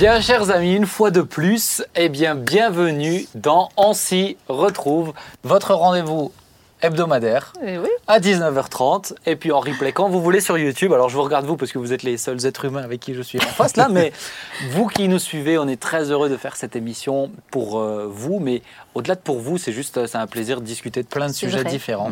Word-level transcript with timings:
Bien, 0.00 0.18
chers 0.22 0.50
amis, 0.50 0.76
une 0.76 0.86
fois 0.86 1.10
de 1.10 1.20
plus, 1.20 1.84
eh 1.94 2.08
bien, 2.08 2.34
bienvenue 2.34 3.26
dans 3.34 3.68
On 3.76 3.92
s'y 3.92 4.38
retrouve, 4.48 5.12
votre 5.44 5.74
rendez-vous 5.74 6.32
hebdomadaire 6.80 7.52
Eh 7.62 7.76
oui. 7.76 7.90
à 8.06 8.18
19h30 8.18 9.12
et 9.26 9.36
puis 9.36 9.52
en 9.52 9.60
replay 9.60 9.92
quand 9.92 10.08
vous 10.08 10.22
voulez 10.22 10.40
sur 10.40 10.56
YouTube. 10.56 10.94
Alors 10.94 11.10
je 11.10 11.16
vous 11.16 11.22
regarde 11.22 11.44
vous 11.44 11.58
parce 11.58 11.70
que 11.70 11.78
vous 11.78 11.92
êtes 11.92 12.02
les 12.02 12.16
seuls 12.16 12.46
êtres 12.46 12.64
humains 12.64 12.82
avec 12.82 12.98
qui 12.98 13.12
je 13.12 13.20
suis 13.20 13.38
en 13.40 13.42
face 13.42 13.76
là, 13.76 13.90
mais 13.90 14.14
vous 14.70 14.86
qui 14.86 15.06
nous 15.06 15.18
suivez, 15.18 15.58
on 15.58 15.68
est 15.68 15.78
très 15.78 16.10
heureux 16.10 16.30
de 16.30 16.38
faire 16.38 16.56
cette 16.56 16.76
émission 16.76 17.30
pour 17.50 17.78
euh, 17.78 18.08
vous, 18.10 18.38
mais 18.40 18.62
au-delà 18.94 19.16
de 19.16 19.20
pour 19.20 19.38
vous, 19.40 19.58
c'est 19.58 19.72
juste 19.72 19.98
euh, 19.98 20.06
c'est 20.06 20.16
un 20.16 20.26
plaisir 20.26 20.62
de 20.62 20.64
discuter 20.64 21.02
de 21.02 21.08
plein 21.08 21.26
de 21.26 21.34
sujets 21.34 21.60
vrai. 21.60 21.70
différents. 21.70 22.10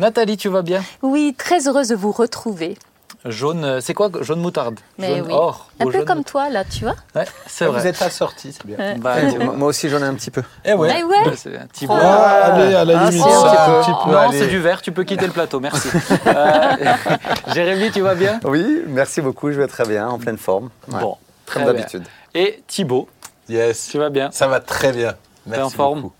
Nathalie, 0.00 0.36
tu 0.38 0.48
vas 0.48 0.62
bien? 0.62 0.82
Oui, 1.02 1.36
très 1.38 1.68
heureuse 1.68 1.86
de 1.86 1.94
vous 1.94 2.10
retrouver. 2.10 2.76
Jaune, 3.24 3.64
euh, 3.64 3.80
c'est 3.80 3.94
quoi 3.94 4.10
Jaune 4.20 4.40
moutarde? 4.40 4.78
Mais 4.98 5.16
Jaune 5.18 5.26
oui. 5.28 5.32
or 5.34 5.68
Un 5.80 5.86
peu 5.86 5.92
jaune 5.92 6.04
comme 6.04 6.24
toi, 6.24 6.48
là, 6.50 6.64
tu 6.64 6.84
vois. 6.84 6.94
Ouais, 7.14 7.24
c'est 7.46 7.66
Vous 7.66 7.72
vrai. 7.72 7.82
n'êtes 7.84 7.98
pas 7.98 8.10
sorti, 8.10 8.52
c'est 8.52 8.64
bien. 8.66 8.96
Bah, 8.98 9.16
moi 9.56 9.68
aussi, 9.68 9.88
j'en 9.88 9.98
ai 9.98 10.04
un 10.04 10.14
petit 10.14 10.30
peu. 10.30 10.42
eh 10.64 10.74
ouais. 10.74 11.02
Ouais. 11.02 11.04
Ouais, 11.04 11.36
c'est 11.36 11.56
un 11.58 11.66
petit 11.66 11.86
peu. 11.86 11.92
Ah, 11.96 12.54
allez, 12.54 12.74
à 12.74 12.84
la 12.84 13.00
Ah, 13.00 13.10
limite, 13.10 13.24
ça, 13.24 13.82
peu. 14.04 14.12
Non, 14.12 14.30
c'est 14.30 14.46
du 14.46 14.60
vert, 14.60 14.80
tu 14.82 14.92
peux 14.92 15.04
quitter 15.04 15.26
le 15.26 15.32
plateau, 15.32 15.58
merci. 15.60 15.88
Euh, 16.26 16.74
Jérémy, 17.54 17.90
tu 17.90 18.00
vas 18.02 18.14
bien? 18.14 18.38
Oui, 18.44 18.82
merci 18.86 19.20
beaucoup, 19.20 19.50
je 19.50 19.60
vais 19.60 19.66
très 19.68 19.84
bien, 19.86 20.08
en 20.08 20.18
pleine 20.18 20.38
forme. 20.38 20.70
Ouais, 20.88 21.00
Bon, 21.00 21.16
comme 21.16 21.18
très 21.46 21.60
bien. 21.64 21.72
d'habitude. 21.72 22.04
Et 22.34 22.62
Thibaut, 22.66 23.08
Yes. 23.48 23.88
tu 23.90 23.98
vas 23.98 24.10
bien? 24.10 24.30
Ça 24.30 24.46
va 24.48 24.60
très 24.60 24.92
bien. 24.92 25.14
Merci 25.46 25.62
en 25.64 25.70
forme? 25.70 26.02
beaucoup. 26.02 26.14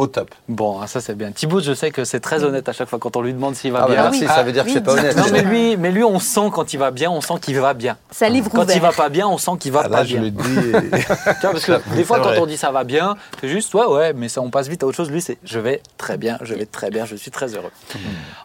Au 0.00 0.06
top. 0.06 0.30
Bon, 0.48 0.80
ah, 0.82 0.86
ça 0.86 1.02
c'est 1.02 1.14
bien. 1.14 1.30
Thibaut, 1.30 1.60
je 1.60 1.74
sais 1.74 1.90
que 1.90 2.04
c'est 2.04 2.20
très 2.20 2.42
honnête 2.42 2.66
à 2.70 2.72
chaque 2.72 2.88
fois 2.88 2.98
quand 2.98 3.16
on 3.18 3.20
lui 3.20 3.34
demande 3.34 3.54
s'il 3.54 3.70
va 3.70 3.80
Ah, 3.82 3.86
bah, 3.86 3.92
bien. 3.92 4.02
merci, 4.04 4.26
ça 4.26 4.42
veut 4.42 4.50
dire 4.52 4.64
que 4.64 4.70
c'est 4.70 4.80
pas 4.80 4.92
honnête. 4.94 5.14
Non, 5.14 5.24
mais 5.30 5.42
lui, 5.42 5.76
mais 5.76 5.90
lui, 5.90 6.02
on 6.02 6.18
sent 6.18 6.48
quand 6.54 6.72
il 6.72 6.78
va 6.78 6.90
bien, 6.90 7.10
on 7.10 7.20
sent 7.20 7.34
qu'il 7.42 7.58
va 7.60 7.74
bien. 7.74 7.98
Ça 8.10 8.30
livre 8.30 8.48
Quand 8.50 8.62
ouvert. 8.62 8.76
il 8.76 8.80
va 8.80 8.92
pas 8.92 9.10
bien, 9.10 9.28
on 9.28 9.36
sent 9.36 9.50
qu'il 9.60 9.72
va 9.72 9.82
Ah, 9.84 9.88
pas 9.90 9.96
là, 9.98 10.04
je 10.04 10.16
bien. 10.16 10.22
le 10.22 10.30
dis. 10.30 10.58
et- 10.70 11.00
Tu 11.34 11.40
vois, 11.42 11.50
parce 11.52 11.64
que 11.66 11.94
des 11.94 12.04
fois, 12.04 12.20
quand 12.20 12.30
on 12.40 12.46
dit 12.46 12.56
ça 12.56 12.70
va 12.70 12.82
bien, 12.84 13.14
c'est 13.42 13.48
juste, 13.48 13.74
ouais, 13.74 13.84
ouais, 13.84 14.12
mais 14.14 14.30
ça, 14.30 14.40
on 14.40 14.48
passe 14.48 14.68
vite 14.68 14.82
à 14.82 14.86
autre 14.86 14.96
chose. 14.96 15.10
Lui, 15.10 15.20
c'est 15.20 15.36
je 15.44 15.58
vais 15.58 15.82
très 15.98 16.16
bien, 16.16 16.38
je 16.40 16.54
vais 16.54 16.64
très 16.64 16.88
bien, 16.88 17.04
je 17.04 17.14
suis 17.16 17.30
très 17.30 17.54
heureux. 17.54 17.70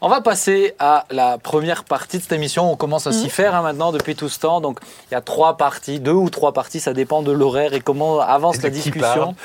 On 0.01 0.09
va 0.09 0.19
passer 0.19 0.73
à 0.79 1.05
la 1.09 1.37
première 1.37 1.85
partie 1.85 2.17
de 2.17 2.23
cette 2.23 2.33
émission. 2.33 2.69
On 2.69 2.75
commence 2.75 3.07
à 3.07 3.13
s'y 3.13 3.29
faire 3.29 3.55
hein, 3.55 3.61
maintenant 3.61 3.93
depuis 3.93 4.15
tout 4.17 4.27
ce 4.27 4.39
temps. 4.39 4.59
Donc, 4.59 4.79
il 5.09 5.13
y 5.13 5.17
a 5.17 5.21
trois 5.21 5.55
parties, 5.55 6.01
deux 6.01 6.11
ou 6.11 6.29
trois 6.29 6.51
parties, 6.51 6.81
ça 6.81 6.91
dépend 6.91 7.21
de 7.21 7.31
l'horaire 7.31 7.73
et 7.73 7.79
comment 7.79 8.19
avance 8.19 8.57
Et 8.57 8.63
la 8.63 8.69
discussion. 8.71 9.35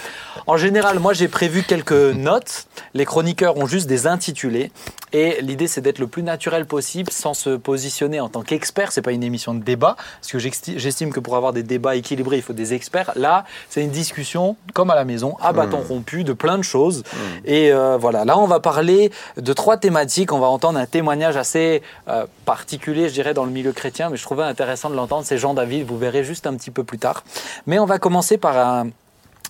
En 0.48 0.56
général, 0.56 0.98
moi, 0.98 1.12
j'ai 1.12 1.28
prévu 1.28 1.62
quelques 1.62 2.00
notes. 2.17 2.67
Les 2.95 3.05
chroniqueurs 3.05 3.56
ont 3.56 3.67
juste 3.67 3.87
des 3.87 4.06
intitulés. 4.06 4.70
Et 5.12 5.39
l'idée, 5.43 5.67
c'est 5.67 5.81
d'être 5.81 5.98
le 5.98 6.06
plus 6.06 6.23
naturel 6.23 6.67
possible 6.67 7.11
sans 7.11 7.34
se 7.34 7.51
positionner 7.56 8.20
en 8.20 8.29
tant 8.29 8.43
qu'expert. 8.43 8.93
C'est 8.93 9.03
pas 9.03 9.11
une 9.11 9.25
émission 9.25 9.55
de 9.55 9.62
débat, 9.62 9.97
parce 10.21 10.31
que 10.31 10.39
j'esti- 10.39 10.78
j'estime 10.78 11.12
que 11.12 11.19
pour 11.19 11.37
avoir 11.37 11.53
des 11.53 11.65
débats 11.65 11.97
équilibrés, 11.97 12.37
il 12.37 12.43
faut 12.43 12.53
des 12.53 12.75
experts. 12.75 13.11
Là, 13.17 13.45
c'est 13.69 13.83
une 13.83 13.91
discussion 13.91 14.56
comme 14.73 14.89
à 14.91 14.95
la 14.95 15.05
maison, 15.05 15.37
à 15.43 15.53
bâton 15.53 15.78
rompu, 15.81 16.23
de 16.23 16.33
plein 16.33 16.59
de 16.59 16.62
choses. 16.62 17.03
Et 17.45 17.73
euh, 17.73 17.97
voilà, 17.98 18.25
là, 18.25 18.39
on 18.39 18.47
va 18.47 18.61
parler 18.61 19.11
de 19.37 19.53
trois 19.53 19.77
thématiques. 19.77 20.33
On 20.33 20.39
va 20.39 20.47
entendre 20.47 20.78
un 20.78 20.87
témoignage 20.87 21.37
assez 21.37 21.83
euh, 22.09 22.27
particulier, 22.45 23.09
je 23.09 23.15
dirais, 23.15 23.34
dans 23.34 23.45
le 23.45 23.51
milieu 23.51 23.73
chrétien, 23.73 24.11
mais 24.11 24.17
je 24.17 24.23
trouvais 24.23 24.45
intéressant 24.45 24.91
de 24.91 24.95
l'entendre. 24.95 25.25
C'est 25.27 25.39
Jean 25.39 25.55
David, 25.55 25.87
vous 25.87 25.98
verrez 25.98 26.23
juste 26.23 26.47
un 26.47 26.55
petit 26.55 26.71
peu 26.71 26.84
plus 26.84 26.98
tard. 26.98 27.25
Mais 27.67 27.81
on 27.81 27.87
va 27.87 27.98
commencer 27.98 28.39
par 28.39 28.56
un, 28.56 28.91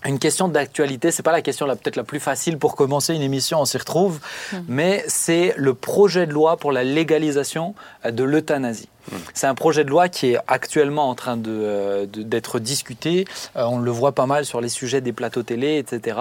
une 0.05 0.19
question 0.19 0.47
d'actualité, 0.47 1.11
c'est 1.11 1.23
pas 1.23 1.31
la 1.31 1.41
question 1.41 1.65
la- 1.65 1.75
peut-être 1.75 1.95
la 1.95 2.03
plus 2.03 2.19
facile 2.19 2.57
pour 2.57 2.75
commencer 2.75 3.13
une 3.13 3.21
émission, 3.21 3.61
on 3.61 3.65
s'y 3.65 3.77
retrouve, 3.77 4.19
mais 4.67 5.03
c'est 5.07 5.53
le 5.57 5.73
projet 5.73 6.25
de 6.25 6.33
loi 6.33 6.57
pour 6.57 6.71
la 6.71 6.83
légalisation 6.83 7.75
de 8.09 8.23
l'euthanasie. 8.23 8.89
C'est 9.33 9.47
un 9.47 9.55
projet 9.55 9.83
de 9.83 9.89
loi 9.89 10.09
qui 10.09 10.31
est 10.33 10.37
actuellement 10.47 11.09
en 11.09 11.15
train 11.15 11.37
de, 11.37 11.49
euh, 11.51 12.05
de- 12.05 12.23
d'être 12.23 12.59
discuté. 12.59 13.25
Euh, 13.57 13.63
on 13.65 13.79
le 13.79 13.91
voit 13.91 14.13
pas 14.13 14.25
mal 14.25 14.45
sur 14.45 14.61
les 14.61 14.69
sujets 14.69 15.01
des 15.01 15.13
plateaux 15.13 15.43
télé, 15.43 15.77
etc. 15.77 16.17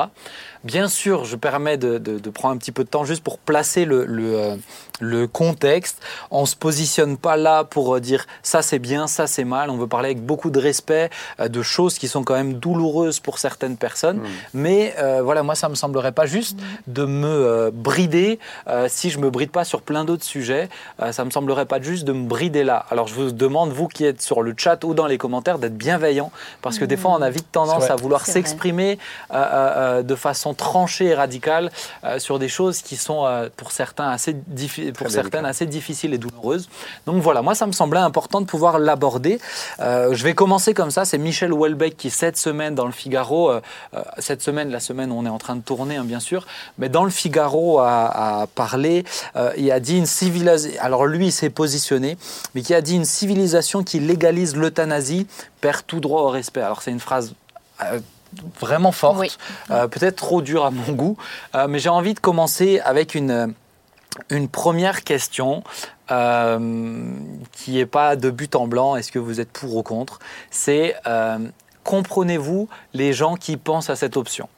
Bien 0.65 0.89
sûr, 0.89 1.25
je 1.25 1.37
permets 1.37 1.79
de, 1.79 1.99
de- 1.99 2.19
de 2.19 2.31
prendre 2.31 2.55
un 2.55 2.59
petit 2.59 2.73
peu 2.73 2.85
de 2.85 2.89
temps 2.89 3.05
juste 3.05 3.23
pour 3.25 3.39
placer 3.39 3.85
le, 3.87 4.05
le, 4.05 4.35
euh, 4.39 4.57
le 5.01 5.27
contexte. 5.27 6.03
On 6.31 6.45
se 6.47 6.55
positionne 6.57 7.17
pas 7.17 7.37
là 7.39 7.65
pour 7.65 7.99
dire 8.01 8.27
ça 8.43 8.61
c'est 8.61 8.79
bien, 8.79 9.07
ça 9.07 9.27
c'est 9.27 9.45
mal. 9.45 9.71
On 9.71 9.77
veut 9.79 9.87
parler 9.87 10.09
avec 10.11 10.25
beaucoup 10.25 10.51
de 10.51 10.59
respect 10.59 11.09
de 11.39 11.63
choses 11.63 11.99
qui 11.99 12.09
sont 12.09 12.25
quand 12.25 12.35
même 12.35 12.55
douloureuses 12.55 13.21
pour 13.21 13.39
certaines 13.39 13.77
personnes. 13.79 14.21
Mais 14.53 14.95
euh, 14.99 15.23
voilà, 15.23 15.43
moi 15.43 15.55
ça 15.55 15.69
me 15.71 15.75
semblerait 15.75 16.13
pas 16.13 16.27
juste 16.27 16.59
de 16.87 17.05
me 17.07 17.27
euh, 17.29 17.71
brider 17.73 18.39
euh, 18.69 18.87
si 18.91 19.09
je 19.11 19.19
me 19.19 19.31
bride 19.31 19.51
pas 19.51 19.65
sur 19.65 19.81
plein 19.83 20.05
d'autres 20.05 20.25
sujets. 20.25 20.69
Euh, 21.01 21.13
ça 21.13 21.25
me 21.25 21.31
semblerait 21.31 21.67
pas 21.67 21.81
juste 21.81 22.05
de 22.05 22.13
me 22.13 22.27
brider 22.27 22.65
là. 22.65 22.70
Alors 22.91 23.07
je 23.09 23.15
vous 23.15 23.31
demande 23.33 23.71
vous 23.71 23.89
qui 23.89 24.05
êtes 24.05 24.23
sur 24.23 24.43
le 24.43 24.55
chat 24.57 24.83
ou 24.85 24.95
dans 24.95 25.07
les 25.07 25.19
commentaires 25.19 25.59
d'être 25.59 25.77
bienveillant 25.77 26.31
parce 26.63 26.79
que 26.79 26.85
des 26.85 26.97
fois 26.97 27.13
on 27.13 27.23
a 27.23 27.31
vite 27.31 27.51
tendance 27.53 27.85
à 27.91 27.97
vouloir 27.97 28.27
s'exprimer 28.27 28.99
euh, 29.33 29.35
euh, 29.37 29.39
euh, 29.99 30.03
de 30.03 30.15
façon 30.15 30.55
tranchée 30.55 31.07
et 31.07 31.15
radicale 31.15 31.71
euh, 32.05 32.19
sur 32.19 32.39
des 32.39 32.49
choses 32.49 32.83
qui 32.83 32.97
sont 32.97 33.27
euh, 33.27 33.49
pour 33.57 33.73
certains 33.73 34.09
assez 34.09 34.35
diffi- 34.35 34.93
pour 34.93 35.11
certaines 35.11 35.45
assez 35.47 35.67
difficiles 35.67 36.15
et 36.15 36.19
douloureuses. 36.19 36.69
Donc 37.07 37.23
voilà, 37.23 37.43
moi 37.43 37.55
ça 37.55 37.67
me 37.67 37.73
semblait 37.73 38.01
important 38.01 38.41
de 38.41 38.47
pouvoir 38.47 38.79
l'aborder. 38.79 39.41
Euh, 39.81 40.15
je 40.15 40.25
vais 40.25 40.35
commencer 40.35 40.75
comme 40.75 40.91
ça. 40.91 41.05
C'est 41.05 41.19
Michel 41.19 41.53
Houellebecq 41.53 41.97
qui 41.97 42.11
cette 42.11 42.37
semaine 42.37 42.75
dans 42.75 42.87
le 42.87 42.93
Figaro, 42.93 43.53
cette 44.19 44.43
semaine, 44.43 44.71
la 44.71 44.81
semaine 44.81 45.11
où 45.13 45.17
on 45.19 45.27
est 45.27 45.31
en 45.31 45.39
train 45.39 45.57
de 45.57 45.63
tourner 45.63 45.97
hein, 45.97 46.05
bien 46.05 46.21
sûr, 46.21 46.47
mais 46.79 46.89
dans 46.89 47.05
le 47.05 47.11
Figaro 47.11 47.79
a, 47.81 48.43
a 48.43 48.47
parlé. 48.47 49.05
euh, 49.37 49.53
il 49.57 49.71
a 49.73 49.81
dit 49.81 49.97
une 49.99 50.07
civilisation. 50.07 50.71
Alors 50.81 51.07
lui 51.07 51.27
il 51.27 51.33
s'est 51.33 51.51
positionné, 51.51 52.17
mais 52.55 52.60
qui 52.63 52.75
a 52.75 52.81
dit 52.81 52.97
une 52.97 53.05
civilisation 53.05 53.83
qui 53.83 54.01
légalise 54.01 54.57
l'euthanasie 54.57 55.27
perd 55.61 55.87
tout 55.87 56.01
droit 56.01 56.23
au 56.23 56.29
respect. 56.29 56.63
Alors 56.63 56.83
c'est 56.83 56.91
une 56.91 57.01
phrase. 57.01 57.35
euh, 57.83 58.01
vraiment 58.61 58.93
forte, 58.93 59.19
Oui. 59.19 59.37
euh, 59.73 59.89
peut-être 59.89 60.15
trop 60.17 60.41
dure 60.41 60.65
à 60.65 60.71
mon 60.71 60.93
goût, 60.93 61.17
euh, 61.57 61.67
mais 61.67 61.81
j'ai 61.81 61.89
envie 61.89 62.15
de 62.15 62.21
commencer 62.21 62.79
avec 62.85 63.17
une, 63.17 63.55
une 64.29 64.49
première 64.49 65.03
question 65.03 65.65
qui 67.53 67.73
n'est 67.73 67.87
pas 67.87 68.17
de 68.17 68.31
but 68.31 68.57
en 68.57 68.67
blanc, 68.67 68.97
est-ce 68.97 69.13
que 69.13 69.19
vous 69.21 69.41
êtes 69.41 69.51
pour 69.51 69.77
ou 69.77 69.83
contre? 69.83 70.19
C'est 70.51 70.95
comprenez-vous 71.85 72.69
les 72.95 73.13
gens 73.13 73.37
qui 73.37 73.57
pensent 73.57 73.91
à 73.91 73.97
cette 73.97 74.17
option? 74.17 74.49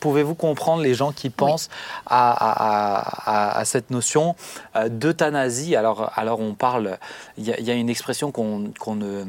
Pouvez-vous 0.00 0.34
comprendre 0.34 0.82
les 0.82 0.94
gens 0.94 1.12
qui 1.12 1.30
pensent 1.30 1.68
à, 2.06 2.30
à- 2.32 3.50
à- 3.54 3.58
à 3.58 3.64
cette 3.64 3.90
notion 3.90 4.34
euh, 4.76 4.88
d'euthanasie? 4.88 5.76
Alors, 5.76 6.10
alors 6.16 6.40
on 6.40 6.54
parle, 6.54 6.98
il 7.38 7.44
y, 7.46 7.52
a- 7.52 7.60
il 7.60 7.66
y 7.66 7.70
a 7.70 7.74
une 7.74 7.90
expression 7.90 8.32
qu'on 8.32 8.72
qu'on 8.78 8.94
ne 8.96 9.24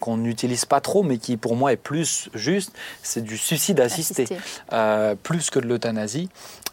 qu'on 0.00 0.16
n'utilise 0.18 0.66
pas 0.66 0.80
trop, 0.82 1.02
mais 1.02 1.16
qui 1.18 1.36
pour 1.38 1.56
moi 1.56 1.72
est 1.72 1.76
plus 1.78 2.28
juste, 2.34 2.72
c'est 3.02 3.22
du 3.22 3.38
suicide 3.38 3.80
assisté, 3.80 4.24
Assisté. 4.24 4.38
euh, 4.72 5.14
plus 5.14 5.48
que 5.50 5.58
de 5.60 5.66
l'euthanasie, 5.66 6.28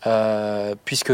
euh, 0.08 0.76
puisque 0.84 1.14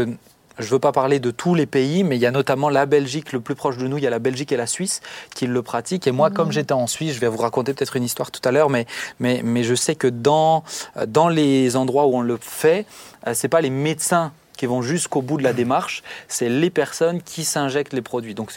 je 0.58 0.64
ne 0.64 0.70
veux 0.70 0.78
pas 0.78 0.92
parler 0.92 1.20
de 1.20 1.30
tous 1.30 1.54
les 1.54 1.66
pays, 1.66 2.04
mais 2.04 2.16
il 2.16 2.20
y 2.20 2.26
a 2.26 2.30
notamment 2.30 2.68
la 2.68 2.86
Belgique, 2.86 3.32
le 3.32 3.40
plus 3.40 3.54
proche 3.54 3.76
de 3.76 3.86
nous, 3.86 3.98
il 3.98 4.04
y 4.04 4.06
a 4.06 4.10
la 4.10 4.18
Belgique 4.18 4.52
et 4.52 4.56
la 4.56 4.66
Suisse 4.66 5.00
qui 5.34 5.46
le 5.46 5.62
pratiquent. 5.62 6.06
Et 6.06 6.12
moi, 6.12 6.30
comme 6.30 6.52
j'étais 6.52 6.72
en 6.72 6.86
Suisse, 6.86 7.14
je 7.14 7.20
vais 7.20 7.28
vous 7.28 7.38
raconter 7.38 7.74
peut-être 7.74 7.96
une 7.96 8.04
histoire 8.04 8.30
tout 8.30 8.42
à 8.44 8.50
l'heure, 8.50 8.70
mais, 8.70 8.86
mais, 9.20 9.40
mais 9.44 9.62
je 9.62 9.74
sais 9.74 9.94
que 9.94 10.08
dans, 10.08 10.64
dans 11.06 11.28
les 11.28 11.76
endroits 11.76 12.06
où 12.06 12.16
on 12.16 12.22
le 12.22 12.38
fait, 12.40 12.86
euh, 13.26 13.32
c'est 13.34 13.48
pas 13.48 13.60
les 13.60 13.70
médecins 13.70 14.32
qui 14.58 14.66
vont 14.66 14.82
jusqu'au 14.82 15.22
bout 15.22 15.38
de 15.38 15.42
la 15.42 15.54
démarche, 15.54 16.02
c'est 16.26 16.50
les 16.50 16.68
personnes 16.68 17.22
qui 17.22 17.44
s'injectent 17.44 17.94
les 17.94 18.02
produits. 18.02 18.34
Donc 18.34 18.52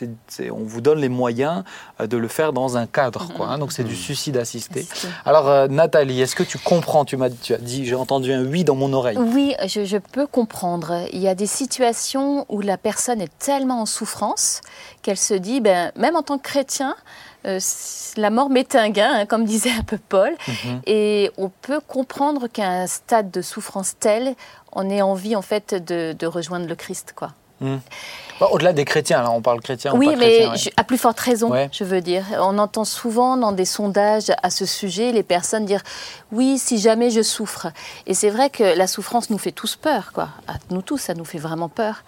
on 0.51 0.63
vous 0.63 0.81
donne 0.81 0.99
les 0.99 1.07
moyens 1.07 1.63
euh, 2.01 2.07
de 2.07 2.17
le 2.17 2.27
faire 2.27 2.51
dans 2.51 2.75
un 2.75 2.87
cadre. 2.87 3.29
Quoi, 3.37 3.47
hein. 3.47 3.57
Donc 3.59 3.71
c'est 3.71 3.85
du 3.85 3.95
suicide 3.95 4.35
assisté. 4.35 4.81
Assisté. 4.81 5.07
Alors 5.23 5.47
euh, 5.47 5.67
Nathalie, 5.67 6.19
est-ce 6.19 6.35
que 6.35 6.43
tu 6.43 6.57
comprends? 6.57 7.05
Tu, 7.05 7.15
m'as, 7.15 7.29
tu 7.29 7.53
as 7.53 7.59
dit, 7.59 7.85
j'ai 7.85 7.95
entendu 7.95 8.33
un 8.33 8.43
oui 8.43 8.63
dans 8.63 8.75
mon 8.75 8.91
oreille. 8.91 9.17
Oui, 9.17 9.55
je, 9.67 9.85
je 9.85 9.97
peux 9.97 10.27
comprendre. 10.27 11.05
Il 11.13 11.19
y 11.19 11.27
a 11.27 11.35
des 11.35 11.45
situations 11.45 12.45
où 12.49 12.59
la 12.61 12.77
personne 12.77 13.21
est 13.21 13.31
tellement 13.37 13.81
en 13.81 13.85
souffrance 13.85 14.61
qu'elle 15.03 15.17
se 15.17 15.35
dit, 15.35 15.61
ben, 15.61 15.91
même 15.95 16.15
en 16.15 16.23
tant 16.23 16.37
que 16.39 16.43
chrétien, 16.43 16.95
euh, 17.45 17.59
la 18.17 18.29
mort 18.29 18.49
m'est 18.49 18.75
un 18.75 18.89
gain, 18.89 19.11
hein, 19.13 19.25
comme 19.25 19.45
disait 19.45 19.71
un 19.71 19.83
peu 19.83 19.97
Paul. 19.97 20.35
Mhm. 20.47 20.81
Et 20.85 21.31
on 21.37 21.49
peut 21.49 21.79
comprendre 21.79 22.47
qu'à 22.47 22.69
un 22.69 22.87
stade 22.87 23.31
de 23.31 23.41
souffrance 23.41 23.95
tel, 23.99 24.35
on 24.71 24.89
ait 24.89 25.01
envie 25.01 25.35
en 25.35 25.41
fait 25.41 25.73
de, 25.73 26.13
de 26.17 26.27
rejoindre 26.27 26.67
le 26.67 26.75
Christ, 26.75 27.13
quoi. 27.15 27.33
Bon, 27.61 28.47
au-delà 28.49 28.73
des 28.73 28.85
chrétiens, 28.85 29.21
là 29.21 29.29
on 29.29 29.41
parle 29.41 29.61
chrétien 29.61 29.93
ou 29.93 29.97
Oui, 29.97 30.07
pas 30.07 30.15
mais 30.15 30.25
chrétien. 30.25 30.49
ouais. 30.51 30.57
je- 30.57 30.69
à 30.75 30.83
plus 30.83 30.97
forte 30.97 31.19
raison, 31.19 31.51
Ouais. 31.51 31.69
je 31.71 31.83
veux 31.83 32.01
dire. 32.01 32.25
On 32.39 32.57
entend 32.57 32.85
souvent 32.85 33.37
dans 33.37 33.51
des 33.51 33.65
sondages 33.65 34.31
à 34.41 34.49
ce 34.49 34.65
sujet 34.65 35.11
les 35.11 35.21
personnes 35.21 35.65
dire 35.65 35.81
oui, 36.31 36.57
si 36.57 36.79
jamais 36.79 37.11
je 37.11 37.21
souffre. 37.21 37.67
Et 38.07 38.15
c'est 38.15 38.31
vrai 38.31 38.49
que 38.49 38.63
la 38.63 38.87
souffrance 38.87 39.29
nous 39.29 39.37
fait 39.37 39.51
tous 39.51 39.75
peur, 39.75 40.11
quoi. 40.11 40.29
À 40.47 40.53
nous 40.71 40.81
tous, 40.81 40.97
ça 40.97 41.13
nous 41.13 41.25
fait 41.25 41.37
vraiment 41.37 41.69
peur. 41.69 42.03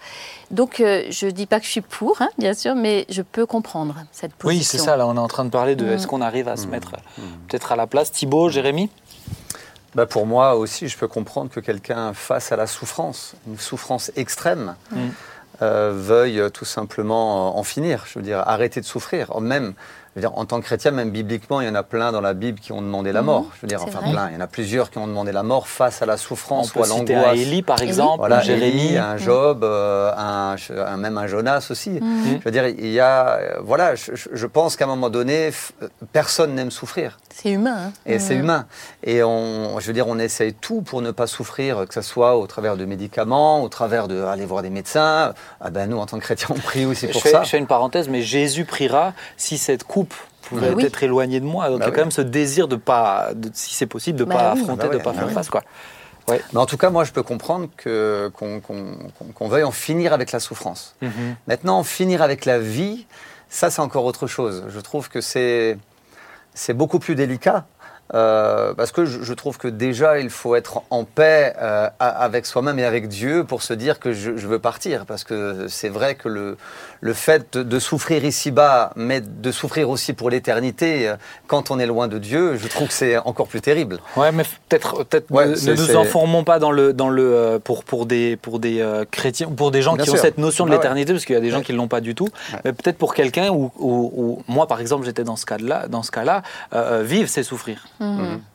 Donc, 0.50 0.80
euh, 0.80 1.04
je 1.10 1.28
dis 1.28 1.46
pas 1.46 1.60
que 1.60 1.66
je 1.66 1.70
suis 1.70 1.80
pour, 1.82 2.20
hein, 2.20 2.30
bien 2.36 2.52
sûr, 2.54 2.74
mais 2.74 3.06
je 3.08 3.22
peux 3.22 3.46
comprendre 3.46 3.94
cette 4.10 4.32
position. 4.34 4.58
Oui, 4.58 4.64
c'est 4.64 4.78
ça, 4.78 4.96
là 4.96 5.06
on 5.06 5.14
est 5.14 5.20
en 5.20 5.28
train 5.28 5.44
de 5.44 5.50
parler 5.50 5.76
de 5.76 5.84
Mm. 5.84 5.92
est-ce 5.92 6.08
qu'on 6.08 6.20
arrive 6.20 6.48
à 6.48 6.56
se 6.56 6.66
mettre 6.66 6.94
euh, 6.94 7.22
peut-être 7.46 7.70
à 7.70 7.76
la 7.76 7.86
place. 7.86 8.10
Thibaut, 8.10 8.48
Jérémy? 8.48 8.90
Bah 9.94 10.06
pour 10.06 10.26
moi 10.26 10.56
aussi, 10.56 10.88
je 10.88 10.98
peux 10.98 11.06
comprendre 11.06 11.50
que 11.50 11.60
quelqu'un 11.60 12.12
face 12.12 12.50
à 12.50 12.56
la 12.56 12.66
souffrance, 12.66 13.34
une 13.46 13.56
souffrance 13.58 14.10
extrême, 14.16 14.74
Mm. 14.90 14.96
Euh, 15.62 15.92
veuille 15.94 16.42
tout 16.52 16.64
simplement 16.64 17.58
en 17.58 17.62
finir. 17.62 18.04
Je 18.06 18.18
veux 18.18 18.24
dire, 18.24 18.38
arrêter 18.46 18.80
de 18.80 18.86
souffrir. 18.86 19.40
Même 19.40 19.74
je 20.16 20.20
veux 20.20 20.28
dire, 20.28 20.38
en 20.38 20.44
tant 20.44 20.60
que 20.60 20.64
chrétien, 20.66 20.92
même 20.92 21.10
bibliquement, 21.10 21.60
il 21.60 21.66
y 21.66 21.70
en 21.70 21.74
a 21.74 21.82
plein 21.82 22.12
dans 22.12 22.20
la 22.20 22.34
Bible 22.34 22.60
qui 22.60 22.70
ont 22.72 22.80
demandé 22.80 23.10
la 23.10 23.20
Mhm, 23.20 23.26
mort. 23.26 23.46
Je 23.56 23.62
veux 23.62 23.66
dire, 23.68 23.82
enfin 23.82 23.98
vrai. 24.00 24.10
plein. 24.12 24.28
Il 24.30 24.34
y 24.34 24.36
en 24.36 24.40
a 24.40 24.46
plusieurs 24.46 24.90
qui 24.90 24.98
ont 24.98 25.06
demandé 25.08 25.32
la 25.32 25.42
mort 25.42 25.66
face 25.66 26.02
à 26.02 26.06
la 26.06 26.14
On 26.14 26.16
souffrance 26.18 26.70
ou 26.70 26.74
peut 26.74 26.80
à 26.82 26.84
citer 26.84 27.14
un 27.14 27.18
l'angoisse. 27.22 27.38
Élie, 27.40 27.62
par 27.62 27.82
exemple, 27.82 28.18
Voilà, 28.18 28.40
Jérémie. 28.40 28.86
Élie, 28.86 28.96
un 28.98 29.16
Job, 29.16 29.64
euh, 29.64 30.12
un, 30.16 30.54
un- 30.70 30.96
même 30.98 31.18
un 31.18 31.26
Jonas 31.26 31.66
aussi. 31.70 31.90
Mhm. 31.90 32.38
Je 32.40 32.44
veux 32.44 32.50
dire, 32.52 32.66
il 32.68 32.86
y 32.92 33.00
a, 33.00 33.28
euh, 33.38 33.54
voilà, 33.62 33.94
je, 33.96 34.46
pense 34.46 34.76
qu'à 34.76 34.84
un 34.84 34.88
moment 34.88 35.10
donné, 35.10 35.50
f- 35.50 35.70
personne 36.12 36.54
n'aime 36.54 36.70
souffrir. 36.70 37.18
C'est 37.34 37.50
humain. 37.50 37.86
hein. 37.88 37.92
Et 38.06 38.18
c'est 38.20 38.34
Mhm. 38.34 38.40
humain. 38.40 38.66
Et 39.02 39.22
on, 39.24 39.80
je 39.80 39.86
veux 39.88 39.92
dire, 39.92 40.06
on 40.06 40.18
essaye 40.20 40.54
tout 40.54 40.82
pour 40.82 41.02
ne 41.02 41.10
pas 41.10 41.26
souffrir, 41.26 41.86
que 41.88 41.94
ce 41.94 42.02
soit 42.02 42.36
au 42.36 42.46
travers 42.46 42.76
de 42.76 42.84
médicaments, 42.84 43.62
au 43.62 43.68
travers 43.68 44.06
de 44.06 44.22
aller 44.22 44.46
voir 44.46 44.62
des 44.62 44.70
médecins. 44.70 45.34
Ah 45.60 45.70
ben 45.70 45.88
nous, 45.88 45.98
en 45.98 46.06
tant 46.06 46.18
que 46.18 46.22
chrétiens, 46.24 46.48
on 46.50 46.54
prie 46.60 46.84
aussi 46.84 47.08
Je 47.08 47.12
pour 47.12 47.22
fais, 47.22 47.30
ça. 47.32 47.42
je 47.42 47.48
fais 47.50 47.58
une 47.58 47.66
parenthèse, 47.66 48.08
mais 48.08 48.22
Jésus 48.22 48.64
priera 48.64 49.12
si 49.36 49.58
cette 49.58 49.82
coupe 49.84 50.03
pouvait 50.48 50.68
Bah 50.70 50.74
oui. 50.76 50.84
être 50.84 51.02
éloignée 51.02 51.40
de 51.40 51.44
moi. 51.46 51.68
Donc 51.70 51.78
Bah 51.80 51.84
il 51.84 51.88
y 51.88 51.88
a 51.88 51.90
oui. 51.90 51.94
quand 51.96 52.02
même 52.02 52.10
ce 52.10 52.20
désir 52.22 52.68
de 52.68 52.76
pas, 52.76 53.30
de- 53.34 53.50
si 53.52 53.74
c'est 53.74 53.86
possible, 53.86 54.18
de 54.18 54.24
Bah 54.24 54.34
pas 54.36 54.52
oui. 54.54 54.60
affronter, 54.60 54.82
Bah 54.86 54.92
de 54.92 54.96
ouais, 54.98 55.02
pas 55.02 55.12
bah 55.12 55.18
faire 55.20 55.30
face, 55.30 55.48
quoi. 55.50 55.62
Mais 56.28 56.40
en 56.54 56.64
tout 56.66 56.78
cas, 56.78 56.88
moi, 56.88 57.04
je 57.04 57.12
peux 57.12 57.22
comprendre 57.22 57.68
que- 57.76 58.30
qu'on 58.34 58.58
qu'on- 58.60 58.96
qu'on- 59.18 59.32
qu'on 59.34 59.48
veuille 59.48 59.64
en 59.64 59.70
finir 59.72 60.12
avec 60.14 60.32
la 60.32 60.40
souffrance. 60.40 60.94
Mhm. 61.02 61.10
Maintenant, 61.48 61.78
en 61.78 61.84
finir 61.84 62.22
avec 62.22 62.46
la 62.46 62.58
vie, 62.58 63.06
ça, 63.50 63.68
c'est 63.70 63.82
encore 63.82 64.04
autre 64.06 64.26
chose. 64.26 64.64
Je 64.68 64.80
trouve 64.80 65.08
que 65.10 65.20
c'est 65.20 65.76
c'est 66.54 66.72
beaucoup 66.72 66.98
plus 67.00 67.14
délicat. 67.14 67.66
Euh, 68.12 68.74
parce 68.74 68.92
que 68.92 69.04
je, 69.06 69.22
je 69.22 69.32
trouve 69.32 69.56
que 69.56 69.66
déjà, 69.68 70.18
il 70.18 70.28
faut 70.30 70.54
être 70.54 70.82
en 70.90 71.04
paix 71.04 71.54
euh, 71.60 71.88
avec 71.98 72.44
soi-même 72.46 72.78
et 72.78 72.84
avec 72.84 73.08
Dieu 73.08 73.44
pour 73.44 73.62
se 73.62 73.72
dire 73.72 73.98
que 73.98 74.12
je, 74.12 74.36
je 74.36 74.46
veux 74.46 74.58
partir. 74.58 75.06
Parce 75.06 75.24
que 75.24 75.66
c'est 75.68 75.88
vrai 75.88 76.14
que 76.14 76.28
le, 76.28 76.56
le 77.00 77.12
fait 77.14 77.46
de, 77.54 77.62
de 77.62 77.78
souffrir 77.78 78.24
ici-bas, 78.24 78.92
mais 78.96 79.20
de 79.22 79.50
souffrir 79.52 79.88
aussi 79.88 80.12
pour 80.12 80.28
l'éternité, 80.30 81.08
euh, 81.08 81.16
quand 81.46 81.70
on 81.70 81.78
est 81.78 81.86
loin 81.86 82.08
de 82.08 82.18
Dieu, 82.18 82.56
je 82.56 82.68
trouve 82.68 82.88
que 82.88 82.94
c'est 82.94 83.16
encore 83.18 83.48
plus 83.48 83.60
terrible. 83.62 83.98
Ouais, 84.16 84.32
mais 84.32 84.44
peut-être, 84.68 85.04
peut-être 85.04 85.30
Ouais, 85.30 85.46
ne, 85.46 85.52
ne 85.54 85.74
nous 85.74 85.96
enfermons 85.96 86.44
pas 86.44 86.58
dans 86.58 86.70
le, 86.72 86.92
dans 86.92 87.08
le, 87.08 87.22
euh, 87.34 87.58
pour, 87.58 87.84
pour 87.84 88.06
des, 88.06 88.36
pour 88.36 88.58
des 88.58 88.80
euh, 88.80 89.04
chrétiens, 89.10 89.48
pour 89.48 89.70
des 89.70 89.82
gens 89.82 89.94
Bien 89.96 90.04
qui 90.04 90.10
ont 90.10 90.16
cette 90.16 90.38
notion 90.38 90.64
de 90.66 90.70
Ah 90.70 90.74
ouais. 90.74 90.78
l'éternité, 90.78 91.12
parce 91.12 91.24
qu'il 91.24 91.34
y 91.34 91.38
a 91.38 91.40
des 91.40 91.50
gens 91.50 91.58
Ouais. 91.58 91.64
qui 91.64 91.72
l'ont 91.72 91.88
pas 91.88 92.00
du 92.00 92.14
tout. 92.14 92.28
Ouais. 92.52 92.58
Mais 92.66 92.72
peut-être 92.72 92.98
pour 92.98 93.14
quelqu'un 93.14 93.50
où, 93.50 93.70
où- 93.78 94.12
où- 94.14 94.42
moi, 94.46 94.66
par 94.66 94.80
exemple, 94.80 95.04
j'étais 95.06 95.24
dans 95.24 95.36
ce 95.36 95.46
cas-là, 95.46 95.88
dans 95.88 96.02
ce 96.02 96.10
euh, 96.16 96.40
euh, 96.74 97.02
vivre, 97.02 97.28
c'est 97.28 97.42
souffrir. 97.42 97.86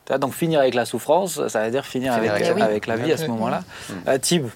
Vois, 0.08 0.18
Donc 0.18 0.34
finir 0.34 0.60
avec 0.60 0.74
la 0.74 0.84
souffrance, 0.84 1.46
ça 1.48 1.64
veut 1.64 1.70
dire 1.70 1.84
finir, 1.86 2.14
Finir 2.14 2.32
avec, 2.32 2.46
avec 2.46 2.56
la 2.58 2.64
avec, 2.64 2.84
vie. 2.84 2.90
la 2.90 2.96
vie 2.96 3.12
à 3.12 3.16
ce 3.16 3.22
Ok. 3.24 3.28
moment-là. 3.30 3.62
Mm. 3.88 3.92
Euh, 4.08 4.18
Thib, 4.18 4.46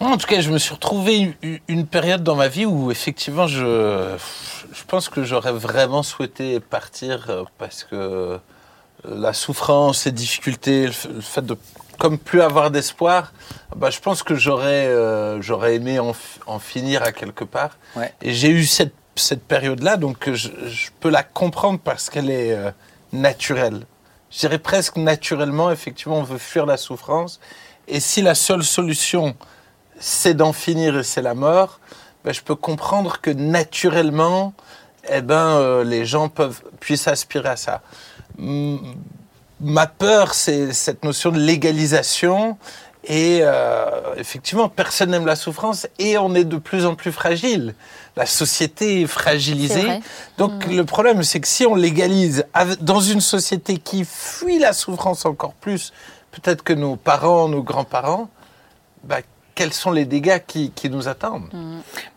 En 0.00 0.16
tout 0.16 0.26
cas, 0.26 0.40
je 0.40 0.50
me 0.50 0.58
suis 0.58 0.74
retrouvé 0.74 1.36
une, 1.68 1.86
période 1.86 2.22
dans 2.22 2.36
ma 2.36 2.48
vie 2.48 2.66
où 2.66 2.90
effectivement, 2.90 3.46
je, 3.46 4.16
je 4.72 4.82
pense 4.86 5.08
que 5.08 5.24
j'aurais 5.24 5.52
vraiment 5.52 6.02
souhaité 6.02 6.58
partir 6.60 7.26
euh, 7.28 7.44
parce 7.58 7.84
que 7.84 7.96
euh, 7.96 8.38
la 9.08 9.32
souffrance, 9.32 10.04
les 10.06 10.12
difficultés, 10.12 10.86
le, 10.86 10.92
fait 10.92 11.44
de 11.44 11.56
comme 11.98 12.18
plus 12.18 12.40
avoir 12.40 12.70
d'espoir, 12.70 13.32
bah, 13.76 13.90
je 13.90 14.00
pense 14.00 14.22
que 14.22 14.34
j'aurais 14.34 14.86
euh, 14.86 15.42
j'aurais 15.42 15.74
aimé 15.76 15.98
en, 15.98 16.58
finir 16.58 17.02
à 17.02 17.12
quelque 17.12 17.44
part. 17.44 17.76
Ouais. 17.94 18.12
Et 18.22 18.32
j'ai 18.32 18.48
eu 18.48 18.64
cette, 18.64 18.94
cette 19.16 19.42
période-là, 19.42 19.98
donc 19.98 20.26
euh, 20.28 20.34
je, 20.34 20.48
je 20.66 20.88
peux 21.00 21.10
la 21.10 21.22
comprendre 21.22 21.78
parce 21.78 22.08
qu'elle 22.08 22.30
est 22.30 22.52
euh, 22.54 22.70
naturelle. 23.12 23.86
Je 24.30 24.38
dirais 24.38 24.58
presque 24.58 24.96
naturellement, 24.96 25.70
effectivement, 25.70 26.18
on 26.18 26.22
veut 26.22 26.38
fuir 26.38 26.66
la 26.66 26.76
souffrance. 26.76 27.40
Et 27.88 28.00
si 28.00 28.22
la 28.22 28.34
seule 28.34 28.62
solution, 28.62 29.34
c'est 29.98 30.34
d'en 30.34 30.52
finir 30.52 30.98
et 30.98 31.02
c'est 31.02 31.22
la 31.22 31.34
mort, 31.34 31.80
ben, 32.24 32.32
je 32.32 32.40
peux 32.40 32.54
comprendre 32.54 33.20
que 33.20 33.30
naturellement, 33.30 34.52
eh 35.08 35.22
ben, 35.22 35.56
euh, 35.56 35.84
les 35.84 36.04
gens 36.04 36.28
peuvent, 36.28 36.62
puissent 36.78 37.08
aspirer 37.08 37.48
à 37.48 37.56
ça. 37.56 37.82
Ma 38.38 39.86
peur, 39.86 40.34
c'est 40.34 40.72
cette 40.72 41.04
notion 41.04 41.30
de 41.30 41.38
légalisation. 41.38 42.56
Et 43.04 43.40
euh, 43.42 44.14
effectivement, 44.16 44.68
personne 44.68 45.10
n'aime 45.10 45.26
la 45.26 45.36
souffrance 45.36 45.88
et 45.98 46.18
on 46.18 46.34
est 46.34 46.44
de 46.44 46.58
plus 46.58 46.84
en 46.84 46.94
plus 46.94 47.12
fragile. 47.12 47.74
La 48.16 48.26
société 48.26 49.02
est 49.02 49.06
fragilisée. 49.06 50.00
Donc 50.38 50.66
le 50.66 50.84
problème, 50.84 51.22
c'est 51.22 51.40
que 51.40 51.48
si 51.48 51.66
on 51.66 51.74
légalise 51.74 52.44
dans 52.80 53.00
une 53.00 53.20
société 53.20 53.78
qui 53.78 54.04
fuit 54.04 54.58
la 54.58 54.72
souffrance 54.72 55.24
encore 55.24 55.54
plus, 55.54 55.92
peut-être 56.32 56.62
que 56.62 56.72
nos 56.72 56.96
parents, 56.96 57.48
nos 57.48 57.62
grands-parents, 57.62 58.28
bah, 59.04 59.18
quels 59.54 59.72
sont 59.74 59.90
les 59.90 60.06
dégâts 60.06 60.40
qui, 60.46 60.70
qui 60.70 60.88
nous 60.88 61.06
attendent? 61.06 61.50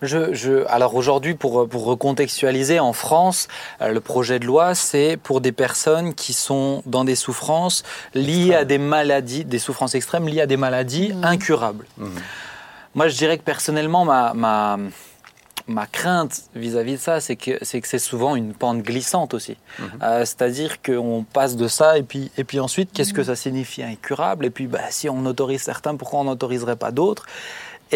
Je, 0.02 0.34
je, 0.34 0.66
alors 0.68 0.96
aujourd'hui, 0.96 1.34
pour, 1.34 1.68
pour 1.68 1.84
recontextualiser, 1.84 2.80
en 2.80 2.94
France, 2.94 3.50
euh, 3.82 3.90
le 3.90 4.00
projet 4.00 4.40
de 4.40 4.46
loi, 4.46 4.76
c'est 4.76 5.18
pour 5.18 5.42
des 5.42 5.52
personnes 5.52 6.14
qui 6.14 6.32
sont 6.32 6.84
dans 6.86 7.04
des 7.04 7.16
souffrances 7.16 7.84
liées 8.14 8.54
à 8.54 8.64
des 8.64 8.78
maladies, 8.78 9.44
des 9.44 9.60
souffrances 9.60 9.94
extrêmes 9.94 10.28
liées 10.28 10.40
à 10.42 10.48
des 10.48 10.56
maladies 10.56 11.14
incurables. 11.22 11.86
Mhm. 11.98 12.12
Moi, 12.96 13.08
je 13.10 13.18
dirais 13.18 13.38
que 13.38 13.44
personnellement, 13.44 14.06
ma, 14.06 14.34
ma, 14.34 14.78
ma 15.68 15.86
crainte 15.86 16.44
vis-à-vis 16.56 16.94
de 16.94 16.98
ça, 16.98 17.22
c'est 17.22 17.36
que 17.36 17.58
c'est 17.62 17.80
que 17.82 17.88
c'est 17.88 18.00
souvent 18.00 18.36
une 18.36 18.54
pente 18.54 18.82
glissante 18.82 19.34
aussi. 19.34 19.58
Mhm. 19.80 19.86
Euh, 20.04 20.26
C'est-à-dire 20.26 20.82
qu'on 20.82 21.26
passe 21.32 21.56
de 21.56 21.68
ça 21.68 21.98
et 21.98 22.04
puis, 22.04 22.32
et 22.38 22.44
puis 22.44 22.60
ensuite, 22.60 22.92
qu'est-ce 22.94 23.14
que 23.14 23.24
ça 23.24 23.36
signifie 23.36 23.84
incurable? 23.84 24.46
Et 24.46 24.50
puis, 24.50 24.68
bah, 24.68 24.80
si 24.90 25.10
on 25.10 25.26
autorise 25.26 25.62
certains, 25.62 25.96
pourquoi 25.96 26.20
on 26.20 26.26
n'autoriserait 26.26 26.76
pas 26.76 26.92
d'autres? 26.92 27.26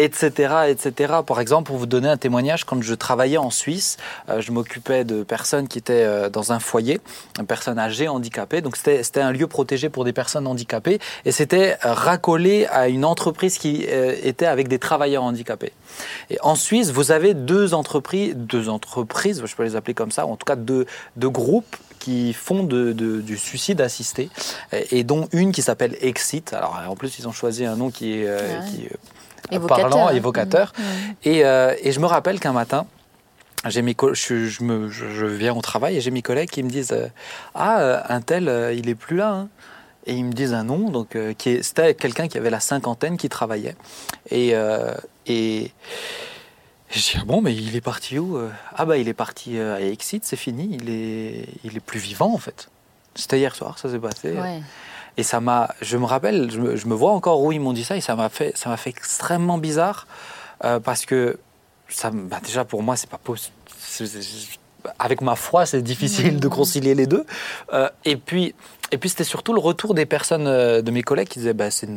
Etc., 0.02 0.54
etc. 0.68 1.14
Par 1.26 1.40
exemple, 1.40 1.66
pour 1.66 1.76
vous 1.76 1.86
donner 1.86 2.08
un 2.08 2.16
témoignage, 2.16 2.64
quand 2.64 2.80
je 2.82 2.94
travaillais 2.94 3.36
en 3.36 3.50
Suisse, 3.50 3.96
euh, 4.28 4.40
je 4.40 4.52
m'occupais 4.52 5.04
de 5.04 5.22
personnes 5.24 5.68
qui 5.68 5.78
étaient 5.78 6.04
euh, 6.04 6.30
dans 6.30 6.52
un 6.52 6.60
foyer, 6.60 7.00
une 7.38 7.46
personne 7.46 7.78
âgée, 7.78 8.08
handicapée. 8.08 8.60
Donc 8.60 8.76
c'était 8.76 9.20
un 9.20 9.32
lieu 9.32 9.46
protégé 9.46 9.88
pour 9.88 10.04
des 10.04 10.12
personnes 10.12 10.46
handicapées 10.46 11.00
et 11.24 11.32
c'était 11.32 11.76
euh, 11.84 11.92
racolé 11.92 12.66
à 12.66 12.88
une 12.88 13.04
entreprise 13.04 13.58
qui 13.58 13.86
euh, 13.88 14.14
était 14.22 14.46
avec 14.46 14.68
des 14.68 14.78
travailleurs 14.78 15.24
handicapés. 15.24 15.72
Et 16.30 16.38
en 16.42 16.54
Suisse, 16.54 16.90
vous 16.90 17.10
avez 17.12 17.34
deux 17.34 17.74
entreprises, 17.74 18.34
deux 18.36 18.68
entreprises, 18.68 19.42
je 19.44 19.54
peux 19.56 19.64
les 19.64 19.76
appeler 19.76 19.94
comme 19.94 20.10
ça, 20.12 20.26
ou 20.26 20.30
en 20.32 20.36
tout 20.36 20.44
cas 20.46 20.56
deux, 20.56 20.86
deux 21.16 21.30
groupes 21.30 21.76
qui 21.98 22.32
font 22.32 22.62
de, 22.62 22.92
de- 22.92 23.20
du 23.20 23.36
suicide 23.36 23.80
assisté, 23.80 24.30
et, 24.92 25.02
dont 25.02 25.28
une 25.32 25.50
qui 25.50 25.62
s'appelle 25.62 25.96
Exit. 26.00 26.52
Alors 26.52 26.80
en 26.88 26.94
plus, 26.94 27.18
ils 27.18 27.26
ont 27.26 27.32
choisi 27.32 27.64
un 27.64 27.74
nom 27.74 27.90
qui 27.90 28.12
est, 28.20 28.26
euh, 28.28 28.38
Ouais. 28.60 28.66
qui 28.70 28.84
est 28.86 28.92
Évocateur, 29.50 29.90
parlant, 29.90 30.10
évocateur. 30.10 30.72
Et, 31.24 31.44
euh, 31.44 31.74
et 31.82 31.92
je 31.92 32.00
me 32.00 32.06
rappelle 32.06 32.40
qu'un 32.40 32.52
matin, 32.52 32.86
j'ai 33.66 33.82
mes 33.82 33.96
je, 34.12 34.46
je 34.46 34.62
me, 34.62 34.88
je, 34.88 35.26
viens 35.26 35.54
au 35.54 35.60
travail 35.60 35.96
et 35.96 36.00
j'ai 36.00 36.10
mes 36.10 36.22
collègues 36.22 36.50
qui 36.50 36.62
me 36.62 36.70
disent 36.70 36.92
euh, 36.92 37.08
Ah, 37.54 37.80
euh, 37.80 38.00
un 38.08 38.20
tel, 38.20 38.48
euh, 38.48 38.72
il 38.72 38.88
est 38.88 38.94
plus 38.94 39.16
là. 39.16 39.30
hein. 39.32 39.48
Et 40.06 40.14
ils 40.14 40.24
me 40.24 40.32
disent 40.32 40.54
un 40.54 40.64
nom, 40.64 40.88
donc 40.90 41.18
qui 41.36 41.62
c'était 41.62 41.92
quelqu'un 41.92 42.28
qui 42.28 42.38
avait 42.38 42.48
la 42.48 42.60
cinquantaine 42.60 43.18
qui 43.18 43.28
travaillait. 43.28 43.76
Et, 44.30 44.54
et 45.26 45.70
je 46.88 46.98
dis 46.98 47.12
ah 47.20 47.24
bon, 47.26 47.42
mais 47.42 47.54
il 47.54 47.76
est 47.76 47.82
parti 47.82 48.18
où 48.18 48.40
Ah 48.74 48.86
bah 48.86 48.96
il 48.96 49.06
est 49.08 49.12
parti 49.12 49.58
à 49.58 49.82
Exit, 49.82 50.24
c'est 50.24 50.36
fini. 50.36 50.78
Il 50.80 50.88
est, 50.88 51.44
il 51.62 51.76
est 51.76 51.80
plus 51.80 51.98
vivant 51.98 52.32
en 52.32 52.38
fait. 52.38 52.70
C'était 53.16 53.38
hier 53.38 53.54
soir, 53.54 53.78
ça 53.78 53.90
s'est 53.90 53.98
passé. 53.98 54.32
Ouais. 54.32 54.62
Et 55.18 55.24
ça 55.24 55.40
m'a, 55.40 55.74
je 55.82 55.96
me 55.96 56.04
rappelle, 56.04 56.48
je 56.48 56.60
me, 56.60 56.76
je 56.76 56.86
me 56.86 56.94
vois 56.94 57.10
encore 57.10 57.42
où 57.42 57.50
ils 57.50 57.58
m'ont 57.60 57.72
dit 57.72 57.82
ça 57.82 57.96
et 57.96 58.00
ça 58.00 58.14
m'a 58.14 58.28
fait, 58.28 58.56
ça 58.56 58.70
m'a 58.70 58.76
fait 58.76 58.90
extrêmement 58.90 59.58
bizarre 59.58 60.06
euh, 60.64 60.78
parce 60.78 61.04
que 61.06 61.40
ça, 61.88 62.10
bah 62.12 62.38
déjà 62.42 62.64
pour 62.64 62.84
moi 62.84 62.94
c'est 62.94 63.10
pas 63.10 63.18
possible. 63.18 63.54
Avec 65.00 65.20
ma 65.20 65.34
foi, 65.34 65.66
c'est 65.66 65.82
difficile 65.82 66.38
de 66.38 66.46
concilier 66.48 66.94
les 66.94 67.06
deux. 67.06 67.26
Euh, 67.72 67.90
et 68.04 68.16
puis, 68.16 68.54
et 68.92 68.98
puis 68.98 69.10
c'était 69.10 69.24
surtout 69.24 69.52
le 69.52 69.60
retour 69.60 69.92
des 69.92 70.06
personnes, 70.06 70.46
euh, 70.46 70.82
de 70.82 70.90
mes 70.92 71.02
collègues 71.02 71.28
qui 71.28 71.40
disaient, 71.40 71.52
bah, 71.52 71.72
c'est, 71.72 71.88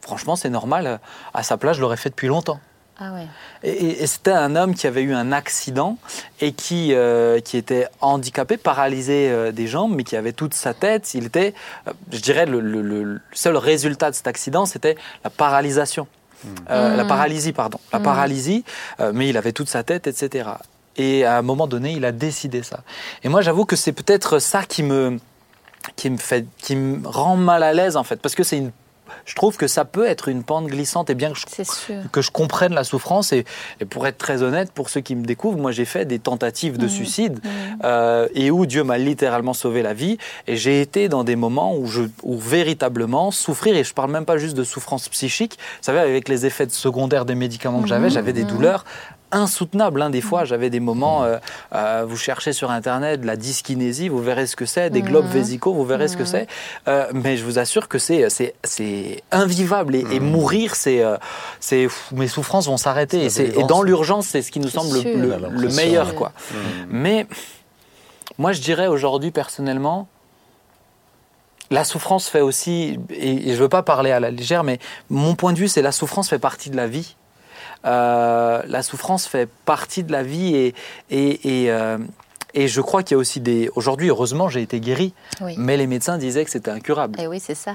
franchement 0.00 0.34
c'est 0.34 0.48
normal. 0.48 1.00
À 1.34 1.42
sa 1.42 1.58
place, 1.58 1.76
je 1.76 1.82
l'aurais 1.82 1.98
fait 1.98 2.08
depuis 2.08 2.28
longtemps. 2.28 2.60
Ah 3.00 3.12
ouais. 3.12 3.26
Et, 3.64 3.70
et- 3.70 4.02
et 4.02 4.06
c'était 4.06 4.30
un 4.30 4.54
homme 4.54 4.74
qui 4.74 4.86
avait 4.86 5.02
eu 5.02 5.14
un 5.14 5.32
accident 5.32 5.98
et 6.40 6.52
qui, 6.52 6.94
euh, 6.94 7.40
qui 7.40 7.56
était 7.56 7.88
handicapé, 8.00 8.56
paralysé 8.56 9.28
euh, 9.30 9.50
des 9.50 9.66
jambes, 9.66 9.92
mais 9.96 10.04
qui 10.04 10.16
avait 10.16 10.32
toute 10.32 10.54
sa 10.54 10.74
tête. 10.74 11.12
Il 11.14 11.24
était, 11.26 11.54
euh, 11.88 11.92
je 12.12 12.20
dirais, 12.20 12.46
le, 12.46 12.60
le- 12.60 13.20
seul 13.32 13.56
résultat 13.56 14.10
de 14.10 14.14
cet 14.16 14.28
accident, 14.28 14.64
c'était 14.64 14.96
la 15.24 15.30
paralysation. 15.30 16.06
Euh, 16.70 16.92
Mm. 16.94 16.96
La 16.98 17.04
paralysie, 17.06 17.52
pardon. 17.52 17.78
La 17.92 17.98
Mm. 17.98 18.02
paralysie, 18.02 18.64
euh, 19.00 19.12
mais 19.14 19.28
il 19.28 19.36
avait 19.38 19.52
toute 19.52 19.68
sa 19.68 19.82
tête, 19.82 20.06
etc. 20.06 20.50
Et 20.96 21.24
à 21.24 21.38
un 21.38 21.42
moment 21.42 21.66
donné, 21.66 21.92
il 21.92 22.04
a 22.04 22.12
décidé 22.12 22.62
ça. 22.62 22.80
Et 23.24 23.28
moi, 23.28 23.40
j'avoue 23.40 23.64
que 23.64 23.76
c'est 23.76 23.92
peut-être 23.92 24.38
ça 24.38 24.62
qui 24.62 24.82
me, 24.84 25.18
qui 25.96 26.10
me 26.10 26.18
fait, 26.18 26.46
qui 26.58 26.76
me 26.76 27.08
rend 27.08 27.36
mal 27.36 27.62
à 27.64 27.72
l'aise 27.72 27.96
en 27.96 28.04
fait, 28.04 28.16
parce 28.20 28.34
que 28.36 28.44
c'est 28.44 28.58
une, 28.58 28.70
je 29.26 29.34
trouve 29.34 29.56
que 29.56 29.66
ça 29.66 29.84
peut 29.84 30.06
être 30.06 30.28
une 30.28 30.42
pente 30.42 30.66
glissante 30.66 31.10
et 31.10 31.14
bien 31.14 31.30
que 31.32 31.38
je 31.38 31.44
que 32.12 32.22
je 32.22 32.30
comprenne 32.30 32.72
la 32.74 32.84
souffrance. 32.84 33.32
Et, 33.32 33.44
et 33.80 33.84
pour 33.84 34.06
être 34.06 34.18
très 34.18 34.42
honnête, 34.42 34.72
pour 34.72 34.88
ceux 34.90 35.00
qui 35.00 35.14
me 35.14 35.24
découvrent, 35.24 35.58
moi 35.58 35.72
j'ai 35.72 35.84
fait 35.84 36.04
des 36.04 36.18
tentatives 36.18 36.78
de 36.78 36.84
Mhm. 36.84 36.88
suicide 36.90 37.40
Mhm. 37.44 37.50
euh, 37.84 38.28
et 38.34 38.50
où 38.50 38.66
Dieu 38.66 38.82
m'a 38.84 38.98
littéralement 38.98 39.52
sauvé 39.54 39.82
la 39.82 39.94
vie. 39.94 40.18
Et 40.46 40.56
j'ai 40.56 40.80
été 40.80 41.08
dans 41.08 41.24
des 41.24 41.36
moments 41.36 41.76
où, 41.76 41.86
je, 41.86 42.02
où 42.22 42.38
véritablement 42.38 43.30
souffrir, 43.30 43.76
et 43.76 43.84
je 43.84 43.92
parle 43.94 44.10
même 44.10 44.24
pas 44.24 44.38
juste 44.38 44.56
de 44.56 44.64
souffrance 44.64 45.08
psychique, 45.08 45.58
vous 45.60 45.84
savez, 45.84 45.98
avec 46.00 46.28
les 46.28 46.46
effets 46.46 46.68
secondaires 46.70 47.24
des 47.24 47.34
médicaments 47.34 47.82
que 47.82 47.88
j'avais, 47.88 48.06
Mhm. 48.06 48.12
j'avais 48.12 48.32
des 48.32 48.44
douleurs 48.44 48.84
insoutenable. 49.34 50.00
hein. 50.00 50.10
Des 50.10 50.20
fois, 50.20 50.44
j'avais 50.44 50.70
des 50.70 50.80
moments, 50.80 51.24
euh, 51.24 51.36
euh, 51.74 52.04
vous 52.06 52.16
cherchez 52.16 52.52
sur 52.52 52.70
Internet 52.70 53.20
de 53.20 53.26
la 53.26 53.36
dyskinésie, 53.36 54.08
vous 54.08 54.22
verrez 54.22 54.46
ce 54.46 54.56
que 54.56 54.64
c'est, 54.64 54.90
des 54.90 55.02
globes 55.02 55.26
vésicaux, 55.26 55.74
vous 55.74 55.84
verrez 55.84 56.08
ce 56.08 56.16
que 56.16 56.24
c'est. 56.24 56.46
Euh, 56.88 57.06
mais 57.12 57.36
je 57.36 57.44
vous 57.44 57.58
assure 57.58 57.88
que 57.88 57.98
c'est, 57.98 58.30
c'est, 58.30 58.54
c'est 58.64 59.22
invivable. 59.30 59.96
Et, 59.96 60.04
et 60.12 60.20
mourir, 60.20 60.74
c'est, 60.76 61.02
euh, 61.02 61.16
mes 62.12 62.28
souffrances 62.28 62.66
vont 62.66 62.76
s'arrêter. 62.76 63.26
Et, 63.26 63.64
dans 63.64 63.82
l'urgence, 63.82 64.26
c'est 64.26 64.42
ce 64.42 64.50
qui 64.50 64.60
nous 64.60 64.68
semble 64.68 64.98
sûr. 64.98 65.16
le, 65.16 65.68
meilleur. 65.68 66.14
Quoi. 66.14 66.32
Mm. 66.50 66.54
Mais 66.90 67.26
moi, 68.38 68.52
je 68.52 68.60
dirais 68.60 68.86
aujourd'hui, 68.86 69.30
personnellement, 69.30 70.08
la 71.70 71.84
souffrance 71.84 72.28
fait 72.28 72.40
aussi, 72.40 72.98
et, 73.10 73.50
et 73.50 73.54
je 73.54 73.60
veux 73.60 73.68
pas 73.68 73.82
parler 73.82 74.10
à 74.10 74.20
la 74.20 74.30
légère, 74.30 74.64
mais 74.64 74.78
mon 75.10 75.34
point 75.34 75.52
de 75.52 75.58
vue, 75.58 75.68
c'est 75.68 75.82
la 75.82 75.92
souffrance 75.92 76.28
fait 76.28 76.38
partie 76.38 76.70
de 76.70 76.76
la 76.76 76.86
vie. 76.86 77.16
Euh, 77.84 78.62
la 78.66 78.82
souffrance 78.82 79.26
fait 79.26 79.48
partie 79.64 80.04
de 80.04 80.12
la 80.12 80.22
vie 80.22 80.54
et, 80.56 80.74
et, 81.10 81.64
et, 81.64 81.70
euh, 81.70 81.98
et 82.54 82.68
je 82.68 82.80
crois 82.80 83.02
qu'il 83.02 83.14
y 83.14 83.16
a 83.16 83.18
aussi 83.18 83.40
des... 83.40 83.70
Aujourd'hui, 83.74 84.08
heureusement, 84.08 84.48
j'ai 84.48 84.62
été 84.62 84.80
guéri, 84.80 85.12
Oui. 85.40 85.54
mais 85.58 85.76
les 85.76 85.86
médecins 85.86 86.16
disaient 86.18 86.44
que 86.44 86.50
c'était 86.50 86.70
incurable. 86.70 87.20
Et 87.20 87.26
oui, 87.26 87.40
c'est 87.40 87.54
ça. 87.54 87.74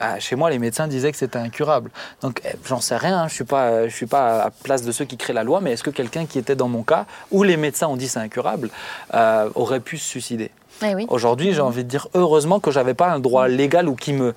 Ah, 0.00 0.20
chez 0.20 0.36
moi, 0.36 0.48
les 0.48 0.60
médecins 0.60 0.86
disaient 0.86 1.10
que 1.10 1.18
c'était 1.18 1.40
incurable. 1.40 1.90
Donc, 2.22 2.40
eh, 2.44 2.50
j'en 2.64 2.80
sais 2.80 2.96
rien. 2.96 3.18
hein. 3.22 3.28
Je 3.28 3.34
suis 3.34 3.44
pas, 3.44 3.88
je 3.88 3.94
suis 3.94 4.06
pas 4.06 4.42
à 4.42 4.44
la 4.44 4.50
place 4.50 4.82
de 4.82 4.92
ceux 4.92 5.04
qui 5.04 5.16
créent 5.16 5.32
la 5.32 5.42
loi, 5.42 5.60
mais 5.60 5.72
est-ce 5.72 5.82
que 5.82 5.90
quelqu'un 5.90 6.24
qui 6.24 6.38
était 6.38 6.54
dans 6.54 6.68
mon 6.68 6.84
cas, 6.84 7.04
où 7.32 7.42
les 7.42 7.56
médecins 7.56 7.88
ont 7.88 7.96
dit 7.96 8.06
c'est 8.08 8.20
incurable, 8.20 8.70
euh, 9.14 9.50
aurait 9.56 9.80
pu 9.80 9.98
se 9.98 10.06
suicider? 10.08 10.52
Eh 10.84 10.94
oui. 10.94 11.06
Aujourd'hui, 11.08 11.52
j'ai 11.52 11.60
envie 11.60 11.82
de 11.82 11.88
dire 11.88 12.06
heureusement 12.14 12.60
que 12.60 12.70
j'avais 12.70 12.94
pas 12.94 13.10
un 13.10 13.18
droit 13.18 13.48
légal 13.48 13.88
ou 13.88 13.96
qui 13.96 14.12
me 14.12 14.34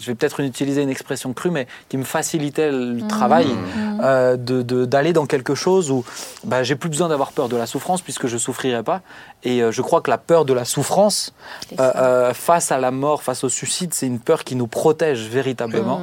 je 0.00 0.06
vais 0.06 0.14
peut-être 0.14 0.40
utiliser 0.40 0.82
une 0.82 0.88
expression 0.90 1.32
crue, 1.32 1.50
mais 1.50 1.66
qui 1.88 1.96
me 1.96 2.04
facilitait 2.04 2.70
le 2.70 3.06
travail 3.08 3.48
euh, 4.02 4.36
de- 4.36 4.62
de- 4.62 4.84
d'aller 4.84 5.12
dans 5.12 5.26
quelque 5.26 5.54
chose 5.54 5.90
où 5.90 6.04
bah, 6.44 6.62
j'ai 6.62 6.76
plus 6.76 6.88
besoin 6.88 7.08
d'avoir 7.08 7.32
peur 7.32 7.48
de 7.48 7.56
la 7.56 7.66
souffrance 7.66 8.00
puisque 8.02 8.26
je 8.26 8.38
souffrirai 8.38 8.82
pas. 8.82 9.00
Et 9.44 9.62
euh, 9.62 9.70
je 9.72 9.82
crois 9.82 10.00
que 10.00 10.10
la 10.10 10.18
peur 10.18 10.44
de 10.44 10.52
la 10.52 10.64
souffrance 10.64 11.32
euh, 11.78 11.92
euh, 11.96 12.34
face 12.34 12.70
à 12.72 12.78
la 12.78 12.90
mort, 12.90 13.22
face 13.22 13.44
au 13.44 13.48
suicide, 13.48 13.92
c'est 13.94 14.06
une 14.06 14.18
peur 14.20 14.44
qui 14.44 14.54
nous 14.56 14.66
protège 14.66 15.28
véritablement. 15.28 16.00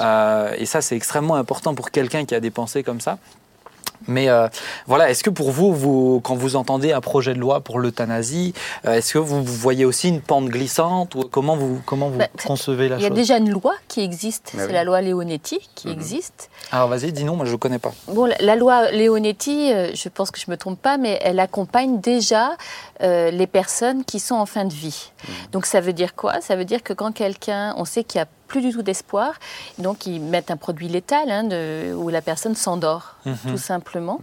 Euh, 0.00 0.52
et 0.58 0.66
ça, 0.66 0.80
c'est 0.80 0.96
extrêmement 0.96 1.34
important 1.36 1.74
pour 1.74 1.90
quelqu'un 1.90 2.24
qui 2.24 2.34
a 2.34 2.40
des 2.40 2.50
pensées 2.50 2.82
comme 2.82 3.00
ça. 3.00 3.18
Mais 4.08 4.28
euh, 4.28 4.48
voilà, 4.86 5.10
est-ce 5.10 5.22
que 5.24 5.30
pour 5.30 5.50
vous, 5.50 5.74
vous, 5.74 6.20
quand 6.22 6.34
vous 6.34 6.56
entendez 6.56 6.92
un 6.92 7.00
projet 7.00 7.34
de 7.34 7.38
loi 7.38 7.60
pour 7.60 7.78
l'euthanasie, 7.78 8.54
euh, 8.86 8.94
est-ce 8.94 9.14
que 9.14 9.18
vous, 9.18 9.42
vous 9.42 9.54
voyez 9.54 9.84
aussi 9.84 10.08
une 10.08 10.20
pente 10.20 10.46
glissante 10.48 11.14
ou 11.14 11.22
comment 11.30 11.56
vous, 11.56 11.80
comment 11.86 12.08
vous 12.08 12.18
Bah, 12.18 12.28
concevez 12.46 12.88
la 12.88 12.96
Il 12.96 13.02
y 13.02 13.04
a 13.06 13.08
chose? 13.08 13.16
déjà 13.16 13.38
une 13.38 13.50
loi 13.50 13.74
qui 13.88 14.00
existe, 14.02 14.52
Ah 14.54 14.58
c'est 14.60 14.66
oui. 14.66 14.72
la 14.72 14.84
loi 14.84 15.00
Leonetti 15.02 15.58
qui 15.74 15.88
Mhm. 15.88 15.92
existe. 15.94 16.50
Alors 16.72 16.88
vas-y, 16.88 17.12
dis 17.12 17.24
non, 17.24 17.36
moi 17.36 17.46
je 17.46 17.52
ne 17.52 17.56
connais 17.56 17.78
pas. 17.78 17.92
Bon, 18.08 18.24
la- 18.26 18.36
la 18.40 18.56
loi 18.56 18.90
Leonetti, 18.92 19.72
euh, 19.72 19.90
je 19.94 20.08
pense 20.08 20.30
que 20.30 20.38
je 20.40 20.50
me 20.50 20.56
trompe 20.56 20.80
pas, 20.80 20.96
mais 20.98 21.18
elle 21.22 21.40
accompagne 21.40 22.00
déjà 22.00 22.50
euh, 23.02 23.30
les 23.30 23.46
personnes 23.46 24.04
qui 24.04 24.20
sont 24.20 24.36
en 24.36 24.46
fin 24.46 24.64
de 24.64 24.72
vie. 24.72 25.10
Donc 25.52 25.66
ça 25.66 25.80
veut 25.80 25.92
dire 25.92 26.14
quoi? 26.14 26.40
Ça 26.40 26.56
veut 26.56 26.64
dire 26.64 26.82
que 26.82 26.92
quand 26.92 27.12
quelqu'un, 27.12 27.74
on 27.76 27.84
sait 27.84 28.04
qu'il 28.04 28.18
n'y 28.18 28.22
a 28.22 28.28
plus 28.48 28.60
du 28.60 28.72
tout 28.72 28.82
d'espoir, 28.82 29.34
donc 29.78 30.06
ils 30.06 30.20
mettent 30.20 30.50
un 30.50 30.56
produit 30.56 30.88
létal 30.88 31.30
hein, 31.30 31.44
de- 31.44 31.92
où 31.94 32.08
la 32.10 32.22
personne 32.22 32.54
s'endort, 32.54 33.16
Mhm. 33.24 33.36
tout 33.48 33.58
simplement. 33.58 34.20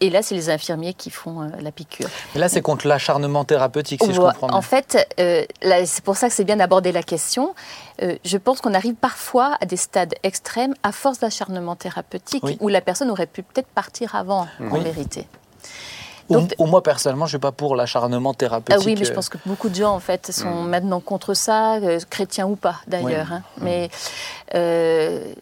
Et 0.00 0.10
là, 0.10 0.20
c'est 0.20 0.34
les 0.34 0.50
infirmiers 0.50 0.94
qui 0.94 1.10
font 1.10 1.42
euh, 1.42 1.48
la 1.60 1.70
piqûre. 1.70 2.08
Mais 2.34 2.40
là, 2.40 2.48
c'est 2.48 2.60
contre 2.60 2.88
l'acharnement 2.88 3.44
thérapeutique, 3.44 4.02
si 4.02 4.12
je 4.12 4.18
comprends 4.20 4.48
bien. 4.48 4.56
En 4.56 4.60
fait, 4.60 5.06
euh, 5.20 5.44
c'est 5.84 6.02
pour 6.02 6.16
ça 6.16 6.28
que 6.28 6.34
c'est 6.34 6.42
bien 6.42 6.56
d'aborder 6.56 6.90
la 6.90 7.04
question. 7.04 7.54
Euh, 8.02 8.16
je 8.24 8.36
pense 8.36 8.60
qu'on 8.60 8.74
arrive 8.74 8.94
parfois 8.96 9.56
à 9.60 9.64
des 9.66 9.76
stades 9.76 10.14
extrêmes 10.24 10.74
à 10.82 10.90
force 10.90 11.20
d'acharnement 11.20 11.76
thérapeutique 11.76 12.42
Oui. 12.42 12.56
où 12.60 12.66
la 12.66 12.80
personne 12.80 13.10
aurait 13.12 13.26
pu 13.28 13.44
peut-être 13.44 13.68
partir 13.68 14.16
avant, 14.16 14.48
en 14.72 14.78
vérité. 14.80 15.28
Donc- 16.30 16.54
ou 16.58 16.66
moi, 16.66 16.82
personnellement, 16.82 17.26
je 17.26 17.30
ne 17.36 17.38
suis 17.38 17.42
pas 17.42 17.52
pour 17.52 17.76
l'acharnement 17.76 18.30
Ah 18.32 18.34
thérapeutique. 18.38 18.86
oui, 18.86 18.96
mais 18.98 19.04
je 19.04 19.10
euh, 19.12 19.14
pense 19.14 19.28
que 19.28 19.38
beaucoup 19.46 19.68
de 19.68 19.74
gens, 19.74 19.92
en 19.94 20.00
fait, 20.00 20.30
sont 20.32 20.62
maintenant 20.62 21.00
contre 21.00 21.34
ça, 21.34 21.74
euh, 21.76 21.98
chrétiens 22.10 22.46
ou 22.46 22.56
pas, 22.56 22.76
d'ailleurs. 22.86 23.32
hein. 23.32 23.42
Mais 23.60 23.90
euh, 24.54 25.32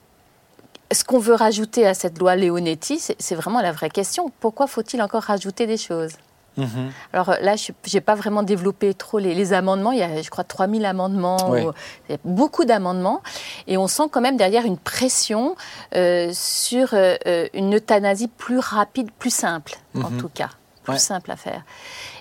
ce 0.92 1.04
qu'on 1.04 1.18
veut 1.18 1.34
rajouter 1.34 1.86
à 1.86 1.94
cette 1.94 2.18
loi 2.18 2.36
Leonetti, 2.36 3.00
c'est 3.18 3.34
vraiment 3.34 3.60
la 3.60 3.72
vraie 3.72 3.90
question. 3.90 4.32
Pourquoi 4.40 4.66
faut-il 4.66 5.00
encore 5.02 5.22
rajouter 5.24 5.66
des 5.66 5.76
choses? 5.76 6.12
Mhm. 6.56 6.90
Alors 7.12 7.36
là, 7.40 7.54
je 7.54 7.70
n'ai 7.94 8.00
pas 8.00 8.16
vraiment 8.16 8.42
développé 8.42 8.92
trop 8.92 9.18
les, 9.20 9.34
les 9.34 9.52
amendements. 9.52 9.92
Il 9.92 9.98
y 9.98 10.02
a, 10.02 10.20
je 10.20 10.28
crois, 10.30 10.42
3000 10.42 10.84
amendements. 10.84 11.48
Oui. 11.48 11.62
ou- 11.62 11.72
il 12.08 12.12
y 12.12 12.14
a 12.16 12.18
beaucoup 12.24 12.64
d'amendements. 12.64 13.22
Et 13.68 13.78
on 13.78 13.86
sent 13.86 14.04
quand 14.10 14.20
même 14.20 14.36
derrière 14.36 14.64
une 14.64 14.76
pression 14.76 15.54
euh, 15.94 16.30
sur 16.34 16.88
euh, 16.92 17.46
une 17.54 17.76
euthanasie 17.76 18.26
plus 18.26 18.58
rapide, 18.58 19.10
plus 19.16 19.32
simple, 19.32 19.76
en 19.94 20.10
Mhm. 20.10 20.20
tout 20.20 20.28
cas. 20.34 20.48
Plus 20.90 20.96
Ouais. 20.96 20.98
simple 21.00 21.30
à 21.30 21.36
faire. 21.36 21.62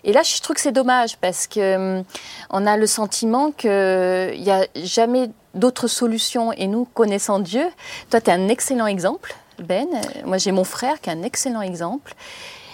Et 0.03 0.13
là, 0.13 0.21
je 0.23 0.39
trouve 0.41 0.55
que 0.55 0.61
c'est 0.61 0.71
dommage 0.71 1.17
parce 1.17 1.47
que 1.47 1.75
hum, 1.99 2.03
on 2.49 2.65
a 2.65 2.77
le 2.77 2.87
sentiment 2.87 3.51
qu'il 3.51 3.69
n'y 3.69 4.51
a 4.51 4.65
jamais 4.75 5.29
d'autre 5.55 5.87
solution. 5.87 6.51
Et 6.53 6.67
nous, 6.67 6.85
connaissant 6.85 7.39
Dieu, 7.39 7.65
toi, 8.09 8.21
tu 8.21 8.29
es 8.29 8.33
un 8.33 8.47
excellent 8.49 8.87
exemple, 8.87 9.35
Ben. 9.59 9.87
Euh, 9.93 9.99
Moi, 10.25 10.37
j'ai 10.37 10.51
mon 10.51 10.63
frère 10.63 11.01
qui 11.01 11.09
est 11.09 11.13
un 11.13 11.23
excellent 11.23 11.61
exemple 11.61 12.13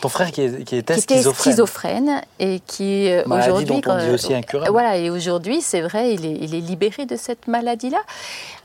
Ton 0.01 0.09
frère 0.09 0.31
qui, 0.31 0.41
est- 0.41 0.63
qui 0.65 0.75
était 0.75 0.93
qui 0.95 0.99
était 0.99 1.15
schizophrène. 1.15 1.41
schizophrène 1.53 2.21
et 2.39 2.59
qui 2.59 3.09
euh, 3.09 3.23
aujourd'hui 3.25 3.77
incurable. 3.77 4.69
voilà 4.69 4.97
et 4.97 5.09
aujourd'hui 5.09 5.61
c'est 5.61 5.81
vrai 5.81 6.13
il 6.13 6.25
est, 6.25 6.37
il 6.41 6.53
est 6.53 6.59
libéré 6.59 7.05
de 7.07 7.15
cette 7.15 7.47
maladie 7.47 7.89
là 7.89 8.01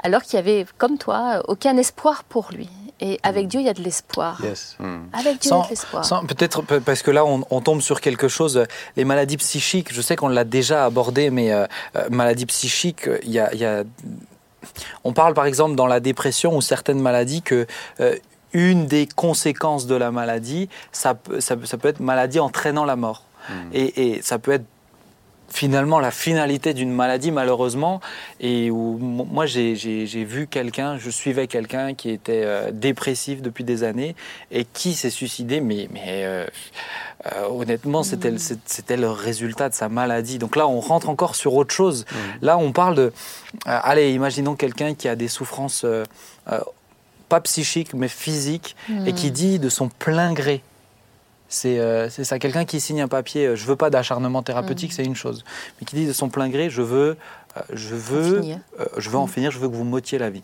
alors 0.03 0.23
qu'il 0.23 0.35
y 0.35 0.39
avait 0.39 0.67
comme 0.77 0.99
toi 0.99 1.41
aucun 1.49 1.77
espoir 1.79 2.25
pour 2.25 2.49
lui 2.53 2.69
et 3.01 3.19
avec 3.23 3.49
Dieu 3.49 3.61
il 3.61 3.67
y 3.67 3.69
a 3.69 3.75
de 3.75 3.83
l'espoir 3.83 4.41
Yes. 4.45 4.77
avec 5.13 5.41
Dieu 5.41 5.51
il 5.53 5.57
y 5.57 5.61
a 5.61 5.65
de 5.65 5.69
l'espoir 5.71 6.27
Peut-être 6.27 6.63
parce 6.81 7.03
que 7.03 7.11
là, 7.11 7.25
on, 7.25 7.45
on 7.51 7.61
tombe 7.61 7.81
sur 7.81 8.01
quelque 8.01 8.29
chose. 8.29 8.57
euh, 8.59 8.65
Les 8.97 9.05
maladies 9.05 9.37
psychiques, 9.39 9.93
je 9.93 10.01
sais 10.01 10.17
qu'on 10.17 10.29
l'a 10.29 10.45
déjà 10.45 10.85
abordé, 10.85 11.31
mais 11.31 11.53
euh, 11.53 11.67
euh, 11.97 12.07
maladies 12.11 12.47
psychiques, 12.47 13.09
il 13.23 13.31
y 13.31 13.39
a, 13.39 13.53
il 13.55 13.61
y 13.61 13.65
a- 13.65 13.85
On 15.05 15.13
parle 15.13 15.35
par 15.35 15.47
exemple 15.47 15.75
dans 15.75 15.87
la 15.87 16.01
dépression 16.01 16.57
ou 16.57 16.61
certaines 16.61 17.01
maladies 17.01 17.43
que. 17.43 17.67
euh, 18.01 18.17
une 18.53 18.87
des 18.89 19.07
conséquences 19.07 19.87
de 19.87 19.95
la 19.95 20.11
maladie, 20.11 20.69
ça 20.91 21.15
peut, 21.15 21.39
ça, 21.41 21.57
peut- 21.57 21.67
ça 21.67 21.79
peut 21.79 21.87
être 21.87 22.01
maladie 22.01 22.41
entraînant 22.41 22.85
la 22.85 22.97
mort. 22.97 23.23
Et, 23.73 24.09
et 24.17 24.23
ça 24.23 24.41
peut 24.41 24.51
être 24.51 24.65
finalement 25.53 25.99
la 25.99 26.11
finalité 26.11 26.75
d'une 26.75 26.93
maladie 26.93 27.31
malheureusement 27.33 28.01
et 28.41 28.71
où 28.71 28.99
mo- 28.99 29.25
moi 29.31 29.47
j'ai- 29.47 29.75
vu 30.25 30.47
quelqu'un, 30.47 30.97
je 30.99 31.11
suivais 31.11 31.47
quelqu'un 31.49 31.95
qui 31.95 32.11
était 32.11 32.43
euh, 32.45 32.71
dépressif 32.73 33.43
depuis 33.43 33.65
des 33.65 33.83
années 33.83 34.15
et 34.53 34.65
qui 34.65 34.95
s'est 34.95 35.11
suicidé 35.11 35.61
mais, 35.61 35.89
mais 35.93 36.25
euh, 36.25 36.47
euh, 37.33 37.47
honnêtement 37.51 38.03
c'était 38.03 38.31
le- 38.31 38.39
c'est- 38.39 38.59
c'était 38.67 38.97
le 38.97 39.11
résultat 39.11 39.69
de 39.69 39.75
sa 39.75 39.89
maladie. 39.89 40.39
Donc 40.39 40.57
là 40.57 40.69
on 40.69 40.81
rentre 40.81 41.09
encore 41.09 41.35
sur 41.35 41.55
autre 41.55 41.75
chose. 41.75 42.05
Là 42.43 42.57
on 42.57 42.73
parle 42.73 42.95
de... 42.95 43.13
allez 43.67 44.13
imaginons 44.13 44.55
quelqu'un 44.55 44.95
qui 44.95 45.09
a 45.09 45.17
des 45.17 45.29
souffrances 45.29 45.85
pas 47.29 47.41
psychiques 47.41 47.95
mais 47.95 48.09
physiques 48.09 48.77
et 49.07 49.13
qui 49.13 49.31
dit 49.31 49.59
de 49.59 49.69
son 49.69 49.89
plein 49.89 50.33
gré 50.33 50.63
c'est 51.51 51.79
euh, 51.79 52.09
c'est 52.09 52.25
ça, 52.25 52.39
quelqu'un 52.39 52.65
qui 52.65 52.81
signe 52.81 53.03
un 53.03 53.09
papier, 53.09 53.49
euh, 53.49 53.57
je 53.57 53.67
veux 53.67 53.77
pas 53.77 53.91
d'acharnement 53.91 54.43
thérapeutique, 54.43 54.93
c'est 54.95 55.05
une 55.05 55.17
chose, 55.17 55.45
mais 55.81 55.85
qui 55.87 55.97
dit 55.97 56.07
de 56.07 56.13
son 56.15 56.29
plein 56.31 56.49
gré, 56.49 56.71
je 56.71 56.81
veux, 56.81 57.17
euh, 57.57 57.61
je 57.75 57.95
veux, 57.95 58.41
euh, 58.81 58.85
je 58.97 59.11
veux 59.11 59.19
en 59.19 59.27
finir, 59.27 59.51
je 59.51 59.59
veux 59.59 59.69
que 59.69 59.75
vous 59.75 59.85
m'ôtiez 59.85 60.17
la 60.19 60.31
vie, 60.31 60.43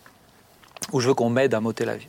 ou 0.92 1.00
je 1.00 1.08
veux 1.08 1.14
qu'on 1.14 1.30
m'aide 1.30 1.54
à 1.54 1.60
m'ôter 1.60 1.84
la 1.86 1.96
vie. 1.96 2.08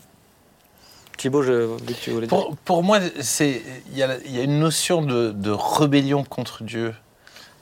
Thibaut, 1.17 1.41
je, 1.41 1.77
tu 2.01 2.11
voulais 2.11 2.27
dire. 2.27 2.37
Pour, 2.37 2.55
pour 2.57 2.83
moi, 2.83 2.99
c'est 3.21 3.63
il 3.91 3.97
y, 3.97 4.03
a- 4.03 4.17
il 4.25 4.35
y 4.35 4.39
a 4.39 4.43
une 4.43 4.59
notion 4.59 5.01
de, 5.01 5.31
de 5.31 5.49
rébellion 5.51 6.23
contre 6.23 6.63
Dieu. 6.63 6.93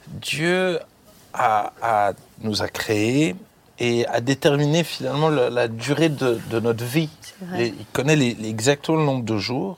Dieu 0.09 0.79
a, 1.33 1.71
a- 1.81 2.13
nous 2.41 2.61
a 2.61 2.67
créés 2.67 3.35
et 3.79 4.05
a 4.07 4.21
déterminé 4.21 4.83
finalement 4.83 5.29
la, 5.29 5.49
la 5.49 5.67
durée 5.67 6.09
de, 6.09 6.37
de 6.49 6.59
notre 6.59 6.83
vie. 6.83 7.09
Il 7.57 7.73
connaît 7.93 8.15
les- 8.15 8.37
exactement 8.47 8.97
le 8.97 9.03
nombre 9.05 9.23
de 9.25 9.37
jours 9.37 9.77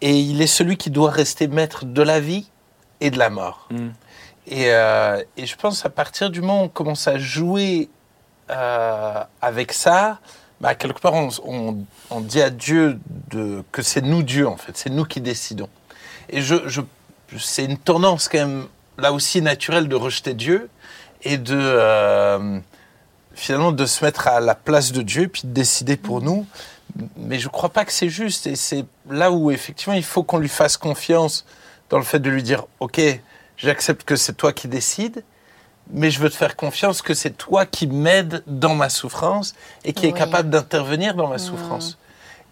et 0.00 0.18
il 0.18 0.40
est 0.42 0.46
celui 0.46 0.76
qui 0.76 0.90
doit 0.90 1.10
rester 1.10 1.48
maître 1.48 1.84
de 1.84 2.02
la 2.02 2.20
vie 2.20 2.48
et 3.00 3.10
de 3.10 3.18
la 3.18 3.30
mort. 3.30 3.68
Mm. 3.70 3.88
Et, 4.48 4.64
euh, 4.72 5.22
et 5.36 5.46
je 5.46 5.56
pense 5.56 5.84
à 5.84 5.90
partir 5.90 6.30
du 6.30 6.40
moment 6.40 6.62
où 6.62 6.64
on 6.64 6.68
commence 6.68 7.08
à 7.08 7.18
jouer 7.18 7.88
euh, 8.50 9.22
avec 9.42 9.72
ça, 9.72 10.20
bah, 10.60 10.74
quelque 10.74 11.00
part 11.00 11.14
on, 11.14 11.28
on- 11.44 11.78
on 12.10 12.20
dit 12.20 12.40
à 12.40 12.50
Dieu 12.50 12.98
de, 13.30 13.64
que 13.72 13.82
c'est 13.82 14.02
nous 14.02 14.22
Dieu 14.22 14.46
en 14.46 14.56
fait, 14.56 14.76
c'est 14.76 14.90
nous 14.90 15.04
qui 15.04 15.20
décidons. 15.20 15.68
Et 16.30 16.42
je, 16.42 16.54
je- 16.68 16.80
c'est 17.38 17.64
une 17.64 17.76
tendance 17.78 18.28
quand 18.28 18.38
même 18.38 18.66
là 18.98 19.12
aussi 19.12 19.42
naturelle 19.42 19.88
de 19.88 19.96
rejeter 19.96 20.32
Dieu 20.34 20.70
et 21.22 21.38
de 21.38 21.56
euh, 21.58 22.58
finalement 23.34 23.72
de 23.72 23.84
se 23.84 24.04
mettre 24.04 24.28
à 24.28 24.38
la 24.40 24.54
place 24.54 24.92
de 24.92 25.02
Dieu 25.02 25.26
puis 25.28 25.42
de 25.44 25.52
décider 25.52 25.96
pour 25.96 26.22
nous. 26.22 26.46
Mais 27.16 27.38
je 27.38 27.46
ne 27.46 27.50
crois 27.52 27.68
pas 27.68 27.84
que 27.84 27.92
c'est 27.92 28.08
juste. 28.08 28.46
Et 28.46 28.56
c'est 28.56 28.84
là 29.10 29.30
où 29.30 29.50
effectivement 29.50 29.94
il 29.94 30.04
faut 30.04 30.22
qu'on 30.22 30.38
lui 30.38 30.48
fasse 30.48 30.76
confiance 30.76 31.44
dans 31.90 31.98
le 31.98 32.04
fait 32.04 32.18
de 32.20 32.30
lui 32.30 32.42
dire 32.42 32.64
ok 32.80 33.00
j'accepte 33.56 34.04
que 34.04 34.16
c'est 34.16 34.34
toi 34.34 34.52
qui 34.52 34.68
décides 34.68 35.22
mais 35.90 36.10
je 36.10 36.18
veux 36.18 36.28
te 36.30 36.34
faire 36.34 36.56
confiance 36.56 37.00
que 37.00 37.14
c'est 37.14 37.30
toi 37.36 37.64
qui 37.64 37.86
m'aides 37.86 38.42
dans 38.48 38.74
ma 38.74 38.88
souffrance 38.88 39.54
et 39.84 39.92
qui 39.92 40.06
est 40.06 40.12
capable 40.12 40.50
d'intervenir 40.50 41.14
dans 41.14 41.28
ma 41.28 41.38
souffrance. 41.38 41.96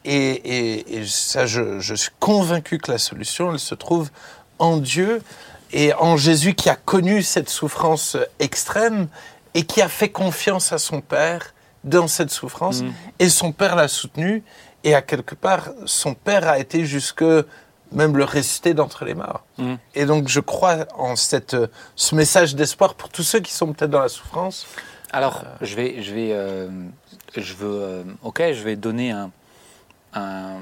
Et, 0.05 0.15
et- 0.15 0.99
et 0.99 1.07
ça, 1.07 1.45
je, 1.47 1.81
je 1.81 1.95
suis 1.97 2.13
convaincu 2.21 2.79
que 2.79 2.93
la 2.93 2.99
solution, 2.99 3.53
elle 3.53 3.59
se 3.59 3.75
trouve 3.75 4.11
en 4.61 4.77
Dieu 4.77 5.21
et 5.73 5.93
en 5.95 6.17
Jésus 6.17 6.55
qui 6.55 6.69
a 6.71 6.77
connu 6.77 7.23
cette 7.25 7.49
souffrance 7.51 8.17
extrême 8.39 9.09
et 9.55 9.65
qui 9.65 9.83
a 9.83 9.89
fait 9.89 10.11
confiance 10.11 10.73
à 10.73 10.79
son 10.79 11.01
Père 11.01 11.54
dans 11.85 12.09
cette 12.09 12.31
souffrance. 12.31 12.83
Mhm. 12.83 12.93
Et 13.21 13.29
son 13.29 13.53
Père 13.53 13.77
l'a 13.77 13.89
soutenu. 13.89 14.43
Et 14.83 14.95
à 14.95 15.01
quelque 15.03 15.35
part, 15.35 15.71
son 15.87 16.15
Père 16.15 16.47
a 16.49 16.59
été 16.59 16.85
jusque 16.85 17.25
même 17.93 18.17
le 18.17 18.25
ressusciter 18.25 18.75
d'entre 18.75 19.05
les 19.05 19.15
morts. 19.15 19.45
Mhm. 19.59 19.79
Et 19.95 20.05
donc, 20.05 20.29
je 20.29 20.41
crois 20.41 20.87
en 20.99 21.15
cette, 21.17 21.57
ce 21.97 22.15
message 22.15 22.55
d'espoir 22.57 22.95
pour 22.95 23.09
tous 23.09 23.23
ceux 23.23 23.41
qui 23.41 23.53
sont 23.53 23.73
peut-être 23.73 23.91
dans 23.91 24.01
la 24.01 24.09
souffrance. 24.09 24.67
Alors, 25.13 25.45
je 25.61 25.75
vais, 25.77 26.03
je 26.03 26.13
vais, 26.13 26.31
euh, 26.33 26.69
je 27.37 27.55
veux, 27.55 27.81
euh, 27.83 28.03
ok, 28.25 28.43
je 28.53 28.63
vais 28.65 28.75
donner 28.75 29.13
un, 29.13 29.31
un, 30.15 30.57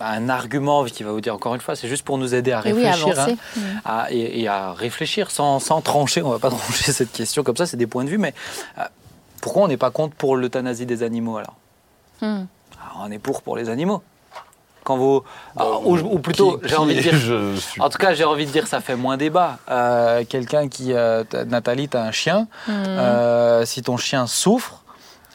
un 0.00 0.28
argument 0.30 0.84
qui 0.86 1.02
va 1.02 1.12
vous 1.12 1.20
dire 1.20 1.34
encore 1.34 1.54
une 1.54 1.60
fois, 1.60 1.76
c'est 1.76 1.88
juste 1.88 2.02
pour 2.04 2.16
nous 2.16 2.34
aider 2.34 2.52
à 2.52 2.62
Et 2.66 2.72
oui, 2.72 2.82
réfléchir, 2.86 3.18
avancer. 3.20 3.36
hein, 3.58 3.60
à- 3.84 4.06
et, 4.10 4.40
et 4.40 4.48
à 4.48 4.72
réfléchir 4.72 5.30
sans, 5.30 5.58
sans 5.60 5.80
trancher. 5.82 6.22
On 6.22 6.30
va 6.30 6.38
pas 6.38 6.48
trancher 6.56 6.92
cette 6.92 7.12
question 7.12 7.42
comme 7.42 7.56
ça, 7.58 7.66
c'est 7.66 7.76
des 7.76 7.86
points 7.86 8.04
de 8.04 8.08
vue, 8.10 8.18
mais 8.18 8.32
euh, 8.78 8.82
pourquoi 9.44 9.62
on 9.64 9.68
n'est 9.68 9.76
pas 9.76 9.90
contre 9.90 10.14
pour 10.16 10.36
l'euthanasie 10.36 10.86
des 10.86 11.02
animaux 11.02 11.36
alors 11.36 11.54
Hmm. 12.22 12.46
Ah, 12.80 12.92
On 13.04 13.10
est 13.10 13.18
pour 13.18 13.42
pour 13.42 13.56
les 13.56 13.68
animaux. 13.68 14.00
Quand 14.84 14.96
vous, 14.96 15.22
ah, 15.56 15.64
ou, 15.84 15.96
ou 15.98 16.18
plutôt, 16.18 16.60
j'ai 16.62 16.76
envie 16.76 16.94
de 16.94 17.00
dire, 17.00 17.14
je 17.16 17.56
suis 17.56 17.80
en 17.80 17.88
tout 17.90 17.98
cas, 17.98 18.14
j'ai 18.14 18.24
envie 18.24 18.46
de 18.46 18.50
dire, 18.50 18.66
ça 18.66 18.80
fait 18.80 18.96
moins 18.96 19.16
débat. 19.16 19.58
Euh, 19.70 20.24
Quelqu'un 20.28 20.68
qui, 20.68 20.92
euh, 20.92 21.24
t'as- 21.28 21.44
Nathalie, 21.44 21.88
tu 21.88 21.96
as 21.96 22.02
un 22.02 22.10
chien. 22.12 22.46
Hmm. 22.68 22.72
Euh, 22.86 23.64
si 23.66 23.82
ton 23.82 23.96
chien 23.96 24.26
souffre, 24.26 24.82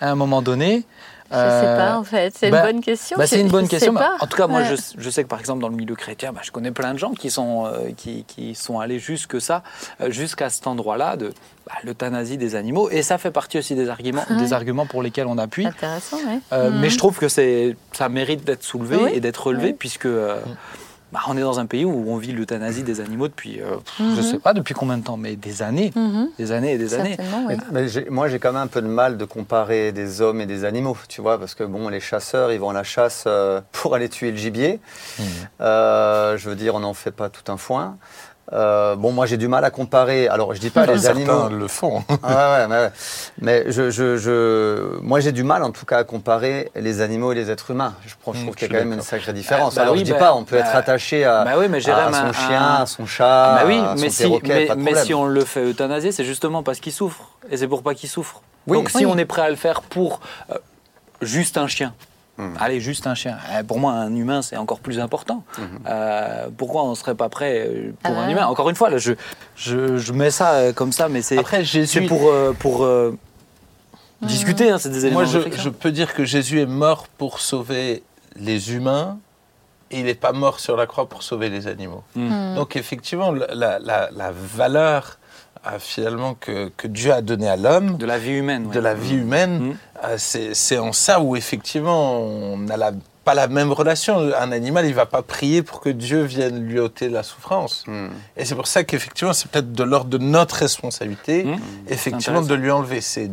à 0.01 0.09
un 0.09 0.15
moment 0.15 0.41
donné. 0.41 0.85
Je 1.31 1.35
sais 1.35 1.41
euh, 1.41 1.77
pas 1.77 1.97
en 1.97 2.03
fait, 2.03 2.33
c'est 2.35 2.49
bah- 2.49 2.59
une 2.65 2.73
bonne 2.73 2.81
question. 2.83 3.17
bah, 3.17 3.27
c'est 3.27 3.37
Je- 3.37 3.41
une 3.41 3.49
bonne 3.49 3.67
question. 3.67 3.93
En 4.19 4.25
tout 4.27 4.37
cas, 4.37 4.47
moi, 4.47 4.61
Ouais. 4.61 4.75
je, 4.75 4.81
je 4.97 5.09
sais 5.09 5.23
que 5.23 5.27
par 5.29 5.39
exemple, 5.39 5.61
dans 5.61 5.69
le 5.69 5.75
milieu 5.75 5.95
chrétien, 5.95 6.33
bah, 6.33 6.41
je 6.43 6.51
connais 6.51 6.71
plein 6.71 6.93
de 6.93 6.99
gens 6.99 7.11
qui 7.11 7.29
sont, 7.29 7.65
euh, 7.67 7.89
qui, 7.95 8.23
qui 8.27 8.55
sont 8.55 8.79
allés 8.79 8.99
jusque 8.99 9.39
ça, 9.39 9.63
euh, 10.01 10.09
jusqu'à 10.11 10.49
cet 10.49 10.65
endroit-là 10.67 11.17
de 11.17 11.33
bah, 11.67 11.73
l'euthanasie 11.83 12.37
des 12.37 12.55
animaux. 12.55 12.89
Et 12.89 13.03
ça 13.03 13.17
fait 13.17 13.31
partie 13.31 13.57
aussi 13.59 13.75
des 13.75 13.89
arguments, 13.89 14.23
Ouais. 14.29 14.37
des 14.37 14.53
arguments 14.53 14.85
pour 14.87 15.03
lesquels 15.03 15.27
on 15.27 15.37
appuie. 15.37 15.67
Intéressant, 15.67 16.17
oui. 16.27 16.39
Euh, 16.51 16.71
Mhm. 16.71 16.79
Mais 16.79 16.89
je 16.89 16.97
trouve 16.97 17.17
que 17.19 17.27
ça 17.29 18.09
mérite 18.09 18.43
d'être 18.43 18.63
soulevé 18.63 18.97
Oui. 18.97 19.11
et 19.13 19.19
d'être 19.19 19.45
relevé, 19.47 19.67
Oui. 19.67 19.75
puisque 19.77 20.05
euh, 20.07 20.39
bah, 21.11 21.19
on 21.27 21.35
est 21.37 21.41
dans 21.41 21.59
un 21.59 21.65
pays 21.65 21.85
où 21.85 22.05
on 22.07 22.17
vit 22.17 22.31
l'euthanasie 22.31 22.83
des 22.83 22.99
animaux 23.01 23.27
depuis, 23.27 23.59
euh, 23.61 23.77
pff, 23.77 23.95
je 23.97 24.03
Mhm. 24.03 24.21
sais 24.21 24.39
pas 24.39 24.53
depuis 24.53 24.73
combien 24.73 24.97
de 24.97 25.03
temps, 25.03 25.17
mais 25.17 25.35
des 25.35 25.61
années, 25.61 25.91
Mhm. 25.95 26.29
des 26.37 26.51
années 26.51 26.73
et 26.73 26.77
des 26.77 26.93
années. 26.93 27.15
Certainement, 27.17 27.45
oui. 27.47 27.55
Mais 27.71 27.87
j'ai- 27.87 28.09
moi, 28.09 28.27
j'ai 28.27 28.37
quand 28.39 28.51
même 28.53 28.61
un 28.61 28.67
peu 28.67 28.81
de 28.81 28.87
mal 28.87 29.17
de 29.17 29.25
comparer 29.25 29.91
des 29.91 30.21
hommes 30.21 30.39
et 30.41 30.45
des 30.45 30.65
animaux, 30.65 30.97
tu 31.07 31.21
vois, 31.21 31.39
parce 31.39 31.55
que 31.55 31.63
bon, 31.63 31.89
les 31.89 31.99
chasseurs, 31.99 32.51
ils 32.51 32.59
vont 32.59 32.69
à 32.69 32.73
la 32.73 32.83
chasse 32.83 33.23
euh, 33.27 33.61
pour 33.71 33.95
aller 33.95 34.09
tuer 34.09 34.31
le 34.31 34.37
gibier. 34.37 34.79
Euh, 35.61 36.37
je 36.37 36.49
veux 36.49 36.55
dire, 36.55 36.75
on 36.75 36.79
n'en 36.79 36.93
fait 36.93 37.11
pas 37.11 37.29
tout 37.29 37.51
un 37.51 37.57
foin. 37.57 37.97
Euh, 38.51 38.95
bon, 38.95 39.11
moi, 39.11 39.25
j'ai 39.27 39.37
du 39.37 39.47
mal 39.47 39.63
à 39.63 39.69
comparer. 39.69 40.27
Alors, 40.27 40.53
je 40.55 40.59
dis 40.59 40.69
pas 40.71 40.85
les 40.87 40.97
Certains 40.99 41.17
animaux. 41.19 41.49
le 41.49 41.67
font. 41.67 42.03
Ah 42.23 42.65
ouais, 42.67 42.73
ouais, 42.73 42.81
ouais. 42.81 42.91
Mais 43.41 43.65
je, 43.71 43.89
je, 43.91 44.17
je- 44.17 44.99
moi, 45.01 45.19
j'ai 45.19 45.31
du 45.31 45.43
mal, 45.43 45.61
en 45.63 45.71
tout 45.71 45.85
cas, 45.85 45.99
à 45.99 46.03
comparer 46.03 46.71
les 46.75 47.01
animaux 47.01 47.31
et 47.31 47.35
les 47.35 47.51
êtres 47.51 47.71
humains. 47.71 47.93
Je, 48.07 48.13
Mm, 48.29 48.43
trouve 48.43 48.55
qu'il 48.55 48.71
y 48.71 48.75
a 48.75 48.79
quand 48.79 48.85
même 48.85 48.93
une 48.93 49.01
sacrée 49.01 49.33
différence. 49.33 49.75
bah 49.75 49.81
Alors, 49.83 49.93
oui, 49.93 49.99
je 49.99 50.05
dis 50.05 50.11
bah, 50.11 50.17
pas, 50.19 50.33
on 50.35 50.43
peut 50.43 50.55
bah, 50.57 50.61
être 50.65 50.75
attaché 50.75 51.25
à, 51.25 51.45
oui, 51.57 51.65
mais 51.69 51.77
à 51.77 51.79
Jérém, 51.79 52.13
son 52.13 52.19
un- 52.25 52.33
chien, 52.33 52.61
un- 52.61 52.81
à 52.83 52.85
son 52.85 53.05
chat, 53.05 53.55
Bah 53.55 53.63
oui, 53.65 53.77
à 53.77 53.95
son 53.95 54.01
mais 54.03 54.09
si, 54.09 54.21
perroquet, 54.23 54.47
mais, 54.47 54.65
pas 54.67 54.73
de 54.75 54.79
mais 54.79 54.85
problème. 54.85 55.05
si 55.05 55.13
on 55.13 55.25
le 55.25 55.45
fait 55.45 55.63
euthanasier, 55.63 56.11
c'est 56.11 56.23
justement 56.25 56.61
parce 56.63 56.79
qu'il 56.79 56.91
souffre. 56.93 57.29
Et 57.49 57.57
c'est 57.57 57.67
pour 57.67 57.81
pas 57.83 57.93
qu'il 57.95 58.09
souffre. 58.09 58.41
Oui. 58.67 58.77
Donc 58.77 58.89
si 58.89 59.05
on 59.05 59.17
est 59.17 59.25
prêt 59.25 59.41
à 59.43 59.49
le 59.49 59.55
faire 59.55 59.81
pour 59.81 60.19
euh, 60.51 60.55
juste 61.21 61.57
un 61.57 61.67
chien, 61.67 61.93
Hmm. 62.39 62.53
allez, 62.57 62.79
juste 62.79 63.05
un 63.05 63.15
chien. 63.15 63.37
Eh, 63.59 63.63
Pour 63.63 63.79
moi, 63.79 63.91
un 63.91 64.15
humain, 64.15 64.41
c'est 64.41 64.55
encore 64.55 64.79
plus 64.79 64.97
important. 64.99 65.43
Mhm. 65.57 65.65
Euh, 65.87 66.47
pourquoi 66.57 66.83
on 66.85 66.91
ne 66.91 66.95
serait 66.95 67.13
pas 67.15 67.27
prêt 67.27 67.65
euh, 67.67 67.91
pour 68.01 68.15
Ah 68.17 68.21
un 68.21 68.29
humain? 68.29 68.47
Encore 68.47 68.69
une 68.69 68.77
fois, 68.77 68.89
là, 68.89 68.97
je, 68.97 69.11
je, 69.57 69.97
je 69.97 70.13
mets 70.13 70.31
ça 70.31 70.53
euh, 70.53 70.71
comme 70.73 70.93
ça, 70.93 71.09
mais 71.09 71.21
c'est 71.21 71.37
Après, 71.37 71.65
Jésus, 71.65 71.99
c'est 71.99 72.07
pour, 72.07 72.29
euh, 72.29 72.53
pour 72.57 72.85
euh, 72.85 73.13
discuter, 74.21 74.69
hein, 74.69 74.77
c'est 74.77 74.89
des 74.89 75.05
éléments 75.05 75.21
Moi, 75.25 75.25
de 75.33 75.51
je, 75.57 75.67
peux 75.69 75.91
dire 75.91 76.13
que 76.13 76.23
Jésus 76.23 76.61
est 76.61 76.65
mort 76.65 77.07
pour 77.17 77.41
sauver 77.41 78.03
les 78.37 78.73
humains 78.73 79.17
et 79.91 79.99
il 79.99 80.05
n'est 80.05 80.13
pas 80.13 80.31
mort 80.31 80.61
sur 80.61 80.77
la 80.77 80.85
croix 80.87 81.09
pour 81.09 81.23
sauver 81.23 81.49
les 81.49 81.67
animaux. 81.67 82.03
Mhm. 82.15 82.55
Donc, 82.55 82.75
effectivement, 82.77 83.31
la, 83.33 83.53
la- 83.53 83.79
la- 83.79 84.09
la 84.15 84.31
valeur 84.31 85.03
euh, 85.03 85.15
finalement 85.79 86.33
que, 86.35 86.69
que 86.77 86.87
Dieu 86.87 87.11
a 87.13 87.21
donnée 87.21 87.49
à 87.49 87.57
l'homme, 87.57 87.97
De 87.97 88.05
la 88.05 88.17
vie 88.17 88.31
humaine. 88.33 88.67
ouais. 88.67 88.73
de 88.73 88.79
la 88.79 88.93
vie 88.93 89.15
humaine, 89.15 89.59
Mhm. 89.59 89.75
euh, 90.05 90.15
c'est 90.53 90.77
en 90.77 90.93
ça 90.93 91.19
où 91.19 91.35
effectivement 91.35 92.19
on 92.21 92.57
n'a 92.57 92.91
pas 93.25 93.33
la 93.33 93.47
même 93.47 93.71
relation. 93.71 94.17
Un 94.17 94.51
animal, 94.51 94.85
il 94.87 94.93
va 94.95 95.05
pas 95.05 95.21
prier 95.21 95.61
pour 95.61 95.81
que 95.81 95.89
Dieu 95.89 96.23
vienne 96.23 96.63
lui 96.65 96.79
ôter 96.79 97.09
la 97.09 97.21
souffrance. 97.23 97.83
Hmm. 97.85 98.07
Et 98.37 98.45
c'est 98.45 98.55
pour 98.55 98.65
ça 98.67 98.83
qu'effectivement, 98.83 99.33
c'est 99.33 99.49
peut-être 99.51 99.71
de 99.73 99.83
l'ordre 99.83 100.09
de 100.09 100.17
notre 100.17 100.55
responsabilité, 100.55 101.45
effectivement, 101.87 102.41
de 102.41 102.55
lui 102.55 102.71
enlever. 102.71 103.01
C'est, 103.01 103.29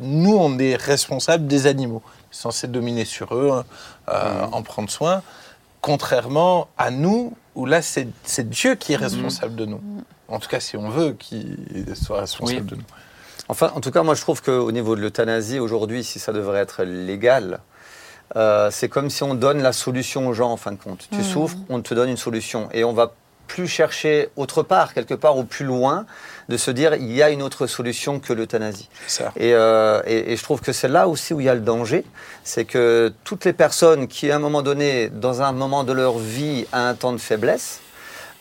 nous, 0.00 0.36
on 0.36 0.58
est 0.58 0.76
responsables 0.76 1.46
des 1.46 1.66
animaux, 1.66 2.02
censés 2.30 2.68
dominer 2.68 3.04
sur 3.06 3.34
eux, 3.34 3.64
euh, 4.08 4.46
Mhm. 4.46 4.54
en 4.54 4.62
prendre 4.62 4.90
soin, 4.90 5.22
contrairement 5.80 6.68
à 6.78 6.90
nous, 6.90 7.32
où 7.56 7.66
là, 7.66 7.82
c'est, 7.82 8.06
c'est 8.24 8.48
Dieu 8.48 8.76
qui 8.76 8.92
est 8.92 8.96
responsable 8.96 9.56
de 9.56 9.64
nous. 9.66 9.80
En 10.28 10.38
tout 10.38 10.48
cas, 10.48 10.60
si 10.60 10.76
on 10.76 10.88
veut 10.88 11.12
qu'il 11.12 11.56
soit 12.00 12.20
responsable 12.20 12.60
Oui. 12.60 12.66
de 12.66 12.74
nous. 12.76 12.82
Enfin, 13.48 13.72
en 13.74 13.80
tout 13.80 13.90
cas, 13.90 14.02
moi, 14.02 14.14
je 14.14 14.20
trouve 14.20 14.42
qu'au 14.42 14.70
niveau 14.72 14.94
de 14.96 15.00
l'euthanasie, 15.00 15.58
aujourd'hui, 15.58 16.04
si 16.04 16.18
ça 16.18 16.32
devrait 16.32 16.60
être 16.60 16.82
légal, 16.84 17.60
euh, 18.36 18.70
c'est 18.72 18.88
comme 18.88 19.08
si 19.10 19.22
on 19.22 19.34
donne 19.34 19.62
la 19.62 19.72
solution 19.72 20.26
aux 20.28 20.32
gens, 20.32 20.50
en 20.50 20.56
fin 20.56 20.72
de 20.72 20.76
compte. 20.76 21.08
Tu 21.10 21.18
Mhm. 21.18 21.24
souffres, 21.24 21.56
on 21.68 21.80
te 21.80 21.94
donne 21.94 22.08
une 22.10 22.16
solution. 22.16 22.68
Et 22.72 22.84
on 22.84 22.92
va 22.92 23.12
plus 23.46 23.68
chercher 23.68 24.28
autre 24.36 24.62
part, 24.64 24.92
quelque 24.94 25.14
part 25.14 25.36
au 25.36 25.44
plus 25.44 25.64
loin, 25.64 26.06
de 26.48 26.56
se 26.56 26.70
dire, 26.70 26.94
il 26.94 27.12
y 27.12 27.22
a 27.22 27.30
une 27.30 27.42
autre 27.42 27.66
solution 27.66 28.20
que 28.20 28.32
l'euthanasie. 28.32 28.88
Et, 29.36 29.52
euh, 29.54 30.00
et- 30.06 30.32
et 30.32 30.36
je 30.36 30.42
trouve 30.42 30.60
que 30.60 30.72
c'est 30.72 30.88
là 30.88 31.08
aussi 31.08 31.34
où 31.34 31.40
il 31.40 31.46
y 31.46 31.48
a 31.48 31.54
le 31.54 31.60
danger, 31.60 32.04
c'est 32.44 32.64
que 32.64 33.12
toutes 33.24 33.44
les 33.44 33.52
personnes 33.52 34.06
qui, 34.08 34.30
à 34.30 34.36
un 34.36 34.38
moment 34.38 34.62
donné, 34.62 35.08
dans 35.08 35.42
un 35.42 35.52
moment 35.52 35.82
de 35.84 35.92
leur 35.92 36.18
vie, 36.18 36.66
a 36.72 36.88
un 36.88 36.94
temps 36.94 37.12
de 37.12 37.18
faiblesse, 37.18 37.80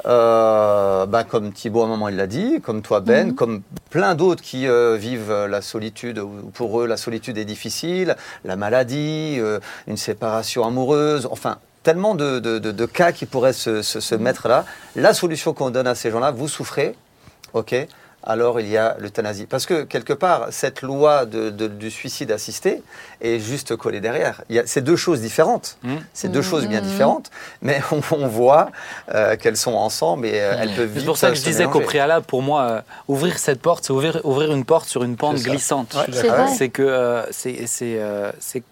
euh, 0.05 1.05
ben, 1.07 1.23
comme 1.23 1.51
Thibaut 1.51 1.81
à 1.81 1.85
un 1.85 1.87
moment 1.87 2.09
il 2.09 2.15
l'a 2.15 2.27
dit, 2.27 2.61
comme 2.61 2.81
toi 2.81 2.99
Ben, 2.99 3.29
Mhm. 3.29 3.35
comme 3.35 3.61
plein 3.89 4.13
d'autres 4.15 4.43
qui 4.43 4.67
euh, 4.67 4.97
vivent 4.99 5.45
la 5.49 5.61
solitude, 5.61 6.19
ou 6.19 6.51
pour 6.53 6.79
eux 6.81 6.85
la 6.85 6.97
solitude 6.97 7.37
est 7.37 7.45
difficile, 7.45 8.15
la 8.43 8.55
maladie, 8.55 9.37
euh, 9.39 9.59
une 9.87 9.97
séparation 9.97 10.65
amoureuse, 10.65 11.27
enfin 11.31 11.57
tellement 11.83 12.15
de, 12.15 12.39
de- 12.39 12.57
de- 12.59 12.71
de 12.71 12.85
cas 12.85 13.11
qui 13.11 13.25
pourraient 13.27 13.53
se, 13.53 13.81
se- 13.83 13.99
se 13.99 14.15
mettre 14.15 14.47
là. 14.47 14.65
La 14.95 15.13
solution 15.13 15.53
qu'on 15.53 15.69
donne 15.69 15.85
à 15.87 15.93
ces 15.95 16.09
gens-là, 16.11 16.31
vous 16.31 16.47
souffrez, 16.47 16.95
ok 17.55 17.87
alors 18.27 18.59
il 18.59 18.67
y 18.67 18.75
a 18.75 18.95
l'euthanasie. 18.97 19.45
Parce 19.45 19.67
que 19.67 19.83
quelque 19.83 20.11
part, 20.11 20.47
cette 20.49 20.81
loi 20.81 21.27
de- 21.27 21.51
de- 21.51 21.67
du 21.67 21.91
suicide 21.91 22.31
assisté 22.31 22.81
est 23.21 23.37
juste 23.37 23.75
collée 23.75 24.01
derrière. 24.01 24.41
Il 24.49 24.55
y 24.55 24.59
a- 24.59 24.65
C'est 24.65 24.81
deux 24.81 24.95
choses 24.95 25.21
différentes. 25.21 25.77
Mhm. 25.83 25.99
C'est 26.11 26.29
deux 26.29 26.41
choses 26.41 26.65
bien 26.65 26.81
différentes, 26.81 27.29
mais 27.61 27.79
on, 27.91 28.01
on 28.15 28.27
voit 28.27 28.71
euh, 29.13 29.35
qu'elles 29.35 29.57
sont 29.57 29.75
ensemble 29.75 30.25
et 30.25 30.39
euh, 30.39 30.55
elles 30.59 30.73
peuvent 30.73 30.89
vite 30.89 31.01
C'est 31.01 31.05
pour 31.05 31.17
ça 31.19 31.29
que 31.29 31.35
je 31.35 31.43
disais 31.43 31.65
qu'au 31.67 31.81
préalable, 31.81 32.25
pour 32.25 32.41
moi, 32.41 32.61
euh, 32.63 32.81
ouvrir 33.07 33.37
cette 33.37 33.61
porte, 33.61 33.83
c'est 33.85 33.93
ouvrir, 33.93 34.19
ouvrir 34.23 34.51
une 34.51 34.65
porte 34.65 34.87
sur 34.89 35.03
une 35.03 35.17
pente 35.17 35.37
glissante. 35.43 35.93
Ouais, 35.93 36.05
C'est 36.11 36.23
ouais. 36.23 36.29
vrai. 36.29 36.47
C'est 36.57 36.69
que 36.69 36.81
euh, 36.81 37.31
c'est 37.31 37.67
c'est, 37.67 37.99
c'est- 38.39 38.63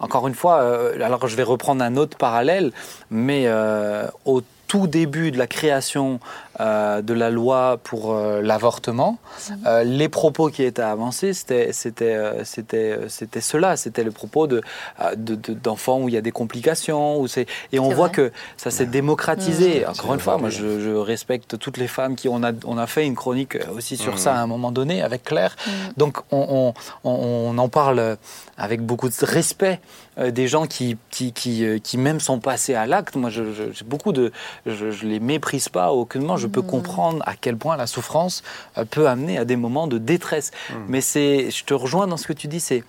encore 0.00 0.28
une 0.28 0.34
fois. 0.34 0.62
euh, 0.62 1.04
alors 1.04 1.28
je 1.28 1.36
vais 1.36 1.42
reprendre 1.42 1.84
un 1.84 1.96
autre 1.98 2.16
parallèle, 2.16 2.72
mais 3.10 3.42
euh, 3.48 4.06
au 4.24 4.40
tout 4.66 4.86
début 4.86 5.30
de 5.30 5.38
la 5.38 5.46
création 5.46 6.20
euh, 6.60 7.02
de 7.02 7.14
la 7.14 7.30
loi 7.30 7.78
pour 7.82 8.12
euh, 8.12 8.40
l'avortement, 8.42 9.18
euh, 9.66 9.84
les 9.84 10.08
propos 10.08 10.48
qui 10.48 10.62
étaient 10.64 10.82
avancés, 10.82 11.32
c'était 11.32 11.72
c'était 11.72 12.14
euh, 12.14 12.44
c'était 12.44 12.76
euh, 12.92 13.08
c'était 13.08 13.40
cela, 13.40 13.76
c'était 13.76 14.04
le 14.04 14.10
propos 14.10 14.46
de 14.46 14.62
euh, 15.00 15.14
de- 15.14 15.34
de- 15.36 15.54
d'enfants 15.54 16.00
où 16.00 16.08
il 16.08 16.14
y 16.14 16.18
a 16.18 16.20
des 16.20 16.32
complications, 16.32 17.20
où 17.20 17.26
c'est 17.28 17.46
et 17.72 17.78
on 17.78 17.88
voit 17.90 18.08
vrai. 18.08 18.16
que 18.16 18.32
ça 18.56 18.70
s'est 18.70 18.86
démocratisé. 18.86 19.80
Mmh. 19.86 19.90
Encore 19.90 20.14
une 20.14 20.20
fois, 20.20 20.38
moi 20.38 20.50
je, 20.50 20.80
je 20.80 20.90
respecte 20.90 21.58
toutes 21.58 21.76
les 21.76 21.88
femmes 21.88 22.16
qui 22.16 22.28
on 22.28 22.42
a 22.42 22.52
on 22.66 22.78
a 22.78 22.86
fait 22.86 23.06
une 23.06 23.14
chronique 23.14 23.56
aussi 23.76 23.96
sur 23.96 24.14
Mmh. 24.14 24.18
ça 24.18 24.34
à 24.34 24.38
un 24.40 24.46
moment 24.46 24.72
donné 24.72 25.02
avec 25.02 25.22
Claire. 25.24 25.54
Mm. 25.66 25.70
Donc 25.96 26.18
on, 26.32 26.72
on, 27.04 27.08
on- 27.10 27.48
on 27.54 27.58
en 27.58 27.68
parle 27.68 28.16
avec 28.56 28.80
beaucoup 28.84 29.08
de 29.08 29.14
respect 29.22 29.80
euh, 30.18 30.30
des 30.32 30.48
gens 30.48 30.66
qui, 30.66 30.96
qui, 31.10 31.32
qui, 31.32 31.80
qui 31.80 31.96
même 31.98 32.18
sont 32.20 32.40
passés 32.40 32.74
à 32.74 32.86
l'acte. 32.86 33.14
Moi, 33.16 33.30
je, 33.30 33.52
je- 33.52 33.72
j'ai 33.72 33.84
beaucoup 33.84 34.12
de, 34.12 34.32
je, 34.66 34.90
je 34.90 35.06
les 35.06 35.20
méprise 35.20 35.68
pas 35.68 35.92
aucunement. 35.92 36.36
Je 36.36 36.47
peux 36.48 36.62
comprendre 36.62 37.22
à 37.26 37.34
quel 37.36 37.56
point 37.56 37.76
la 37.76 37.86
souffrance 37.86 38.42
euh, 38.76 38.84
peut 38.84 39.08
amener 39.08 39.38
à 39.38 39.44
des 39.44 39.56
moments 39.56 39.86
de 39.86 39.98
détresse. 39.98 40.50
Mais 40.88 41.00
c'est, 41.00 41.50
je 41.50 41.64
te 41.64 41.74
rejoins 41.74 42.06
dans 42.06 42.16
ce 42.16 42.26
que 42.26 42.32
tu 42.32 42.48
dis. 42.48 42.60
C'est 42.60 42.82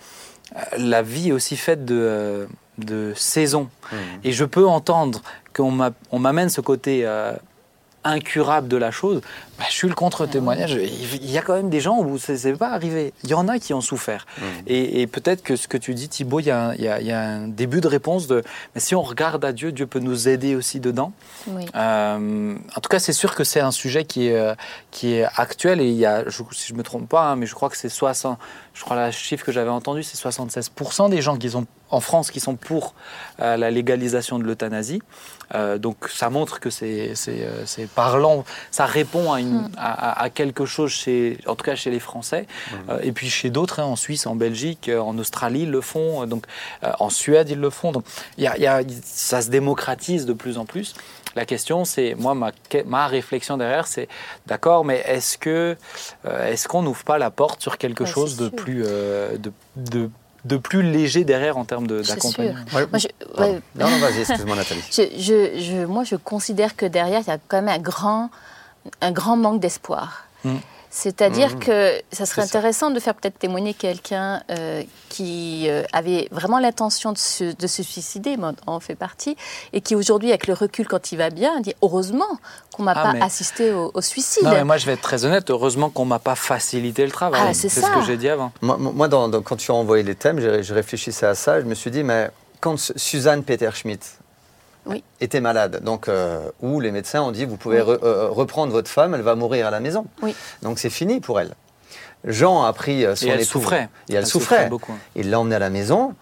euh, 0.56 0.60
la 0.78 1.02
vie 1.02 1.30
est 1.30 1.32
aussi 1.32 1.58
faite 1.58 1.86
de, 1.86 1.96
euh, 1.98 2.46
de 2.78 3.14
saisons. 3.16 3.70
Mhm. 3.92 3.98
Et 4.24 4.32
je 4.32 4.46
peux 4.46 4.68
entendre 4.68 5.22
qu'on 5.56 5.72
m'a- 5.72 5.92
on 6.12 6.20
m'amène 6.20 6.50
ce 6.50 6.62
côté 6.62 7.02
euh, 7.06 7.34
incurable 8.04 8.68
de 8.68 8.78
la 8.78 8.92
chose, 8.92 9.22
bah, 9.58 9.66
je 9.70 9.74
suis 9.74 9.88
le 9.90 9.94
contre-témoignage. 9.94 10.72
Il 10.74 11.30
y 11.30 11.38
a 11.38 11.42
quand 11.42 11.56
même 11.56 11.70
des 11.70 11.82
gens 11.82 12.00
où 12.00 12.18
c'est 12.18 12.46
n'est 12.46 12.54
pas 12.54 12.70
arrivé. 12.72 13.14
Il 13.24 13.30
y 13.30 13.34
en 13.34 13.48
a 13.48 13.60
qui 13.60 13.74
ont 13.74 13.82
souffert. 13.82 14.26
Mmh. 14.38 14.42
Et, 14.68 15.02
et 15.02 15.08
peut-être 15.08 15.44
que 15.44 15.56
ce 15.56 15.68
que 15.68 15.78
tu 15.78 15.94
dis, 15.94 16.08
Thibault, 16.08 16.40
il 16.40 16.46
y, 16.48 16.52
a 16.52 16.68
un- 16.70 16.74
il 16.76 16.82
y 16.82 16.88
a- 16.88 17.02
il 17.02 17.08
y 17.08 17.12
a 17.12 17.20
un 17.20 17.48
début 17.48 17.82
de 17.82 17.88
réponse 17.88 18.28
de 18.28 18.44
mais 18.74 18.82
si 18.82 18.96
on 18.96 19.02
regarde 19.02 19.44
à 19.44 19.52
Dieu, 19.52 19.72
Dieu 19.72 19.86
peut 19.86 20.00
nous 20.00 20.28
aider 20.30 20.56
aussi 20.56 20.80
dedans. 20.80 21.12
Oui. 21.48 21.66
Euh, 21.76 22.56
en 22.76 22.80
tout 22.82 22.90
cas, 22.90 23.00
c'est 23.00 23.14
sûr 23.14 23.36
que 23.36 23.44
c'est 23.44 23.60
un 23.60 23.72
sujet 23.72 24.06
qui 24.06 24.28
est, 24.28 24.36
euh, 24.38 24.56
qui 24.92 25.14
est 25.16 25.26
actuel 25.36 25.82
et 25.82 25.88
il 25.90 25.96
y 25.98 26.06
a, 26.06 26.24
je, 26.30 26.42
si 26.52 26.70
je 26.70 26.74
me 26.76 26.84
trompe 26.84 27.10
pas, 27.10 27.24
hein, 27.32 27.36
mais 27.36 27.46
je 27.46 27.54
crois 27.56 27.70
que 27.70 27.78
c'est 27.78 27.90
60, 27.90 28.38
je 28.74 28.84
crois 28.84 29.08
le 29.08 29.12
chiffre 29.12 29.46
que 29.46 29.52
j'avais 29.52 29.70
entendu, 29.70 30.04
c'est 30.04 30.18
76% 30.18 31.10
des 31.10 31.22
gens 31.22 31.36
qui 31.38 31.50
sont 31.50 31.66
en 31.92 32.00
France 32.00 32.32
qui 32.32 32.40
sont 32.40 32.56
pour 32.56 32.94
euh, 33.42 33.58
la 33.58 33.72
légalisation 33.72 34.40
de 34.40 34.44
l'euthanasie. 34.44 35.02
Euh, 35.56 35.78
donc 35.78 36.08
ça 36.10 36.30
montre 36.30 36.60
que 36.60 36.70
c'est 36.70 37.16
c'est, 37.16 37.42
euh, 37.44 37.66
c'est 37.66 37.88
parlant, 37.90 38.46
ça 38.72 38.86
répond 38.86 39.32
à, 39.34 39.40
une, 39.40 39.70
à, 39.78 40.22
à- 40.24 40.30
quelque 40.30 40.66
chose 40.66 40.92
chez, 40.92 41.40
en 41.48 41.56
tout 41.56 41.64
cas 41.66 41.76
chez 41.76 41.90
les 41.92 42.00
Français, 42.00 42.46
Euh, 42.90 43.00
et 43.02 43.12
puis 43.12 43.30
chez 43.30 43.50
d'autres, 43.50 43.80
hein, 43.80 43.86
en 43.86 43.96
Suisse, 43.96 44.28
en 44.28 44.36
Belgique, 44.36 44.90
en 44.94 45.18
Australie, 45.18 45.62
ils 45.64 45.72
le 45.72 45.82
font, 45.82 46.26
donc 46.28 46.46
euh, 46.84 46.92
en 47.00 47.10
Suède, 47.10 47.50
ils 47.50 47.60
le 47.60 47.70
font. 47.70 47.92
Donc 47.92 48.04
il 48.38 48.44
y 48.44 48.48
a, 48.48 48.58
y 48.58 48.68
a- 48.68 48.82
ça 49.04 49.42
se 49.42 49.50
démocratise 49.50 50.26
de 50.26 50.34
plus 50.34 50.58
en 50.58 50.66
plus. 50.66 50.94
La 51.36 51.46
question, 51.46 51.86
c'est, 51.86 52.16
moi, 52.16 52.34
ma, 52.34 52.52
ma 52.86 53.08
réflexion 53.08 53.56
derrière, 53.58 53.86
c'est, 53.88 54.08
d'accord, 54.48 54.84
mais 54.84 55.04
est-ce 55.08 55.38
que, 55.38 55.78
euh, 56.26 56.48
est-ce 56.52 56.68
qu'on 56.68 56.82
n'ouvre 56.82 57.04
pas 57.04 57.18
la 57.20 57.30
porte 57.30 57.62
sur 57.62 57.78
quelque 57.78 58.04
Ouais, 58.04 58.10
chose 58.10 58.36
de 58.38 58.48
sûr. 58.48 58.56
plus, 58.56 58.84
euh, 58.86 59.38
de, 59.38 59.52
de, 59.76 60.10
de 60.46 60.58
plus 60.58 60.82
léger 60.84 61.24
derrière 61.24 61.58
en 61.58 61.66
termes 61.66 61.88
d'accompagnement 61.88 62.60
Ouais, 62.74 62.86
ouais, 62.92 63.62
Non, 63.76 63.90
non, 63.90 63.98
vas-y, 64.00 64.20
excuse-moi, 64.22 64.56
Nathalie. 64.56 64.84
je, 64.92 65.02
je- 65.18 65.60
je- 65.62 65.86
moi, 65.86 66.04
je 66.04 66.16
considère 66.16 66.76
que 66.76 66.86
derrière, 66.86 67.22
il 67.22 67.28
y 67.28 67.32
a 67.32 67.38
quand 67.48 67.62
même 67.62 67.68
un 67.68 67.80
grand, 67.82 68.30
un 69.02 69.12
grand 69.12 69.36
manque 69.38 69.60
d'espoir. 69.60 70.26
Mm. 70.46 70.56
C'est-à-dire 70.92 71.56
Mm. 71.56 71.60
que 71.60 72.02
ça 72.12 72.26
serait 72.26 72.42
ça. 72.42 72.48
intéressant 72.48 72.90
de 72.90 73.00
faire 73.00 73.14
peut-être 73.14 73.38
témoigner 73.38 73.74
quelqu'un 73.76 74.42
euh, 74.50 74.82
qui 75.10 75.68
euh, 75.70 75.84
avait 75.94 76.28
vraiment 76.32 76.58
l'intention 76.60 77.12
de 77.12 77.18
se, 77.18 77.56
de 77.56 77.68
se 77.68 77.84
suicider, 77.84 78.38
moi, 78.38 78.54
on 78.66 78.72
en 78.74 78.80
fait 78.80 78.96
partie, 78.96 79.36
et 79.72 79.82
qui 79.82 79.96
aujourd'hui, 79.96 80.30
avec 80.30 80.48
le 80.48 80.54
recul, 80.56 80.88
quand 80.88 81.12
il 81.12 81.18
va 81.18 81.30
bien, 81.30 81.60
dit 81.62 81.74
heureusement 81.84 82.26
qu'on 82.74 82.84
m'a 82.84 82.94
Ah, 82.96 83.04
pas 83.04 83.14
mais- 83.14 83.22
assisté 83.22 83.72
au, 83.72 83.92
au 83.94 84.02
suicide. 84.02 84.44
Non, 84.44 84.52
mais 84.52 84.64
moi, 84.64 84.78
je 84.78 84.86
vais 84.88 84.94
être 84.94 85.02
très 85.02 85.26
honnête. 85.26 85.50
Heureusement 85.52 85.90
qu'on 85.92 86.06
m'a 86.06 86.20
pas 86.20 86.36
facilité 86.36 87.06
le 87.06 87.12
travail. 87.12 87.42
Ah, 87.44 87.54
c'est 87.54 87.70
ce 87.70 87.82
que 87.82 88.02
j'ai 88.08 88.18
dit 88.18 88.30
avant. 88.30 88.52
Moi, 88.62 88.78
moi, 88.78 89.08
dans- 89.08 89.30
dans- 89.30 89.42
quand 89.44 89.58
tu 89.58 89.72
as 89.72 89.76
envoyé 89.76 90.04
les 90.04 90.16
thèmes, 90.16 90.40
je 90.40 90.74
réfléchissais 90.74 91.26
à 91.28 91.36
ça. 91.36 91.60
Je 91.62 91.66
me 91.66 91.76
suis 91.76 91.92
dit, 91.92 92.04
mais 92.04 92.30
quand 92.62 92.78
Su- 92.78 92.94
Suzanne 92.96 93.44
Peter-Schmidt 93.44 94.00
Oui. 94.90 95.04
était 95.22 95.40
malade, 95.42 95.82
donc 95.84 96.08
euh, 96.08 96.50
où 96.62 96.80
les 96.80 96.92
médecins 96.92 97.22
ont 97.22 97.32
dit, 97.32 97.46
vous 97.46 97.58
pouvez 97.58 97.82
Oui. 97.82 97.88
re- 97.96 98.04
euh, 98.04 98.28
reprendre 98.30 98.72
votre 98.74 98.90
femme, 98.90 99.14
elle 99.16 99.22
va 99.22 99.36
mourir 99.36 99.68
à 99.68 99.72
la 99.72 99.80
maison. 99.80 100.06
Oui. 100.22 100.36
Donc 100.64 100.80
c'est 100.80 100.90
fini 100.90 101.20
pour 101.22 101.40
elle. 101.40 101.54
Jean 102.26 102.64
a 102.64 102.74
pris 102.74 103.06
euh, 103.06 103.16
son 103.16 103.28
Et 103.28 103.30
elle 103.30 103.36
époux. 103.42 103.46
souffrait. 103.52 103.90
Et 104.10 104.16
elle, 104.16 104.26
souffrait. 104.28 104.68
beaucoup. 104.68 104.98
Il 105.16 105.30
l'a 105.30 105.40
emmené 105.40 105.56
à 105.56 105.60
la 105.60 105.70
maison. 105.70 106.16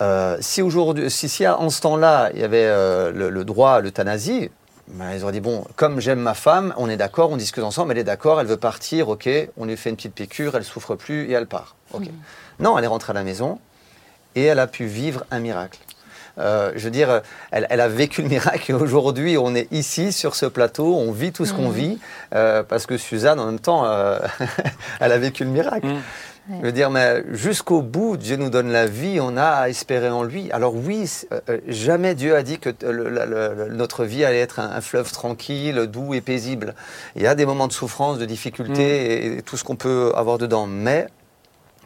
Euh, 0.00 0.36
si 0.40 0.62
aujourd'hui, 0.62 1.10
si, 1.10 1.28
si 1.28 1.46
en 1.48 1.70
ce 1.70 1.80
temps-là, 1.80 2.30
il 2.34 2.40
y 2.40 2.44
avait 2.44 2.66
euh, 2.66 3.10
le, 3.12 3.30
le 3.30 3.44
droit 3.44 3.72
à 3.72 3.80
l'euthanasie, 3.80 4.50
ben, 4.88 5.12
ils 5.12 5.22
auraient 5.22 5.32
dit 5.32 5.40
bon, 5.40 5.64
comme 5.76 6.00
j'aime 6.00 6.20
ma 6.20 6.34
femme, 6.34 6.72
on 6.76 6.88
est 6.88 6.96
d'accord, 6.96 7.30
on 7.30 7.36
discute 7.36 7.64
ensemble, 7.64 7.92
elle 7.92 7.98
est 7.98 8.04
d'accord, 8.04 8.40
elle 8.40 8.46
veut 8.46 8.56
partir, 8.56 9.08
ok, 9.08 9.28
on 9.56 9.64
lui 9.64 9.76
fait 9.76 9.90
une 9.90 9.96
petite 9.96 10.14
piqûre, 10.14 10.54
elle 10.56 10.64
souffre 10.64 10.94
plus 10.94 11.28
et 11.30 11.32
elle 11.32 11.46
part. 11.46 11.76
Ok. 11.92 12.04
Non, 12.60 12.76
elle 12.78 12.84
est 12.84 12.88
rentrée 12.88 13.10
à 13.10 13.14
la 13.14 13.22
maison 13.24 13.58
et 14.34 14.44
elle 14.44 14.58
a 14.60 14.66
pu 14.66 14.86
vivre 14.86 15.24
un 15.30 15.40
miracle. 15.40 15.78
Euh, 16.38 16.72
je 16.76 16.84
veux 16.84 16.90
dire, 16.90 17.22
elle, 17.50 17.66
elle 17.70 17.80
a 17.80 17.88
vécu 17.88 18.22
le 18.22 18.28
miracle 18.28 18.70
et 18.70 18.74
aujourd'hui, 18.74 19.36
on 19.38 19.54
est 19.54 19.66
ici 19.72 20.12
sur 20.12 20.34
ce 20.34 20.46
plateau, 20.46 20.94
on 20.96 21.10
vit 21.12 21.32
tout 21.32 21.44
ce 21.44 21.52
qu'on 21.52 21.68
vit 21.70 21.98
euh, 22.34 22.62
parce 22.62 22.86
que 22.86 22.96
Suzanne, 22.96 23.40
en 23.40 23.46
même 23.46 23.58
temps, 23.60 23.84
euh, 23.86 24.18
elle 25.00 25.12
a 25.12 25.18
vécu 25.18 25.44
le 25.44 25.50
miracle. 25.50 25.86
Mm. 25.86 26.00
Je 26.60 26.64
veux 26.64 26.72
dire, 26.72 26.88
mais 26.88 27.24
jusqu'au 27.32 27.82
bout, 27.82 28.16
Dieu 28.16 28.36
nous 28.36 28.48
donne 28.48 28.72
la 28.72 28.86
vie, 28.86 29.18
on 29.20 29.36
a 29.36 29.44
à 29.44 29.68
espérer 29.68 30.08
en 30.08 30.22
lui. 30.22 30.50
Alors 30.50 30.74
oui, 30.74 31.04
jamais 31.66 32.14
Dieu 32.14 32.34
a 32.36 32.42
dit 32.42 32.58
que 32.58 32.70
le- 32.86 33.10
le- 33.10 33.68
notre 33.70 34.04
vie 34.06 34.24
allait 34.24 34.40
être 34.40 34.58
un, 34.58 34.70
un 34.70 34.80
fleuve 34.80 35.12
tranquille, 35.12 35.76
doux 35.92 36.14
et 36.14 36.22
paisible. 36.22 36.74
Il 37.16 37.22
y 37.22 37.26
a 37.26 37.34
des 37.34 37.44
moments 37.44 37.66
de 37.68 37.72
souffrance, 37.74 38.16
de 38.18 38.24
difficulté 38.24 38.82
et, 39.26 39.36
et 39.38 39.42
tout 39.42 39.58
ce 39.58 39.64
qu'on 39.64 39.76
peut 39.76 40.10
avoir 40.16 40.38
dedans. 40.38 40.66
Mais, 40.66 41.08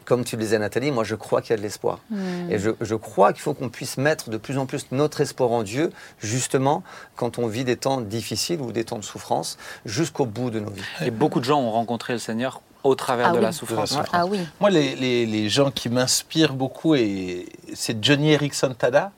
comme 0.05 0.23
tu 0.23 0.35
le 0.35 0.41
disais 0.43 0.59
Nathalie, 0.59 0.91
moi 0.91 1.03
je 1.03 1.15
crois 1.15 1.41
qu'il 1.41 1.51
y 1.51 1.53
a 1.53 1.57
de 1.57 1.61
l'espoir. 1.61 1.99
Mm. 2.09 2.51
Et 2.51 2.59
je, 2.59 2.71
je 2.81 2.95
crois 2.95 3.33
qu'il 3.33 3.41
faut 3.41 3.53
qu'on 3.53 3.69
puisse 3.69 3.97
mettre 3.97 4.29
de 4.29 4.37
plus 4.37 4.57
en 4.57 4.65
plus 4.65 4.87
notre 4.91 5.21
espoir 5.21 5.51
en 5.51 5.63
Dieu, 5.63 5.91
justement 6.19 6.83
quand 7.15 7.39
on 7.39 7.47
vit 7.47 7.63
des 7.63 7.77
temps 7.77 8.01
difficiles 8.01 8.61
ou 8.61 8.71
des 8.71 8.83
temps 8.83 8.97
de 8.99 9.03
souffrance, 9.03 9.57
jusqu'au 9.85 10.25
bout 10.25 10.49
de 10.49 10.59
nos 10.59 10.69
vies. 10.71 10.81
Et 11.05 11.11
beaucoup 11.11 11.39
de 11.39 11.45
gens 11.45 11.59
ont 11.61 11.71
rencontré 11.71 12.13
le 12.13 12.19
Seigneur 12.19 12.61
au 12.83 12.95
travers 12.95 13.27
Ah 13.29 13.31
de 13.31 13.37
oui. 13.37 13.43
la 13.43 13.51
souffrance. 13.53 13.91
De 13.91 13.97
la 13.97 14.03
souffrance. 14.03 14.09
Ah 14.21 14.25
oui. 14.25 14.39
Moi, 14.59 14.69
les, 14.69 14.95
les- 14.95 15.25
les 15.25 15.47
gens 15.49 15.71
qui 15.71 15.87
m'inspirent 15.89 16.53
beaucoup, 16.53 16.95
et 16.95 17.47
c'est 17.73 18.03
Johnny 18.03 18.31
Erickson 18.33 18.75
Tada, 18.77 19.11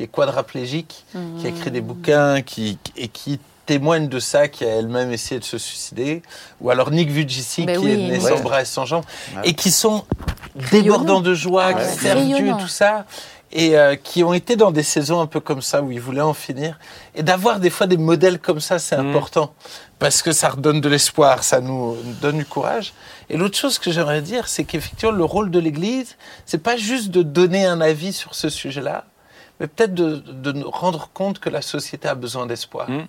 qui 0.00 0.04
est 0.04 0.08
quadraplégique, 0.08 1.04
qui 1.38 1.46
a 1.46 1.50
écrit 1.50 1.70
des 1.70 1.82
bouquins 1.82 2.40
qui, 2.40 2.78
et 2.96 3.08
qui 3.08 3.38
témoigne 3.66 4.08
de 4.08 4.18
ça, 4.18 4.48
qui 4.48 4.64
a 4.64 4.68
elle-même 4.68 5.12
essayé 5.12 5.38
de 5.38 5.44
se 5.44 5.58
suicider, 5.58 6.22
ou 6.62 6.70
alors 6.70 6.90
Nick 6.90 7.10
Vujicic, 7.10 7.66
Mais 7.66 7.74
qui 7.76 7.84
oui, 7.84 7.90
est 7.92 7.96
né 7.96 8.18
oui. 8.18 8.20
sans 8.26 8.40
bras 8.40 8.62
et 8.62 8.64
sans 8.64 8.86
jambes, 8.86 9.04
Ouais. 9.36 9.42
et 9.50 9.52
qui 9.54 9.70
sont 9.70 10.04
débordants 10.72 11.20
de 11.20 11.34
joie, 11.34 11.64
Ah 11.66 11.74
qui 11.74 11.80
ouais. 11.80 11.94
servent 11.96 12.24
Dieu 12.24 12.48
et 12.48 12.56
tout 12.58 12.66
ça, 12.68 13.04
et 13.52 13.76
euh, 13.76 13.94
qui 13.94 14.24
ont 14.24 14.32
été 14.32 14.56
dans 14.56 14.70
des 14.70 14.82
saisons 14.82 15.20
un 15.20 15.26
peu 15.26 15.38
comme 15.40 15.60
ça, 15.60 15.82
où 15.82 15.90
ils 15.92 16.00
voulaient 16.00 16.20
en 16.22 16.32
finir. 16.34 16.78
Et 17.14 17.22
d'avoir 17.22 17.60
des 17.60 17.68
fois 17.70 17.86
des 17.86 17.98
modèles 17.98 18.38
comme 18.38 18.60
ça, 18.60 18.78
c'est 18.78 18.96
Mhm. 18.96 19.10
important, 19.10 19.52
parce 19.98 20.22
que 20.22 20.32
ça 20.32 20.48
redonne 20.48 20.80
de 20.80 20.88
l'espoir, 20.88 21.44
ça 21.44 21.60
nous 21.60 21.94
donne 22.22 22.38
du 22.38 22.46
courage. 22.46 22.94
Et 23.28 23.36
l'autre 23.36 23.58
chose 23.58 23.78
que 23.78 23.90
j'aimerais 23.92 24.22
dire, 24.22 24.48
c'est 24.48 24.64
qu'effectivement, 24.64 25.12
le 25.14 25.24
rôle 25.24 25.50
de 25.50 25.58
l'Église, 25.58 26.16
c'est 26.46 26.62
pas 26.62 26.76
juste 26.78 27.10
de 27.10 27.22
donner 27.22 27.66
un 27.66 27.80
avis 27.82 28.14
sur 28.14 28.34
ce 28.34 28.48
sujet-là, 28.48 29.04
mais 29.60 29.66
peut-être 29.68 29.94
de, 29.94 30.16
de 30.16 30.52
nous 30.52 30.68
rendre 30.70 31.10
compte 31.14 31.38
que 31.38 31.50
la 31.50 31.60
société 31.62 32.08
a 32.08 32.14
besoin 32.14 32.46
d'espoir. 32.46 32.88
Mm. 32.90 33.02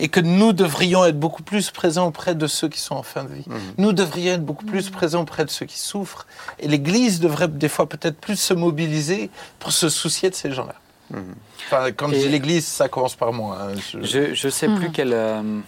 Et 0.00 0.08
que 0.08 0.20
nous 0.20 0.52
devrions 0.52 1.04
être 1.04 1.18
beaucoup 1.18 1.42
plus 1.42 1.70
présents 1.70 2.06
auprès 2.06 2.34
de 2.34 2.46
ceux 2.46 2.68
qui 2.68 2.78
sont 2.80 2.94
en 2.94 3.02
fin 3.02 3.24
de 3.24 3.34
vie. 3.34 3.44
Nous 3.76 3.92
devrions 3.92 4.34
être 4.34 4.44
beaucoup 4.44 4.64
plus 4.64 4.88
présents 4.90 5.22
auprès 5.22 5.44
de 5.44 5.50
ceux 5.50 5.66
qui 5.66 5.78
souffrent. 5.78 6.26
Et 6.60 6.68
l'Église 6.68 7.20
devrait 7.20 7.48
des 7.48 7.68
fois 7.68 7.88
peut-être 7.88 8.18
plus 8.20 8.36
se 8.40 8.54
mobiliser 8.54 9.28
pour 9.58 9.72
se 9.72 9.88
soucier 9.88 10.30
de 10.30 10.34
ces 10.36 10.52
gens-là. 10.52 10.74
Enfin, 11.66 11.90
quand 11.92 12.08
je 12.08 12.14
Et- 12.14 12.18
dis 12.20 12.28
l'Église, 12.28 12.66
ça 12.66 12.88
commence 12.88 13.16
par 13.16 13.32
moi. 13.32 13.58
hein. 13.60 13.74
Je- 13.92 14.02
Je 14.02 14.34
je 14.34 14.48
sais 14.48 14.68
plus 14.68 14.90
quelle. 14.90 15.12
euh, 15.12 15.60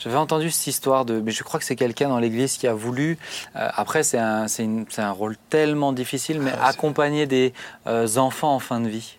J'avais 0.00 0.16
entendu 0.16 0.50
cette 0.52 0.68
histoire 0.68 1.04
de, 1.04 1.18
mais 1.20 1.32
je 1.32 1.42
crois 1.42 1.58
que 1.58 1.66
c'est 1.66 1.74
quelqu'un 1.74 2.08
dans 2.08 2.20
l'église 2.20 2.56
qui 2.56 2.68
a 2.68 2.74
voulu. 2.74 3.18
euh, 3.56 3.68
après, 3.74 4.04
c'est 4.04 4.18
un, 4.18 4.46
rôle 5.10 5.36
tellement 5.50 5.92
difficile, 5.92 6.40
mais 6.40 6.52
Ah, 6.60 6.68
accompagner 6.68 7.26
des 7.26 7.52
euh, 7.88 8.06
enfants 8.16 8.54
en 8.54 8.60
fin 8.60 8.78
de 8.80 8.88
vie, 8.88 9.16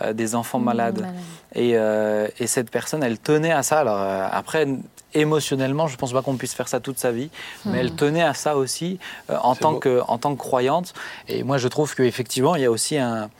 euh, 0.00 0.12
des 0.12 0.34
enfants 0.34 0.58
malades. 0.58 1.00
malade. 1.00 1.14
Et, 1.54 1.72
euh, 1.76 2.28
et 2.38 2.46
cette 2.46 2.70
personne, 2.70 3.02
elle 3.02 3.18
tenait 3.18 3.52
à 3.52 3.62
ça. 3.62 3.80
Alors 3.80 3.98
euh, 4.00 4.26
après, 4.30 4.66
émotionnellement, 5.14 5.86
je 5.86 5.96
pense 5.96 6.12
pas 6.12 6.22
qu'on 6.22 6.36
puisse 6.36 6.54
faire 6.54 6.68
ça 6.68 6.80
toute 6.80 6.98
sa 6.98 7.10
vie, 7.12 7.30
mais 7.64 7.78
elle 7.78 7.92
tenait 7.92 8.22
à 8.22 8.34
ça 8.34 8.56
aussi 8.56 8.98
euh, 9.30 9.36
en 9.42 9.54
tant 9.54 9.72
beau. 9.72 9.78
que 9.78 10.02
en 10.06 10.18
tant 10.18 10.34
que 10.34 10.38
croyante. 10.38 10.94
Et 11.28 11.42
moi, 11.42 11.58
je 11.58 11.68
trouve 11.68 11.94
qu'effectivement, 11.94 12.56
il 12.56 12.62
y 12.62 12.66
a 12.66 12.70
aussi 12.70 12.98
un 12.98 13.30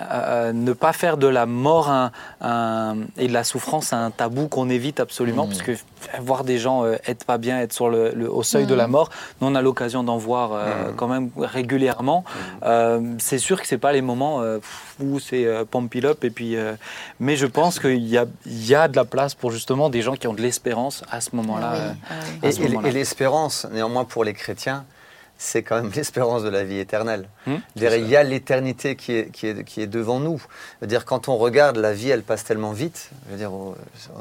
euh, 0.00 0.52
ne 0.52 0.72
pas 0.72 0.92
faire 0.92 1.16
de 1.16 1.26
la 1.26 1.46
mort 1.46 1.88
un- 1.90 2.12
un- 2.40 2.96
et 3.18 3.26
de 3.26 3.32
la 3.32 3.42
souffrance 3.44 3.92
un 3.92 4.10
tabou 4.10 4.46
qu'on 4.48 4.68
évite 4.70 5.00
absolument, 5.00 5.46
Mmh. 5.46 5.48
parce 5.48 5.62
que 5.62 5.72
voir 6.22 6.44
des 6.44 6.58
gens 6.58 6.84
euh, 6.84 6.96
être 7.06 7.24
pas 7.24 7.38
bien, 7.38 7.60
être 7.60 7.72
sur 7.72 7.88
le, 7.88 8.12
le- 8.14 8.30
au 8.32 8.42
seuil 8.44 8.66
de 8.66 8.74
la 8.74 8.86
mort, 8.86 9.10
nous 9.40 9.48
on 9.48 9.54
a 9.56 9.62
l'occasion 9.62 10.04
d'en 10.04 10.16
voir 10.16 10.52
euh, 10.52 10.92
Mmh. 10.92 10.94
quand 10.96 11.08
même 11.08 11.30
régulièrement. 11.36 12.24
Euh, 12.62 13.00
c'est 13.18 13.38
sûr 13.38 13.60
que 13.60 13.66
c'est 13.66 13.78
pas 13.78 13.92
les 13.92 14.00
moments 14.02 14.40
euh, 14.42 14.58
où 15.00 15.18
c'est 15.18 15.44
euh, 15.44 15.64
et 16.22 16.30
puis, 16.30 16.56
euh, 16.56 16.74
mais 17.18 17.36
je 17.36 17.46
pense 17.46 17.78
qu'il 17.80 18.06
y 18.06 18.16
a, 18.16 18.26
il 18.46 18.66
y 18.66 18.74
a 18.74 18.86
de 18.88 18.94
la 18.96 19.04
place 19.04 19.34
pour 19.34 19.50
justement 19.50 19.90
des 19.90 20.02
gens 20.02 20.14
qui 20.14 20.26
ont 20.28 20.34
de 20.34 20.42
l'espérance 20.42 21.02
à 21.10 21.20
ce 21.20 21.34
moment-là. 21.34 21.72
Oui, 21.74 21.78
oui. 21.82 22.38
à 22.42 22.48
Et, 22.48 22.52
ce 22.52 22.60
et- 22.60 22.68
moment-là. 22.68 22.88
et 22.88 22.92
l'espérance, 22.92 23.66
néanmoins 23.72 24.04
pour 24.04 24.24
les 24.24 24.34
chrétiens, 24.34 24.84
c'est 25.40 25.62
quand 25.62 25.82
même 25.82 25.90
l'espérance 25.96 26.42
de 26.42 26.50
la 26.50 26.62
vie 26.64 26.78
éternelle. 26.78 27.28
Dire, 27.74 27.94
il 27.94 28.06
y 28.08 28.14
a 28.14 28.22
l'éternité 28.22 28.94
qui 28.94 29.12
est, 29.12 29.30
qui, 29.32 29.46
est, 29.48 29.64
qui 29.64 29.80
est 29.80 29.86
devant 29.86 30.20
nous. 30.20 30.38
Je 30.38 30.82
veux 30.82 30.86
dire, 30.86 31.04
quand 31.04 31.28
on 31.28 31.36
regarde, 31.36 31.78
la 31.78 31.92
vie, 31.92 32.10
elle 32.10 32.22
passe 32.22 32.44
tellement 32.44 32.72
vite. 32.72 33.10
Je 33.26 33.32
veux 33.32 33.38
dire, 33.38 33.52
oh, 33.52 33.74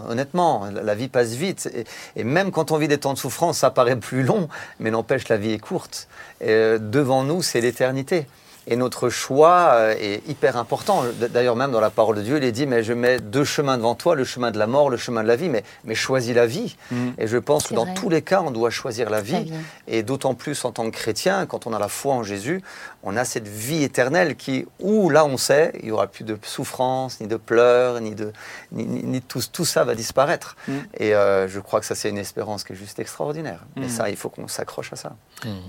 honnêtement, 0.08 0.68
la 0.72 0.96
vie 0.96 1.10
passe 1.10 1.34
vite. 1.34 1.70
Et, 1.76 1.86
et 2.16 2.24
même 2.24 2.52
quand 2.52 2.72
on 2.72 2.78
vit 2.78 2.88
des 2.88 2.98
temps 2.98 3.14
de 3.14 3.18
souffrance, 3.18 3.60
ça 3.60 3.70
paraît 3.70 3.98
plus 3.98 4.24
long, 4.24 4.48
mais 4.80 4.92
n'empêche, 4.92 5.28
la 5.28 5.38
vie 5.38 5.52
est 5.52 5.60
courte. 5.60 6.08
Et, 6.42 6.50
euh, 6.50 6.80
devant 6.80 7.24
nous, 7.24 7.44
c'est 7.44 7.60
l'éternité. 7.62 8.26
Et 8.72 8.76
notre 8.76 9.10
choix 9.10 9.72
euh, 9.74 9.96
est 10.00 10.22
hyper 10.30 10.56
important. 10.56 11.04
D'ailleurs, 11.32 11.56
même 11.56 11.72
dans 11.72 11.80
la 11.82 11.90
parole 11.90 12.18
de 12.18 12.22
Dieu, 12.22 12.38
il 12.38 12.44
est 12.44 12.52
dit, 12.52 12.68
mais 12.68 12.84
je 12.84 12.94
mets 12.94 13.20
deux 13.20 13.44
chemins 13.44 13.78
devant 13.78 13.96
toi, 13.96 14.14
le 14.14 14.24
chemin 14.24 14.52
de 14.52 14.60
la 14.60 14.68
mort, 14.68 14.92
le 14.92 14.98
chemin 14.98 15.24
de 15.24 15.28
la 15.28 15.36
vie, 15.36 15.50
mais, 15.50 15.64
mais 15.86 15.96
choisis 15.96 16.36
la 16.36 16.46
vie. 16.46 16.76
Mm. 16.92 17.10
Et 17.18 17.26
je 17.26 17.38
pense 17.38 17.66
que 17.68 17.74
dans 17.74 17.86
vrai. 17.86 17.96
tous 17.96 18.10
les 18.10 18.22
cas, 18.22 18.44
on 18.46 18.52
doit 18.52 18.70
choisir 18.70 19.10
la 19.10 19.22
vie. 19.22 19.52
Et 19.88 20.04
d'autant 20.04 20.36
plus 20.36 20.64
en 20.66 20.72
tant 20.72 20.86
que 20.86 20.96
chrétien, 20.96 21.48
quand 21.48 21.66
on 21.66 21.74
a 21.74 21.80
la 21.80 21.88
foi 21.88 22.14
en 22.14 22.22
Jésus, 22.22 22.62
on 23.04 23.16
a 23.16 23.24
cette 23.24 23.48
vie 23.48 23.84
éternelle 23.84 24.36
qui, 24.36 24.66
où 24.80 25.10
là 25.10 25.24
on 25.26 25.38
sait, 25.38 25.72
il 25.80 25.86
n'y 25.86 25.92
aura 25.92 26.08
plus 26.08 26.26
de 26.26 26.38
souffrance, 26.44 27.22
ni 27.22 27.28
de 27.28 27.38
pleurs, 27.38 28.02
ni 28.02 28.14
de, 28.14 28.34
ni, 28.74 28.86
ni- 28.86 29.04
ni 29.04 29.22
tout, 29.22 29.42
tout 29.52 29.64
ça 29.66 29.84
va 29.86 29.96
disparaître. 29.96 30.58
Mm. 30.68 30.72
Et 30.98 31.16
euh, 31.16 31.48
je 31.48 31.60
crois 31.62 31.80
que 31.80 31.86
ça 31.86 31.96
c'est 31.96 32.10
une 32.10 32.18
espérance 32.18 32.64
qui 32.66 32.74
est 32.74 32.76
juste 32.76 33.00
extraordinaire. 33.00 33.62
Mm. 33.78 33.84
Et 33.84 33.90
ça, 33.90 34.10
il 34.10 34.18
faut 34.18 34.30
qu'on 34.30 34.48
s'accroche 34.50 34.92
à 34.92 34.98
ça. 34.98 35.16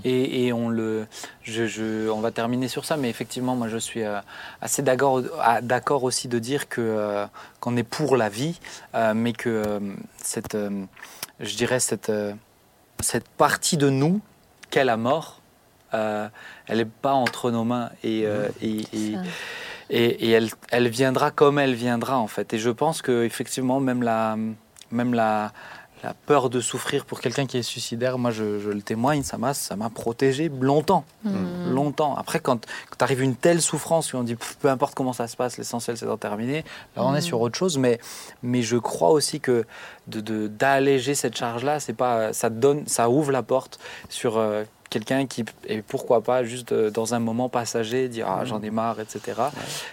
Et, 0.03 0.45
et 0.47 0.53
on 0.53 0.67
le, 0.67 1.07
je, 1.43 1.67
je- 1.67 2.09
on 2.09 2.19
va 2.19 2.31
terminer 2.31 2.67
sur 2.67 2.83
ça, 2.83 2.97
mais 2.97 3.09
effectivement, 3.09 3.55
moi, 3.55 3.69
je 3.69 3.77
suis 3.77 4.03
euh, 4.03 4.19
assez 4.61 4.81
d'accord, 4.81 5.21
à- 5.41 5.61
d'accord 5.61 6.03
aussi 6.03 6.27
de 6.27 6.37
dire 6.39 6.67
que 6.67 6.81
euh, 6.81 7.25
qu'on 7.61 7.77
est 7.77 7.83
pour 7.83 8.17
la 8.17 8.27
vie, 8.27 8.59
mais 9.15 9.31
que 9.33 9.79
cette, 10.21 10.57
je 11.39 11.55
dirais 11.55 11.79
cette 11.79 12.11
cette 13.01 13.27
partie 13.29 13.77
de 13.77 13.89
nous 13.89 14.21
qu'est 14.69 14.83
la 14.85 14.97
mort, 14.97 15.40
euh, 15.93 16.27
elle 16.67 16.77
n'est 16.77 16.85
pas 16.85 17.13
entre 17.13 17.51
nos 17.51 17.63
mains 17.63 17.89
et, 18.03 18.23
euh, 18.25 18.47
et- 18.61 18.81
et- 18.93 19.13
Ça. 19.13 19.21
et, 19.89 20.05
et 20.27 20.31
elle, 20.31 20.49
elle 20.71 20.87
viendra 20.87 21.31
comme 21.31 21.59
elle 21.59 21.73
viendra 21.75 22.17
en 22.17 22.27
fait. 22.27 22.53
Et 22.53 22.59
je 22.59 22.69
pense 22.69 23.01
que 23.01 23.23
effectivement 23.23 23.79
même 23.79 24.03
la, 24.03 24.35
même 24.91 25.13
la, 25.13 25.51
la 26.03 26.15
peur 26.15 26.49
de 26.49 26.59
souffrir 26.61 27.05
pour 27.05 27.21
quelqu'un 27.21 27.45
qui 27.45 27.57
est 27.59 27.61
suicidaire, 27.61 28.17
moi 28.17 28.31
je, 28.31 28.59
je 28.59 28.69
le 28.71 28.81
témoigne, 28.81 29.21
ça 29.21 29.37
m'a 29.37 29.53
ça 29.53 29.75
m'a 29.75 29.89
protégé 29.91 30.49
longtemps, 30.59 31.03
Mm. 31.23 31.73
longtemps. 31.73 32.15
Après 32.15 32.39
quand, 32.39 32.65
quand 32.89 33.03
arrive 33.03 33.21
une 33.21 33.35
telle 33.35 33.61
souffrance 33.61 34.11
où 34.13 34.17
on 34.17 34.23
dit 34.23 34.35
peu 34.61 34.69
importe 34.69 34.95
comment 34.95 35.13
ça 35.13 35.27
se 35.27 35.35
passe, 35.37 35.57
l'essentiel 35.59 35.97
c'est 35.97 36.07
d'en 36.07 36.17
terminer. 36.17 36.63
Là 36.95 37.03
on 37.05 37.13
est 37.13 37.19
Mm. 37.19 37.21
sur 37.21 37.41
autre 37.41 37.55
chose, 37.57 37.77
mais 37.77 37.99
mais 38.41 38.63
je 38.63 38.77
crois 38.77 39.09
aussi 39.11 39.39
que 39.41 39.65
de 40.07 40.21
de- 40.21 40.47
d'alléger 40.47 41.13
cette 41.13 41.37
charge 41.37 41.63
là, 41.63 41.79
c'est 41.79 41.93
pas 41.93 42.33
ça 42.33 42.49
donne, 42.49 42.87
ça 42.87 43.07
ouvre 43.09 43.31
la 43.31 43.43
porte 43.43 43.77
sur 44.09 44.37
euh, 44.39 44.63
quelqu'un 44.91 45.25
qui, 45.25 45.43
et 45.67 45.81
pourquoi 45.81 46.21
pas, 46.21 46.43
juste 46.43 46.73
euh, 46.73 46.91
dans 46.91 47.15
un 47.15 47.19
moment 47.19 47.49
passager, 47.49 48.09
dire 48.09 48.27
ah, 48.29 48.43
j'en 48.45 48.61
ai 48.61 48.69
marre, 48.69 48.99
etc. 48.99 49.19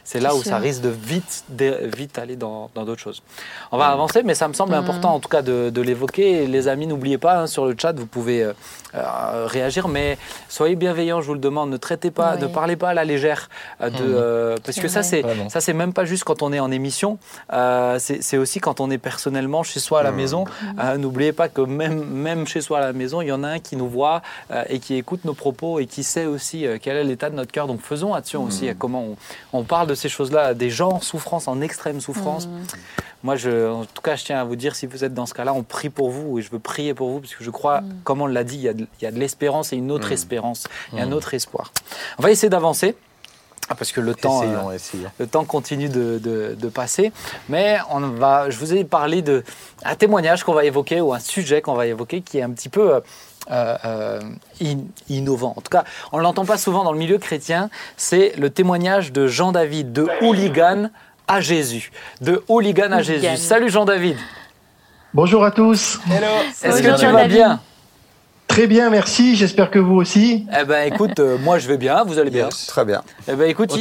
C'est 0.04 0.18
là 0.20 0.34
où 0.34 0.42
ça 0.42 0.58
risque 0.58 0.82
de 0.82 0.88
vite, 0.90 1.44
de- 1.48 1.88
vite 1.96 2.18
aller 2.18 2.36
dans 2.36 2.68
d'autres 2.74 3.00
choses. 3.00 3.22
On 3.72 3.78
va 3.78 3.86
avancer, 3.86 4.22
mais 4.24 4.34
ça 4.34 4.48
me 4.48 4.52
semble 4.54 4.72
Mhm. 4.72 4.78
important 4.82 5.14
en 5.14 5.20
tout 5.20 5.28
cas 5.30 5.40
de, 5.40 5.70
de 5.70 5.80
l'évoquer. 5.82 6.46
Les 6.48 6.66
amis, 6.68 6.86
n'oubliez 6.88 7.16
pas, 7.16 7.38
hein, 7.38 7.46
sur 7.46 7.64
le 7.66 7.74
chat, 7.80 7.92
vous 7.92 8.06
pouvez 8.06 8.42
euh, 8.42 8.52
euh, 8.96 9.46
réagir, 9.46 9.86
mais 9.86 10.18
soyez 10.48 10.74
bienveillants, 10.74 11.20
je 11.20 11.28
vous 11.28 11.34
le 11.34 11.40
demande. 11.40 11.70
Ne 11.70 11.76
traitez 11.76 12.10
pas, 12.10 12.34
Oui. 12.34 12.42
ne 12.42 12.46
parlez 12.48 12.74
pas 12.76 12.88
à 12.90 12.94
la 12.94 13.04
légère. 13.04 13.48
euh, 13.80 14.56
de, 14.56 14.60
parce 14.62 14.80
que 14.80 14.88
ça, 14.88 15.02
c'est 15.04 15.22
ça, 15.48 15.60
c'est 15.60 15.72
même 15.74 15.92
pas 15.92 16.04
juste 16.04 16.24
quand 16.24 16.42
on 16.42 16.52
est 16.52 16.58
en 16.60 16.72
émission, 16.72 17.18
c'est 17.98 18.36
aussi 18.36 18.58
quand 18.60 18.80
on 18.80 18.90
est 18.90 18.98
personnellement 18.98 19.62
chez 19.62 19.78
soi 19.80 20.00
à 20.00 20.02
la 20.02 20.10
maison. 20.12 20.44
N'oubliez 20.98 21.32
pas 21.32 21.48
que 21.48 21.60
même, 21.60 22.04
même 22.04 22.46
chez 22.48 22.60
soi 22.60 22.78
à 22.78 22.80
la 22.80 22.92
maison, 22.92 23.20
il 23.22 23.28
y 23.28 23.32
en 23.32 23.44
a 23.44 23.48
un 23.48 23.58
qui 23.60 23.76
nous 23.76 23.88
voit 23.88 24.22
et 24.68 24.80
qui 24.80 24.87
écoute 24.96 25.24
nos 25.24 25.34
propos 25.34 25.78
et 25.80 25.86
qui 25.86 26.02
sait 26.02 26.26
aussi 26.26 26.66
euh, 26.66 26.78
quel 26.80 26.96
est 26.96 27.04
l'état 27.04 27.30
de 27.30 27.34
notre 27.34 27.52
cœur. 27.52 27.66
Donc 27.66 27.80
faisons 27.80 28.14
attention 28.14 28.44
aussi 28.44 28.68
à 28.68 28.74
comment 28.74 29.02
on, 29.52 29.58
on 29.60 29.62
parle 29.64 29.86
de 29.88 29.94
ces 29.94 30.08
choses-là 30.08 30.54
des 30.54 30.70
gens 30.70 30.90
en 30.92 31.00
souffrance, 31.00 31.48
en 31.48 31.60
extrême 31.60 32.00
souffrance. 32.00 32.46
Mm. 32.46 32.50
Moi, 33.24 33.34
je, 33.36 33.68
en 33.68 33.84
tout 33.84 34.00
cas, 34.02 34.14
je 34.14 34.24
tiens 34.24 34.40
à 34.40 34.44
vous 34.44 34.54
dire, 34.54 34.76
si 34.76 34.86
vous 34.86 35.02
êtes 35.04 35.12
dans 35.12 35.26
ce 35.26 35.34
cas-là, 35.34 35.52
on 35.52 35.64
prie 35.64 35.90
pour 35.90 36.08
vous 36.10 36.38
et 36.38 36.42
je 36.42 36.50
veux 36.52 36.60
prier 36.60 36.94
pour 36.94 37.10
vous 37.10 37.18
parce 37.20 37.34
que 37.34 37.42
je 37.42 37.50
crois, 37.50 37.80
Mm. 37.80 37.88
comme 38.04 38.22
on 38.22 38.26
l'a 38.26 38.44
dit, 38.44 38.56
il 38.56 38.62
y 39.02 39.06
a 39.06 39.10
de, 39.10 39.18
l'espérance 39.18 39.72
et 39.72 39.76
une 39.76 39.90
autre 39.90 40.10
Mm. 40.10 40.12
espérance 40.12 40.64
et 40.96 41.00
un 41.00 41.10
autre 41.12 41.34
espoir. 41.34 41.72
On 42.18 42.22
va 42.22 42.30
essayer 42.30 42.48
d'avancer. 42.48 42.94
Ah, 43.70 43.74
Parce 43.74 43.92
que 43.92 44.00
le 44.00 44.14
temps, 44.14 44.40
euh, 44.44 44.72
Essayons, 44.72 45.10
le 45.18 45.26
temps 45.26 45.44
continue 45.44 45.90
de, 45.90 46.18
de- 46.18 46.56
de 46.58 46.68
passer. 46.70 47.12
Mais 47.50 47.76
on 47.90 48.00
va, 48.00 48.48
je 48.48 48.56
vous 48.58 48.72
ai 48.72 48.82
parlé 48.84 49.20
de 49.20 49.44
un 49.84 49.94
témoignage 49.94 50.42
qu'on 50.42 50.54
va 50.54 50.64
évoquer 50.64 51.02
ou 51.02 51.12
un 51.12 51.18
sujet 51.18 51.60
qu'on 51.60 51.74
va 51.74 51.86
évoquer 51.86 52.22
qui 52.22 52.38
est 52.38 52.42
un 52.42 52.48
petit 52.50 52.70
peu 52.70 53.02
euh, 53.50 53.76
euh, 53.84 54.20
in- 54.62 54.84
innovant. 55.08 55.54
En 55.56 55.60
tout 55.60 55.70
cas, 55.70 55.84
on 56.12 56.18
ne 56.18 56.22
l'entend 56.22 56.44
pas 56.44 56.58
souvent 56.58 56.84
dans 56.84 56.92
le 56.92 56.98
milieu 56.98 57.18
chrétien. 57.18 57.70
C'est 57.96 58.34
le 58.38 58.50
témoignage 58.50 59.12
de 59.12 59.26
Jean-David, 59.26 59.92
de 59.92 60.08
hooligan 60.22 60.90
à 61.26 61.40
Jésus. 61.40 61.90
De 62.20 62.42
hooligan 62.48 62.92
à 62.92 62.96
Hooligan. 62.98 63.02
Jésus. 63.02 63.36
Salut 63.36 63.70
Jean-David. 63.70 64.16
Bonjour 65.14 65.44
à 65.44 65.50
tous. 65.50 65.98
Est-ce 66.62 66.82
Bonjour, 66.82 66.94
que 66.96 67.00
tu 67.00 67.06
vas 67.06 67.28
bien? 67.28 67.60
Très 68.48 68.66
bien, 68.66 68.90
merci. 68.90 69.36
J'espère 69.36 69.70
que 69.70 69.78
vous 69.78 69.94
aussi. 69.94 70.46
Eh 70.58 70.64
ben 70.64 70.92
écoute, 70.92 71.20
euh, 71.20 71.38
moi 71.38 71.58
je 71.58 71.68
vais 71.68 71.76
bien, 71.76 72.02
vous 72.02 72.18
allez 72.18 72.30
bien. 72.30 72.46
Yes. 72.46 72.66
Très 72.66 72.84
bien. 72.84 73.02
Eh 73.28 73.34
ben 73.34 73.48
écoute, 73.48 73.72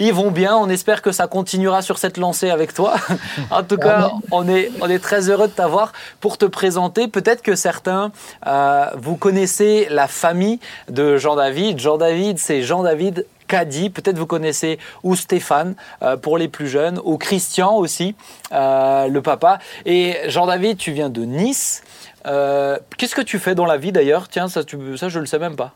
ils, 0.00 0.12
vont 0.12 0.30
bien. 0.30 0.56
On 0.56 0.68
espère 0.68 1.02
que 1.02 1.12
ça 1.12 1.28
continuera 1.28 1.82
sur 1.82 1.98
cette 1.98 2.16
lancée 2.16 2.50
avec 2.50 2.74
toi. 2.74 2.96
en 3.50 3.62
tout 3.62 3.76
cas, 3.76 4.10
on 4.32 4.48
est, 4.48 4.72
on 4.80 4.88
est 4.88 4.98
très 4.98 5.28
heureux 5.28 5.46
de 5.46 5.52
t'avoir 5.52 5.92
pour 6.20 6.38
te 6.38 6.46
présenter. 6.46 7.06
Peut-être 7.06 7.42
que 7.42 7.54
certains, 7.54 8.10
euh, 8.46 8.86
vous 8.96 9.16
connaissez 9.16 9.86
la 9.90 10.08
famille 10.08 10.58
de 10.88 11.16
Jean-David. 11.16 11.78
Jean-David, 11.78 12.38
c'est 12.38 12.62
Jean-David 12.62 13.26
Caddy. 13.48 13.90
Peut-être 13.90 14.18
vous 14.18 14.26
connaissez 14.26 14.78
ou 15.02 15.16
Stéphane 15.16 15.74
euh, 16.02 16.16
pour 16.16 16.38
les 16.38 16.48
plus 16.48 16.68
jeunes, 16.68 17.00
ou 17.02 17.16
Christian 17.16 17.74
aussi, 17.76 18.14
euh, 18.52 19.08
le 19.08 19.22
papa. 19.22 19.58
Et 19.86 20.16
Jean-David, 20.28 20.76
tu 20.76 20.92
viens 20.92 21.08
de 21.08 21.22
Nice. 21.22 21.82
Euh, 22.26 22.78
Qu'est-ce 22.96 23.14
que 23.14 23.22
tu 23.22 23.38
fais 23.38 23.54
dans 23.54 23.66
la 23.66 23.76
vie 23.76 23.92
d'ailleurs? 23.92 24.28
Tiens, 24.28 24.48
ça, 24.48 24.62
ça 24.62 25.08
je 25.08 25.18
le 25.18 25.26
sais 25.26 25.38
même 25.38 25.56
pas. 25.56 25.74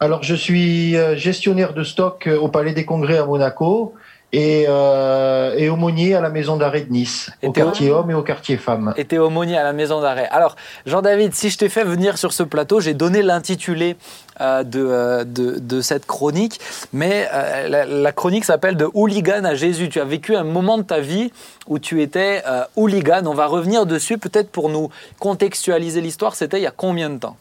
Alors, 0.00 0.22
je 0.22 0.34
suis 0.34 0.96
euh, 0.96 1.16
gestionnaire 1.16 1.74
de 1.74 1.82
stock 1.82 2.26
euh, 2.28 2.38
au 2.38 2.48
Palais 2.48 2.72
des 2.72 2.84
Congrès 2.84 3.18
à 3.18 3.26
Monaco 3.26 3.94
et, 4.32 4.66
euh, 4.68 5.54
et 5.56 5.70
aumônier 5.70 6.14
à 6.14 6.20
la 6.20 6.28
maison 6.28 6.56
d'arrêt 6.58 6.82
de 6.82 6.92
Nice, 6.92 7.30
Et 7.42 7.46
au 7.48 7.52
t'es- 7.52 7.62
quartier 7.62 7.90
homme 7.90 8.10
et 8.10 8.14
au 8.14 8.22
quartier 8.22 8.58
femme. 8.58 8.92
était 8.98 9.16
aumônier 9.16 9.56
à 9.56 9.64
la 9.64 9.72
maison 9.72 10.02
d'arrêt. 10.02 10.28
Alors, 10.30 10.54
Jean-David, 10.84 11.34
si 11.34 11.48
je 11.48 11.56
t'ai 11.56 11.70
fait 11.70 11.84
venir 11.84 12.18
sur 12.18 12.34
ce 12.34 12.42
plateau, 12.42 12.78
j'ai 12.80 12.92
donné 12.92 13.22
l'intitulé 13.22 13.96
euh, 14.42 14.62
de, 14.64 14.84
euh, 14.86 15.24
de, 15.24 15.58
de 15.58 15.80
cette 15.80 16.04
chronique, 16.06 16.60
mais 16.92 17.26
euh, 17.32 17.68
la, 17.68 17.86
la 17.86 18.12
chronique 18.12 18.44
s'appelle 18.44 18.76
De 18.76 18.86
hooligan 18.92 19.44
à 19.44 19.54
Jésus. 19.54 19.88
Tu 19.88 19.98
as 19.98 20.04
vécu 20.04 20.36
un 20.36 20.44
moment 20.44 20.76
de 20.76 20.82
ta 20.82 21.00
vie 21.00 21.32
où 21.66 21.78
tu 21.78 22.02
étais 22.02 22.42
hooligan. 22.76 23.22
On 23.26 23.34
va 23.34 23.46
revenir 23.46 23.86
dessus, 23.86 24.18
peut-être 24.18 24.50
pour 24.50 24.68
nous 24.68 24.90
contextualiser 25.18 26.00
l'histoire. 26.02 26.34
C'était 26.34 26.58
il 26.58 26.62
y 26.62 26.66
a 26.66 26.70
combien 26.70 27.08
de 27.10 27.18
temps? 27.18 27.36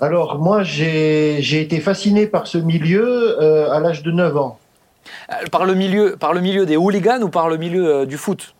Alors, 0.00 0.38
moi, 0.38 0.62
j'ai 0.62 1.38
été 1.60 1.80
fasciné 1.80 2.26
par 2.26 2.46
ce 2.46 2.58
milieu 2.58 3.40
à 3.72 3.80
l'âge 3.80 4.02
de 4.02 4.10
9 4.12 4.36
ans, 4.36 4.58
par 5.50 5.64
le, 5.64 5.74
milieu, 5.74 6.16
par 6.18 6.32
le 6.32 6.40
milieu 6.40 6.66
des 6.66 6.76
hooligans 6.76 7.22
ou 7.22 7.28
par 7.28 7.48
le 7.48 7.56
milieu 7.56 7.86
euh, 7.86 8.06
du 8.06 8.16
foot? 8.16 8.54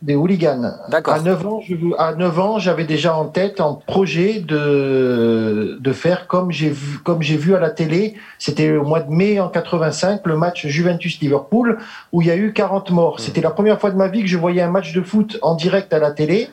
Des 0.00 0.14
hooligans. 0.14 0.74
D'accord. 0.90 1.14
À 1.14 1.20
9 1.20 1.46
ans, 1.46 1.60
je, 1.60 1.74
à 1.98 2.14
9 2.14 2.38
ans, 2.38 2.58
j'avais 2.60 2.84
déjà 2.84 3.16
en 3.16 3.24
tête 3.24 3.60
un 3.60 3.78
projet 3.86 4.38
de, 4.38 5.76
de 5.80 5.92
faire 5.92 6.28
comme 6.28 6.52
j'ai 6.52 6.70
vu, 6.70 6.98
comme 6.98 7.20
j'ai 7.20 7.36
vu 7.36 7.56
à 7.56 7.58
la 7.58 7.70
télé. 7.70 8.14
C'était 8.38 8.76
au 8.76 8.84
mois 8.84 9.00
de 9.00 9.10
mai 9.10 9.40
en 9.40 9.48
85, 9.48 10.20
le 10.24 10.36
match 10.36 10.66
Juventus-Liverpool, 10.68 11.78
où 12.12 12.22
il 12.22 12.28
y 12.28 12.30
a 12.30 12.36
eu 12.36 12.52
40 12.52 12.92
morts. 12.92 13.18
C'était 13.18 13.40
la 13.40 13.50
première 13.50 13.80
fois 13.80 13.90
de 13.90 13.96
ma 13.96 14.06
vie 14.06 14.20
que 14.20 14.28
je 14.28 14.38
voyais 14.38 14.62
un 14.62 14.70
match 14.70 14.92
de 14.92 15.02
foot 15.02 15.36
en 15.42 15.56
direct 15.56 15.92
à 15.92 15.98
la 15.98 16.12
télé. 16.12 16.48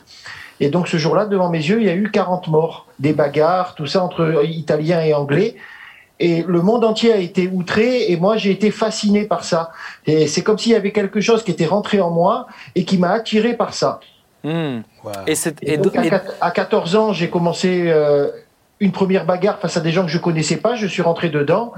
Et 0.58 0.68
donc 0.68 0.88
ce 0.88 0.96
jour-là, 0.96 1.26
devant 1.26 1.50
mes 1.50 1.58
yeux, 1.58 1.80
il 1.80 1.86
y 1.86 1.90
a 1.90 1.94
eu 1.94 2.10
40 2.10 2.48
morts, 2.48 2.86
des 2.98 3.12
bagarres, 3.12 3.74
tout 3.74 3.86
ça 3.86 4.02
entre 4.02 4.42
Italiens 4.44 5.02
et 5.02 5.14
Anglais. 5.14 5.54
Et 6.18 6.42
le 6.46 6.62
monde 6.62 6.84
entier 6.84 7.12
a 7.12 7.18
été 7.18 7.46
outré 7.52 8.10
et 8.10 8.16
moi 8.16 8.36
j'ai 8.38 8.50
été 8.50 8.70
fasciné 8.70 9.24
par 9.24 9.44
ça. 9.44 9.70
Et 10.06 10.26
c'est 10.26 10.42
comme 10.42 10.58
s'il 10.58 10.72
y 10.72 10.74
avait 10.74 10.92
quelque 10.92 11.20
chose 11.20 11.42
qui 11.44 11.50
était 11.50 11.66
rentré 11.66 12.00
en 12.00 12.10
moi 12.10 12.46
et 12.74 12.84
qui 12.84 12.96
m'a 12.98 13.10
attiré 13.10 13.54
par 13.54 13.74
ça. 13.74 14.00
Hmm. 14.44 14.78
Wow. 15.04 15.12
Et, 15.26 15.34
c'est- 15.34 15.62
Et 15.62 15.74
et- 15.74 15.76
donc, 15.78 15.94
à, 15.96 16.04
et- 16.04 16.08
quat- 16.08 16.22
à 16.40 16.50
14 16.50 16.96
ans, 16.96 17.12
j'ai 17.12 17.28
commencé 17.28 17.84
euh, 17.88 18.28
une 18.80 18.92
première 18.92 19.26
bagarre 19.26 19.58
face 19.58 19.76
à 19.76 19.80
des 19.80 19.90
gens 19.90 20.04
que 20.06 20.10
je 20.10 20.18
connaissais 20.18 20.56
pas. 20.56 20.74
Je 20.76 20.86
suis 20.86 21.02
rentré 21.02 21.28
dedans. 21.28 21.72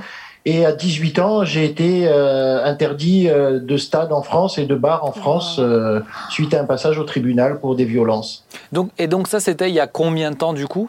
Et 0.44 0.64
à 0.64 0.72
18 0.72 1.18
ans, 1.18 1.44
j'ai 1.44 1.64
été 1.64 2.06
euh, 2.06 2.64
interdit 2.64 3.28
euh, 3.28 3.58
de 3.58 3.76
stade 3.76 4.12
en 4.12 4.22
France 4.22 4.56
et 4.56 4.66
de 4.66 4.74
bar 4.76 5.04
en 5.04 5.12
France 5.12 5.56
euh, 5.58 6.00
suite 6.30 6.54
à 6.54 6.60
un 6.60 6.64
passage 6.64 6.96
au 6.98 7.04
tribunal 7.04 7.58
pour 7.58 7.74
des 7.74 7.84
violences. 7.84 8.46
donc, 8.72 8.90
et 8.98 9.08
donc 9.08 9.26
ça, 9.26 9.40
c'était 9.40 9.68
il 9.68 9.74
y 9.74 9.80
a 9.80 9.86
combien 9.88 10.30
de 10.30 10.36
temps 10.36 10.52
du 10.52 10.66
coup? 10.66 10.88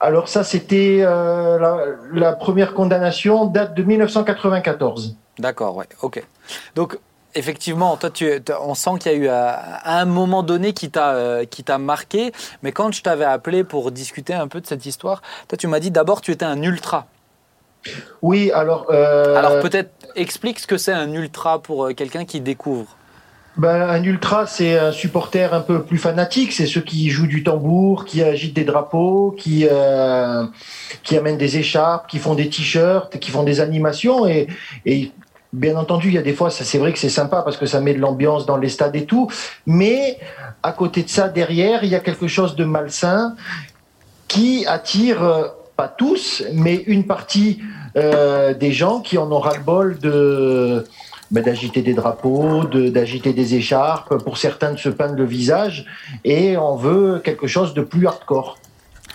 Alors 0.00 0.28
ça, 0.28 0.44
c'était 0.44 1.00
euh, 1.02 1.58
la, 1.58 1.76
la 2.12 2.32
première 2.32 2.72
condamnation 2.74 3.44
date 3.46 3.74
de 3.74 3.82
1994. 3.82 5.16
D'accord, 5.38 5.76
ouais, 5.76 5.86
ok. 6.02 6.22
Donc, 6.74 6.98
effectivement, 7.34 7.96
toi, 7.96 8.10
tu, 8.10 8.30
on 8.62 8.74
sent 8.74 8.90
qu'il 8.98 9.12
y 9.12 9.14
a 9.14 9.18
eu 9.18 9.28
euh, 9.28 9.52
à 9.52 10.00
un 10.00 10.04
moment 10.06 10.42
donné 10.42 10.72
qui 10.72 10.90
t'a 10.90 11.10
euh, 11.14 11.44
qui 11.44 11.64
t'a 11.64 11.78
marqué, 11.78 12.32
mais 12.62 12.72
quand 12.72 12.92
je 12.92 13.02
t'avais 13.02 13.24
appelé 13.24 13.62
pour 13.62 13.90
discuter 13.90 14.34
un 14.34 14.48
peu 14.48 14.60
de 14.60 14.66
cette 14.66 14.86
histoire, 14.86 15.22
toi, 15.48 15.58
tu 15.58 15.66
m'as 15.66 15.80
dit 15.80 15.90
d'abord 15.90 16.20
tu 16.22 16.30
étais 16.32 16.46
un 16.46 16.62
ultra. 16.62 17.06
Oui, 18.22 18.50
alors. 18.52 18.86
euh, 18.90 19.36
Alors 19.36 19.60
peut-être 19.60 19.90
explique 20.16 20.58
ce 20.60 20.66
que 20.66 20.76
c'est 20.76 20.92
un 20.92 21.12
ultra 21.12 21.60
pour 21.60 21.86
euh, 21.86 21.92
quelqu'un 21.94 22.24
qui 22.24 22.40
découvre. 22.40 22.96
Ben, 23.56 23.82
un 23.82 24.02
ultra, 24.04 24.46
c'est 24.46 24.78
un 24.78 24.92
supporter 24.92 25.52
un 25.52 25.60
peu 25.60 25.82
plus 25.82 25.98
fanatique. 25.98 26.52
C'est 26.52 26.66
ceux 26.66 26.80
qui 26.80 27.10
jouent 27.10 27.26
du 27.26 27.42
tambour, 27.42 28.04
qui 28.04 28.22
agitent 28.22 28.54
des 28.54 28.64
drapeaux, 28.64 29.34
qui 29.36 29.66
euh, 29.70 30.44
amènent 31.10 31.38
des 31.38 31.58
écharpes, 31.58 32.08
qui 32.08 32.18
font 32.18 32.34
des 32.34 32.48
t-shirts, 32.48 33.18
qui 33.18 33.30
font 33.30 33.42
des 33.42 33.60
animations. 33.60 34.26
Et, 34.26 34.48
bien 35.52 35.76
entendu, 35.76 36.08
il 36.08 36.14
y 36.14 36.18
a 36.18 36.22
des 36.22 36.32
fois, 36.32 36.48
c'est 36.50 36.78
vrai 36.78 36.92
que 36.92 36.98
c'est 36.98 37.08
sympa 37.08 37.42
parce 37.42 37.56
que 37.56 37.66
ça 37.66 37.80
met 37.80 37.92
de 37.92 37.98
l'ambiance 37.98 38.46
dans 38.46 38.56
les 38.56 38.68
stades 38.68 38.94
et 38.94 39.04
tout. 39.04 39.28
Mais 39.66 40.18
à 40.62 40.72
côté 40.72 41.02
de 41.02 41.08
ça, 41.08 41.28
derrière, 41.28 41.82
il 41.82 41.90
y 41.90 41.96
a 41.96 42.00
quelque 42.00 42.28
chose 42.28 42.54
de 42.54 42.64
malsain 42.64 43.34
qui 44.28 44.64
attire 44.66 45.24
euh, 45.24 45.48
pas 45.76 45.88
tous, 45.88 46.44
mais 46.52 46.76
une 46.86 47.04
partie 47.04 47.58
euh, 47.96 48.54
des 48.54 48.70
gens 48.70 49.00
qui 49.00 49.18
en 49.18 49.32
ont 49.32 49.40
ras-le-bol 49.40 49.98
de 49.98 50.84
ben, 51.30 51.42
d'agiter 51.42 51.82
des 51.82 51.94
drapeaux, 51.94 52.64
de- 52.64 52.88
d'agiter 52.88 53.32
des 53.32 53.54
écharpes, 53.54 54.16
pour 54.24 54.38
certains 54.38 54.72
de 54.72 54.78
se 54.78 54.88
peindre 54.88 55.14
le 55.16 55.24
visage, 55.24 55.86
et 56.24 56.56
on 56.56 56.76
veut 56.76 57.20
quelque 57.24 57.46
chose 57.46 57.74
de 57.74 57.82
plus 57.82 58.06
hardcore. 58.06 58.58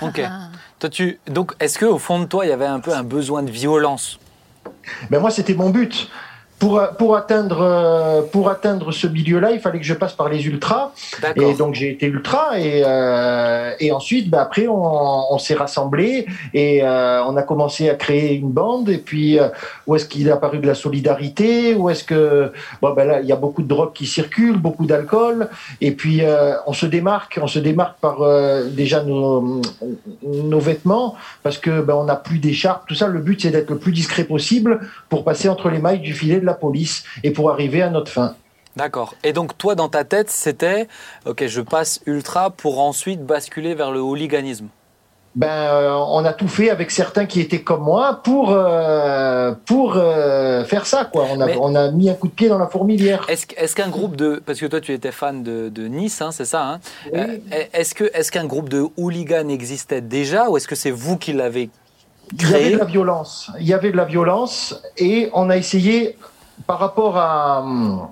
Ok. 0.02 0.22
Ah. 0.26 0.50
Toi, 0.80 0.90
tu... 0.90 1.20
Donc, 1.28 1.54
est-ce 1.60 1.80
qu'au 1.80 1.98
fond 1.98 2.20
de 2.20 2.26
toi, 2.26 2.46
il 2.46 2.50
y 2.50 2.52
avait 2.52 2.66
un 2.66 2.80
peu 2.80 2.94
un 2.94 3.04
besoin 3.04 3.44
de 3.44 3.52
violence? 3.52 4.20
Ben 5.10 5.20
moi, 5.20 5.32
c'était 5.32 5.54
mon 5.54 5.70
but. 5.70 6.10
Pour, 6.58 6.82
pour, 6.98 7.16
atteindre, 7.18 7.62
euh, 7.62 8.22
pour 8.22 8.50
atteindre 8.50 8.92
ce 8.92 9.08
milieu-là, 9.08 9.52
il 9.52 9.60
fallait 9.60 9.80
que 9.80 9.86
je 9.86 9.94
passe 9.94 10.14
par 10.14 10.30
les 10.30 10.48
ultras. 10.48 10.92
Et 11.36 11.54
donc 11.54 11.76
j'ai 11.76 11.92
été 11.92 12.08
ultra 12.08 12.58
et, 12.58 12.82
euh, 12.86 13.72
et 13.80 13.92
ensuite 13.92 14.30
bah, 14.30 14.42
après 14.42 14.68
on, 14.68 15.34
on 15.34 15.38
s'est 15.38 15.54
rassemblés 15.54 16.26
et 16.54 16.82
euh, 16.82 17.24
on 17.26 17.36
a 17.36 17.44
commencé 17.44 17.90
à 17.90 17.96
créer 17.96 18.36
une 18.36 18.52
bande. 18.52 18.90
Et 18.90 18.98
puis 19.00 19.38
euh, 19.38 19.50
où 19.86 19.96
est-ce 19.96 20.06
qu'il 20.06 20.28
est 20.28 20.32
apparu 20.32 20.60
de 20.60 20.68
la 20.68 20.76
solidarité? 20.76 21.76
Où 21.76 21.90
est-ce 21.90 22.06
que 22.06 22.52
bon 22.82 22.94
ben 22.94 23.06
là 23.06 23.20
il 23.20 23.28
y 23.28 23.34
a 23.34 23.36
beaucoup 23.36 23.62
de 23.62 23.68
drogue 23.68 23.92
qui 23.94 24.06
circulent 24.06 24.58
beaucoup 24.58 24.86
d'alcool. 24.86 25.50
Et 25.82 25.92
puis 25.92 26.20
euh, 26.22 26.54
on 26.68 26.74
se 26.74 26.86
démarque 26.86 27.38
on 27.42 27.48
se 27.48 27.60
démarque 27.60 28.00
par 28.00 28.22
euh, 28.22 28.70
déjà 28.70 29.04
nos, 29.04 29.62
nos 30.24 30.60
vêtements 30.60 31.16
parce 31.44 31.58
que 31.58 31.82
ben, 31.82 31.96
on 31.96 32.06
n'a 32.06 32.16
plus 32.16 32.40
d'écharpe 32.40 32.88
tout 32.88 32.96
ça. 32.96 33.08
Le 33.08 33.20
but 33.20 33.42
c'est 33.42 33.52
d'être 33.52 33.72
le 33.72 33.78
plus 33.78 33.92
discret 33.92 34.24
possible 34.24 34.80
pour 35.10 35.26
passer 35.26 35.50
entre 35.50 35.70
les 35.70 35.80
mailles 35.80 36.00
du 36.00 36.14
filet 36.14 36.40
de 36.46 36.50
la 36.52 36.54
police 36.54 37.04
et 37.24 37.32
pour 37.32 37.50
arriver 37.52 37.82
à 37.82 37.90
notre 37.90 38.12
fin 38.12 38.36
D'accord. 38.78 39.16
Et 39.24 39.32
donc, 39.32 39.58
toi, 39.58 39.74
dans 39.74 39.88
ta 39.90 40.04
tête, 40.04 40.30
c'était 40.30 40.88
Ok, 41.26 41.46
je 41.48 41.62
passe 41.62 42.02
ultra 42.06 42.50
pour 42.50 42.80
ensuite 42.82 43.26
basculer 43.26 43.74
vers 43.74 43.90
le 43.92 44.02
hooliganisme. 44.02 44.68
ben, 45.36 45.48
euh, 45.48 45.94
on 46.18 46.24
a 46.26 46.34
tout 46.34 46.48
fait 46.50 46.70
avec 46.70 46.92
certains 46.92 47.26
qui 47.26 47.40
étaient 47.42 47.62
comme 47.62 47.84
moi 47.84 48.20
pour 48.24 48.52
euh, 48.52 49.54
pour 49.66 49.94
euh, 49.96 50.64
faire 50.66 50.86
ça 50.86 51.06
quoi. 51.06 51.26
On 51.32 51.40
a 51.42 51.46
Mais- 51.46 51.58
on 51.60 51.74
a 51.76 51.92
mis 51.92 52.10
un 52.10 52.16
coup 52.16 52.28
de 52.28 52.34
pied 52.34 52.50
dans 52.50 52.58
la 52.58 52.68
fourmilière. 52.68 53.26
Est-ce 53.30 53.46
est-ce 53.58 53.76
qu'un 53.78 53.88
groupe 53.90 54.16
de. 54.18 54.42
Parce 54.46 54.60
que 54.60 54.66
toi, 54.66 54.82
tu 54.82 54.92
étais 54.94 55.12
fan 55.14 55.42
de, 55.42 55.70
de 55.70 55.88
Nice, 55.88 56.22
hein, 56.22 56.32
c'est 56.32 56.46
ça 56.46 56.64
hein 56.66 56.80
Oui. 57.14 57.42
Est-ce 57.74 57.96
que- 57.96 58.10
est-ce 58.14 58.30
qu'un 58.32 58.46
groupe 58.46 58.68
de 58.70 58.86
hooligans 58.98 59.48
existait 59.50 60.02
déjà 60.02 60.50
ou 60.50 60.58
est-ce 60.58 60.68
que 60.68 60.76
c'est 60.76 60.92
vous 60.92 61.18
qui 61.18 61.32
l'avez 61.34 61.70
Il 62.34 62.42
y 62.42 62.46
avait 62.54 62.60
créé? 62.60 62.74
de 62.74 62.78
la 62.80 62.86
violence. 62.86 63.52
Il 63.60 63.68
y 63.68 63.74
avait 63.74 63.92
de 63.92 63.98
la 63.98 64.06
violence 64.06 64.82
et 64.98 65.30
on 65.34 65.50
a 65.50 65.58
essayé 65.58 66.18
par 66.68 66.80
rapport 66.80 67.18
à 67.18 67.62
hum, 67.62 68.08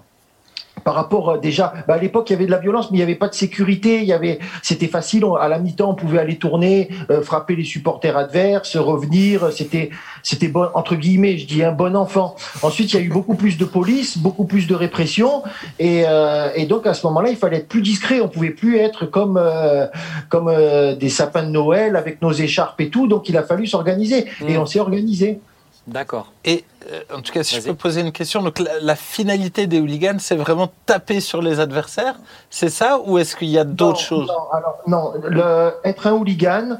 par 0.83 0.95
rapport 0.95 1.29
euh, 1.29 1.37
déjà, 1.37 1.71
bah, 1.87 1.93
à 1.93 1.97
l'époque 1.97 2.29
il 2.29 2.33
y 2.33 2.35
avait 2.35 2.45
de 2.45 2.51
la 2.51 2.57
violence, 2.57 2.91
mais 2.91 2.97
il 2.97 2.99
n'y 2.99 3.03
avait 3.03 3.15
pas 3.15 3.29
de 3.29 3.33
sécurité. 3.35 3.99
Il 3.99 4.05
y 4.05 4.11
avait, 4.11 4.39
c'était 4.61 4.87
facile. 4.87 5.23
on- 5.23 5.35
à 5.35 5.47
la 5.47 5.57
mi-temps, 5.59 5.91
on 5.91 5.95
pouvait 5.95 6.19
aller 6.19 6.35
tourner, 6.37 6.89
euh, 7.09 7.21
frapper 7.21 7.55
les 7.55 7.63
supporters 7.63 8.17
adverses, 8.17 8.75
revenir. 8.75 9.49
C'était, 9.53 9.91
c'était 10.23 10.49
bon 10.49 10.67
entre 10.73 10.95
guillemets, 10.95 11.37
je 11.37 11.45
dis 11.47 11.63
un 11.63 11.71
bon 11.71 11.95
enfant. 11.95 12.35
Ensuite, 12.63 12.91
il 12.91 12.97
y 12.97 12.99
a 12.99 13.01
eu 13.01 13.07
beaucoup 13.09 13.35
plus 13.35 13.57
de 13.57 13.63
police, 13.63 14.17
beaucoup 14.17 14.43
plus 14.43 14.67
de 14.67 14.75
répression, 14.75 15.43
et, 15.79 16.03
euh, 16.05 16.49
et 16.53 16.65
donc 16.65 16.85
à 16.85 16.93
ce 16.93 17.05
moment-là, 17.07 17.29
il 17.29 17.37
fallait 17.37 17.57
être 17.57 17.69
plus 17.69 17.81
discret. 17.81 18.19
On 18.19 18.27
pouvait 18.27 18.49
plus 18.49 18.75
être 18.77 19.05
comme 19.05 19.37
euh, 19.37 19.85
comme 20.27 20.49
euh, 20.49 20.95
des 20.97 21.09
sapins 21.09 21.43
de 21.43 21.49
Noël 21.49 21.95
avec 21.95 22.21
nos 22.21 22.33
écharpes 22.33 22.81
et 22.81 22.89
tout. 22.89 23.07
Donc 23.07 23.29
il 23.29 23.37
a 23.37 23.43
fallu 23.43 23.67
s'organiser, 23.67 24.25
et 24.49 24.57
Mm. 24.57 24.61
on 24.61 24.65
s'est 24.65 24.81
organisé. 24.81 25.39
D'accord. 25.85 26.31
Et 26.45 26.63
euh, 26.91 27.01
en 27.13 27.21
tout 27.21 27.33
cas, 27.33 27.43
si 27.43 27.55
je 27.55 27.61
peux 27.61 27.73
poser 27.73 28.01
une 28.01 28.13
question, 28.13 28.41
donc 28.41 28.59
la, 28.59 28.79
la 28.79 28.95
finalité 28.95 29.67
des 29.67 29.79
hooligans, 29.81 30.17
c'est 30.19 30.35
vraiment 30.37 30.71
taper 30.85 31.19
sur 31.19 31.41
les 31.41 31.59
adversaires, 31.59 32.15
c'est 32.49 32.69
ça 32.69 32.99
ou 33.05 33.17
est-ce 33.17 33.35
qu'il 33.35 33.49
y 33.49 33.57
a 33.59 33.65
d'autres 33.65 33.99
choses 33.99 34.27
Non, 34.27 34.51
alors, 34.53 34.77
non 34.87 35.13
le- 35.29 35.73
être 35.83 36.07
un 36.07 36.13
hooligan, 36.13 36.77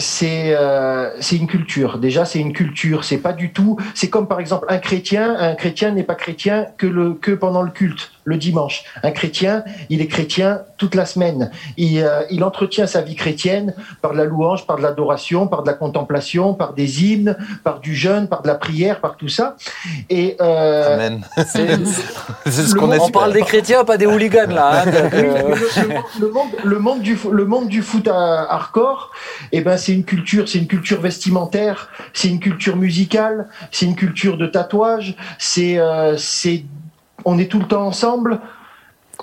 c'est 0.00 0.54
euh, 0.56 1.10
c'est 1.20 1.36
une 1.36 1.46
culture. 1.48 1.98
Déjà, 1.98 2.24
c'est 2.24 2.38
une 2.38 2.52
culture. 2.52 3.02
C'est 3.04 3.18
pas 3.18 3.32
du 3.32 3.52
tout. 3.52 3.76
C'est 3.94 4.08
comme 4.08 4.28
par 4.28 4.38
exemple 4.38 4.66
un 4.68 4.78
chrétien. 4.78 5.34
Un 5.38 5.54
chrétien 5.56 5.90
n'est 5.90 6.04
pas 6.04 6.14
chrétien 6.14 6.66
que 6.76 6.86
le 6.86 7.14
que 7.14 7.32
pendant 7.32 7.62
le 7.62 7.70
culte, 7.70 8.12
le 8.28 8.36
dimanche. 8.36 8.84
Un 9.02 9.10
chrétien, 9.10 9.64
il 9.88 10.00
est 10.02 10.06
chrétien 10.06 10.60
toute 10.76 10.94
la 10.94 11.06
semaine. 11.06 11.50
Il, 11.76 11.98
euh, 12.02 12.22
il 12.30 12.44
entretient 12.44 12.86
sa 12.86 13.00
vie 13.00 13.14
chrétienne 13.16 13.74
par 14.02 14.12
de 14.12 14.18
la 14.18 14.24
louange, 14.24 14.66
par 14.66 14.76
de 14.76 14.82
l'adoration, 14.82 15.46
par 15.46 15.62
de 15.62 15.68
la 15.68 15.74
contemplation, 15.74 16.52
par 16.54 16.74
des 16.74 17.04
hymnes, 17.04 17.36
par 17.64 17.80
du 17.80 17.94
jeûne, 17.96 18.28
par 18.28 18.42
de 18.42 18.48
la 18.48 18.54
prière, 18.54 19.00
par 19.00 19.16
tout 19.16 19.28
ça. 19.28 19.56
Et 20.10 20.36
euh, 20.40 20.94
Amen. 20.94 21.24
C'est- 21.46 21.78
ce 22.68 22.74
qu'on. 22.74 22.88
On 22.98 23.08
parle 23.10 23.32
des 23.32 23.42
chrétiens, 23.42 23.84
pas 23.84 23.96
des 23.96 24.06
hooligans, 24.06 24.50
là. 24.52 24.82
hein, 24.84 24.90
euh, 25.14 25.54
le, 26.20 26.28
monde, 26.30 26.48
le 26.64 26.78
monde 26.78 27.00
du 27.00 27.16
fo- 27.16 27.30
le 27.32 27.44
monde 27.46 27.68
du 27.68 27.80
foot 27.82 28.06
à- 28.08 28.46
hardcore, 28.52 29.10
eh 29.52 29.60
ben 29.60 29.76
c'est 29.78 29.92
une 29.92 30.04
culture, 30.04 30.48
c'est 30.48 30.58
une 30.58 30.66
culture 30.66 31.00
vestimentaire, 31.00 31.88
c'est 32.12 32.28
une 32.28 32.40
culture 32.40 32.76
musicale, 32.76 33.48
c'est 33.70 33.86
une 33.86 33.94
culture 33.96 34.36
de 34.36 34.46
tatouage, 34.46 35.14
c'est 35.38 35.78
euh, 35.78 36.16
c'est 36.16 36.64
on 37.24 37.38
est 37.38 37.46
tout 37.50 37.58
le 37.58 37.66
temps 37.66 37.86
ensemble. 37.86 38.40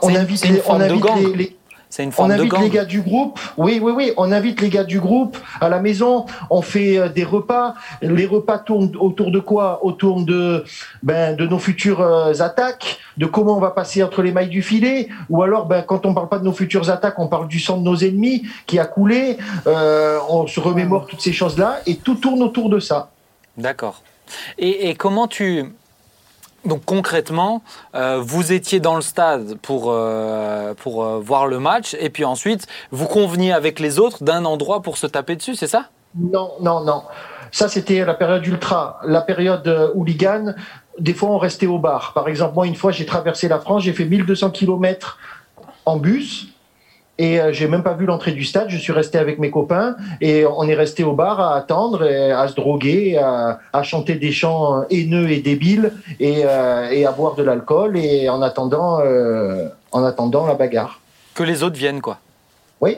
On 0.02 0.14
invite 0.14 0.44
une 0.46 0.54
les, 0.56 0.60
on 0.60 0.64
forme 0.64 0.80
de 0.80 0.84
invite 0.86 1.04
gang. 1.04 1.18
les, 1.20 1.34
les- 1.36 1.58
C'est 1.90 2.04
une 2.04 2.10
on 2.10 2.12
forme 2.12 2.30
de 2.30 2.34
invite 2.34 2.52
gang. 2.52 2.64
les 2.64 2.70
gars 2.70 2.84
du 2.86 3.02
groupe. 3.02 3.40
Oui, 3.56 3.80
oui, 3.82 3.94
oui. 3.96 4.12
On 4.18 4.32
invite 4.34 4.60
les 4.60 4.68
gars 4.70 4.84
du 4.84 5.00
groupe 5.00 5.38
à 5.62 5.70
la 5.70 5.80
maison. 5.80 6.26
On 6.50 6.62
fait 6.62 6.98
euh, 6.98 7.08
des 7.08 7.24
repas. 7.24 7.76
Les 8.02 8.26
repas 8.26 8.58
tournent 8.58 8.92
autour 9.00 9.32
de 9.32 9.40
quoi? 9.40 9.86
Autour 9.86 10.26
de 10.26 10.66
ben 11.04 11.36
de 11.38 11.48
nos 11.48 11.60
futures 11.60 12.02
euh, 12.02 12.34
attaques, 12.42 13.00
de 13.16 13.26
comment 13.26 13.56
on 13.56 13.62
va 13.62 13.72
passer 13.72 14.04
entre 14.04 14.22
les 14.22 14.34
mailles 14.34 14.50
du 14.50 14.62
filet, 14.62 15.08
ou 15.30 15.42
alors 15.44 15.66
ben 15.68 15.82
quand 15.84 16.06
on 16.06 16.14
parle 16.14 16.28
pas 16.28 16.40
de 16.40 16.44
nos 16.44 16.52
futures 16.52 16.90
attaques, 16.90 17.18
on 17.18 17.28
parle 17.28 17.48
du 17.48 17.62
sang 17.62 17.78
de 17.78 17.84
nos 17.84 17.96
ennemis 17.96 18.44
qui 18.66 18.78
a 18.80 18.86
coulé. 18.86 19.38
Euh, 19.66 20.20
on 20.28 20.46
se 20.48 20.60
remémore 20.60 21.08
toutes 21.08 21.22
ces 21.22 21.32
choses-là 21.32 21.80
et 21.86 21.96
tout 21.96 22.16
tourne 22.16 22.42
autour 22.44 22.70
de 22.70 22.80
ça. 22.80 23.12
D'accord. 23.58 24.02
Et, 24.58 24.90
et 24.90 24.96
comment 24.96 25.28
tu... 25.28 25.64
Donc 26.66 26.84
concrètement, 26.86 27.62
euh, 27.94 28.20
vous 28.24 28.52
étiez 28.52 28.80
dans 28.80 28.96
le 28.96 29.02
stade 29.02 29.56
pour, 29.62 29.86
euh, 29.90 30.74
pour 30.74 31.04
euh, 31.04 31.20
voir 31.20 31.46
le 31.48 31.60
match, 31.60 31.96
et 32.00 32.10
puis 32.10 32.26
ensuite, 32.26 32.66
vous 32.92 33.06
conveniez 33.06 33.54
avec 33.54 33.80
les 33.80 34.00
autres 34.00 34.24
d'un 34.24 34.46
endroit 34.46 34.82
pour 34.82 34.98
se 34.98 35.06
taper 35.06 35.36
dessus, 35.36 35.56
c'est 35.56 35.68
ça? 35.68 35.90
Non, 36.16 36.54
non, 36.62 36.82
non. 36.82 37.04
Ça, 37.52 37.68
c'était 37.70 38.04
la 38.04 38.16
période 38.16 38.46
ultra. 38.48 39.00
La 39.06 39.22
période 39.22 39.92
hooligan, 39.94 40.54
des 40.98 41.14
fois, 41.14 41.30
on 41.30 41.38
restait 41.38 41.68
au 41.68 41.78
bar. 41.78 42.14
Par 42.14 42.28
exemple, 42.28 42.56
moi, 42.56 42.68
une 42.68 42.76
fois, 42.76 42.92
j'ai 42.92 43.06
traversé 43.06 43.48
la 43.48 43.60
France, 43.60 43.84
j'ai 43.84 43.94
fait 43.94 44.06
1200 44.06 44.50
km 44.52 45.20
en 45.86 45.98
bus. 45.98 46.48
Et 47.18 47.40
euh, 47.40 47.54
j'ai 47.54 47.68
même 47.68 47.84
pas 47.84 47.94
vu 47.94 48.06
l'entrée 48.06 48.34
du 48.34 48.44
stade. 48.44 48.70
Je 48.70 48.78
suis 48.78 48.92
resté 48.92 49.18
avec 49.18 49.40
mes 49.40 49.50
copains 49.50 49.96
et 50.20 50.46
on 50.46 50.64
est 50.68 50.76
resté 50.76 51.04
au 51.04 51.14
bar 51.14 51.40
à 51.40 51.56
attendre, 51.56 52.04
et 52.04 52.32
à 52.32 52.48
se 52.48 52.56
droguer, 52.56 53.18
à, 53.18 53.60
à 53.72 53.84
chanter 53.84 54.16
des 54.16 54.32
chants 54.34 54.84
haineux 54.90 55.30
et 55.32 55.40
débiles 55.40 55.94
et, 56.20 56.42
euh, 56.46 56.90
et 56.90 57.06
à 57.06 57.12
boire 57.12 57.36
de 57.36 57.44
l'alcool 57.44 57.98
et 57.98 58.28
en 58.30 58.42
attendant, 58.42 59.00
euh, 59.00 59.70
en 59.94 60.04
attendant 60.04 60.46
la 60.46 60.56
bagarre. 60.56 61.00
Que 61.34 61.44
les 61.44 61.64
autres 61.64 61.78
viennent, 61.78 62.02
quoi. 62.02 62.18
Oui. 62.82 62.98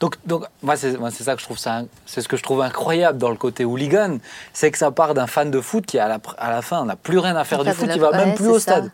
Donc, 0.00 0.16
donc 0.26 0.44
moi, 0.62 0.76
c'est 0.76 0.98
moi, 0.98 1.10
c'est 1.10 1.22
ça 1.22 1.34
que 1.34 1.40
je 1.40 1.44
trouve 1.46 1.58
ça, 1.58 1.82
c'est 2.04 2.20
ce 2.20 2.28
que 2.28 2.36
je 2.36 2.42
trouve 2.42 2.62
incroyable 2.62 3.16
dans 3.16 3.30
le 3.30 3.36
côté 3.36 3.64
hooligan, 3.64 4.18
c'est 4.52 4.70
que 4.72 4.78
ça 4.78 4.90
part 4.90 5.14
d'un 5.14 5.28
fan 5.28 5.50
de 5.52 5.60
foot 5.60 5.86
qui 5.86 5.98
à 6.00 6.08
la, 6.08 6.18
à 6.36 6.50
la 6.50 6.62
fin 6.62 6.84
n'a 6.84 6.96
plus 6.96 7.18
rien 7.18 7.36
à 7.36 7.44
faire 7.44 7.62
du 7.62 7.68
de 7.68 7.74
foot, 7.74 7.88
il 7.94 8.00
va 8.00 8.10
ouais, 8.10 8.18
même 8.18 8.34
plus 8.34 8.48
au 8.48 8.58
ça. 8.58 8.72
stade. 8.72 8.90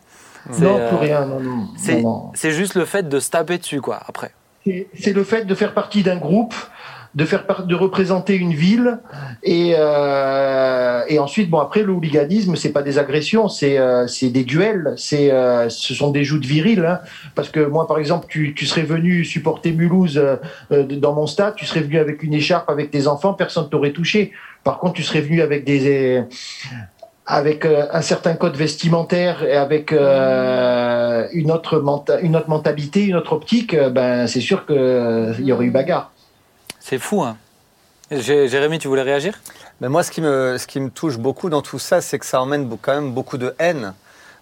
C'est, 0.49 0.63
Non, 0.63 0.77
euh, 0.77 0.87
plus 0.89 0.97
rien. 0.97 1.25
Non, 1.25 1.39
non, 1.39 2.31
C'est 2.33 2.51
juste 2.51 2.75
le 2.75 2.85
fait 2.85 3.07
de 3.07 3.19
se 3.19 3.29
taper 3.29 3.57
dessus, 3.57 3.81
quoi. 3.81 3.99
Après. 4.07 4.31
C'est 4.65 5.13
le 5.13 5.23
fait 5.23 5.45
de 5.45 5.55
faire 5.55 5.73
partie 5.73 6.03
d'un 6.03 6.17
groupe, 6.17 6.53
de 7.15 7.25
faire 7.25 7.65
de 7.65 7.75
représenter 7.75 8.35
une 8.35 8.53
ville 8.53 8.99
et 9.43 9.73
euh, 9.77 11.03
et 11.09 11.19
ensuite 11.19 11.49
bon 11.49 11.59
après 11.59 11.83
le 11.83 11.91
hooliganisme 11.91 12.55
c'est 12.55 12.71
pas 12.71 12.83
des 12.83 12.99
agressions 12.99 13.49
c'est 13.49 13.77
euh, 13.77 14.05
des 14.21 14.45
duels 14.45 14.93
c'est 14.95 15.29
euh, 15.31 15.67
ce 15.67 15.93
sont 15.93 16.11
des 16.11 16.23
joutes 16.23 16.45
viriles 16.45 16.85
hein. 16.85 16.99
parce 17.35 17.49
que 17.49 17.59
moi 17.59 17.85
par 17.85 17.99
exemple 17.99 18.27
tu, 18.29 18.53
tu 18.53 18.65
serais 18.65 18.83
venu 18.83 19.25
supporter 19.25 19.73
Mulhouse 19.73 20.21
dans 20.69 21.13
mon 21.13 21.27
stade 21.27 21.55
tu 21.55 21.65
serais 21.65 21.81
venu 21.81 21.97
avec 21.97 22.23
une 22.23 22.33
écharpe 22.33 22.69
avec 22.69 22.91
tes 22.91 23.07
enfants 23.07 23.33
personne 23.33 23.67
t'aurait 23.69 23.91
touché 23.91 24.31
par 24.63 24.79
contre 24.79 24.93
tu 24.93 25.03
serais 25.03 25.21
venu 25.21 25.41
avec 25.41 25.65
des 25.65 26.23
avec 27.31 27.65
euh, 27.65 27.87
un 27.91 28.01
certain 28.01 28.33
code 28.33 28.55
vestimentaire 28.57 29.43
et 29.43 29.55
avec 29.55 29.93
euh, 29.93 31.27
une 31.31 31.49
autre 31.51 31.79
menta- 31.79 32.19
une 32.21 32.35
autre 32.35 32.49
mentalité, 32.49 33.05
une 33.05 33.15
autre 33.15 33.33
optique, 33.33 33.73
euh, 33.73 33.89
ben 33.89 34.27
c'est 34.27 34.41
sûr 34.41 34.65
que 34.65 34.73
euh, 34.73 35.33
il 35.39 35.45
y 35.45 35.53
aurait 35.53 35.65
eu 35.65 35.71
bagarre. 35.71 36.11
C'est 36.79 36.99
fou, 36.99 37.23
hein. 37.23 37.37
Jé- 38.11 38.49
Jérémy, 38.49 38.77
tu 38.79 38.87
voulais 38.89 39.01
réagir? 39.01 39.39
Mais 39.79 39.87
moi, 39.87 40.03
ce 40.03 40.11
qui, 40.11 40.21
me, 40.21 40.57
ce 40.57 40.67
qui 40.67 40.79
me 40.81 40.89
touche 40.89 41.17
beaucoup 41.17 41.49
dans 41.49 41.61
tout 41.61 41.79
ça, 41.79 42.01
c'est 42.01 42.19
que 42.19 42.25
ça 42.25 42.41
emmène 42.41 42.69
quand 42.81 42.93
même 42.93 43.11
beaucoup 43.13 43.37
de 43.37 43.55
haine. 43.59 43.93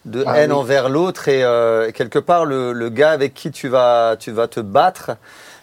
de 0.06 0.24
Ah 0.26 0.38
haine 0.38 0.52
oui. 0.52 0.58
envers 0.58 0.90
l'autre 0.90 1.28
et 1.28 1.44
euh, 1.44 1.92
quelque 1.92 2.20
part 2.20 2.46
le, 2.46 2.74
le 2.74 2.90
gars 2.90 3.12
avec 3.12 3.34
qui 3.34 3.52
tu 3.52 3.68
vas, 3.68 4.16
tu 4.18 4.32
vas 4.32 4.48
te 4.48 4.62
battre, 4.62 5.12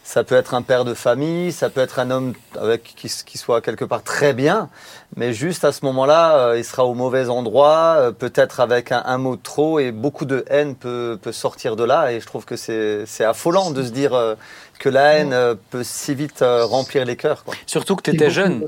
ça 0.07 0.23
peut 0.23 0.37
être 0.37 0.55
un 0.55 0.63
père 0.63 0.85
de 0.85 0.95
famille, 0.95 1.51
ça 1.51 1.69
peut 1.69 1.81
être 1.81 1.99
un 1.99 2.13
homme 2.13 2.33
avec 2.57 2.85
qui, 2.85 3.11
qui 3.27 3.39
soit 3.39 3.61
quelque 3.61 3.85
part 3.85 4.05
très 4.05 4.35
bien, 4.35 4.71
mais 5.17 5.33
juste 5.33 5.65
à 5.65 5.73
ce 5.73 5.85
moment-là, 5.85 6.37
euh, 6.39 6.59
il 6.59 6.65
sera 6.65 6.87
au 6.87 6.95
mauvais 6.95 7.29
endroit, 7.29 7.97
euh, 7.99 8.13
peut-être 8.13 8.61
avec 8.61 8.93
un, 8.93 9.03
un 9.05 9.19
mot 9.19 9.35
de 9.35 9.43
trop 9.43 9.81
et 9.81 9.91
beaucoup 9.91 10.25
de 10.25 10.45
haine 10.49 10.77
peut, 10.77 11.19
peut 11.21 11.33
sortir 11.33 11.75
de 11.75 11.83
là 11.83 12.13
et 12.13 12.21
je 12.21 12.27
trouve 12.27 12.45
que 12.45 12.55
c'est 12.55 13.05
c'est 13.05 13.25
affolant 13.25 13.73
de 13.73 13.83
se 13.83 13.91
dire 13.91 14.15
euh, 14.15 14.37
que 14.79 14.89
la 14.89 15.15
haine 15.15 15.33
euh, 15.33 15.57
peut 15.71 15.83
si 15.83 16.15
vite 16.15 16.43
euh, 16.43 16.65
remplir 16.65 17.05
les 17.05 17.17
cœurs. 17.17 17.43
Quoi. 17.45 17.55
Surtout 17.67 17.97
que 17.97 18.03
tu 18.03 18.15
étais 18.15 18.31
jeune. 18.31 18.65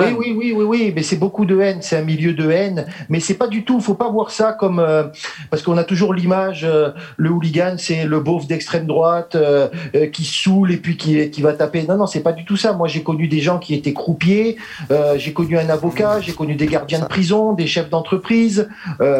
Oui, 0.00 0.16
oui, 0.18 0.34
oui, 0.36 0.52
oui, 0.56 0.64
oui, 0.64 0.92
mais 0.94 1.02
c'est 1.02 1.16
beaucoup 1.16 1.44
de 1.44 1.60
haine, 1.60 1.78
c'est 1.82 1.96
un 1.96 2.02
milieu 2.02 2.32
de 2.32 2.50
haine, 2.50 2.86
mais 3.08 3.20
c'est 3.20 3.34
pas 3.34 3.46
du 3.46 3.64
tout, 3.64 3.80
faut 3.80 3.94
pas 3.94 4.10
voir 4.10 4.30
ça 4.30 4.52
comme 4.52 4.80
euh, 4.80 5.04
parce 5.50 5.62
qu'on 5.62 5.76
a 5.76 5.84
toujours 5.84 6.14
l'image, 6.14 6.64
euh, 6.64 6.90
le 7.16 7.30
hooligan, 7.30 7.76
c'est 7.78 8.04
le 8.04 8.18
beauf 8.20 8.46
d'extrême 8.46 8.86
droite 8.86 9.36
euh, 9.36 9.68
qui 10.12 10.24
saoule 10.24 10.72
et 10.72 10.78
puis 10.78 10.96
qui, 10.96 11.30
qui 11.30 11.42
va 11.42 11.52
taper. 11.52 11.84
Non, 11.86 11.96
non, 11.96 12.06
c'est 12.06 12.22
pas 12.22 12.32
du 12.32 12.44
tout 12.44 12.56
ça. 12.56 12.72
Moi, 12.72 12.88
j'ai 12.88 13.02
connu 13.02 13.28
des 13.28 13.40
gens 13.40 13.58
qui 13.58 13.74
étaient 13.74 13.92
croupiers, 13.92 14.56
j'ai 15.16 15.32
connu 15.32 15.58
un 15.58 15.68
avocat, 15.68 16.20
j'ai 16.20 16.32
connu 16.32 16.54
des 16.54 16.66
gardiens 16.66 17.00
de 17.00 17.06
prison, 17.06 17.52
des 17.52 17.66
chefs 17.66 17.90
d'entreprise. 17.90 18.68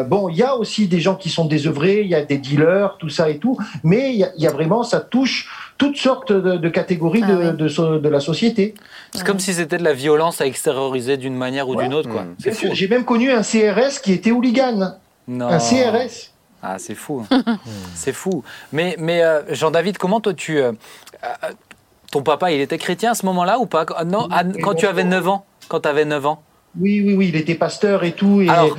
Bon, 0.07 0.29
il 0.29 0.35
y 0.35 0.43
a 0.43 0.55
aussi 0.55 0.87
des 0.87 0.99
gens 0.99 1.15
qui 1.15 1.29
sont 1.29 1.45
désœuvrés, 1.45 2.01
il 2.01 2.07
y 2.07 2.15
a 2.15 2.23
des 2.23 2.37
dealers, 2.37 2.97
tout 2.99 3.09
ça 3.09 3.29
et 3.29 3.37
tout, 3.37 3.57
mais 3.83 4.11
il 4.13 4.19
y 4.19 4.23
a, 4.23 4.31
il 4.37 4.43
y 4.43 4.47
a 4.47 4.51
vraiment, 4.51 4.83
ça 4.83 4.99
touche 4.99 5.47
toutes 5.77 5.97
sortes 5.97 6.31
de, 6.31 6.57
de 6.57 6.69
catégories 6.69 7.21
Ah 7.23 7.31
de, 7.31 7.35
oui. 7.51 7.57
de 7.57 7.67
so- 7.67 7.97
de 7.99 8.09
la 8.09 8.19
société. 8.19 8.73
C'est 9.13 9.25
comme 9.25 9.39
si 9.39 9.53
c'était 9.53 9.77
de 9.77 9.83
la 9.83 9.93
violence 9.93 10.39
à 10.41 10.45
extérioriser 10.45 11.17
d'une 11.17 11.35
manière 11.35 11.67
ou 11.69 11.75
Ouais. 11.75 11.83
d'une 11.83 11.93
autre. 11.93 12.09
quoi. 12.09 12.25
C'est 12.39 12.51
fou. 12.51 12.67
J'ai 12.73 12.87
même 12.87 13.05
connu 13.05 13.31
un 13.31 13.41
CRS 13.43 13.99
qui 14.01 14.13
était 14.13 14.31
hooligan. 14.31 14.93
Non. 15.27 15.47
Un 15.47 15.59
CRS. 15.59 16.31
Ah, 16.61 16.77
c'est 16.79 16.95
fou. 16.95 17.25
c'est 17.95 18.13
fou. 18.13 18.43
Mais, 18.71 18.95
mais 18.99 19.21
euh, 19.23 19.41
Jean-David, 19.53 19.97
comment 19.97 20.21
toi 20.21 20.33
tu. 20.33 20.59
euh, 20.59 20.71
euh, 21.23 21.49
ton 22.11 22.21
papa, 22.21 22.51
il 22.51 22.61
était 22.61 22.77
chrétien 22.77 23.11
à 23.11 23.15
ce 23.15 23.25
moment-là 23.25 23.59
ou 23.59 23.65
pas? 23.65 23.85
Ah, 23.95 24.05
Non, 24.05 24.27
à- 24.31 24.43
quand 24.61 24.73
tu 24.75 24.85
avais 24.87 25.03
9 25.03 25.27
ans. 25.27 25.45
Quand 25.67 25.79
tu 25.81 25.89
avais 25.89 26.05
9 26.05 26.25
ans. 26.25 26.41
Oui, 26.79 27.03
oui, 27.05 27.13
oui, 27.13 27.29
il 27.29 27.35
était 27.35 27.55
pasteur 27.55 28.03
et 28.03 28.13
tout. 28.13 28.41
Et 28.41 28.49
Alors, 28.49 28.75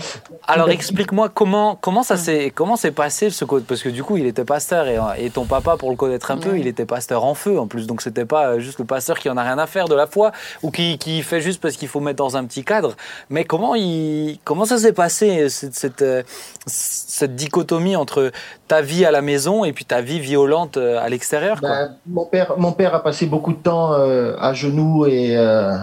alors 0.48 0.70
explique-moi 0.70 1.28
comment, 1.28 1.76
comment 1.80 2.02
ça 2.02 2.16
s'est 2.16 2.50
comment 2.54 2.76
s'est 2.76 2.90
passé 2.90 3.30
ce 3.30 3.44
côté 3.44 3.64
parce 3.68 3.82
que 3.82 3.88
du 3.88 4.02
coup 4.02 4.16
il 4.16 4.26
était 4.26 4.44
pasteur 4.44 4.88
et, 4.88 4.98
et 5.24 5.30
ton 5.30 5.44
papa 5.44 5.76
pour 5.76 5.90
le 5.90 5.96
connaître 5.96 6.30
un 6.30 6.38
peu 6.38 6.58
il 6.58 6.66
était 6.66 6.86
pasteur 6.86 7.24
en 7.24 7.34
feu 7.34 7.58
en 7.58 7.66
plus. 7.66 7.86
Donc 7.86 8.02
c'était 8.02 8.24
pas 8.24 8.48
euh, 8.48 8.58
juste 8.58 8.78
le 8.78 8.84
pasteur 8.84 9.18
qui 9.18 9.30
en 9.30 9.36
a 9.36 9.42
rien 9.42 9.58
à 9.58 9.66
faire 9.66 9.86
de 9.86 9.94
la 9.94 10.06
foi 10.06 10.32
ou 10.62 10.70
qui, 10.70 10.98
qui 10.98 11.22
fait 11.22 11.40
juste 11.40 11.60
parce 11.60 11.76
qu'il 11.76 11.88
faut 11.88 12.00
mettre 12.00 12.18
dans 12.18 12.36
un 12.36 12.44
petit 12.44 12.64
cadre. 12.64 12.96
Mais 13.30 13.44
comment 13.44 13.74
il 13.74 14.38
comment 14.44 14.64
ça 14.64 14.78
s'est 14.78 14.92
passé 14.92 15.48
cette, 15.48 15.74
cette, 15.74 16.02
euh, 16.02 16.22
cette 16.66 17.36
dichotomie 17.36 17.96
entre 17.96 18.32
ta 18.68 18.80
vie 18.80 19.04
à 19.04 19.10
la 19.10 19.22
maison 19.22 19.64
et 19.64 19.72
puis 19.72 19.84
ta 19.84 20.00
vie 20.00 20.20
violente 20.20 20.76
euh, 20.76 20.98
à 21.00 21.08
l'extérieur 21.08 21.58
ben, 21.60 21.94
mon, 22.06 22.24
père, 22.24 22.54
mon 22.56 22.72
père 22.72 22.94
a 22.94 23.02
passé 23.02 23.26
beaucoup 23.26 23.52
de 23.52 23.58
temps 23.58 23.92
euh, 23.92 24.34
à 24.38 24.54
genoux 24.54 25.06
et 25.06 25.36
euh, 25.36 25.76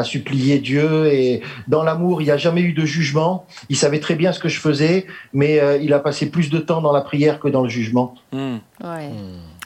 à 0.00 0.04
supplier 0.04 0.58
Dieu. 0.58 1.06
Et 1.12 1.40
dans 1.68 1.82
l'amour, 1.84 2.20
il 2.20 2.24
n'y 2.24 2.30
a 2.30 2.36
jamais 2.36 2.62
eu 2.62 2.72
de 2.72 2.84
jugement. 2.84 3.46
Il 3.68 3.76
savait 3.76 4.00
très 4.00 4.16
bien 4.16 4.32
ce 4.32 4.40
que 4.40 4.48
je 4.48 4.58
faisais, 4.60 5.06
mais 5.32 5.60
euh, 5.60 5.76
il 5.80 5.92
a 5.92 6.00
passé 6.00 6.30
plus 6.30 6.50
de 6.50 6.58
temps 6.58 6.80
dans 6.80 6.92
la 6.92 7.00
prière 7.02 7.38
que 7.38 7.48
dans 7.48 7.62
le 7.62 7.68
jugement. 7.68 8.14
Hmm. 8.32 8.56
Ouais. 8.82 9.10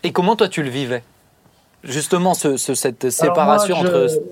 Et 0.02 0.12
comment 0.12 0.36
toi 0.36 0.48
tu 0.48 0.62
le 0.62 0.68
vivais? 0.70 1.02
Justement 1.82 2.34
ce, 2.34 2.56
ce- 2.56 2.74
cette 2.74 3.10
séparation 3.10 3.76
moi, 3.76 3.86
je- 3.90 3.90
entre 3.90 4.22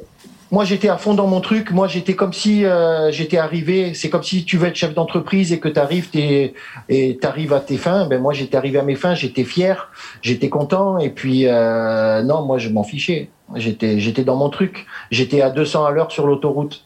Moi, 0.53 0.67
j'étais 0.67 0.91
à 0.91 0.99
fond 0.99 1.15
dans 1.15 1.27
mon 1.27 1.41
truc. 1.41 1.71
Moi, 1.71 1.89
j'étais 1.89 2.15
comme 2.15 2.35
si 2.35 2.67
euh, 2.67 3.11
j'étais 3.11 3.39
arrivé. 3.39 3.95
C'est 3.95 4.11
comme 4.11 4.23
si 4.23 4.45
tu 4.45 4.59
veux 4.59 4.69
être 4.69 4.77
chef 4.77 4.93
d'entreprise 4.93 5.51
et 5.51 5.59
que 5.59 5.69
tu 5.69 5.81
arrives 5.81 6.11
et 6.15 7.19
t'arrives 7.23 7.55
à 7.55 7.61
tes 7.61 7.79
fins. 7.79 8.07
Ben 8.07 8.21
moi, 8.21 8.35
j'étais 8.35 8.59
arrivé 8.59 8.79
à 8.79 8.83
mes 8.83 8.95
fins. 8.95 9.15
J'étais 9.15 9.45
fier, 9.45 9.91
j'étais 10.21 10.51
content. 10.51 10.99
Et 10.99 11.09
puis 11.09 11.47
euh, 11.47 12.23
non, 12.23 12.43
moi, 12.43 12.59
je 12.59 12.69
m'en 12.69 12.85
fichais. 12.85 13.31
J'étais, 13.55 13.99
j'étais 13.99 14.25
dans 14.25 14.37
mon 14.37 14.51
truc. 14.51 14.85
J'étais 15.11 15.41
à 15.41 15.49
200 15.49 15.87
à 15.87 15.91
l'heure 15.91 16.13
sur 16.13 16.27
l'autoroute. 16.27 16.85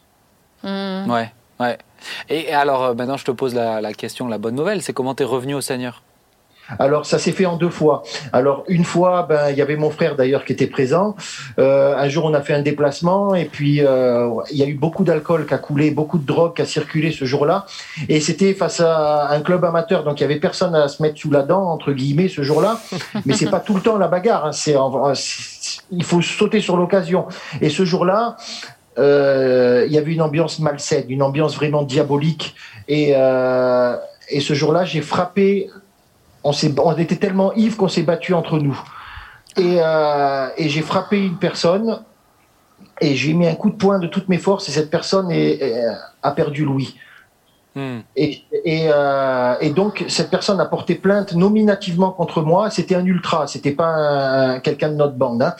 Hmm. 0.63 1.11
Ouais, 1.11 1.29
ouais. 1.59 1.77
Et 2.29 2.53
alors, 2.53 2.83
euh, 2.85 2.93
maintenant, 2.93 3.17
je 3.17 3.25
te 3.25 3.31
pose 3.31 3.53
la, 3.53 3.81
la 3.81 3.91
question, 3.91 4.29
la 4.29 4.37
bonne 4.37 4.55
nouvelle, 4.55 4.81
c'est 4.81 4.93
comment 4.93 5.13
tu 5.13 5.23
es 5.23 5.25
revenu 5.25 5.55
au 5.55 5.61
Seigneur? 5.61 6.03
Alors 6.79 7.05
ça 7.05 7.17
s'est 7.19 7.31
fait 7.31 7.45
en 7.45 7.55
deux 7.57 7.69
fois. 7.69 8.03
Alors 8.33 8.63
une 8.67 8.83
fois, 8.83 9.25
ben 9.27 9.49
il 9.51 9.57
y 9.57 9.61
avait 9.61 9.75
mon 9.77 9.89
frère 9.89 10.15
d'ailleurs 10.15 10.45
qui 10.45 10.53
était 10.53 10.67
présent. 10.67 11.15
Euh, 11.59 11.95
un 11.95 12.09
jour 12.09 12.25
on 12.25 12.33
a 12.33 12.41
fait 12.41 12.53
un 12.53 12.61
déplacement 12.61 13.35
et 13.35 13.45
puis 13.45 13.81
euh, 13.81 14.29
il 14.51 14.57
y 14.57 14.63
a 14.63 14.65
eu 14.67 14.73
beaucoup 14.73 15.03
d'alcool 15.03 15.45
qui 15.45 15.53
a 15.53 15.57
coulé, 15.57 15.91
beaucoup 15.91 16.17
de 16.17 16.25
drogue 16.25 16.55
qui 16.55 16.61
a 16.61 16.65
circulé 16.65 17.11
ce 17.11 17.25
jour-là. 17.25 17.65
Et 18.09 18.19
c'était 18.19 18.53
face 18.53 18.79
à 18.79 19.29
un 19.31 19.41
club 19.41 19.63
amateur, 19.65 20.03
donc 20.03 20.19
il 20.19 20.23
y 20.23 20.25
avait 20.25 20.39
personne 20.39 20.75
à 20.75 20.87
se 20.87 21.01
mettre 21.01 21.17
sous 21.19 21.31
la 21.31 21.43
dent 21.43 21.63
entre 21.63 21.91
guillemets 21.93 22.27
ce 22.29 22.41
jour-là. 22.43 22.79
Mais 23.25 23.33
c'est 23.33 23.49
pas 23.49 23.59
tout 23.59 23.73
le 23.75 23.81
temps 23.81 23.97
la 23.97 24.07
bagarre. 24.07 24.45
hein. 24.47 24.51
C'est 24.51 24.75
il 25.91 26.03
faut 26.03 26.21
sauter 26.21 26.59
sur 26.59 26.77
l'occasion. 26.77 27.25
Et 27.61 27.69
ce 27.69 27.85
jour-là. 27.85 28.35
euh, 28.99 29.85
il 29.87 29.93
y 29.93 29.97
avait 29.97 30.11
une 30.11 30.21
ambiance 30.21 30.59
malsaine, 30.59 31.05
une 31.09 31.21
ambiance 31.21 31.55
vraiment 31.55 31.83
diabolique. 31.83 32.55
Et, 32.87 33.13
euh, 33.15 33.95
et 34.29 34.39
ce 34.39 34.53
jour-là, 34.53 34.85
j'ai 34.85 35.01
frappé 35.01 35.69
on, 36.47 36.53
s'est- 36.53 36.73
on 36.79 36.95
était 36.97 37.17
tellement 37.17 37.53
ivres 37.53 37.77
qu'on 37.77 37.87
s'est 37.95 38.03
battu 38.03 38.33
entre 38.33 38.57
nous. 38.59 38.79
Et, 39.57 39.77
euh, 39.81 40.47
et 40.57 40.69
j'ai 40.69 40.81
frappé 40.81 41.17
une 41.25 41.37
personne 41.37 41.99
et 43.01 43.15
j'ai 43.15 43.33
mis 43.33 43.47
un 43.47 43.55
coup 43.55 43.69
de 43.69 43.75
poing 43.75 43.99
de 43.99 44.07
toutes 44.07 44.29
mes 44.29 44.37
forces 44.37 44.69
et 44.69 44.71
cette 44.71 44.89
personne 44.89 45.29
est- 45.31 45.61
est- 45.61 45.85
a 46.23 46.31
perdu 46.31 46.63
Louis. 46.65 46.95
Et, 48.15 48.41
et, 48.65 48.87
euh, 48.91 49.53
et 49.61 49.69
donc 49.69 50.03
cette 50.07 50.31
personne 50.31 50.59
a 50.59 50.65
porté 50.65 50.95
plainte 50.95 51.33
nominativement 51.33 52.09
contre 52.11 52.41
moi. 52.41 52.71
C'était 52.71 52.95
un 52.95 53.05
ultra, 53.05 53.45
c'était 53.45 53.71
pas 53.81 53.85
un- 53.89 54.59
quelqu'un 54.59 54.89
de 54.89 54.95
notre 54.95 55.13
bande. 55.13 55.43
hein. 55.43 55.53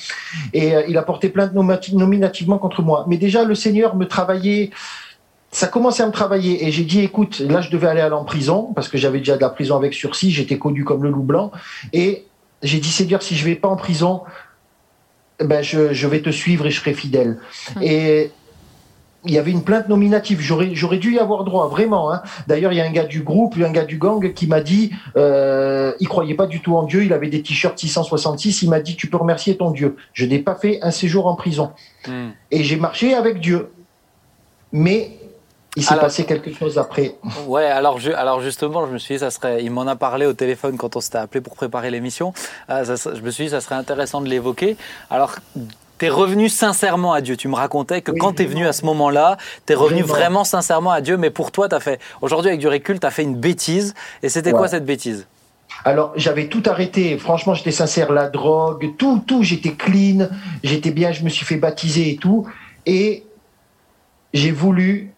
Et 0.53 0.75
euh, 0.75 0.81
il 0.89 0.97
a 0.97 1.03
porté 1.03 1.29
plainte 1.29 1.51
nominativement 1.53 2.57
contre 2.57 2.81
moi. 2.81 3.05
Mais 3.07 3.17
déjà 3.17 3.43
le 3.43 3.53
Seigneur 3.55 3.95
me 3.95 4.05
travaillait. 4.07 4.71
Ça 5.51 5.67
commençait 5.67 6.03
à 6.03 6.07
me 6.07 6.11
travailler 6.11 6.67
et 6.67 6.71
j'ai 6.71 6.83
dit 6.83 6.99
écoute 7.01 7.39
là 7.39 7.61
je 7.61 7.69
devais 7.69 7.87
aller 7.87 8.01
aller 8.01 8.13
en 8.13 8.25
prison 8.25 8.73
parce 8.75 8.89
que 8.89 8.97
j'avais 8.97 9.19
déjà 9.19 9.37
de 9.37 9.41
la 9.41 9.49
prison 9.49 9.75
avec 9.75 9.93
sursis. 9.93 10.31
J'étais 10.31 10.57
connu 10.57 10.83
comme 10.83 11.03
le 11.03 11.09
loup 11.09 11.23
blanc 11.23 11.51
et 11.93 12.25
j'ai 12.63 12.79
dit 12.79 12.89
Seigneur 12.89 13.21
si 13.23 13.35
je 13.35 13.45
vais 13.45 13.55
pas 13.55 13.69
en 13.69 13.77
prison 13.77 14.23
ben 15.39 15.61
je, 15.61 15.93
je 15.93 16.07
vais 16.07 16.21
te 16.21 16.29
suivre 16.31 16.65
et 16.65 16.71
je 16.71 16.79
serai 16.79 16.93
fidèle. 16.93 17.37
Hmm. 17.75 17.81
Et 17.81 18.31
il 19.25 19.33
y 19.33 19.37
avait 19.37 19.51
une 19.51 19.63
plainte 19.63 19.87
nominative. 19.89 20.39
J'aurais, 20.41 20.73
j'aurais 20.73 20.97
dû 20.97 21.13
y 21.13 21.19
avoir 21.19 21.43
droit, 21.43 21.67
vraiment. 21.67 22.11
hein. 22.13 22.21
D'ailleurs, 22.47 22.71
il 22.71 22.77
y 22.77 22.81
a 22.81 22.85
un 22.85 22.91
gars 22.91 23.03
du 23.03 23.21
groupe, 23.21 23.55
un 23.57 23.71
gars 23.71 23.83
du 23.83 23.97
gang 23.97 24.33
qui 24.33 24.47
m'a 24.47 24.61
dit, 24.61 24.91
euh, 25.17 25.91
il 25.99 26.07
croyait 26.07 26.33
pas 26.35 26.47
du 26.47 26.61
tout 26.61 26.75
en 26.75 26.83
Dieu. 26.83 27.03
Il 27.03 27.11
avait 27.13 27.27
des 27.27 27.41
t-shirts 27.41 27.77
666. 27.77 28.61
Il 28.61 28.69
m'a 28.69 28.79
dit, 28.79 28.95
tu 28.95 29.09
peux 29.09 29.17
remercier 29.17 29.57
ton 29.57 29.71
Dieu. 29.71 29.95
Je 30.13 30.25
n'ai 30.25 30.39
pas 30.39 30.55
fait 30.55 30.79
un 30.81 30.91
séjour 30.91 31.27
en 31.27 31.35
prison 31.35 31.71
Hmm. 32.07 32.29
et 32.51 32.63
j'ai 32.63 32.77
marché 32.77 33.13
avec 33.13 33.39
Dieu. 33.41 33.69
Mais 34.71 35.17
il 35.78 35.84
s'est 35.84 35.95
passé 35.95 36.25
quelque 36.25 36.53
chose 36.53 36.78
après. 36.78 37.15
Ouais, 37.47 37.65
alors, 37.65 37.99
je- 37.99 38.11
alors 38.11 38.41
justement, 38.41 38.86
je 38.88 38.91
me 38.91 38.97
suis 38.97 39.15
dit, 39.15 39.19
ça 39.19 39.32
serait, 39.32 39.63
il 39.63 39.71
m'en 39.71 39.88
a 39.88 39.95
parlé 39.95 40.25
au 40.25 40.34
téléphone 40.34 40.75
quand 40.78 40.95
on 40.95 40.99
s'était 41.01 41.17
appelé 41.19 41.39
pour 41.41 41.55
préparer 41.55 41.91
l'émission. 41.91 42.34
Ah, 42.67 42.84
je 42.84 43.21
me 43.21 43.32
suis 43.32 43.45
dit, 43.45 43.49
ça 43.51 43.61
serait 43.61 43.75
intéressant 43.75 44.21
de 44.21 44.28
l'évoquer. 44.28 44.75
Alors, 45.09 45.36
t'es 45.97 46.09
revenu 46.09 46.49
sincèrement 46.49 47.13
à 47.13 47.21
Dieu. 47.21 47.38
Tu 47.38 47.47
me 47.47 47.55
racontais 47.55 48.01
que 48.01 48.11
Oui, 48.11 48.19
quand 48.19 48.34
t'es 48.34 48.45
venu 48.45 48.67
à 48.67 48.73
ce 48.73 48.86
moment-là, 48.86 49.38
t'es 49.65 49.73
revenu 49.73 50.01
Vraiment. 50.01 50.15
vraiment 50.19 50.43
sincèrement 50.43 50.91
à 50.91 51.01
Dieu. 51.01 51.17
Mais 51.17 51.30
pour 51.30 51.51
toi, 51.51 51.69
t'as 51.69 51.80
fait, 51.80 51.99
aujourd'hui, 52.21 52.49
avec 52.49 52.59
du 52.59 52.67
recul, 52.67 52.99
t'as 52.99 53.11
fait 53.11 53.23
une 53.23 53.36
bêtise. 53.36 53.93
Et 54.23 54.30
c'était 54.30 54.51
quoi 54.51 54.67
cette 54.67 54.86
bêtise? 54.86 55.25
Alors, 55.86 56.11
j'avais 56.15 56.47
tout 56.47 56.63
arrêté. 56.65 57.17
Franchement, 57.19 57.53
j'étais 57.53 57.71
sincère. 57.71 58.11
La 58.11 58.30
drogue, 58.30 58.95
tout, 58.97 59.23
tout, 59.28 59.43
j'étais 59.43 59.73
clean. 59.73 60.28
J'étais 60.63 60.91
bien, 60.91 61.11
je 61.11 61.23
me 61.23 61.30
suis 61.30 61.45
fait 61.45 61.57
baptiser 61.57 62.11
et 62.11 62.15
tout. 62.17 62.47
Et 62.86 63.23
j'ai 64.34 64.51
voulu 64.51 65.11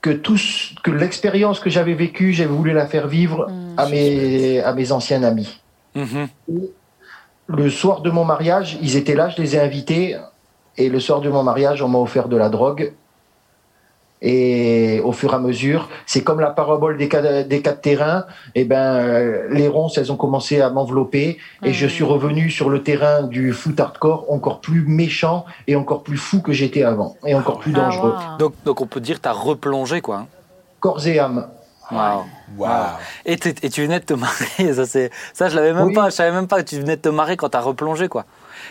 que 0.00 0.10
tout, 0.10 0.36
ce- 0.36 0.74
que 0.82 0.90
l'expérience 0.90 1.60
que 1.60 1.70
j'avais 1.70 1.94
vécue, 1.94 2.32
j'ai 2.32 2.46
voulu 2.46 2.72
la 2.72 2.86
faire 2.86 3.08
vivre 3.08 3.48
Hmm. 3.50 3.74
à 3.78 3.86
mes, 3.88 4.60
à 4.60 4.72
mes 4.72 4.92
anciens 4.92 5.22
amis. 5.24 5.60
Mhm. 5.94 6.28
Le 7.48 7.70
soir 7.70 8.02
de 8.02 8.10
mon 8.10 8.24
mariage, 8.24 8.78
ils 8.82 8.96
étaient 8.96 9.14
là, 9.14 9.30
je 9.30 9.40
les 9.42 9.56
ai 9.56 9.60
invités. 9.60 10.16
Et 10.76 10.88
le 10.88 11.00
soir 11.00 11.20
de 11.20 11.28
mon 11.30 11.42
mariage, 11.42 11.82
on 11.82 11.88
m'a 11.88 11.98
offert 11.98 12.28
de 12.28 12.36
la 12.36 12.48
drogue. 12.48 12.92
Et 14.20 15.00
au 15.04 15.12
fur 15.12 15.32
et 15.32 15.36
à 15.36 15.38
mesure, 15.38 15.88
c'est 16.06 16.22
comme 16.24 16.40
la 16.40 16.50
parabole 16.50 16.96
des 16.96 17.08
quatre, 17.08 17.46
des 17.46 17.62
quatre 17.62 17.80
terrains. 17.80 18.24
Et 18.54 18.64
ben, 18.64 18.96
euh, 18.96 19.48
les 19.50 19.68
ronces, 19.68 19.96
elles 19.98 20.10
ont 20.10 20.16
commencé 20.16 20.60
à 20.60 20.70
m'envelopper. 20.70 21.38
Et 21.64 21.72
je 21.72 21.86
suis 21.86 22.04
revenu 22.04 22.50
sur 22.50 22.68
le 22.68 22.82
terrain 22.82 23.22
du 23.22 23.52
foot 23.52 23.78
hardcore, 23.78 24.26
encore 24.32 24.60
plus 24.60 24.84
méchant 24.86 25.44
et 25.66 25.76
encore 25.76 26.02
plus 26.02 26.16
fou 26.16 26.40
que 26.40 26.52
j'étais 26.52 26.82
avant. 26.82 27.16
Et 27.24 27.34
encore 27.34 27.58
plus 27.60 27.72
Ah, 27.76 27.80
dangereux. 27.80 28.14
donc, 28.38 28.54
donc, 28.64 28.80
on 28.80 28.86
peut 28.86 29.00
dire, 29.00 29.20
t'as 29.20 29.32
replongé, 29.32 30.00
quoi. 30.00 30.16
hein. 30.16 30.26
Corps 30.80 31.06
et 31.06 31.18
âme. 31.18 31.48
Waouh. 31.90 32.24
Waouh. 32.58 32.70
Et, 33.24 33.36
tu 33.36 33.82
venais 33.82 33.98
de 34.00 34.04
te 34.04 34.14
marier. 34.14 34.72
Ça, 34.74 34.84
c'est, 34.84 35.10
ça 35.32 35.48
je 35.48 35.56
l'avais 35.56 35.72
même 35.72 35.86
Oui. 35.86 35.94
pas. 35.94 36.10
Je 36.10 36.14
savais 36.16 36.32
même 36.32 36.46
pas 36.46 36.62
que 36.62 36.68
tu 36.68 36.76
venais 36.78 36.96
de 36.96 37.00
te 37.00 37.08
marier 37.08 37.36
quand 37.36 37.48
t'as 37.48 37.60
replongé, 37.60 38.08
quoi. 38.08 38.26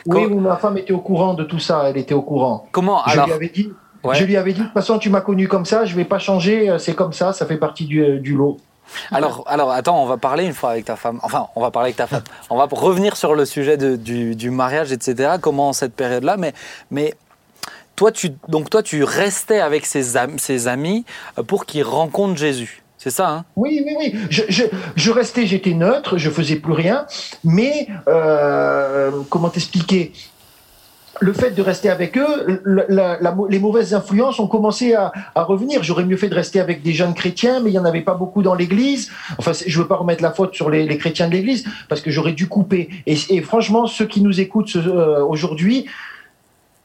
Oui, 0.06 0.14
Quand- 0.24 0.28
oui, 0.30 0.36
ma 0.36 0.58
femme 0.58 0.78
était 0.78 0.94
au 0.94 1.00
courant 1.00 1.34
de 1.34 1.44
tout 1.44 1.58
ça. 1.60 1.84
Elle 1.90 1.98
était 1.98 2.14
au 2.14 2.22
courant. 2.22 2.68
Comment 2.72 3.02
Je 3.08 3.14
alors 3.14 3.26
lui 3.28 3.34
avais 3.34 3.50
dit. 3.50 3.74
Ouais. 4.04 4.16
Je 4.16 4.24
lui 4.26 4.38
avais 4.38 4.54
dit, 4.54 4.60
de 4.60 4.66
toute 4.66 4.74
façon, 4.74 5.00
tu 5.00 5.10
m'as 5.10 5.22
connu 5.22 5.48
comme 5.48 5.66
ça, 5.66 5.86
je 5.86 5.96
vais 5.96 6.06
pas 6.06 6.20
changer, 6.20 6.70
euh, 6.70 6.78
c'est 6.78 6.94
comme 6.94 7.14
ça, 7.14 7.34
ça 7.34 7.46
fait 7.46 7.58
partie 7.58 7.86
du, 7.86 8.20
du 8.20 8.34
lot. 8.36 8.58
Alors, 9.12 9.44
alors, 9.48 9.72
attends, 9.72 10.02
on 10.02 10.06
va 10.06 10.16
parler 10.18 10.46
une 10.46 10.54
fois 10.54 10.72
avec 10.72 10.86
ta 10.86 10.96
femme. 10.96 11.20
Enfin, 11.24 11.48
on 11.58 11.62
va 11.62 11.72
parler 11.72 11.88
avec 11.88 11.98
ta 11.98 12.08
femme. 12.08 12.24
On 12.50 12.56
va 12.58 12.68
revenir 12.72 13.18
sur 13.18 13.36
le 13.36 13.44
sujet 13.44 13.76
de- 13.76 13.98
du, 13.98 14.34
du 14.36 14.50
mariage, 14.50 14.94
etc. 14.94 15.32
Comment 15.42 15.74
cette 15.74 15.94
période-là, 15.94 16.38
mais, 16.38 16.54
mais 16.90 17.14
toi, 17.98 18.14
tu, 18.14 18.30
donc 18.48 18.70
toi, 18.70 18.82
tu 18.84 19.04
restais 19.04 19.60
avec 19.60 19.86
ses, 19.86 20.16
am- 20.16 20.40
ses 20.40 20.70
amis 20.70 21.04
euh, 21.38 21.44
pour 21.44 21.66
qu'ils 21.66 21.84
rencontrent 21.84 22.38
Jésus. 22.38 22.82
C'est 22.98 23.10
ça, 23.12 23.30
hein? 23.30 23.46
Oui, 23.58 23.84
oui, 23.86 23.96
oui. 24.00 24.20
Je, 24.30 24.44
je, 24.50 24.64
je 24.96 25.12
restais, 25.12 25.46
j'étais 25.46 25.74
neutre, 25.74 26.18
je 26.18 26.30
faisais 26.30 26.56
plus 26.56 26.74
rien. 26.74 27.06
Mais 27.44 27.88
euh, 28.08 29.12
comment 29.30 29.50
t'expliquer? 29.50 30.14
Le 31.20 31.34
fait 31.34 31.52
de 31.52 31.62
rester 31.62 31.90
avec 31.90 32.18
eux, 32.18 32.62
les 33.50 33.60
mauvaises 33.60 33.94
influences 33.94 34.40
ont 34.40 34.48
commencé 34.48 34.94
à, 34.94 35.12
revenir. 35.36 35.84
J'aurais 35.84 36.06
mieux 36.06 36.18
fait 36.18 36.30
de 36.30 36.36
rester 36.36 36.60
avec 36.60 36.82
des 36.82 36.94
jeunes 36.94 37.14
chrétiens, 37.14 37.60
mais 37.60 37.70
il 37.70 37.74
n'y 37.74 37.80
en 37.80 37.86
avait 37.86 38.02
pas 38.02 38.14
beaucoup 38.14 38.42
dans 38.42 38.56
l'Église. 38.56 39.12
Enfin, 39.38 39.52
je 39.54 39.80
veux 39.80 39.88
pas 39.88 39.96
remettre 39.96 40.24
la 40.24 40.32
faute 40.32 40.56
sur 40.56 40.70
les, 40.70 40.98
chrétiens 40.98 41.28
de 41.28 41.34
l'Église, 41.34 41.66
parce 41.90 42.02
que 42.02 42.12
j'aurais 42.12 42.34
dû 42.34 42.48
couper. 42.48 42.90
Et, 43.06 43.42
franchement, 43.42 43.88
ceux 43.88 44.06
qui 44.06 44.22
nous 44.22 44.40
écoutent 44.42 44.76
euh, 44.76 45.24
aujourd'hui, 45.24 45.86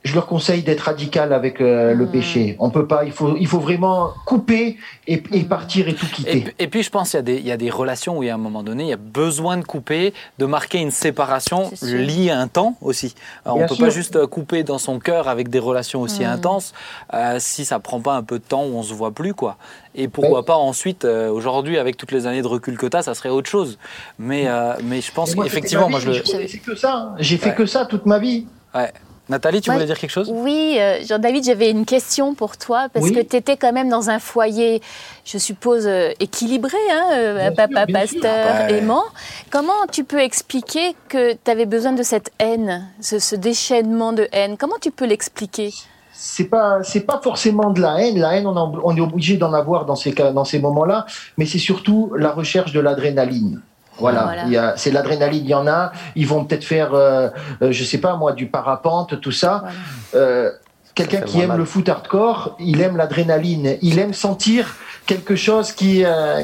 je 0.04 0.14
leur 0.14 0.26
conseille 0.26 0.62
d'être 0.64 0.80
radical 0.80 1.32
avec 1.32 1.60
euh, 1.60 1.94
le 1.94 2.06
Mm. 2.06 2.10
péché. 2.10 2.56
On 2.58 2.70
peut 2.70 2.86
pas. 2.88 3.04
Il 3.04 3.12
faut, 3.12 3.36
il 3.36 3.46
faut 3.46 3.60
vraiment 3.60 4.10
couper 4.26 4.76
et, 5.06 5.22
et 5.32 5.44
partir 5.44 5.86
et 5.88 5.94
tout 5.94 6.06
quitter. 6.06 6.44
et, 6.58 6.66
puis, 6.66 6.82
je 6.82 6.90
pense 6.90 7.10
qu'il 7.10 7.18
y, 7.18 7.20
a 7.20 7.22
des- 7.22 7.36
il 7.38 7.46
y 7.46 7.52
a 7.52 7.56
des 7.56 7.70
relations 7.70 8.18
où, 8.18 8.22
il 8.24 8.26
y 8.26 8.30
a 8.30 8.34
un 8.34 8.38
moment 8.38 8.64
donné, 8.64 8.82
il 8.84 8.88
y 8.88 8.92
a 8.92 8.96
besoin 8.96 9.56
de 9.58 9.64
couper, 9.64 10.12
de 10.38 10.46
marquer 10.46 10.78
une 10.78 10.90
séparation 10.90 11.70
liée 11.82 12.30
à 12.30 12.40
un 12.40 12.48
temps 12.48 12.76
aussi. 12.80 13.14
Alors, 13.44 13.58
on 13.58 13.62
ne 13.62 13.68
peut 13.68 13.74
sûr. 13.76 13.84
pas 13.84 13.90
juste 13.90 14.16
euh, 14.16 14.26
couper 14.26 14.64
dans 14.64 14.78
son 14.78 14.98
cœur 14.98 15.28
avec 15.28 15.48
des 15.50 15.60
relations 15.60 16.00
aussi 16.00 16.22
Mm. 16.22 16.30
intenses 16.30 16.72
euh, 17.14 17.36
si 17.38 17.64
ça 17.64 17.78
prend 17.78 18.00
pas 18.00 18.14
un 18.14 18.22
peu 18.24 18.38
de 18.40 18.44
temps 18.44 18.64
où 18.64 18.76
on 18.76 18.82
se 18.82 18.94
voit 18.94 19.12
plus, 19.12 19.34
quoi. 19.34 19.56
Et 19.94 20.08
pourquoi 20.08 20.44
pas 20.44 20.56
ensuite, 20.56 21.04
euh, 21.04 21.28
aujourd'hui, 21.30 21.78
avec 21.78 21.96
toutes 21.96 22.12
les 22.12 22.26
années 22.26 22.42
de 22.42 22.46
recul 22.48 22.76
que 22.78 22.86
tu 22.86 22.96
as, 22.96 23.02
ça 23.02 23.14
serait 23.14 23.28
autre 23.28 23.48
chose. 23.50 23.78
Mais, 24.18 24.44
euh, 24.48 24.72
mais 24.82 25.00
je 25.00 25.12
pense 25.12 25.36
moi, 25.36 25.44
qu'effectivement, 25.44 25.88
moi, 25.90 25.98
vie, 26.00 26.06
je 26.06 26.10
le. 26.10 26.16
je 26.24 26.32
connaissais 26.32 26.58
que 26.58 26.74
ça. 26.74 26.94
hein. 26.94 27.14
J'ai 27.18 27.36
fait 27.36 27.50
Ouais. 27.50 27.54
que 27.54 27.66
ça 27.66 27.84
toute 27.86 28.06
ma 28.06 28.18
vie. 28.18 28.46
Ouais. 28.74 28.90
Nathalie, 29.28 29.60
tu 29.60 29.70
Ouais. 29.70 29.76
voulais 29.76 29.86
dire 29.86 29.98
quelque 29.98 30.10
chose? 30.10 30.30
Oui, 30.34 30.76
euh, 30.78 30.98
Jean-David, 31.06 31.44
j'avais 31.44 31.70
une 31.70 31.84
question 31.86 32.34
pour 32.34 32.56
toi, 32.56 32.88
parce 32.92 33.06
Oui. 33.06 33.12
que 33.12 33.20
tu 33.20 33.36
étais 33.36 33.56
quand 33.56 33.72
même 33.72 33.88
dans 33.88 34.10
un 34.10 34.18
foyer, 34.18 34.82
je 35.24 35.38
suppose, 35.38 35.86
euh, 35.86 36.10
équilibré, 36.18 36.76
hein, 36.90 37.04
euh, 37.12 37.38
Bien 37.50 37.52
papa 37.52 37.76
sûr, 37.80 37.86
bien 37.86 38.00
pasteur 38.00 38.66
Ouais. 38.68 38.78
aimant. 38.78 39.04
Comment 39.50 39.86
tu 39.90 40.02
peux 40.04 40.18
expliquer 40.20 40.96
que 41.08 41.32
tu 41.34 41.50
avais 41.50 41.66
besoin 41.66 41.92
de 41.92 42.02
cette 42.02 42.30
haine, 42.40 42.88
ce, 43.00 43.18
ce 43.20 43.36
déchaînement 43.36 44.12
de 44.12 44.28
haine? 44.32 44.56
Comment 44.58 44.78
tu 44.80 44.90
peux 44.90 45.06
l'expliquer? 45.06 45.72
C'est 46.12 46.44
pas, 46.48 46.82
c'est 46.82 47.00
pas 47.00 47.20
forcément 47.22 47.70
de 47.70 47.80
la 47.80 48.00
haine. 48.00 48.18
La 48.18 48.34
haine, 48.36 48.46
on, 48.46 48.56
en- 48.56 48.72
on 48.84 48.96
est 48.96 49.00
obligé 49.00 49.36
d'en 49.36 49.52
avoir 49.52 49.86
dans 49.86 49.96
ces 49.96 50.12
cas, 50.12 50.30
dans 50.32 50.44
ces 50.44 50.58
moments-là, 50.58 51.06
mais 51.38 51.46
c'est 51.46 51.58
surtout 51.58 52.12
la 52.16 52.32
recherche 52.32 52.72
de 52.72 52.80
l'adrénaline. 52.80 53.60
Voilà, 53.98 54.74
c'est 54.76 54.90
l'adrénaline, 54.90 55.44
il 55.44 55.50
y 55.50 55.54
en 55.54 55.66
a. 55.66 55.92
Ils 56.16 56.26
vont 56.26 56.44
peut-être 56.44 56.64
faire, 56.64 56.94
euh, 56.94 57.28
euh, 57.62 57.72
je 57.72 57.84
sais 57.84 57.98
pas 57.98 58.16
moi, 58.16 58.32
du 58.32 58.46
parapente, 58.46 59.20
tout 59.20 59.32
ça. 59.32 59.64
Voilà. 60.12 60.26
Euh, 60.26 60.50
Quelqu'un 60.94 61.22
qui 61.22 61.40
aime 61.40 61.48
mal. 61.48 61.58
le 61.58 61.64
foot 61.64 61.88
hardcore, 61.88 62.56
il 62.58 62.82
aime 62.82 62.98
l'adrénaline. 62.98 63.78
Il 63.80 63.98
aime 63.98 64.12
sentir 64.12 64.76
quelque 65.06 65.36
chose 65.36 65.72
qui, 65.72 66.04
euh, 66.04 66.42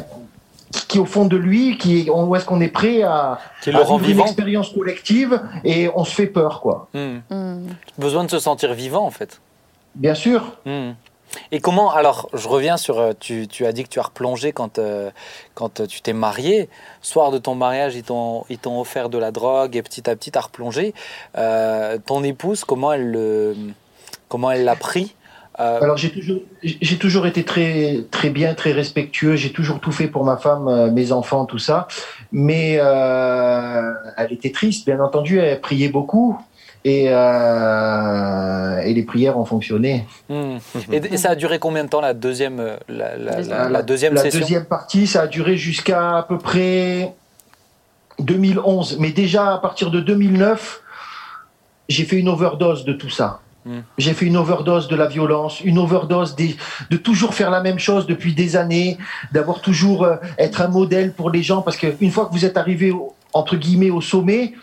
qui 0.89 0.97
est 0.99 1.01
au 1.01 1.07
fond 1.07 1.27
de 1.27 1.37
lui, 1.37 1.77
qui, 1.77 2.09
où 2.11 2.35
est-ce 2.35 2.47
qu'on 2.47 2.61
est 2.61 2.69
prêt 2.69 3.03
à, 3.03 3.41
Qui 3.61 3.71
à 3.71 3.75
le 3.75 3.81
rend 3.81 3.99
vivre 3.99 4.21
une 4.21 4.27
expérience 4.27 4.71
collective 4.71 5.41
et 5.65 5.91
on 5.95 6.05
se 6.05 6.15
fait 6.15 6.27
peur, 6.27 6.61
quoi. 6.61 6.89
Hmm. 6.95 7.19
Hmm. 7.31 7.67
Besoin 7.99 8.25
de 8.25 8.31
se 8.31 8.39
sentir 8.39 8.73
vivant, 8.73 9.05
en 9.05 9.11
fait. 9.11 9.41
Bien 9.95 10.15
sûr. 10.15 10.57
Hmm. 10.65 10.93
Et 11.53 11.61
comment, 11.61 11.93
alors, 11.93 12.29
je 12.33 12.49
reviens 12.49 12.77
sur, 12.77 12.99
euh, 12.99 13.13
tu, 13.19 13.47
tu 13.49 13.67
as 13.67 13.73
dit 13.73 13.83
que 13.85 13.89
tu 13.89 13.99
as 14.01 14.05
replongé 14.05 14.53
quand, 14.53 14.79
euh, 14.79 15.11
quand 15.55 15.81
euh, 15.81 15.87
tu 15.87 16.01
t'es 16.01 16.13
marié. 16.15 16.69
Soir 17.03 17.31
de 17.31 17.39
ton 17.39 17.55
mariage, 17.55 17.95
ils 17.97 18.03
t'ont 18.03 18.45
ils 18.49 18.59
t'ont 18.59 18.81
offert 18.81 19.09
de 19.09 19.19
la 19.19 19.31
drogue 19.31 19.77
et 19.77 19.83
petit 19.83 20.09
à 20.09 20.17
petit, 20.17 20.31
tu 20.31 20.39
as 20.39 20.43
replongé. 20.43 20.95
Euh, 21.37 21.99
ton 22.05 22.23
épouse, 22.25 22.65
comment 22.65 22.93
elle 22.93 23.11
le- 23.11 23.57
comment 24.29 24.51
elle 24.51 24.65
l'a 24.65 24.77
pris 24.77 25.15
Euh, 25.61 25.81
Alors 25.83 25.97
j'ai 25.97 26.11
toujours, 26.13 26.41
j'ai 26.63 26.99
toujours 26.99 27.27
été 27.27 27.45
très, 27.45 28.05
très 28.13 28.31
bien, 28.31 28.55
très 28.55 28.71
respectueux. 28.71 29.35
J'ai 29.35 29.53
toujours 29.53 29.81
tout 29.81 29.91
fait 29.91 30.07
pour 30.07 30.23
ma 30.25 30.37
femme, 30.37 30.69
euh, 30.69 30.89
mes 30.91 31.11
enfants, 31.11 31.47
tout 31.47 31.59
ça. 31.59 31.89
Mais 32.31 32.77
euh, 32.79 33.93
elle 34.17 34.33
était 34.33 34.53
triste, 34.53 34.87
bien 34.87 35.01
entendu. 35.01 35.41
Elle 35.41 35.61
priait 35.61 35.89
beaucoup 35.89 36.39
et, 36.89 37.07
euh, 37.09 38.81
et 38.81 38.95
les 38.95 39.03
prières 39.03 39.39
ont 39.39 39.45
fonctionné. 39.45 40.07
hmm. 40.29 40.57
et, 40.93 40.97
et 40.97 41.17
ça 41.17 41.31
a 41.31 41.35
duré 41.35 41.59
combien 41.59 41.85
de 41.85 41.89
temps 41.89 42.01
la 42.01 42.15
deuxième, 42.15 42.61
euh, 42.61 42.77
la, 42.89 43.17
la- 43.17 43.41
la- 43.41 43.65
Euh, 43.67 43.69
la 43.69 43.83
deuxième 43.83 44.15
la 44.15 44.23
session? 44.23 44.41
deuxième 44.41 44.65
partie, 44.65 45.07
ça 45.07 45.23
a 45.23 45.27
duré 45.27 45.57
jusqu'à 45.57 46.19
à 46.19 46.23
peu 46.23 46.39
près 46.39 47.15
2011. 48.19 48.97
Mais 48.99 49.11
déjà 49.11 49.55
à 49.55 49.59
partir 49.59 49.91
de 49.91 50.01
2009, 50.01 50.81
j'ai 51.89 52.05
fait 52.05 52.17
une 52.17 52.29
overdose 52.29 52.85
de 52.85 52.93
tout 52.93 53.11
ça. 53.11 53.41
Mm. 53.65 53.79
J'ai 53.99 54.13
fait 54.15 54.27
une 54.27 54.37
overdose 54.37 54.89
de 54.89 54.97
la 54.97 55.07
violence, 55.07 55.61
une 55.61 55.79
overdose 55.79 56.35
des, 56.37 56.57
de 56.91 56.97
toujours 56.97 57.35
faire 57.35 57.51
la 57.51 57.61
même 57.61 57.79
chose 57.79 58.07
depuis 58.07 58.35
des 58.35 58.57
années, 58.57 58.99
d'avoir 59.33 59.61
toujours 59.61 60.05
euh, 60.05 60.17
être 60.39 60.61
un 60.61 60.69
modèle 60.69 61.13
pour 61.13 61.31
les 61.31 61.43
gens, 61.43 61.63
parce 61.63 61.77
qu'une 61.77 62.11
fois 62.11 62.27
que 62.27 62.33
vous 62.33 62.45
êtes 62.45 62.57
arrivé 62.57 62.91
au- 62.91 63.15
entre 63.33 63.57
guillemets 63.57 63.91
au 63.91 64.01
sommet, 64.01 64.55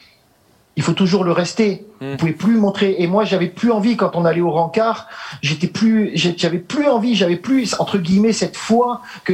il 0.78 0.84
faut 0.84 0.94
toujours 0.94 1.24
le 1.24 1.32
rester. 1.32 1.86
Mm. 2.02 2.12
Vous 2.12 2.18
pouvez 2.18 2.32
plus 2.34 2.58
montrer. 2.58 2.96
Et 3.00 3.08
moi, 3.08 3.24
j'avais 3.24 3.48
plus 3.48 3.72
envie 3.72 3.96
quand 3.96 4.16
on 4.16 4.26
allait 4.26 4.42
au 4.42 4.52
rencard. 4.52 5.08
J'étais 5.42 5.68
plus, 5.68 6.12
j'avais 6.16 6.58
plus 6.58 6.88
envie, 6.88 7.16
j'avais 7.16 7.38
plus 7.38 7.76
entre 7.80 7.98
guillemets 7.98 8.34
cette 8.34 8.58
foi 8.58 9.02
que 9.24 9.34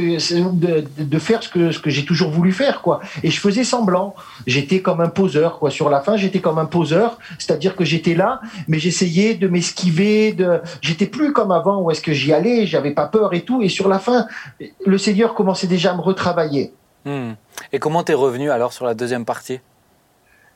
de, 0.52 0.84
de 0.98 1.18
faire 1.18 1.42
ce 1.42 1.48
que 1.48 1.72
ce 1.72 1.80
que 1.80 1.90
j'ai 1.90 2.04
toujours 2.04 2.30
voulu 2.30 2.52
faire, 2.52 2.80
quoi. 2.80 3.00
Et 3.22 3.30
je 3.30 3.40
faisais 3.40 3.64
semblant. 3.64 4.14
J'étais 4.46 4.80
comme 4.80 5.00
un 5.00 5.08
poseur, 5.08 5.58
quoi. 5.58 5.70
Sur 5.70 5.90
la 5.90 6.00
fin, 6.00 6.16
j'étais 6.16 6.40
comme 6.40 6.58
un 6.58 6.66
poseur, 6.66 7.18
c'est-à-dire 7.38 7.74
que 7.74 7.84
j'étais 7.84 8.14
là, 8.14 8.40
mais 8.68 8.78
j'essayais 8.78 9.34
de 9.34 9.48
m'esquiver. 9.48 10.32
De, 10.32 10.60
j'étais 10.80 11.06
plus 11.06 11.32
comme 11.32 11.50
avant 11.50 11.80
où 11.82 11.90
est-ce 11.90 12.02
que 12.02 12.12
j'y 12.12 12.32
allais. 12.32 12.66
J'avais 12.66 12.92
pas 12.92 13.06
peur 13.06 13.34
et 13.34 13.42
tout. 13.42 13.62
Et 13.62 13.68
sur 13.68 13.88
la 13.88 13.98
fin, 13.98 14.26
le 14.86 14.98
Seigneur 14.98 15.34
commençait 15.34 15.66
déjà 15.66 15.92
à 15.92 15.96
me 15.96 16.02
retravailler. 16.02 16.72
Hmm. 17.04 17.32
Et 17.72 17.80
comment 17.80 18.04
t'es 18.04 18.14
revenu 18.14 18.50
alors 18.50 18.72
sur 18.72 18.86
la 18.86 18.94
deuxième 18.94 19.24
partie? 19.24 19.60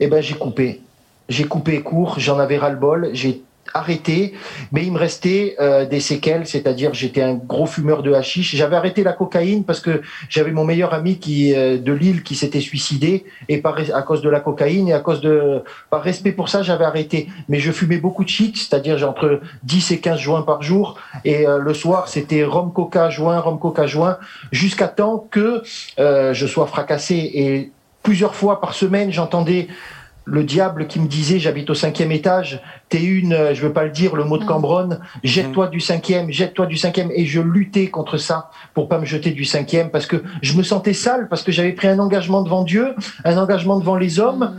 Eh 0.01 0.07
ben, 0.09 0.23
j'ai 0.23 0.35
coupé. 0.35 0.81
J'ai 1.29 1.45
coupé 1.45 1.81
court, 1.83 2.19
j'en 2.19 2.39
avais 2.39 2.57
ras-le-bol, 2.57 3.11
j'ai 3.13 3.43
arrêté, 3.75 4.35
mais 4.73 4.85
il 4.85 4.93
me 4.93 4.99
restait 4.99 5.57
euh, 5.61 5.87
des 5.87 6.01
séquelles, 6.01 6.47
c'est-à-dire 6.47 6.95
j'étais 6.95 7.23
un 7.23 7.35
gros 7.35 7.67
fumeur 7.67 8.03
de 8.03 8.13
hashish. 8.13 8.55
J'avais 8.55 8.77
arrêté 8.77 9.03
la 9.03 9.13
cocaïne 9.13 9.65
parce 9.65 9.81
que 9.81 10.03
j'avais 10.29 10.53
mon 10.53 10.65
meilleur 10.65 10.95
ami 10.95 11.19
qui 11.19 11.55
euh, 11.55 11.79
de 11.79 11.93
Lille 11.93 12.23
qui 12.23 12.35
s'était 12.35 12.61
suicidé 12.61 13.25
et 13.49 13.59
par 13.59 13.77
à 13.95 14.03
cause 14.03 14.23
de 14.23 14.31
la 14.31 14.41
cocaïne 14.41 14.89
et 14.89 14.93
à 14.93 15.01
cause 15.01 15.21
de 15.21 15.63
par 15.91 16.03
respect 16.03 16.33
pour 16.33 16.49
ça, 16.49 16.63
j'avais 16.63 16.85
arrêté. 16.85 17.29
Mais 17.49 17.59
je 17.59 17.73
fumais 17.73 17.99
beaucoup 17.99 18.25
de 18.25 18.29
shit, 18.29 18.57
c'est-à-dire 18.57 18.99
j'ai 18.99 19.05
entre 19.05 19.41
10 19.65 19.91
et 19.93 20.01
15 20.01 20.19
joints 20.19 20.43
par 20.43 20.63
jour 20.63 20.99
et 21.25 21.47
euh, 21.47 21.59
le 21.59 21.75
soir, 21.75 22.09
c'était 22.09 22.45
rhum 22.45 22.73
coca 22.73 23.11
joint, 23.11 23.39
rhum 23.41 23.59
coca 23.59 23.87
joint 23.87 24.19
jusqu'à 24.53 24.89
temps 24.89 25.27
que 25.31 25.63
je 25.99 26.47
sois 26.47 26.67
fracassé 26.67 27.15
et 27.35 27.71
plusieurs 28.07 28.37
fois 28.37 28.61
par 28.61 28.73
semaine, 28.73 29.11
j'entendais 29.11 29.67
le 30.27 30.45
diable 30.45 30.87
qui 30.87 31.01
me 31.01 31.09
disait, 31.09 31.41
j'habite 31.41 31.69
au 31.71 31.75
cinquième 31.75 32.13
étage, 32.13 32.63
t'es 32.89 33.03
une, 33.03 33.33
euh, 33.33 33.53
je 33.53 33.63
veux 33.63 33.73
pas 33.73 33.83
le 33.83 33.91
dire, 33.91 34.15
le 34.15 34.23
mot 34.23 34.39
de 34.39 34.45
Mm. 34.45 34.47
Cambronne, 34.47 35.01
jette-toi 35.25 35.67
du 35.67 35.81
cinquième, 35.81 36.31
jette-toi 36.31 36.67
du 36.67 36.77
cinquième, 36.77 37.11
et 37.13 37.27
je 37.27 37.41
luttais 37.41 37.89
contre 37.89 38.17
ça 38.17 38.51
pour 38.75 38.89
pas 38.89 39.01
me 39.01 39.05
jeter 39.05 39.33
du 39.33 39.45
cinquième 39.45 39.91
parce 39.91 40.07
que 40.07 40.23
je 40.41 40.57
me 40.57 40.63
sentais 40.63 40.93
sale 40.93 41.27
parce 41.29 41.43
que 41.43 41.51
j'avais 41.51 41.73
pris 41.73 41.89
un 41.89 41.99
engagement 41.99 42.43
devant 42.43 42.63
Dieu, 42.63 42.95
un 43.25 43.39
engagement 43.39 43.77
devant 43.77 43.97
les 43.97 44.21
hommes, 44.21 44.55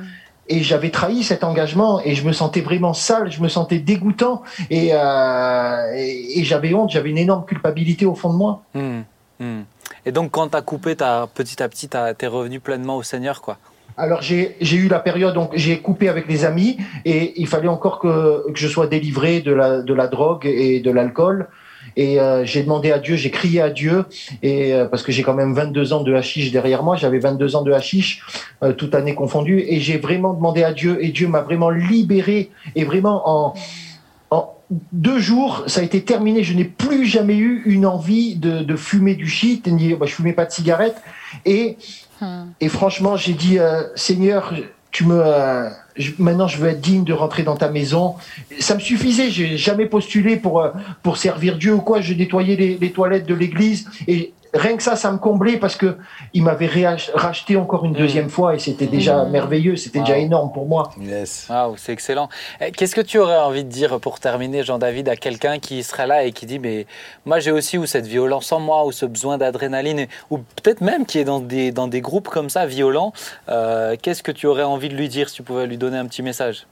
et 0.49 0.61
j'avais 0.61 0.89
trahi 0.89 1.23
cet 1.23 1.45
engagement 1.45 2.01
et 2.03 2.15
je 2.15 2.27
me 2.27 2.33
sentais 2.33 2.61
vraiment 2.61 2.93
sale, 2.93 3.31
je 3.31 3.41
me 3.41 3.47
sentais 3.47 3.79
dégoûtant 3.79 4.43
et, 4.69 4.89
euh, 4.91 5.93
et, 5.95 6.41
et 6.41 6.43
j'avais 6.43 6.73
honte, 6.73 6.89
j'avais 6.89 7.11
une 7.11 7.17
énorme 7.17 7.45
culpabilité 7.45 8.05
au 8.05 8.15
fond 8.15 8.33
de 8.33 8.37
moi. 8.37 8.63
Hmm. 8.73 9.03
Et 10.07 10.13
donc, 10.13 10.31
quand 10.31 10.47
t'as 10.47 10.61
coupé, 10.61 10.95
t'as, 10.95 11.27
petit 11.27 11.61
à 11.61 11.67
petit, 11.67 11.89
t'as- 11.89 12.13
t'es 12.13 12.27
revenu 12.27 12.61
pleinement 12.61 12.95
au 12.95 13.03
Seigneur, 13.03 13.41
quoi. 13.41 13.57
Alors 13.97 14.21
j'ai 14.21 14.55
eu 14.61 14.87
la 14.89 14.99
période 14.99 15.33
donc 15.33 15.53
j'ai 15.55 15.79
coupé 15.79 16.07
avec 16.07 16.27
les 16.27 16.45
amis 16.45 16.77
et 17.03 17.33
il 17.41 17.47
fallait 17.47 17.67
encore 17.67 17.97
que, 17.97 18.43
je 18.53 18.67
sois 18.67 18.85
délivré 18.85 19.41
de 19.41 19.51
la 19.51 19.81
de 19.81 19.91
la 19.91 20.05
drogue 20.05 20.45
et 20.45 20.81
de 20.81 20.91
l'alcool 20.91 21.47
et 21.95 22.19
euh, 22.19 22.45
j'ai 22.45 22.61
demandé 22.61 22.91
à 22.91 22.99
Dieu, 22.99 23.15
j'ai 23.15 23.31
crié 23.31 23.59
à 23.59 23.71
Dieu 23.71 24.05
et 24.43 24.75
euh, 24.75 24.85
parce 24.85 25.01
que 25.01 25.11
j'ai 25.11 25.23
quand 25.23 25.33
même 25.33 25.55
22 25.55 25.93
ans 25.93 26.03
de 26.03 26.13
hashish 26.13 26.51
derrière 26.51 26.83
moi, 26.83 26.95
j'avais 26.95 27.17
22 27.17 27.55
ans 27.55 27.63
de 27.63 27.71
hashish 27.71 28.21
euh, 28.61 28.71
toute 28.71 28.93
année 28.93 29.15
confondue 29.15 29.65
et 29.67 29.79
j'ai 29.79 29.97
vraiment 29.97 30.33
demandé 30.35 30.63
à 30.63 30.73
Dieu 30.73 31.03
et 31.03 31.09
Dieu 31.09 31.27
m'a 31.27 31.41
vraiment 31.41 31.71
libéré 31.71 32.51
et 32.75 32.83
vraiment 32.83 33.23
en 33.25 33.37
en 33.47 33.55
deux 34.91 35.19
jours, 35.19 35.63
ça 35.67 35.79
a 35.81 35.83
été 35.83 36.01
terminé. 36.03 36.43
Je 36.43 36.53
n'ai 36.53 36.65
plus 36.65 37.05
jamais 37.05 37.37
eu 37.37 37.61
une 37.65 37.85
envie 37.85 38.35
de, 38.35 38.63
de 38.63 38.75
fumer 38.75 39.15
du 39.15 39.27
shit. 39.27 39.67
Ni, 39.67 39.93
bah, 39.93 40.05
je 40.05 40.13
fumais 40.13 40.33
pas 40.33 40.45
de 40.45 40.51
cigarette. 40.51 40.95
Et 41.45 41.77
Hmm. 42.19 42.45
et 42.61 42.67
franchement, 42.67 43.15
j'ai 43.15 43.33
dit, 43.33 43.59
euh, 43.59 43.83
Seigneur, 43.95 44.51
tu 44.89 45.05
me, 45.05 45.21
euh, 45.23 45.69
je- 45.97 46.13
maintenant 46.17 46.47
je 46.47 46.57
veux 46.57 46.67
être 46.69 46.81
digne 46.81 47.03
de 47.03 47.13
rentrer 47.13 47.43
dans 47.43 47.55
ta 47.55 47.69
maison. 47.69 48.15
Ça 48.59 48.73
me 48.73 48.79
suffisait. 48.79 49.29
J'ai 49.29 49.55
jamais 49.55 49.85
postulé 49.85 50.35
pour 50.35 50.61
euh, 50.61 50.71
pour 51.03 51.17
servir 51.17 51.59
Dieu 51.59 51.75
ou 51.75 51.81
quoi. 51.81 52.01
Je 52.01 52.15
nettoyais 52.15 52.55
les, 52.55 52.75
les 52.81 52.91
toilettes 52.91 53.27
de 53.27 53.35
l'église 53.35 53.87
et 54.07 54.33
rien 54.57 54.75
que 54.77 54.83
ça, 54.83 54.95
ça 54.95 55.11
me 55.11 55.17
comblait 55.17 55.57
parce 55.57 55.75
que 55.75 55.97
il 56.33 56.43
m'avait 56.43 56.69
racheté 57.13 57.55
encore 57.57 57.85
une 57.85 57.93
deuxième 57.93 58.29
fois 58.29 58.55
et 58.55 58.59
c'était 58.59 58.87
déjà 58.87 59.23
Mm. 59.23 59.29
merveilleux, 59.31 59.75
c'était 59.75 59.99
déjà 59.99 60.13
Wow. 60.17 60.19
énorme 60.25 60.51
pour 60.51 60.67
moi. 60.67 60.91
Yes. 60.99 61.47
Waouh, 61.49 61.75
c'est 61.77 61.93
excellent. 61.93 62.29
Eh, 62.61 62.71
Qu'est-ce 62.71 62.95
que 62.95 63.01
tu 63.01 63.17
aurais 63.19 63.37
envie 63.37 63.63
de 63.63 63.69
dire 63.69 63.99
pour 63.99 64.19
terminer, 64.19 64.63
Jean-David, 64.63 65.09
à 65.09 65.15
quelqu'un 65.15 65.59
qui 65.59 65.83
serait 65.83 66.07
là 66.07 66.23
et 66.23 66.31
qui 66.31 66.45
dit 66.45 66.59
Mais 66.59 66.85
moi, 67.25 67.39
j'ai 67.39 67.51
aussi 67.51 67.77
ou 67.77 67.85
cette 67.85 68.07
violence 68.07 68.51
en 68.51 68.59
moi, 68.59 68.85
ou 68.85 68.91
ce 68.91 69.05
besoin 69.05 69.37
d'adrénaline, 69.37 70.07
ou 70.29 70.37
peut-être 70.39 70.81
même 70.81 71.05
qui 71.05 71.19
est 71.19 71.23
dans 71.23 71.39
des, 71.39 71.71
dans 71.71 71.87
des 71.87 72.01
groupes 72.01 72.27
comme 72.29 72.49
ça, 72.49 72.65
violents. 72.65 73.13
euh, 73.49 73.95
Qu'est-ce 74.01 74.23
que 74.23 74.31
tu 74.31 74.47
aurais 74.47 74.63
envie 74.63 74.89
de 74.89 74.95
lui 74.95 75.07
dire 75.09 75.29
si 75.29 75.35
tu 75.35 75.43
pouvais 75.43 75.67
lui 75.67 75.77
donner 75.77 75.97
un 75.97 76.05
petit 76.05 76.21
message? 76.21 76.65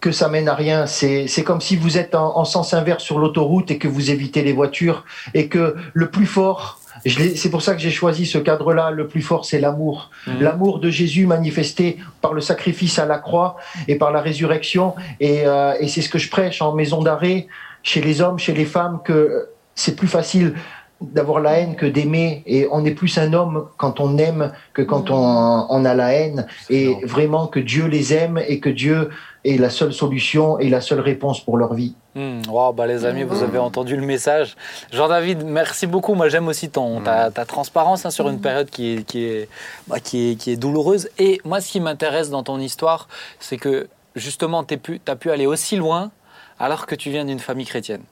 Que 0.00 0.12
ça 0.12 0.28
mène 0.28 0.48
à 0.48 0.54
rien. 0.54 0.86
C'est 0.86 1.44
comme 1.44 1.60
si 1.60 1.76
vous 1.76 1.98
êtes 1.98 2.14
en, 2.14 2.36
en 2.36 2.44
sens 2.44 2.74
inverse 2.74 3.02
sur 3.02 3.18
l'autoroute 3.18 3.70
et 3.70 3.78
que 3.78 3.88
vous 3.88 4.10
évitez 4.10 4.42
les 4.42 4.52
voitures 4.52 5.04
et 5.34 5.48
que 5.48 5.76
le 5.94 6.10
plus 6.10 6.26
fort, 6.26 6.80
c'est 7.04 7.50
pour 7.50 7.62
ça 7.62 7.74
que 7.74 7.80
j'ai 7.80 7.90
choisi 7.90 8.26
ce 8.26 8.38
cadre-là, 8.38 8.90
le 8.90 9.06
plus 9.06 9.22
fort 9.22 9.44
c'est 9.44 9.60
l'amour. 9.60 10.10
Mhm. 10.26 10.40
L'amour 10.40 10.78
de 10.80 10.90
Jésus 10.90 11.26
manifesté 11.26 11.98
par 12.20 12.32
le 12.32 12.40
sacrifice 12.40 12.98
à 12.98 13.06
la 13.06 13.18
croix 13.18 13.56
et 13.88 13.96
par 13.96 14.12
la 14.12 14.20
résurrection. 14.20 14.94
Et, 15.20 15.46
euh, 15.46 15.74
et 15.80 15.88
c'est 15.88 16.02
ce 16.02 16.08
que 16.08 16.18
je 16.18 16.30
prêche 16.30 16.62
en 16.62 16.72
maison 16.72 17.02
d'arrêt, 17.02 17.48
chez 17.82 18.00
les 18.00 18.20
hommes, 18.20 18.38
chez 18.38 18.52
les 18.52 18.64
femmes, 18.64 19.00
que 19.04 19.48
c'est 19.74 19.94
plus 19.94 20.08
facile 20.08 20.54
d'avoir 21.00 21.40
la 21.40 21.58
haine 21.58 21.76
que 21.76 21.84
d'aimer 21.84 22.42
et 22.46 22.66
on 22.72 22.84
est 22.86 22.92
plus 22.92 23.18
un 23.18 23.34
homme 23.34 23.66
quand 23.76 24.00
on 24.00 24.16
aime 24.16 24.52
que 24.72 24.80
quand 24.80 25.10
on, 25.10 25.66
on 25.68 25.84
a 25.84 25.94
la 25.94 26.12
haine 26.14 26.46
et 26.70 26.96
vraiment 27.02 27.46
que 27.48 27.60
Dieu 27.60 27.86
les 27.86 28.14
aime 28.14 28.40
et 28.48 28.60
que 28.60 28.70
Dieu 28.70 29.10
est 29.46 29.58
la 29.58 29.70
seule 29.70 29.92
solution 29.92 30.58
et 30.58 30.68
la 30.68 30.80
seule 30.80 31.00
réponse 31.00 31.40
pour 31.40 31.56
leur 31.56 31.74
vie. 31.74 31.94
Hmm, 32.14 32.40
wow, 32.48 32.72
bah 32.72 32.86
les 32.86 33.04
amis, 33.04 33.22
vous 33.22 33.42
avez 33.42 33.58
entendu 33.58 33.96
le 33.96 34.04
message. 34.04 34.56
Jean-David, 34.92 35.44
merci 35.44 35.86
beaucoup. 35.86 36.14
Moi, 36.14 36.28
j'aime 36.28 36.48
aussi 36.48 36.70
ton, 36.70 37.00
ta, 37.00 37.30
ta 37.30 37.44
transparence 37.44 38.06
hein, 38.06 38.10
sur 38.10 38.28
une 38.28 38.40
période 38.40 38.70
qui 38.70 38.94
est, 38.94 39.02
qui, 39.04 39.24
est, 39.24 39.48
bah, 39.86 40.00
qui, 40.00 40.30
est, 40.30 40.34
qui 40.36 40.50
est 40.50 40.56
douloureuse. 40.56 41.08
Et 41.18 41.40
moi, 41.44 41.60
ce 41.60 41.72
qui 41.72 41.80
m'intéresse 41.80 42.30
dans 42.30 42.42
ton 42.42 42.58
histoire, 42.58 43.08
c'est 43.38 43.58
que 43.58 43.88
justement, 44.14 44.64
tu 44.64 44.78
as 45.06 45.16
pu 45.16 45.30
aller 45.30 45.46
aussi 45.46 45.76
loin 45.76 46.10
alors 46.58 46.86
que 46.86 46.94
tu 46.94 47.10
viens 47.10 47.24
d'une 47.24 47.38
famille 47.38 47.66
chrétienne. 47.66 48.02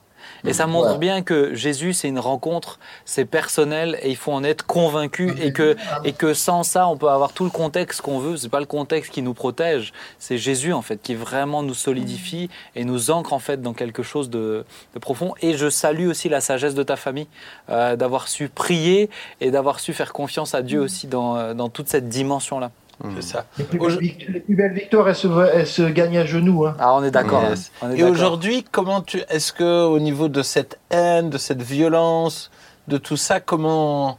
Et 0.47 0.53
ça 0.53 0.67
montre 0.67 0.91
Ouais. 0.91 0.97
bien 0.97 1.21
que 1.23 1.53
Jésus, 1.55 1.93
c'est 1.93 2.07
une 2.07 2.19
rencontre, 2.19 2.79
c'est 3.05 3.25
personnel 3.25 3.97
et 4.01 4.09
il 4.09 4.15
faut 4.15 4.31
en 4.31 4.43
être 4.43 4.65
convaincu 4.65 5.33
et 5.41 5.51
que, 5.53 5.75
et 6.03 6.13
que 6.13 6.33
sans 6.33 6.63
ça, 6.63 6.87
on 6.87 6.97
peut 6.97 7.09
avoir 7.09 7.33
tout 7.33 7.43
le 7.43 7.49
contexte 7.49 8.01
qu'on 8.01 8.19
veut. 8.19 8.37
C'est 8.37 8.49
pas 8.49 8.59
le 8.59 8.65
contexte 8.65 9.11
qui 9.11 9.21
nous 9.21 9.33
protège, 9.33 9.93
c'est 10.19 10.37
Jésus 10.37 10.73
en 10.73 10.81
fait 10.81 11.01
qui 11.01 11.15
vraiment 11.15 11.63
nous 11.63 11.73
solidifie 11.73 12.49
et 12.75 12.85
nous 12.85 13.11
ancre 13.11 13.33
en 13.33 13.39
fait 13.39 13.61
dans 13.61 13.73
quelque 13.73 14.03
chose 14.03 14.29
de, 14.29 14.65
de 14.93 14.99
profond. 14.99 15.33
Et 15.41 15.55
je 15.57 15.69
salue 15.69 16.07
aussi 16.07 16.29
la 16.29 16.41
sagesse 16.41 16.75
de 16.75 16.83
ta 16.83 16.95
famille, 16.95 17.27
euh, 17.69 17.95
d'avoir 17.95 18.27
su 18.27 18.49
prier 18.49 19.09
et 19.41 19.51
d'avoir 19.51 19.79
su 19.79 19.93
faire 19.93 20.13
confiance 20.13 20.53
à 20.55 20.61
Dieu 20.61 20.79
aussi 20.79 21.07
dans, 21.07 21.35
euh, 21.37 21.53
dans 21.53 21.69
toute 21.69 21.87
cette 21.89 22.09
dimension-là. 22.09 22.71
C'est 23.15 23.23
ça. 23.23 23.45
Les 23.57 23.65
plus, 23.65 23.77
belles, 23.79 23.97
vict- 23.99 24.25
les 24.29 24.39
plus 24.39 24.55
belles 24.55 24.73
victoires, 24.73 25.09
elles 25.09 25.15
se, 25.15 25.27
elles 25.53 25.67
se 25.67 25.81
gagnent 25.83 26.17
à 26.17 26.25
genoux. 26.25 26.65
Hein. 26.65 26.75
Ah, 26.79 26.93
on 26.95 27.03
est 27.03 27.11
d'accord. 27.11 27.43
Yes. 27.49 27.71
hein. 27.81 27.91
Et 27.91 28.03
aujourd'hui, 28.03 28.65
comment 28.71 29.01
tu, 29.01 29.19
est-ce 29.29 29.51
que 29.51 29.85
au 29.85 29.99
niveau 29.99 30.29
de 30.29 30.41
cette 30.41 30.79
haine, 30.89 31.29
de 31.29 31.37
cette 31.37 31.61
violence, 31.61 32.51
de 32.87 32.97
tout 32.97 33.17
ça, 33.17 33.39
comment, 33.41 34.17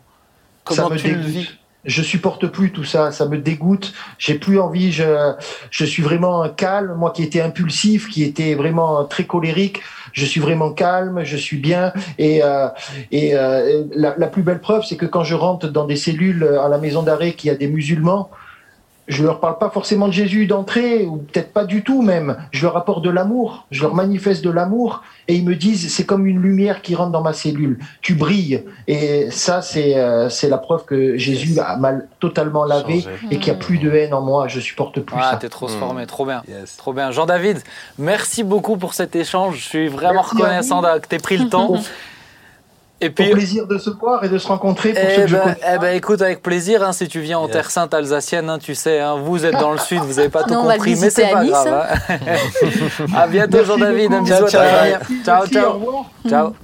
comment 0.65 0.89
ça 0.89 0.95
me 0.95 0.99
tu 0.99 1.09
le 1.09 1.15
dégoûte. 1.17 1.27
vis? 1.31 1.49
Je 1.87 2.03
supporte 2.03 2.49
plus 2.49 2.73
tout 2.73 2.83
ça, 2.83 3.13
ça 3.13 3.27
me 3.27 3.39
dégoûte. 3.39 3.95
J'ai 4.19 4.35
plus 4.35 4.59
envie. 4.59 4.91
Je, 4.91 5.33
je 5.71 5.85
suis 5.85 6.03
vraiment 6.03 6.49
calme. 6.49 6.95
Moi 6.97 7.13
qui 7.13 7.23
étais 7.23 7.41
impulsif, 7.41 8.09
qui 8.11 8.25
était 8.25 8.57
vraiment 8.57 9.05
très 9.05 9.23
colérique, 9.25 9.83
je 10.13 10.25
suis 10.27 10.41
vraiment 10.41 10.73
calme. 10.73 11.23
Je 11.23 11.37
suis 11.37 11.59
bien. 11.59 11.93
Et, 12.19 12.43
euh, 12.43 12.67
et 13.13 13.37
euh, 13.37 13.85
la, 13.95 14.17
la 14.19 14.27
plus 14.27 14.43
belle 14.43 14.59
preuve, 14.61 14.85
c'est 14.85 14.97
que 14.97 15.07
quand 15.07 15.23
je 15.23 15.37
rentre 15.37 15.69
dans 15.69 15.85
des 15.85 15.95
cellules 15.95 16.43
à 16.61 16.69
la 16.69 16.79
maison 16.79 17.05
d'arrêt, 17.05 17.35
qu'il 17.35 17.49
y 17.49 17.51
a 17.53 17.57
des 17.57 17.69
musulmans. 17.69 18.31
Je 19.09 19.23
leur 19.25 19.39
parle 19.39 19.59
pas 19.59 19.71
forcément 19.71 20.09
de 20.09 20.13
Jésus 20.13 20.47
d'entrée, 20.47 21.05
ou 21.07 21.19
peut-être 21.19 21.53
pas 21.53 21.65
du 21.65 21.85
tout 21.85 22.03
même. 22.03 22.37
Je 22.51 22.65
leur 22.67 22.77
apporte 22.77 23.05
de 23.05 23.11
l'amour, 23.11 23.67
je 23.71 23.83
leur 23.83 23.95
manifeste 23.95 24.43
de 24.45 24.51
l'amour, 24.51 25.03
et 25.29 25.35
ils 25.37 25.45
me 25.45 25.55
disent 25.55 25.95
c'est 25.95 26.05
comme 26.05 26.27
une 26.27 26.41
lumière 26.41 26.83
qui 26.83 26.95
rentre 26.97 27.13
dans 27.13 27.23
ma 27.23 27.33
cellule. 27.33 27.79
Tu 28.03 28.15
brilles, 28.15 28.65
et 28.89 29.31
ça 29.31 29.63
c'est 29.63 29.97
euh, 29.97 30.29
c'est 30.29 30.49
la 30.49 30.59
preuve 30.59 30.85
que 30.85 31.17
Jésus 31.17 31.59
a 31.61 31.77
mal 31.77 32.09
totalement 32.19 32.65
lavé 32.65 33.05
et 33.31 33.39
qu'il 33.39 33.53
n'y 33.53 33.59
a 33.59 33.61
plus 33.61 33.79
de 33.79 33.93
haine 33.93 34.13
en 34.13 34.23
moi. 34.23 34.49
Je 34.49 34.59
supporte 34.61 34.99
plus 35.01 35.17
Ah, 35.21 35.33
ça. 35.33 35.37
t'es 35.37 35.49
trop 35.49 35.67
Hmm. 35.69 36.07
trop 36.07 36.25
bien. 36.27 36.43
Yes. 36.49 36.77
Trop 36.77 36.93
bien. 36.93 37.11
Jean-David, 37.11 37.59
merci 37.99 38.43
beaucoup 38.43 38.77
pour 38.77 38.95
cet 38.95 39.15
échange. 39.17 39.57
Je 39.59 39.69
suis 39.69 39.89
vraiment 39.89 40.15
Merci 40.23 40.37
reconnaissant 40.37 40.83
que 40.83 41.07
tu 41.09 41.15
aies 41.15 41.19
pris 41.19 41.37
le 41.37 41.49
temps. 41.49 41.75
Et 43.01 43.09
Au 43.09 43.13
puis, 43.13 43.31
plaisir 43.31 43.67
de 43.67 43.77
se 43.77 43.91
voir 43.91 44.25
et 44.25 44.29
de 44.31 44.39
se 44.39 44.47
rencontrer 44.49 44.95
pour 44.95 45.03
eh 45.05 45.27
ben, 45.27 45.55
eh 45.75 45.79
ben, 45.79 45.95
écoute, 45.95 46.23
avec 46.23 46.43
plaisir, 46.43 46.83
hein, 46.83 46.93
si 46.93 47.09
tu 47.09 47.21
viens 47.21 47.39
en. 47.39 47.47
Terre 47.47 47.71
Sainte 47.71 47.93
alsacienne, 47.93 48.49
hein, 48.49 48.59
tu 48.59 48.75
sais, 48.75 49.01
hein, 49.01 49.17
vous 49.17 49.45
êtes 49.45 49.59
dans 49.59 49.73
le 49.73 49.79
sud, 49.79 49.99
vous 50.01 50.15
n'avez 50.15 50.31
pas 50.31 50.43
tout 50.45 50.55
Non, 50.55 50.63
compris, 50.63 50.97
mais 50.99 51.11
c'est 51.11 51.31
pas 51.31 51.43
Nice, 51.43 51.51
grave. 51.53 51.89
hein. 52.09 52.17
à 53.15 53.27
bientôt, 53.27 53.65
Jean-David. 53.65 54.13
Un 54.15 54.21
beaucoup. 54.23 54.25
bisou 54.33 54.45
à 54.47 54.51
ta 54.51 55.01
Ciao, 55.25 55.47
ciao. 55.47 55.47
Ciao, 55.47 55.47
merci, 55.47 56.25
au 56.25 56.29
ciao. 56.29 56.55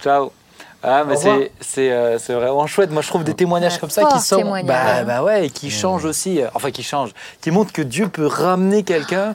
Ciao. 0.00 0.32
Ah, 0.82 1.04
mais 1.06 1.16
c'est 1.16 1.52
c'est 1.60 1.92
euh, 1.92 2.18
c'est 2.18 2.32
vraiment 2.34 2.66
chouette. 2.66 2.90
Moi, 2.90 3.02
je 3.02 3.08
trouve 3.08 3.24
des 3.24 3.34
témoignages 3.34 3.78
comme 3.78 3.90
ça 3.90 4.04
qui 4.04 4.18
sont 4.20 4.42
bah, 4.64 5.04
bah 5.04 5.22
ouais, 5.22 5.46
et 5.46 5.50
qui 5.50 5.70
changent 5.70 6.04
aussi. 6.04 6.40
euh, 6.42 6.48
Enfin, 6.54 6.70
qui 6.70 6.82
changent, 6.82 7.12
qui 7.40 7.50
montrent 7.50 7.72
que 7.72 7.82
Dieu 7.82 8.08
peut 8.08 8.26
ramener 8.26 8.82
quelqu'un. 8.82 9.34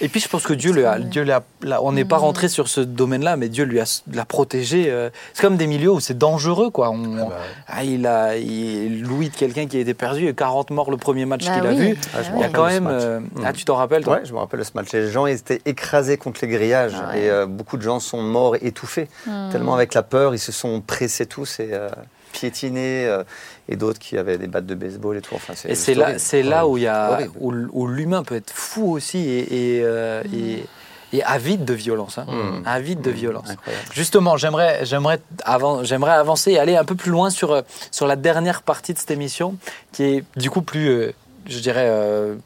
Et 0.00 0.08
puis, 0.08 0.20
je 0.20 0.28
pense 0.28 0.44
que 0.44 0.52
Dieu, 0.52 0.72
lui 0.72 0.84
a, 0.84 0.98
Dieu 0.98 1.22
lui 1.22 1.32
a- 1.32 1.42
là, 1.62 1.80
on 1.82 1.92
n'est 1.92 2.04
pas 2.04 2.16
Mhm. 2.18 2.22
rentré 2.22 2.48
sur 2.48 2.68
ce 2.68 2.80
domaine-là, 2.80 3.36
mais 3.36 3.48
Dieu 3.48 3.64
lui 3.64 3.80
a 3.80 3.84
l'a 4.12 4.24
protégé. 4.24 4.86
euh, 4.88 5.10
C'est 5.32 5.42
comme 5.42 5.56
des 5.56 5.66
milieux 5.66 5.90
où 5.90 6.00
c'est 6.00 6.16
dangereux, 6.18 6.70
quoi. 6.70 6.90
On- 6.90 7.16
Ah 7.18 7.24
bah, 7.28 7.36
ah, 7.68 7.84
il 7.84 8.06
a 8.06 8.36
il, 8.36 9.02
Louis 9.02 9.30
de 9.30 9.34
quelqu'un 9.36 9.66
qui 9.66 9.76
a 9.78 9.80
été 9.80 9.94
perdu, 9.94 10.20
il 10.20 10.26
y 10.26 10.28
a 10.28 10.32
40 10.32 10.70
morts 10.70 10.90
le 10.90 10.96
premier 10.96 11.24
match 11.24 11.46
Bah 11.46 11.54
qu'il 11.54 11.66
a 11.66 11.72
vu. 11.72 11.96
Ah, 12.14 12.18
Il 12.34 12.40
y 12.40 12.44
a 12.44 12.48
quand 12.48 12.66
même. 12.66 12.86
euh. 12.90 13.20
Ah, 13.44 13.52
tu 13.52 13.64
t'en 13.64 13.76
rappelles, 13.76 14.04
toi? 14.04 14.16
Ouais, 14.16 14.22
je 14.24 14.32
me 14.32 14.38
rappelle 14.38 14.60
de 14.60 14.64
ce 14.64 14.72
match. 14.74 14.92
Les 14.92 15.10
gens 15.10 15.26
ils 15.26 15.34
étaient 15.36 15.62
écrasés 15.64 16.16
contre 16.18 16.40
les 16.42 16.48
grillages 16.48 16.92
Ah 16.96 17.12
ouais. 17.12 17.20
et 17.22 17.30
euh, 17.30 17.46
beaucoup 17.46 17.76
de 17.76 17.82
gens 17.82 18.00
sont 18.00 18.20
morts 18.22 18.56
étouffés. 18.60 19.08
Tellement 19.50 19.74
avec 19.74 19.94
la 19.94 20.02
peur, 20.02 20.34
ils 20.34 20.38
se 20.38 20.52
sont 20.58 20.80
pressés 20.80 21.26
tous 21.26 21.60
et 21.60 21.70
euh, 21.72 21.88
piétinés. 22.32 23.06
euh, 23.06 23.22
et 23.70 23.76
d'autres 23.76 23.98
qui 23.98 24.16
avaient 24.16 24.38
des 24.38 24.46
battes 24.46 24.64
de 24.66 24.74
baseball 24.74 25.16
et 25.18 25.20
tout. 25.20 25.34
Enfin, 25.34 25.52
Et 25.68 25.74
c'est 25.74 25.94
là, 25.94 26.18
c'est 26.18 26.42
là 26.42 26.66
où 26.66 26.78
il 26.78 26.84
y 26.84 26.86
a 26.86 27.20
où, 27.38 27.86
l'humain 27.86 28.22
peut 28.22 28.36
être 28.36 28.50
fou 28.50 28.92
aussi 28.92 29.18
et, 29.18 29.76
et, 29.76 29.82
euh, 29.84 30.22
et- 30.34 30.64
et 31.12 31.22
avide 31.22 31.64
de 31.66 31.72
violence, 31.74 32.18
hein. 32.18 32.26
Mm. 32.28 32.62
avide 32.66 33.00
de 33.02 33.10
violence. 33.10 33.48
Incroyable. 33.50 33.84
Justement, 33.92 34.36
j'aimerais, 34.38 34.84
j'aimerais, 34.84 35.20
avan- 35.44 35.82
j'aimerais 35.84 36.12
avancer 36.12 36.52
et 36.52 36.58
aller 36.58 36.76
un 36.76 36.84
peu 36.84 36.94
plus 36.94 37.10
loin 37.10 37.28
sur, 37.30 37.62
sur 37.90 38.06
la 38.06 38.16
dernière 38.16 38.60
partie 38.62 38.92
de 38.94 38.98
cette 38.98 39.10
émission, 39.10 39.56
qui 39.92 40.02
est 40.04 40.24
du 40.36 40.50
coup 40.50 40.60
plus, 40.62 40.88
euh, 40.88 41.12
je 41.46 41.58
dirais, 41.60 41.88
euh, 41.88 42.36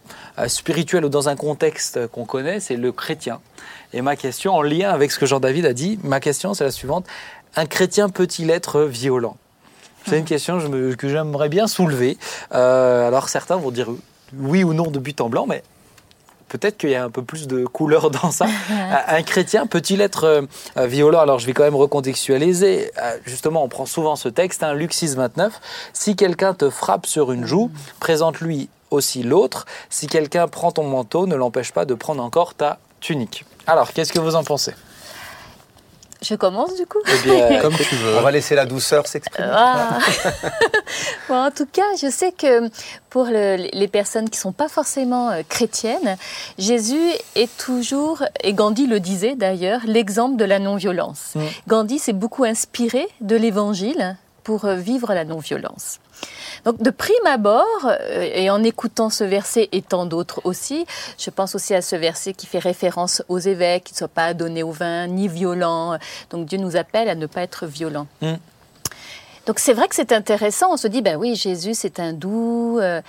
spirituelle 0.48 1.04
ou 1.04 1.08
dans 1.08 1.28
un 1.28 1.36
contexte 1.36 2.06
qu'on 2.08 2.24
connaît, 2.24 2.60
c'est 2.60 2.76
le 2.76 2.90
chrétien. 2.92 3.40
Et 3.92 4.00
ma 4.00 4.16
question, 4.16 4.54
en 4.54 4.62
lien 4.62 4.90
avec 4.90 5.10
ce 5.12 5.18
que 5.18 5.26
Jean-David 5.26 5.66
a 5.66 5.72
dit, 5.72 5.98
ma 6.02 6.18
question 6.20 6.54
c'est 6.54 6.64
la 6.64 6.70
suivante. 6.70 7.04
Un 7.56 7.66
chrétien 7.66 8.08
peut-il 8.08 8.50
être 8.50 8.82
violent? 8.82 9.36
C'est 10.06 10.18
une 10.18 10.24
question 10.24 10.58
que 10.98 11.08
j'aimerais 11.08 11.48
bien 11.48 11.66
soulever. 11.68 12.18
Euh, 12.54 13.06
alors 13.06 13.28
certains 13.28 13.56
vont 13.56 13.70
dire 13.70 13.88
oui 14.36 14.64
ou 14.64 14.74
non 14.74 14.90
de 14.90 14.98
but 14.98 15.20
en 15.20 15.28
blanc, 15.28 15.46
mais 15.46 15.62
peut-être 16.48 16.76
qu'il 16.76 16.90
y 16.90 16.96
a 16.96 17.04
un 17.04 17.10
peu 17.10 17.22
plus 17.22 17.46
de 17.46 17.64
couleur 17.66 18.10
dans 18.10 18.30
ça. 18.32 18.46
Un- 19.08 19.22
chrétien 19.22 19.66
peut-il 19.66 20.00
être 20.00 20.24
euh, 20.76 20.86
violent? 20.86 21.20
Alors 21.20 21.38
je 21.38 21.46
vais 21.46 21.52
quand 21.52 21.62
même 21.62 21.76
recontextualiser. 21.76 22.90
Euh, 23.00 23.16
justement, 23.26 23.62
on 23.62 23.68
prend 23.68 23.86
souvent 23.86 24.16
ce 24.16 24.28
texte, 24.28 24.62
hein, 24.64 24.74
Luc 24.74 24.92
6, 24.92 25.14
29. 25.16 25.60
Si 25.92 26.16
quelqu'un 26.16 26.52
te 26.54 26.68
frappe 26.68 27.06
sur 27.06 27.30
une 27.30 27.46
joue, 27.46 27.70
présente-lui 28.00 28.68
aussi 28.90 29.22
l'autre. 29.22 29.66
Si 29.88 30.08
quelqu'un 30.08 30.48
prend 30.48 30.72
ton 30.72 30.84
manteau, 30.84 31.26
ne 31.28 31.36
l'empêche 31.36 31.72
pas 31.72 31.84
de 31.84 31.94
prendre 31.94 32.22
encore 32.24 32.54
ta 32.54 32.78
tunique. 33.00 33.44
Alors, 33.66 33.92
qu'est-ce 33.92 34.12
que 34.12 34.18
vous 34.18 34.34
en 34.34 34.42
pensez? 34.44 34.74
Je 36.22 36.34
commence 36.36 36.74
du 36.76 36.86
coup 36.86 36.98
Eh 37.06 37.18
bien, 37.28 37.58
Comme 37.62 37.76
tu 37.76 37.94
veux. 37.96 38.16
On 38.16 38.22
va 38.22 38.30
laisser 38.30 38.54
la 38.54 38.64
douceur 38.64 39.06
s'exprimer. 39.06 39.48
Ah. 39.50 39.98
Bon, 41.28 41.36
en 41.36 41.50
tout 41.50 41.66
cas, 41.66 41.82
je 42.00 42.10
sais 42.10 42.32
que 42.32 42.68
pour 43.08 43.24
le- 43.26 43.68
les 43.72 43.88
personnes 43.88 44.28
qui 44.28 44.38
sont 44.38 44.52
pas 44.52 44.68
forcément 44.68 45.30
euh, 45.30 45.42
chrétiennes, 45.48 46.16
Jésus 46.58 47.00
est 47.34 47.54
toujours, 47.56 48.22
et 48.42 48.52
Gandhi 48.52 48.86
le 48.86 49.00
disait 49.00 49.34
d'ailleurs, 49.34 49.80
l'exemple 49.86 50.36
de 50.36 50.44
la 50.44 50.58
non-violence. 50.58 51.30
Mm. 51.34 51.40
Gandhi 51.68 51.98
s'est 51.98 52.12
beaucoup 52.12 52.44
inspiré 52.44 53.08
de 53.20 53.36
l'Évangile 53.36 54.16
pour 54.44 54.64
euh, 54.66 54.74
vivre 54.76 55.14
la 55.14 55.24
non-violence. 55.24 55.98
Donc, 56.64 56.80
de 56.80 56.90
prime 56.90 57.26
abord, 57.26 57.64
euh, 57.84 58.28
et 58.34 58.50
en 58.50 58.62
écoutant 58.62 59.10
ce 59.10 59.24
verset 59.24 59.68
et 59.72 59.82
tant 59.82 60.06
d'autres 60.06 60.40
aussi, 60.44 60.86
je 61.18 61.30
pense 61.30 61.54
aussi 61.54 61.74
à 61.74 61.82
ce 61.82 61.96
verset 61.96 62.34
qui 62.34 62.46
fait 62.46 62.58
référence 62.60 63.22
aux 63.28 63.38
évêques, 63.38 63.84
qui 63.84 63.94
ne 63.94 63.98
soient 63.98 64.08
pas 64.08 64.32
donnés 64.34 64.62
au 64.62 64.70
vin, 64.70 65.06
ni 65.08 65.28
violents. 65.28 65.98
Donc, 66.30 66.46
Dieu 66.46 66.58
nous 66.58 66.76
appelle 66.76 67.08
à 67.08 67.14
ne 67.14 67.26
pas 67.26 67.42
être 67.42 67.66
violents. 67.66 68.06
Donc 69.44 69.58
c'est 69.58 69.72
vrai 69.72 69.88
que 69.88 69.96
c'est 69.96 70.12
intéressant. 70.12 70.72
On 70.72 70.76
se 70.76 70.86
dit, 70.86 71.02
ben 71.02 71.16
oui, 71.16 71.34
Jésus 71.34 71.74
c'est 71.74 71.98
un 71.98 72.12
doux. 72.12 72.78
euh, 72.80 73.02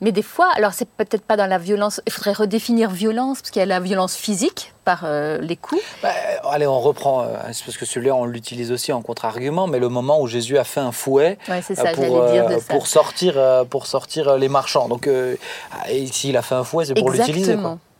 Mais 0.00 0.10
des 0.12 0.22
fois, 0.22 0.50
alors 0.56 0.72
c'est 0.72 0.88
peut-être 0.88 1.22
pas 1.22 1.36
dans 1.36 1.46
la 1.46 1.58
violence, 1.58 2.00
il 2.06 2.12
faudrait 2.12 2.32
redéfinir 2.32 2.90
violence, 2.90 3.40
parce 3.40 3.50
qu'il 3.50 3.60
y 3.60 3.62
a 3.62 3.66
la 3.66 3.80
violence 3.80 4.16
physique 4.16 4.74
par 4.84 5.02
euh, 5.04 5.38
les 5.38 5.56
coups. 5.56 5.80
Bah, 6.02 6.10
allez, 6.50 6.66
on 6.66 6.80
reprend, 6.80 7.22
euh, 7.22 7.26
parce 7.42 7.76
que 7.76 7.86
celui-là, 7.86 8.14
on 8.14 8.24
l'utilise 8.24 8.72
aussi 8.72 8.92
en 8.92 9.02
contre-argument, 9.02 9.66
mais 9.66 9.78
le 9.78 9.88
moment 9.88 10.20
où 10.20 10.26
Jésus 10.26 10.58
a 10.58 10.64
fait 10.64 10.80
un 10.80 10.92
fouet 10.92 11.38
Ouais, 11.48 11.58
euh, 11.70 11.74
ça, 11.74 11.92
pour, 11.92 12.04
j'allais 12.04 12.32
dire 12.32 12.48
de 12.48 12.54
euh, 12.54 12.58
ça. 12.60 12.74
pour 12.74 12.86
sortir, 12.86 13.34
euh, 13.36 13.64
pour 13.64 13.86
sortir 13.86 14.28
euh, 14.28 14.38
les 14.38 14.48
marchands. 14.48 14.88
Donc, 14.88 15.06
euh, 15.06 15.36
s'il 16.10 16.36
a 16.36 16.42
fait 16.42 16.56
un 16.56 16.64
fouet, 16.64 16.84
c'est 16.86 16.94
pour 16.94 17.10
l'utiliser. 17.10 17.56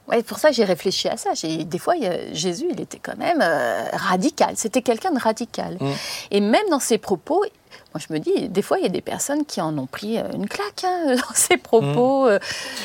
Ouais, 0.07 0.22
pour 0.22 0.38
ça, 0.38 0.53
j'ai 0.53 0.64
réfléchi 0.64 1.09
à 1.09 1.16
ça. 1.16 1.30
Des 1.42 1.78
fois, 1.78 1.95
Jésus, 2.32 2.66
il 2.70 2.78
était 2.78 2.99
quand 3.03 3.16
même 3.16 3.40
euh, 3.42 3.84
radical. 3.95 4.53
C'était 4.57 4.82
quelqu'un 4.82 5.12
de 5.12 5.18
radical. 5.18 5.78
Mm. 5.80 5.92
Et 6.30 6.40
même 6.40 6.68
dans 6.70 6.78
ses 6.78 6.99
propos, 6.99 7.42
moi, 7.95 8.01
je 8.07 8.12
me 8.12 8.18
dis, 8.18 8.49
des 8.49 8.61
fois, 8.62 8.78
il 8.78 8.82
y 8.82 8.86
a 8.86 8.90
des 8.90 9.01
personnes 9.01 9.45
qui 9.47 9.61
en 9.61 9.78
ont 9.78 9.86
pris 9.86 10.18
euh, 10.18 10.24
une 10.34 10.49
claque 10.49 10.82
hein, 10.84 11.14
dans 11.14 11.34
ses 11.34 11.57
propos. 11.57 12.26
euh, 12.26 12.38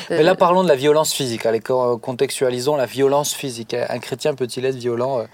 Mm. 0.08 0.14
Mais 0.14 0.22
là, 0.22 0.32
euh, 0.32 0.34
parlons 0.36 0.62
de 0.62 0.68
la 0.68 0.76
violence 0.76 1.12
physique. 1.12 1.44
Allez, 1.46 1.60
co- 1.60 1.98
contextualisons 1.98 2.76
la 2.76 2.86
violence 2.86 3.34
physique. 3.34 3.74
Un 3.74 3.98
chrétien 3.98 4.34
peut-il 4.34 4.64
être 4.64 4.76
violent 4.76 5.18
euh, 5.20 5.24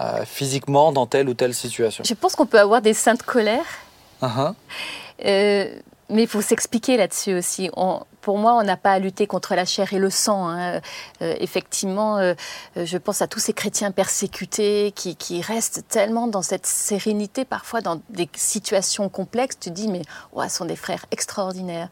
euh, 0.00 0.24
physiquement 0.26 0.92
dans 0.92 1.06
telle 1.06 1.28
ou 1.28 1.34
telle 1.34 1.54
situation? 1.54 2.04
Je 2.06 2.14
pense 2.14 2.36
qu'on 2.36 2.46
peut 2.46 2.60
avoir 2.60 2.82
des 2.82 2.92
saintes 2.94 3.22
colères. 3.22 3.64
Euh, 5.24 5.72
mais 6.10 6.22
il 6.22 6.28
faut 6.28 6.42
s'expliquer 6.42 6.96
là-dessus 6.96 7.34
aussi. 7.34 7.70
Pour 8.20 8.38
moi, 8.38 8.54
on 8.54 8.62
n'a 8.62 8.76
pas 8.76 8.92
à 8.92 8.98
lutter 8.98 9.26
contre 9.26 9.54
la 9.54 9.64
chair 9.64 9.92
et 9.92 9.98
le 9.98 10.10
sang. 10.10 10.48
hein. 10.48 10.80
Euh, 11.22 11.34
effectivement, 11.40 12.18
euh, 12.18 12.34
euh, 12.76 12.84
je 12.84 12.98
pense 12.98 13.22
à 13.22 13.26
tous 13.26 13.38
ces 13.38 13.52
chrétiens 13.52 13.90
persécutés 13.90 14.92
qui, 14.94 15.42
restent 15.42 15.84
tellement 15.88 16.26
dans 16.26 16.42
cette 16.42 16.66
sérénité, 16.66 17.44
parfois 17.44 17.80
dans 17.80 18.00
des 18.10 18.28
situations 18.34 19.08
complexes. 19.08 19.58
Tu 19.60 19.70
dis, 19.70 19.88
mais 19.88 20.02
ouais, 20.32 20.48
ce 20.48 20.58
sont 20.58 20.64
des 20.64 20.76
frères 20.76 21.06
extraordinaires. 21.10 21.88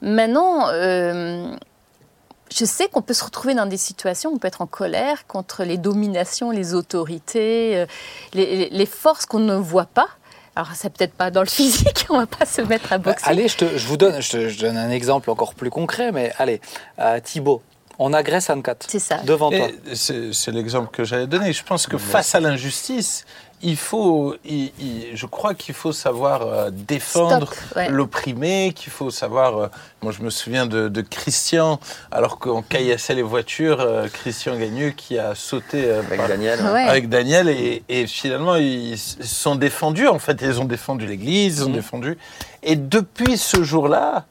Maintenant, 0.00 0.68
je 0.70 2.64
sais 2.64 2.88
qu'on 2.88 3.02
peut 3.02 3.14
se 3.14 3.24
retrouver 3.24 3.54
dans 3.54 3.66
des 3.66 3.76
situations 3.76 4.30
où 4.30 4.34
on 4.34 4.38
peut 4.38 4.48
être 4.48 4.62
en 4.62 4.66
colère 4.66 5.26
contre 5.26 5.64
les 5.64 5.76
dominations, 5.76 6.50
les 6.50 6.74
autorités, 6.74 7.84
les 8.32 8.86
forces 8.86 9.26
qu'on 9.26 9.40
ne 9.40 9.56
voit 9.56 9.86
pas. 9.86 10.08
Alors, 10.58 10.72
c'est 10.74 10.90
peut-être 10.92 11.14
pas 11.14 11.30
dans 11.30 11.42
le 11.42 11.46
physique, 11.58 12.06
on 12.10 12.18
va 12.18 12.26
pas 12.26 12.44
se 12.44 12.60
mettre 12.62 12.92
à 12.92 12.98
Bah, 12.98 13.12
boxer. 13.12 13.28
allez, 13.30 13.46
je, 13.46 13.56
te- 13.58 13.78
je 13.78 13.86
vous 13.86 13.96
donne, 13.96 14.20
je, 14.20 14.28
te- 14.32 14.48
je 14.48 14.58
donne 14.58 14.76
un 14.76 14.90
exemple 14.90 15.30
encore 15.30 15.54
plus 15.54 15.70
concret, 15.70 16.10
mais 16.10 16.32
allez, 16.36 16.60
euh, 16.98 17.20
Thibaut, 17.20 17.62
on 18.00 18.12
agresse 18.12 18.50
Anne-Cat 18.50 18.74
C'est 18.88 18.98
ça. 18.98 19.18
devant 19.18 19.50
toi. 19.50 19.68
Et 19.88 19.94
c'est 19.94 20.50
l'exemple 20.50 20.88
que 20.90 21.04
j'allais 21.04 21.28
donner. 21.28 21.52
Je 21.52 21.62
pense 21.62 21.86
que 21.86 21.96
face 21.96 22.34
à 22.34 22.40
l'injustice, 22.40 23.24
il 23.62 23.76
faut, 23.76 24.34
il- 24.44 24.72
il- 24.78 25.06
je 25.16 25.26
crois 25.26 25.54
qu'il 25.54 25.74
faut 25.74 25.92
savoir 25.92 26.42
euh, 26.42 26.70
défendre 26.70 27.52
ouais. 27.76 27.88
l'opprimé, 27.90 28.72
qu'il 28.74 28.92
faut 28.92 29.10
savoir. 29.10 29.58
euh, 29.58 29.66
moi, 30.02 30.12
je 30.16 30.22
me 30.22 30.30
souviens 30.30 30.66
de, 30.66 30.88
de 30.88 31.00
Christian, 31.00 31.80
alors 32.12 32.38
qu'on 32.38 32.62
caillassait 32.62 33.14
les 33.14 33.22
voitures, 33.22 33.80
euh, 33.80 34.06
Christian 34.08 34.56
Gagneux 34.56 34.90
qui 34.90 35.18
a 35.18 35.34
sauté 35.34 35.84
euh, 35.86 36.00
Avec 36.00 36.18
par- 36.18 36.28
Daniel. 36.28 36.60
Ouais. 36.60 36.82
avec 36.88 37.08
Daniel 37.08 37.48
et, 37.48 37.82
et 37.88 38.06
finalement 38.06 38.56
ils 38.56 38.96
se 38.98 39.22
sont 39.24 39.56
défendus. 39.56 40.06
En 40.08 40.18
fait, 40.18 40.38
ils 40.42 40.60
ont 40.60 40.64
défendu 40.64 41.06
l'Église, 41.06 41.58
ils 41.58 41.64
ont 41.64 41.68
Mhm. 41.68 41.74
défendu. 41.74 42.18
Et 42.62 42.76
depuis 42.76 43.36
ce 43.38 43.62
jour-là, 43.62 44.24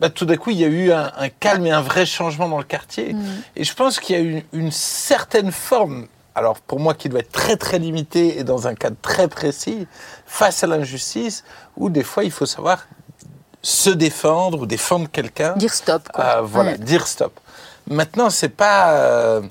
bah, 0.00 0.10
tout 0.10 0.24
d'un 0.26 0.36
coup, 0.36 0.50
il 0.50 0.58
y 0.58 0.64
a 0.64 0.68
eu 0.68 0.90
un, 0.92 1.12
un 1.16 1.28
calme 1.28 1.66
et 1.66 1.70
un 1.70 1.80
vrai 1.80 2.04
changement 2.04 2.48
dans 2.48 2.58
le 2.58 2.64
quartier. 2.64 3.12
Mm. 3.14 3.24
Et 3.56 3.64
je 3.64 3.74
pense 3.74 4.00
qu'il 4.00 4.16
y 4.16 4.18
a 4.18 4.22
eu 4.22 4.44
une, 4.52 4.72
certaine 4.72 5.52
forme, 5.52 6.06
alors 6.34 6.58
pour 6.60 6.80
moi 6.80 6.94
qui 6.94 7.08
doit 7.08 7.20
être 7.20 7.32
très 7.32 7.56
très 7.56 7.78
limitée 7.78 8.38
et 8.38 8.44
dans 8.44 8.66
un 8.66 8.74
cadre 8.74 8.96
très 9.02 9.28
précis, 9.28 9.86
face 10.26 10.64
à 10.64 10.66
l'injustice, 10.66 11.44
où 11.76 11.90
des 11.90 12.02
fois 12.02 12.24
il 12.24 12.30
faut 12.30 12.46
savoir 12.46 12.86
se 13.62 13.90
défendre 13.90 14.60
ou 14.60 14.66
défendre 14.66 15.08
quelqu'un. 15.10 15.54
Dire 15.56 15.72
stop. 15.72 16.08
Quoi. 16.12 16.24
Ah, 16.24 16.40
voilà, 16.42 16.72
Ouais. 16.72 16.78
dire 16.78 17.06
stop. 17.06 17.38
Maintenant, 17.88 18.30
c'est 18.30 18.48
pas. 18.48 18.92
euh, 18.92 19.42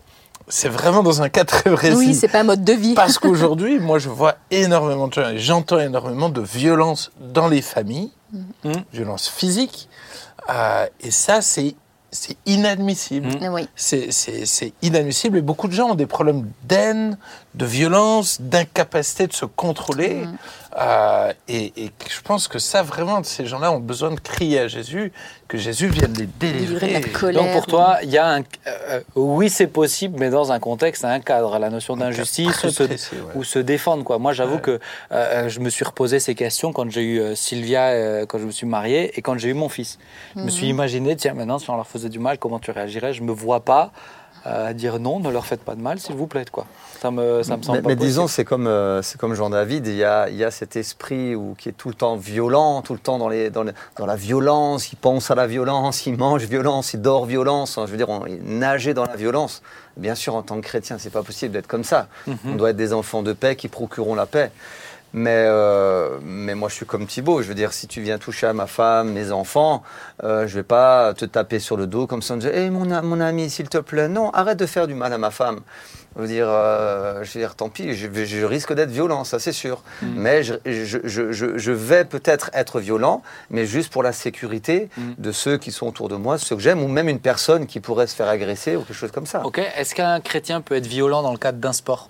c'est 0.50 0.68
vraiment 0.70 1.04
dans 1.04 1.22
un 1.22 1.30
cas 1.30 1.46
très 1.46 1.72
précis. 1.72 1.96
Oui, 1.96 2.14
c'est 2.14 2.28
pas 2.28 2.42
un 2.42 2.44
mode 2.44 2.64
de 2.64 2.74
vie. 2.74 2.94
Parce 2.96 3.18
qu'aujourd'hui, 3.20 3.80
moi, 3.80 3.98
je 3.98 4.10
vois 4.10 4.36
énormément 4.52 5.08
de 5.08 5.14
gens 5.14 5.30
et 5.30 5.40
j'entends 5.40 5.80
énormément 5.80 6.30
de 6.30 6.42
violence 6.42 7.12
dans 7.20 7.48
les 7.48 7.62
familles, 7.62 8.12
Mhm. 8.64 8.84
violence 8.92 9.30
physique. 9.30 9.88
euh, 10.50 10.86
et 11.00 11.12
ça, 11.12 11.42
c'est 11.42 11.76
c'est 12.14 12.38
inadmissible. 12.46 13.28
Oui. 13.52 13.68
C'est- 13.76 14.12
inadmissible 14.82 15.38
et 15.38 15.42
beaucoup 15.42 15.68
de 15.68 15.74
gens 15.74 15.90
ont 15.92 15.96
des 15.96 16.06
problèmes 16.06 16.50
d'aine, 16.64 17.18
de 17.56 17.66
violence, 17.66 18.40
d'incapacité 18.42 19.28
de 19.28 19.34
se 19.34 19.46
contrôler. 19.46 20.26
Mhm. 20.26 20.38
Euh, 20.78 21.32
et, 21.48 21.72
et 21.78 21.92
je 22.10 22.22
pense 22.22 22.48
que 22.48 22.58
ça, 22.58 22.82
vraiment, 22.82 23.24
ces 23.24 23.46
gens-là 23.46 23.72
ont 23.72 23.80
besoin 23.80 24.10
de 24.12 24.20
crier 24.20 24.60
à 24.62 24.68
Jésus, 24.68 25.12
que 25.48 25.58
Jésus 25.58 25.88
vienne 25.88 26.14
les 26.14 26.26
Livrer 26.50 26.88
délivrer. 26.88 27.02
colère. 27.12 27.44
Donc 27.44 27.52
pour 27.54 27.66
toi, 27.68 27.98
il 28.02 28.10
y 28.10 28.18
a 28.18 28.28
un, 28.28 28.42
euh, 28.66 29.02
oui 29.16 29.50
c'est 29.52 29.68
possible, 29.68 30.16
mais 30.20 30.32
dans 30.32 30.52
un 30.52 30.60
contexte, 30.60 31.06
un 31.06 31.20
cadre, 31.20 31.60
la 31.60 31.70
notion 31.70 31.96
d'injustice 31.96 32.64
ou 32.64 32.70
se, 32.72 32.84
précis, 32.84 33.16
ouais. 33.16 33.32
ou 33.36 33.44
se 33.44 33.60
défendre 33.60 34.04
quoi. 34.04 34.18
Moi 34.18 34.34
j'avoue 34.34 34.56
Ouais. 34.56 34.62
que 34.62 34.72
euh, 34.72 34.80
euh, 35.12 35.50
je 35.50 35.60
me 35.60 35.70
suis 35.70 35.86
reposé 35.86 36.20
ces 36.20 36.34
questions 36.34 36.74
quand 36.74 36.90
j'ai 36.90 37.04
eu 37.04 37.20
euh, 37.20 37.36
Sylvia, 37.36 37.90
euh, 37.90 38.26
quand 38.26 38.40
je 38.40 38.46
me 38.46 38.52
suis 38.52 38.66
marié 38.68 39.18
et 39.18 39.22
quand 39.22 39.38
j'ai 39.38 39.50
eu 39.50 39.54
mon 39.54 39.70
fils. 39.70 40.00
Je 40.36 40.42
me 40.42 40.50
suis 40.50 40.68
imaginé 40.68 41.16
tiens 41.16 41.34
maintenant 41.36 41.60
si 41.60 41.70
on 41.70 41.76
leur 41.76 41.88
faisait 41.88 42.10
du 42.10 42.20
mal, 42.20 42.40
comment 42.40 42.58
tu 42.60 42.72
réagirais? 42.72 43.14
Je 43.14 43.22
me 43.22 43.32
vois 43.32 43.60
pas 43.60 43.92
euh, 44.48 44.74
dire 44.74 45.00
non, 45.00 45.20
ne 45.20 45.30
leur 45.30 45.46
faites 45.46 45.62
pas 45.64 45.76
de 45.76 45.82
mal 45.82 46.00
s'il 46.00 46.16
vous 46.16 46.28
plaît 46.28 46.46
quoi. 46.52 46.66
Ça 47.04 47.12
me 47.12 47.44
ça 47.44 47.58
me 47.58 47.62
semble 47.64 47.80
Mais, 47.80 47.82
pas 47.84 47.90
mais 47.90 47.96
possible. 47.96 48.08
disons, 48.08 48.28
c'est 48.28 48.46
comme, 48.46 48.66
euh, 48.66 49.02
c'est 49.02 49.20
comme 49.20 49.34
Jean-David, 49.34 49.88
il 49.88 49.96
y 49.96 50.06
a, 50.06 50.30
il 50.30 50.38
y 50.38 50.44
a 50.46 50.52
cet 50.52 50.78
esprit 50.78 51.36
où, 51.36 51.54
qui 51.58 51.68
est 51.68 51.74
tout 51.74 51.90
le 51.90 51.96
temps 51.96 52.16
violent, 52.16 52.82
tout 52.82 52.94
le 52.94 53.00
temps 53.00 53.18
dans, 53.18 53.28
les, 53.28 53.50
dans, 53.50 53.64
les- 53.64 53.74
dans 53.98 54.06
la 54.06 54.16
violence, 54.16 54.94
il 54.94 54.96
pense 54.96 55.30
à 55.30 55.36
la 55.36 55.46
violence, 55.46 56.06
il 56.06 56.16
mange 56.18 56.44
violence, 56.46 56.94
il 56.94 57.02
dort 57.02 57.26
violence, 57.26 57.78
je 57.86 57.92
veux 57.92 57.98
dire, 57.98 58.08
on, 58.10 58.26
il 58.26 58.42
nager 58.42 58.94
dans 58.94 59.04
la 59.06 59.18
violence. 59.18 59.62
Bien 59.98 60.16
sûr, 60.16 60.34
en 60.34 60.44
tant 60.44 60.56
que 60.56 60.62
chrétien, 60.66 60.98
c'est 60.98 61.10
pas 61.12 61.24
possible 61.24 61.52
d'être 61.52 61.68
comme 61.68 61.84
ça. 61.84 62.08
Mhm. 62.26 62.38
On 62.46 62.56
doit 62.56 62.70
être 62.70 62.78
des 62.78 62.94
enfants 62.94 63.22
de 63.22 63.34
paix 63.34 63.58
qui 63.58 63.68
procureront 63.68 64.16
la 64.16 64.26
paix. 64.26 64.50
Mais, 65.16 65.46
euh, 65.48 66.18
mais 66.24 66.56
moi, 66.56 66.70
je 66.70 66.74
suis 66.76 66.86
comme 66.88 67.06
Thibaut. 67.06 67.44
Je 67.44 67.48
veux 67.48 67.54
dire, 67.54 67.72
si 67.74 67.86
tu 67.88 68.02
viens 68.02 68.18
toucher 68.18 68.48
à 68.48 68.54
ma 68.54 68.66
femme, 68.66 69.12
mes 69.12 69.32
enfants, 69.32 69.84
euh, 70.24 70.48
je 70.48 70.56
vais 70.56 70.64
pas 70.64 71.14
te 71.14 71.26
taper 71.26 71.60
sur 71.60 71.78
le 71.78 71.86
dos 71.86 72.08
comme 72.08 72.24
ça 72.24 72.34
en 72.34 72.38
disant 72.38 72.52
Hé, 72.54 72.70
mon, 72.72 72.90
a- 72.90 73.04
mon 73.04 73.20
ami, 73.20 73.50
s'il 73.52 73.70
te 73.70 73.78
plaît, 73.78 74.08
non, 74.08 74.32
arrête 74.32 74.58
de 74.58 74.66
faire 74.66 74.88
du 74.88 74.96
mal 74.96 75.14
à 75.14 75.20
ma 75.20 75.30
femme. 75.30 75.60
Je 76.16 76.22
veux 76.22 76.28
dire, 76.28 76.46
euh, 76.48 77.24
je 77.24 77.34
veux 77.34 77.40
dire 77.40 77.56
tant 77.56 77.70
pis, 77.70 77.94
je, 77.96 78.46
risque 78.46 78.74
d'être 78.74 78.92
violent, 78.92 79.24
ça 79.24 79.40
c'est 79.40 79.52
sûr. 79.52 79.82
Mm. 80.02 80.08
Mais 80.16 80.44
je, 80.44 80.54
je, 80.66 80.98
je, 81.04 81.32
je- 81.32 81.58
je 81.58 81.72
vais 81.72 82.06
peut-être 82.06 82.50
être 82.54 82.80
violent, 82.80 83.24
mais 83.50 83.66
juste 83.66 83.92
pour 83.92 84.04
la 84.04 84.12
sécurité 84.12 84.90
Mm. 84.98 85.02
de 85.18 85.32
ceux 85.32 85.58
qui 85.58 85.72
sont 85.72 85.88
autour 85.88 86.10
de 86.10 86.16
moi, 86.16 86.38
ceux 86.38 86.56
que 86.56 86.62
j'aime, 86.62 86.82
ou 86.84 86.88
même 86.88 87.10
une 87.10 87.20
personne 87.20 87.66
qui 87.66 87.80
pourrait 87.80 88.08
se 88.08 88.16
faire 88.16 88.28
agresser 88.28 88.76
ou 88.76 88.82
quelque 88.82 88.94
chose 88.96 89.12
comme 89.12 89.26
ça. 89.26 89.46
Ok, 89.46 89.60
est-ce 89.78 89.96
qu'un 89.96 90.20
chrétien 90.22 90.62
peut 90.62 90.76
être 90.76 90.88
violent 90.88 91.22
dans 91.24 91.32
le 91.32 91.38
cadre 91.38 91.58
d'un 91.60 91.74
sport? 91.74 92.10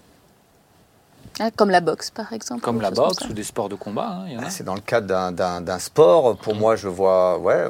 Ah, 1.40 1.50
comme 1.56 1.70
la 1.72 1.82
boxe, 1.82 2.12
par 2.12 2.32
exemple. 2.34 2.62
comme 2.62 2.80
la 2.82 2.92
comme 2.92 3.06
boxe 3.08 3.26
ou 3.30 3.34
des 3.34 3.44
sports 3.44 3.70
de 3.70 3.76
combat 3.76 4.20
hein. 4.28 4.38
Ah, 4.40 4.50
C'est 4.50 4.64
dans 4.64 4.76
le 4.76 4.82
cadre 4.82 5.32
d'un- 5.32 5.80
sport. 5.80 6.38
Pour 6.38 6.56
moi, 6.56 6.76
je 6.76 6.88
vois. 6.88 7.40
Ouais. 7.40 7.66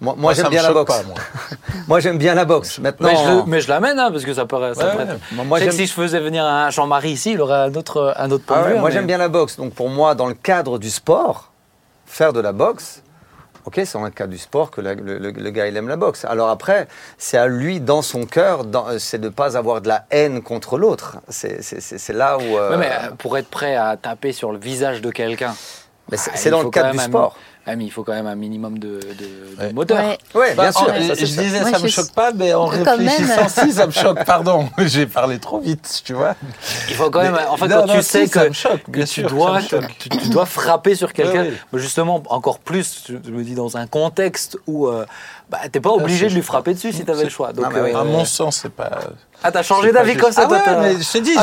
Moi, 0.00 0.32
j'aime 0.34 0.46
me 0.46 0.50
bien 0.50 0.62
la 0.62 0.72
boxe. 0.72 0.94
moi. 1.88 2.00
j'aime 2.00 2.18
bien 2.18 2.34
la 2.34 2.44
boxe. 2.44 2.78
Maintenant. 2.78 3.44
Mais 3.46 3.60
je, 3.60 3.68
l'amène 3.68 3.98
hein, 3.98 4.10
parce 4.12 4.24
que 4.24 4.32
ça 4.34 4.46
paraît. 4.46 4.74
ça 4.74 4.94
Ouais, 4.96 5.04
ouais. 5.04 5.18
moi, 5.32 5.44
moi, 5.44 5.58
Je 5.58 5.64
sais 5.64 5.70
que 5.70 5.76
si 5.76 5.86
je 5.86 5.92
faisais 5.92 6.20
venir 6.20 6.44
un 6.44 6.70
Jean-Marie 6.70 7.10
ici, 7.10 7.32
il 7.32 7.40
aurait 7.40 7.58
un 7.68 7.74
autre, 7.74 8.14
un 8.16 8.30
autre 8.30 8.44
point 8.44 8.56
Ah 8.58 8.62
de 8.62 8.66
ouais, 8.68 8.74
vue. 8.74 8.80
moi 8.80 8.88
hein, 8.88 8.92
j'aime 8.92 9.06
bien 9.06 9.18
la 9.18 9.28
boxe. 9.28 9.56
Donc 9.56 9.74
pour 9.74 9.88
moi, 9.88 10.14
dans 10.14 10.26
le 10.26 10.34
cadre 10.34 10.78
du 10.78 10.90
sport, 10.90 11.50
faire 12.06 12.32
de 12.32 12.40
la 12.40 12.52
boxe, 12.52 13.02
ok, 13.64 13.74
c'est 13.84 13.92
dans 13.94 14.04
le 14.04 14.10
cadre 14.10 14.30
du 14.30 14.38
sport 14.38 14.70
que 14.70 14.80
la- 14.80 14.94
le, 14.94 15.30
gars 15.50 15.66
il 15.66 15.76
aime 15.76 15.88
la 15.88 15.96
boxe. 15.96 16.24
Alors 16.24 16.48
après, 16.50 16.88
c'est 17.18 17.38
à 17.38 17.46
lui, 17.46 17.80
dans 17.80 18.02
son 18.02 18.24
cœur, 18.24 18.64
euh, 18.74 18.98
c'est 18.98 19.18
de 19.18 19.24
ne 19.26 19.32
pas 19.32 19.56
avoir 19.56 19.80
de 19.80 19.88
la 19.88 20.06
haine 20.10 20.42
contre 20.42 20.78
l'autre. 20.78 21.18
C'est 21.28 22.12
là 22.12 22.38
où. 22.38 22.42
euh, 22.58 22.70
Ouais, 22.70 22.76
mais 22.78 22.90
euh, 22.90 23.10
pour 23.18 23.36
être 23.38 23.48
prêt 23.48 23.76
à 23.76 23.96
taper 23.96 24.32
sur 24.32 24.52
le 24.52 24.58
visage 24.58 25.00
de 25.00 25.10
quelqu'un, 25.10 25.54
mais 26.10 26.16
c'est 26.16 26.30
ah, 26.34 26.38
il 26.44 26.50
dans 26.50 26.62
le 26.62 26.70
cadre 26.70 26.90
du 26.92 26.98
sport. 26.98 27.36
Mais 27.76 27.84
il 27.84 27.90
faut 27.90 28.02
quand 28.04 28.12
même 28.12 28.26
un 28.26 28.34
minimum 28.34 28.78
de, 28.78 28.88
de- 28.88 28.96
de 29.00 29.62
Ouais. 29.62 29.72
moteur. 29.72 29.98
Ouais. 29.98 30.18
Oui, 30.34 30.44
bien 30.46 30.54
Bah, 30.56 30.72
sûr. 30.72 30.82
en- 30.82 30.86
ça, 30.86 31.14
je 31.14 31.24
sûr. 31.26 31.42
disais, 31.42 31.60
Moi, 31.60 31.70
ça 31.70 31.78
je 31.78 31.82
me 31.84 31.88
suis- 31.88 32.02
choque 32.02 32.12
pas, 32.12 32.32
mais 32.32 32.54
en 32.54 32.68
Quand 32.68 32.96
réfléchissant, 32.96 33.48
si, 33.48 33.72
ça 33.72 33.86
me 33.86 33.92
choque, 33.92 34.24
pardon. 34.24 34.68
J'ai 34.78 35.06
parlé 35.06 35.38
trop 35.38 35.58
vite, 35.60 36.02
tu 36.04 36.12
vois. 36.14 36.34
Il 36.88 36.94
faut 36.94 37.10
quand 37.10 37.22
même. 37.22 37.32
Mais- 37.32 37.46
En 37.46 37.56
fait, 37.56 37.68
non, 37.68 37.80
quand 37.80 37.86
non, 37.86 37.94
tu 37.94 38.02
si, 38.02 38.08
sais 38.08 38.28
que, 38.28 38.52
choque, 38.52 38.82
que 38.84 38.90
bien 38.90 39.04
tu, 39.04 39.20
sûr, 39.20 39.28
dois, 39.30 39.60
ça 39.60 39.76
me 39.76 39.82
choque. 39.82 39.98
tu, 39.98 40.08
tu 40.08 40.28
dois 40.28 40.46
frapper 40.46 40.94
sur 40.94 41.12
quelqu'un, 41.12 41.42
Ouais, 41.42 41.52
ouais. 41.72 41.78
justement, 41.80 42.22
encore 42.30 42.58
plus, 42.58 43.04
je 43.08 43.30
me 43.30 43.42
dis, 43.42 43.54
dans 43.54 43.76
un 43.76 43.86
contexte 43.86 44.56
où 44.66 44.86
euh, 44.86 45.04
bah, 45.50 45.58
t'es 45.70 45.80
pas 45.80 45.90
obligé 45.90 46.24
c'est 46.26 46.30
de 46.30 46.34
lui 46.36 46.42
frapper 46.42 46.74
dessus 46.74 46.92
si 46.92 47.04
t'avais 47.04 47.24
le 47.24 47.30
choix. 47.30 47.52
Donc, 47.52 47.66
Ah, 47.68 47.72
bah 47.72 47.78
euh, 47.80 48.00
À 48.00 48.04
mon 48.04 48.24
sens, 48.24 48.60
c'est 48.62 48.72
pas. 48.72 48.90
ah, 49.42 49.50
t'as 49.52 49.62
changé 49.62 49.92
d'avis 49.92 50.16
comme 50.16 50.32
ça, 50.32 50.42
Ah 50.44 50.46
toi, 50.48 50.80
ouais, 50.80 50.96
je 51.00 51.10
te 51.12 51.18
dis, 51.18 51.32
Ah, 51.36 51.42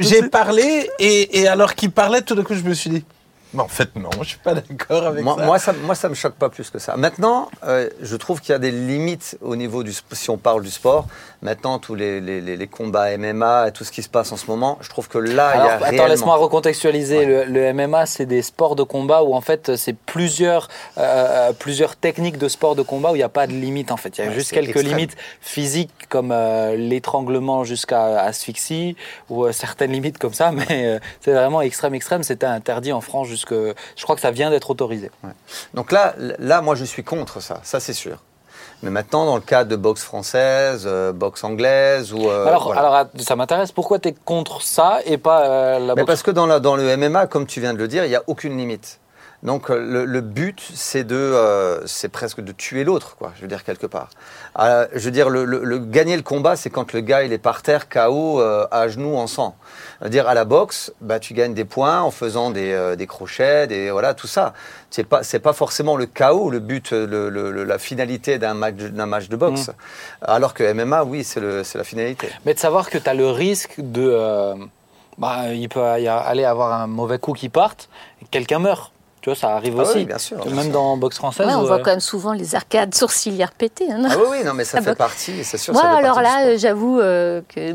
j'ai 0.00 0.22
parlé 0.28 0.88
et, 0.98 1.40
et 1.40 1.48
alors 1.48 1.74
qu'il 1.74 1.90
parlait, 1.90 2.22
tout 2.22 2.34
d'un 2.34 2.42
coup, 2.44 2.54
je 2.54 2.62
me 2.62 2.74
suis 2.74 2.90
dit. 2.90 3.04
Mais 3.52 3.62
en 3.62 3.68
fait, 3.68 3.94
non, 3.96 4.10
je 4.22 4.28
suis 4.28 4.38
pas 4.38 4.54
d'accord 4.54 5.06
avec 5.06 5.24
Moi, 5.24 5.36
ça. 5.38 5.44
moi, 5.44 5.58
ça, 5.58 5.72
moi, 5.72 5.94
ça 5.94 6.08
me 6.08 6.14
choque 6.14 6.34
pas 6.34 6.48
plus 6.48 6.70
que 6.70 6.78
ça. 6.78 6.96
Maintenant, 6.96 7.48
euh, 7.64 7.88
je 8.00 8.14
trouve 8.16 8.40
qu'il 8.40 8.52
y 8.52 8.54
a 8.54 8.58
des 8.58 8.70
limites 8.70 9.36
au 9.40 9.56
niveau 9.56 9.82
du, 9.82 9.92
si 10.12 10.30
on 10.30 10.36
parle 10.38 10.62
du 10.62 10.70
sport. 10.70 11.06
Maintenant, 11.42 11.78
tous 11.78 11.94
les, 11.94 12.20
les, 12.20 12.40
les- 12.40 12.56
les 12.56 12.66
combats 12.66 13.16
MMA 13.16 13.68
et 13.68 13.72
tout 13.72 13.82
ce 13.82 13.90
qui 13.90 14.02
se 14.02 14.08
passe 14.08 14.30
en 14.30 14.36
ce 14.36 14.46
moment, 14.46 14.78
je 14.82 14.88
trouve 14.90 15.08
que 15.08 15.18
là, 15.18 15.52
il 15.54 15.58
y 15.58 15.60
a 15.60 15.74
attends, 15.74 15.84
réellement... 15.84 16.06
laisse-moi 16.06 16.36
recontextualiser. 16.36 17.24
Le, 17.24 17.44
le 17.44 17.72
MMA, 17.72 18.06
c'est 18.06 18.26
des 18.26 18.42
sports 18.42 18.76
de 18.76 18.82
combat 18.82 19.22
où 19.24 19.34
en 19.34 19.40
fait, 19.40 19.74
c'est 19.76 19.96
plusieurs, 19.96 20.68
euh, 20.98 21.52
plusieurs 21.52 21.96
techniques 21.96 22.38
de 22.38 22.48
sport 22.48 22.76
de 22.76 22.82
combat 22.82 23.10
où 23.10 23.14
il 23.14 23.18
n'y 23.18 23.24
a 23.24 23.28
pas 23.28 23.46
de 23.46 23.52
limite 23.52 23.90
en 23.90 23.96
fait. 23.96 24.18
Il 24.18 24.20
y 24.20 24.24
a 24.24 24.28
Ouais, 24.28 24.34
juste 24.34 24.52
quelques 24.52 24.68
extrême. 24.76 24.86
limites 24.96 25.16
physiques 25.40 25.90
comme 26.08 26.30
euh, 26.30 26.76
l'étranglement 26.76 27.64
jusqu'à 27.64 28.20
asphyxie 28.22 28.96
ou 29.28 29.44
euh, 29.46 29.52
certaines 29.52 29.92
limites 29.92 30.18
comme 30.18 30.34
ça, 30.34 30.52
mais 30.68 30.86
euh, 30.86 30.98
c'est 31.20 31.32
vraiment 31.32 31.62
extrême, 31.62 31.94
extrême. 31.94 32.22
C'était 32.22 32.46
interdit 32.46 32.92
en 32.92 33.00
France 33.00 33.28
jusque. 33.40 33.54
Je 33.96 34.02
crois 34.02 34.14
que 34.16 34.20
ça 34.22 34.30
vient 34.30 34.50
d'être 34.50 34.70
autorisé. 34.70 35.10
Donc 35.74 35.92
là, 35.92 36.14
là, 36.38 36.60
moi, 36.60 36.74
je 36.74 36.84
suis 36.84 37.02
contre 37.04 37.40
ça. 37.40 37.60
Ça, 37.62 37.80
c'est 37.80 37.92
sûr. 37.92 38.18
Mais 38.82 38.90
maintenant, 38.90 39.26
dans 39.26 39.34
le 39.34 39.42
cadre 39.42 39.68
de 39.70 39.76
boxe 39.76 40.02
française, 40.02 40.84
euh, 40.86 41.12
boxe 41.12 41.44
anglaise 41.44 42.14
ou... 42.14 42.28
euh, 42.30 42.46
alors, 42.46 42.64
voilà. 42.64 42.80
alors, 42.80 43.06
ça 43.18 43.36
m'intéresse. 43.36 43.72
Pourquoi 43.72 43.98
tu 43.98 44.08
es 44.08 44.14
contre 44.24 44.62
ça 44.62 45.00
et 45.04 45.18
pas 45.18 45.44
euh, 45.44 45.78
la 45.78 45.94
Mais 45.94 46.02
boxe 46.02 46.06
parce 46.06 46.22
que 46.22 46.30
dans, 46.30 46.46
la- 46.46 46.60
dans 46.60 46.76
le 46.76 46.96
MMA, 46.96 47.26
comme 47.26 47.46
tu 47.46 47.60
viens 47.60 47.74
de 47.74 47.78
le 47.78 47.88
dire, 47.88 48.04
il 48.04 48.08
n'y 48.08 48.16
a 48.16 48.22
aucune 48.26 48.56
limite. 48.56 48.99
Donc 49.42 49.70
euh, 49.70 49.78
le, 49.78 50.04
le 50.04 50.20
but, 50.20 50.60
c'est 50.74 51.02
de, 51.02 51.16
euh, 51.16 51.86
c'est 51.86 52.10
presque 52.10 52.42
de 52.42 52.52
tuer 52.52 52.84
l'autre, 52.84 53.16
quoi. 53.16 53.32
Je 53.36 53.40
veux 53.40 53.48
dire 53.48 53.64
quelque 53.64 53.86
part. 53.86 54.10
Euh, 54.58 54.86
je 54.92 54.98
veux 55.06 55.10
dire, 55.10 55.30
le, 55.30 55.46
le- 55.46 55.64
le- 55.64 55.78
gagner 55.78 56.14
le 56.16 56.22
combat, 56.22 56.56
c'est 56.56 56.68
quand 56.68 56.92
le 56.92 57.00
gars 57.00 57.22
il 57.22 57.32
est 57.32 57.38
par 57.38 57.62
terre, 57.62 57.88
KO, 57.88 58.40
euh, 58.42 58.66
à 58.70 58.88
genoux, 58.88 59.16
en 59.16 59.26
sang. 59.26 59.56
Dire, 60.04 60.28
à 60.28 60.34
la 60.34 60.44
boxe, 60.44 60.92
bah 61.00 61.18
tu 61.20 61.32
gagnes 61.32 61.54
des 61.54 61.64
points 61.64 62.00
en 62.02 62.10
faisant 62.10 62.50
des, 62.50 62.94
des 62.98 63.06
crochets, 63.06 63.66
des 63.66 63.90
voilà 63.90 64.12
tout 64.12 64.26
ça. 64.26 64.52
C'est 64.90 65.04
pas, 65.04 65.22
c'est 65.22 65.38
pas 65.40 65.54
forcément 65.54 65.96
le 65.96 66.04
KO, 66.06 66.50
le 66.50 66.58
but, 66.58 66.92
la 66.92 67.78
finalité 67.78 68.38
d'un 68.38 68.52
match, 68.54 68.74
d'un 68.76 69.06
match 69.06 69.28
de 69.28 69.36
boxe. 69.36 69.70
Alors 70.20 70.52
que 70.52 70.70
MMA, 70.70 71.04
oui, 71.04 71.24
c'est 71.24 71.40
le, 71.40 71.64
c'est 71.64 71.78
la 71.78 71.84
finalité. 71.84 72.28
Mais 72.44 72.52
de 72.52 72.58
savoir 72.58 72.90
que 72.90 72.98
tu 72.98 73.08
as 73.08 73.14
le 73.14 73.28
risque 73.30 73.76
de. 73.78 74.54
bah, 75.16 75.52
il 75.54 75.68
peut 75.70 75.98
y 76.00 76.08
aller 76.08 76.44
avoir 76.44 76.72
un 76.78 76.86
mauvais 76.86 77.18
coup 77.18 77.32
qui 77.32 77.48
parte, 77.48 77.88
quelqu'un 78.30 78.58
meurt. 78.58 78.92
Tu 79.22 79.28
vois, 79.28 79.36
ça 79.36 79.54
arrive 79.54 79.74
Ah 79.78 79.82
aussi. 79.82 79.98
oui, 79.98 80.04
bien 80.06 80.16
sûr, 80.16 80.38
bien 80.42 80.54
Même 80.54 80.64
sûr. 80.64 80.72
dans 80.72 80.96
boxe 80.96 81.16
française. 81.16 81.46
Ouais, 81.46 81.52
on 81.54 81.62
où, 81.62 81.66
voit 81.66 81.76
euh, 81.76 81.82
quand 81.84 81.90
même 81.90 82.00
souvent 82.00 82.32
les 82.32 82.54
arcades 82.54 82.94
sourcilières 82.94 83.52
pétées. 83.52 83.92
hein. 83.92 84.00
Ah 84.10 84.14
oui, 84.16 84.24
oui, 84.30 84.44
non, 84.46 84.54
mais 84.54 84.64
ça 84.64 84.78
Ah 84.80 84.82
fait 84.82 84.94
partie, 84.94 85.44
c'est 85.44 85.58
sûr. 85.58 85.74
Moi, 85.74 85.82
ça 85.82 85.90
fait 85.90 85.96
alors 85.98 86.22
là, 86.22 86.46
euh, 86.46 86.56
j'avoue 86.58 86.98
euh, 87.00 87.42
que 87.54 87.74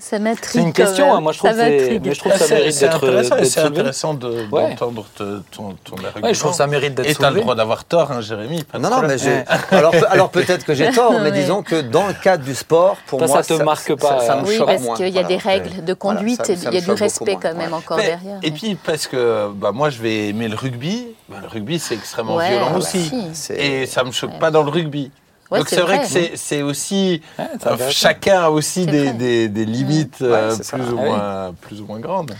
ça 0.00 0.18
m'intrigue. 0.18 0.50
C'est 0.62 0.66
une 0.66 0.72
question, 0.72 1.14
hein, 1.14 1.20
moi, 1.20 1.30
je 1.30 1.38
trouve 1.38 1.52
mais 1.56 2.12
je 2.12 2.18
trouve 2.18 2.32
que 2.32 2.38
ça 2.38 2.54
mérite 2.56 2.72
c'est 2.72 2.88
d'être- 2.88 3.44
c'est 3.44 3.60
intéressant 3.60 4.14
de- 4.14 4.46
Ouais. 4.50 4.70
d'entendre 4.70 5.06
ton, 5.16 5.76
ton 5.84 5.96
argument. 6.04 6.26
Ouais, 6.26 6.34
je 6.34 6.40
trouve 6.40 6.50
que 6.50 6.56
ça 6.56 6.66
mérite 6.66 6.94
d'être 6.96 7.08
Et 7.08 7.14
tu 7.14 7.24
as 7.24 7.30
le 7.30 7.40
droit 7.40 7.54
d'avoir 7.54 7.84
tort, 7.84 8.10
hein, 8.10 8.20
Jérémy. 8.20 8.64
pas 8.64 8.78
Non, 8.80 8.90
non, 8.90 9.02
mais. 9.02 9.14
Alors, 9.70 9.94
alors 10.10 10.30
peut-être 10.30 10.64
que 10.64 10.74
j'ai 10.74 10.90
tort, 10.90 11.12
mais 11.22 11.30
disons 11.30 11.62
que 11.62 11.80
dans 11.82 12.08
le 12.08 12.14
cadre 12.14 12.42
du 12.44 12.54
sport, 12.54 12.96
pour 13.06 13.20
moi, 13.20 13.28
ça 13.28 13.56
te 13.56 13.62
marque 13.62 13.94
pas, 13.94 14.20
Ça, 14.20 14.36
me 14.36 14.40
euh, 14.40 14.44
Oui, 14.48 14.56
choque 14.56 14.66
parce 14.66 14.82
moins. 14.82 14.96
qu'il 14.96 15.08
y 15.08 15.18
a 15.18 15.22
des 15.22 15.36
règles 15.36 15.84
de 15.84 15.94
conduite 15.94 16.40
il 16.48 16.62
y 16.64 16.66
a 16.66 16.80
du 16.80 16.86
choque 16.86 16.98
respect 16.98 17.32
moins, 17.32 17.40
quand 17.40 17.54
même 17.54 17.74
encore 17.74 17.96
derrière. 17.98 18.38
Et 18.42 18.50
puis, 18.50 18.74
parce 18.74 19.06
que 19.06 19.48
bah, 19.54 19.70
moi, 19.72 19.90
je 19.90 20.02
vais 20.02 20.28
aimer 20.30 20.48
le 20.48 20.56
rugby. 20.64 21.06
Bah, 21.28 21.36
le 21.42 21.48
rugby, 21.48 21.78
c'est 21.78 21.94
extrêmement 21.94 22.36
Ouais, 22.36 22.50
violent 22.50 22.70
bah, 22.72 22.78
aussi. 22.78 23.10
si. 23.32 23.52
Et 23.52 23.86
ça 23.86 24.02
me 24.04 24.10
choque 24.12 24.32
Ouais. 24.32 24.38
pas 24.38 24.50
dans 24.50 24.62
le 24.62 24.70
rugby. 24.70 25.10
Ouais, 25.50 25.58
Donc 25.58 25.68
c'est 25.68 25.76
vrai, 25.82 25.96
vrai. 25.98 26.04
que 26.06 26.10
c'est- 26.10 26.36
c'est 26.36 26.62
aussi 26.62 27.20
euh, 27.38 27.44
chacun 27.90 28.44
a 28.44 28.50
aussi 28.50 28.86
des, 28.86 29.12
des- 29.12 29.48
des 29.48 29.64
limites 29.66 30.16
Ouais, 30.22 30.26
euh, 30.28 30.50
ça. 30.56 30.76
plus, 30.78 30.86
ou 30.90 30.96
Ah 30.98 31.02
oui. 31.02 31.08
moins, 31.10 31.54
plus 31.60 31.80
ou 31.82 31.86
moins 31.86 32.00
grandes. 32.00 32.32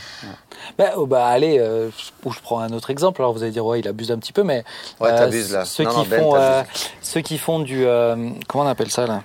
Bah, 0.79 0.93
oh, 0.97 1.05
bah, 1.07 1.27
allez, 1.27 1.59
euh, 1.59 1.91
je 2.27 2.41
prends 2.43 2.61
un 2.61 2.71
autre 2.73 2.89
exemple. 2.91 3.21
Alors 3.21 3.35
vous 3.35 3.43
allez 3.43 3.53
dire, 3.53 3.65
ouais, 3.67 3.81
il 3.81 3.87
abuse 3.89 4.11
un 4.11 4.19
petit 4.19 4.33
peu, 4.33 4.43
mais. 4.43 4.65
Ouais, 5.01 5.11
euh, 5.11 5.19
t'abuses 5.19 5.53
là. 5.53 5.67
Ceux, 5.67 5.85
Non, 5.85 5.91
qui 5.91 5.97
non, 5.99 6.05
Ben, 6.09 6.21
font, 6.21 6.35
euh, 6.37 6.63
ceux 7.03 7.21
qui 7.21 7.37
font 7.37 7.59
du. 7.59 7.85
euh, 7.87 8.31
comment 8.49 8.65
on 8.65 8.69
appelle 8.69 8.91
ça 8.91 9.07
là? 9.07 9.23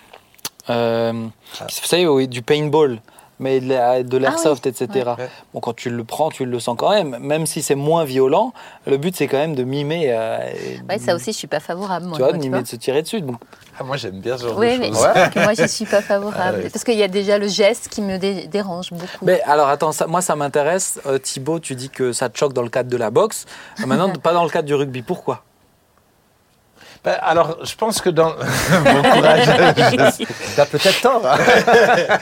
Euh, 0.70 1.14
Ah. 1.60 1.64
Vous 1.82 1.88
savez, 1.88 2.06
oui, 2.06 2.28
du 2.28 2.42
paintball. 2.42 3.00
Mais 3.40 3.62
de 3.62 3.70
la- 3.70 4.04
de 4.04 4.18
l'airsoft, 4.18 4.66
oui. 4.66 4.72
etc. 4.72 5.12
Ouais. 5.18 5.30
Bon, 5.54 5.62
quand 5.62 5.74
tu 5.74 5.90
le 5.90 6.04
prends, 6.04 6.30
tu 6.30 6.46
le 6.46 6.60
sens 6.60 6.76
quand 6.78 6.90
même. 6.90 7.18
Même 7.22 7.46
si 7.46 7.62
c'est 7.62 7.76
moins 7.76 8.04
violent, 8.04 8.52
le 8.86 8.98
but 8.98 9.16
c'est 9.16 9.28
quand 9.28 9.38
même 9.38 9.56
de 9.56 9.64
mimer. 9.64 10.08
euh, 10.12 10.40
Ouais, 10.90 10.98
ça 11.00 11.16
aussi, 11.16 11.32
je 11.32 11.38
suis 11.38 11.48
pas 11.48 11.60
favorable. 11.62 12.06
Moi, 12.08 12.18
tu 12.18 12.24
vois, 12.24 12.34
de 12.34 12.38
mimer, 12.38 12.62
de 12.62 12.68
se 12.68 12.76
tirer 12.76 13.02
dessus. 13.02 13.22
Donc, 13.22 13.38
Ah, 13.80 13.86
moi, 13.86 13.96
j'aime 13.96 14.20
bien 14.20 14.38
ce 14.38 14.46
genre 14.46 14.58
Oui, 14.58 14.74
de 14.76 14.80
mais 14.82 14.88
choses. 14.90 15.04
Ouais. 15.04 15.44
moi, 15.44 15.54
je 15.54 15.66
suis 15.66 15.86
pas 15.86 16.02
favorable. 16.02 16.58
Ah 16.60 16.64
ouais. 16.64 16.70
Parce 16.70 16.84
qu'il 16.84 16.98
y 16.98 17.04
a 17.04 17.08
déjà 17.08 17.38
le 17.38 17.48
geste 17.48 17.88
qui 17.88 18.02
me 18.02 18.18
dé- 18.18 18.48
dérange 18.48 18.92
beaucoup. 18.92 19.08
Mais 19.26 19.42
alors 19.44 19.70
attends, 19.70 19.94
ça- 19.94 20.06
moi 20.06 20.20
ça 20.22 20.36
m'intéresse. 20.36 21.00
Euh, 21.06 21.18
Thibaut, 21.18 21.60
tu 21.62 21.76
dis 21.76 21.90
que 21.90 22.12
ça 22.12 22.28
te 22.28 22.38
choque 22.38 22.52
dans 22.52 22.62
le 22.62 22.70
cadre 22.70 22.90
de 22.90 22.98
la 22.98 23.10
boxe. 23.10 23.46
Euh, 23.82 23.86
Maintenant, 23.86 24.12
pas 24.22 24.34
dans 24.34 24.44
le 24.44 24.50
cadre 24.50 24.68
du 24.68 24.76
rugby. 24.76 25.02
Pourquoi? 25.02 25.44
Bah, 27.04 27.14
alors, 27.22 27.58
je 27.64 27.76
pense 27.76 28.02
que 28.02 28.10
dans. 28.10 28.32
bon 28.84 29.02
courage. 29.02 29.48
T'as 30.56 30.66
peut-être 30.66 31.02
tort. 31.02 31.22
hein. 31.26 31.38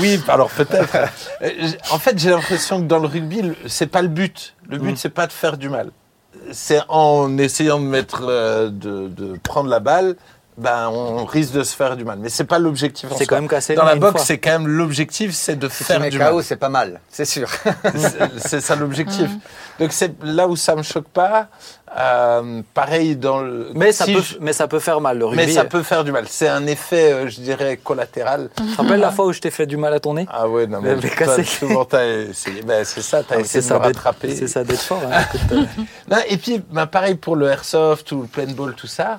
oui, 0.00 0.20
alors 0.28 0.50
peut-être. 0.50 0.96
Euh, 1.42 1.48
En 1.90 1.98
fait, 1.98 2.18
j'ai 2.18 2.30
l'impression 2.30 2.80
que 2.80 2.86
dans 2.86 2.98
le 2.98 3.08
rugby, 3.08 3.52
c'est 3.66 3.86
pas 3.88 4.02
le 4.02 4.08
but. 4.08 4.54
Le 4.68 4.78
but, 4.78 4.92
Mm. 4.92 4.96
c'est 4.96 5.08
pas 5.10 5.26
de 5.26 5.32
faire 5.32 5.56
du 5.56 5.68
mal. 5.68 5.90
C'est 6.52 6.80
en 6.88 7.36
essayant 7.38 7.78
de 7.80 7.84
mettre, 7.84 8.22
euh, 8.28 8.68
de, 8.70 9.08
de 9.08 9.36
prendre 9.42 9.68
la 9.68 9.80
balle, 9.80 10.14
ben, 10.58 10.88
on 10.88 11.24
risque 11.24 11.52
de 11.52 11.62
se 11.62 11.74
faire 11.76 11.96
du 11.96 12.04
mal. 12.04 12.18
Mais 12.20 12.28
c'est 12.28 12.44
pas 12.44 12.58
l'objectif. 12.58 13.10
en 13.12 13.16
C'est 13.16 13.26
quand 13.26 13.36
même 13.36 13.48
cassé 13.48 13.74
Dans 13.74 13.84
la 13.84 13.94
boxe, 13.96 14.22
c'est 14.24 14.38
quand 14.38 14.50
même 14.58 14.66
l'objectif, 14.68 15.32
c'est 15.34 15.56
de 15.56 15.68
Si 15.68 15.78
tu 15.78 15.84
faire 15.84 16.00
mets 16.00 16.10
du 16.10 16.18
KO, 16.18 16.24
mal. 16.36 16.42
c'est 16.44 16.56
pas 16.56 16.68
mal, 16.68 17.00
c'est 17.08 17.24
sûr. 17.24 17.48
C'est- 18.38 18.60
ça 18.60 18.74
l'objectif. 18.76 19.30
Donc 19.78 19.92
c'est 19.92 20.12
là 20.22 20.48
où 20.48 20.56
ça 20.56 20.74
me 20.76 20.82
choque 20.82 21.08
pas. 21.08 21.46
Euh, 21.98 22.60
pareil 22.74 23.16
dans 23.16 23.40
le. 23.40 23.70
mais 23.74 23.92
ça, 23.92 24.04
si 24.04 24.12
peut, 24.14 24.20
je- 24.20 24.36
mais 24.40 24.52
ça 24.52 24.68
peut 24.68 24.78
faire 24.78 25.00
mal 25.00 25.16
le 25.18 25.24
rugby. 25.24 25.46
mais 25.46 25.50
ça 25.52 25.64
peut 25.64 25.82
faire 25.82 26.04
du 26.04 26.12
mal. 26.12 26.26
C'est 26.28 26.48
un 26.48 26.66
effet, 26.66 27.12
euh, 27.12 27.28
je 27.28 27.40
dirais, 27.40 27.78
collatéral. 27.82 28.50
Tu 28.56 28.62
te 28.66 28.76
rappelles 28.76 29.00
la 29.00 29.10
fois 29.12 29.24
où 29.26 29.32
je 29.32 29.40
t'ai 29.40 29.50
fait 29.50 29.64
du 29.66 29.78
mal 29.78 29.94
à 29.94 30.00
ton 30.00 30.12
nez? 30.14 30.26
Ah 30.30 30.46
ouais, 30.48 30.66
non, 30.66 30.80
Mais 30.82 30.96
mais 30.96 31.08
cassé. 31.08 31.44
souvent, 31.44 31.86
t'as- 31.86 32.32
c'est 32.34 32.60
ben, 32.66 32.84
c'est 32.84 33.00
ça, 33.00 33.22
t'as 33.22 33.36
Ah, 33.36 33.40
essayé 33.40 33.60
de 33.60 33.64
me 33.64 33.68
ça 33.70 33.78
d'être- 33.78 33.96
rattraper. 33.96 34.34
C'est 34.36 34.48
ça 34.48 34.64
d'être 34.64 34.82
fort. 34.82 35.00
hein. 35.10 35.22
Euh, 35.52 35.62
Non, 36.10 36.18
et 36.28 36.36
puis, 36.36 36.62
ben, 36.70 36.86
pareil 36.86 37.14
pour 37.14 37.36
le 37.36 37.48
airsoft 37.48 38.12
ou 38.12 38.22
le 38.22 38.26
paintball, 38.28 38.74
tout 38.74 38.86
ça. 38.86 39.18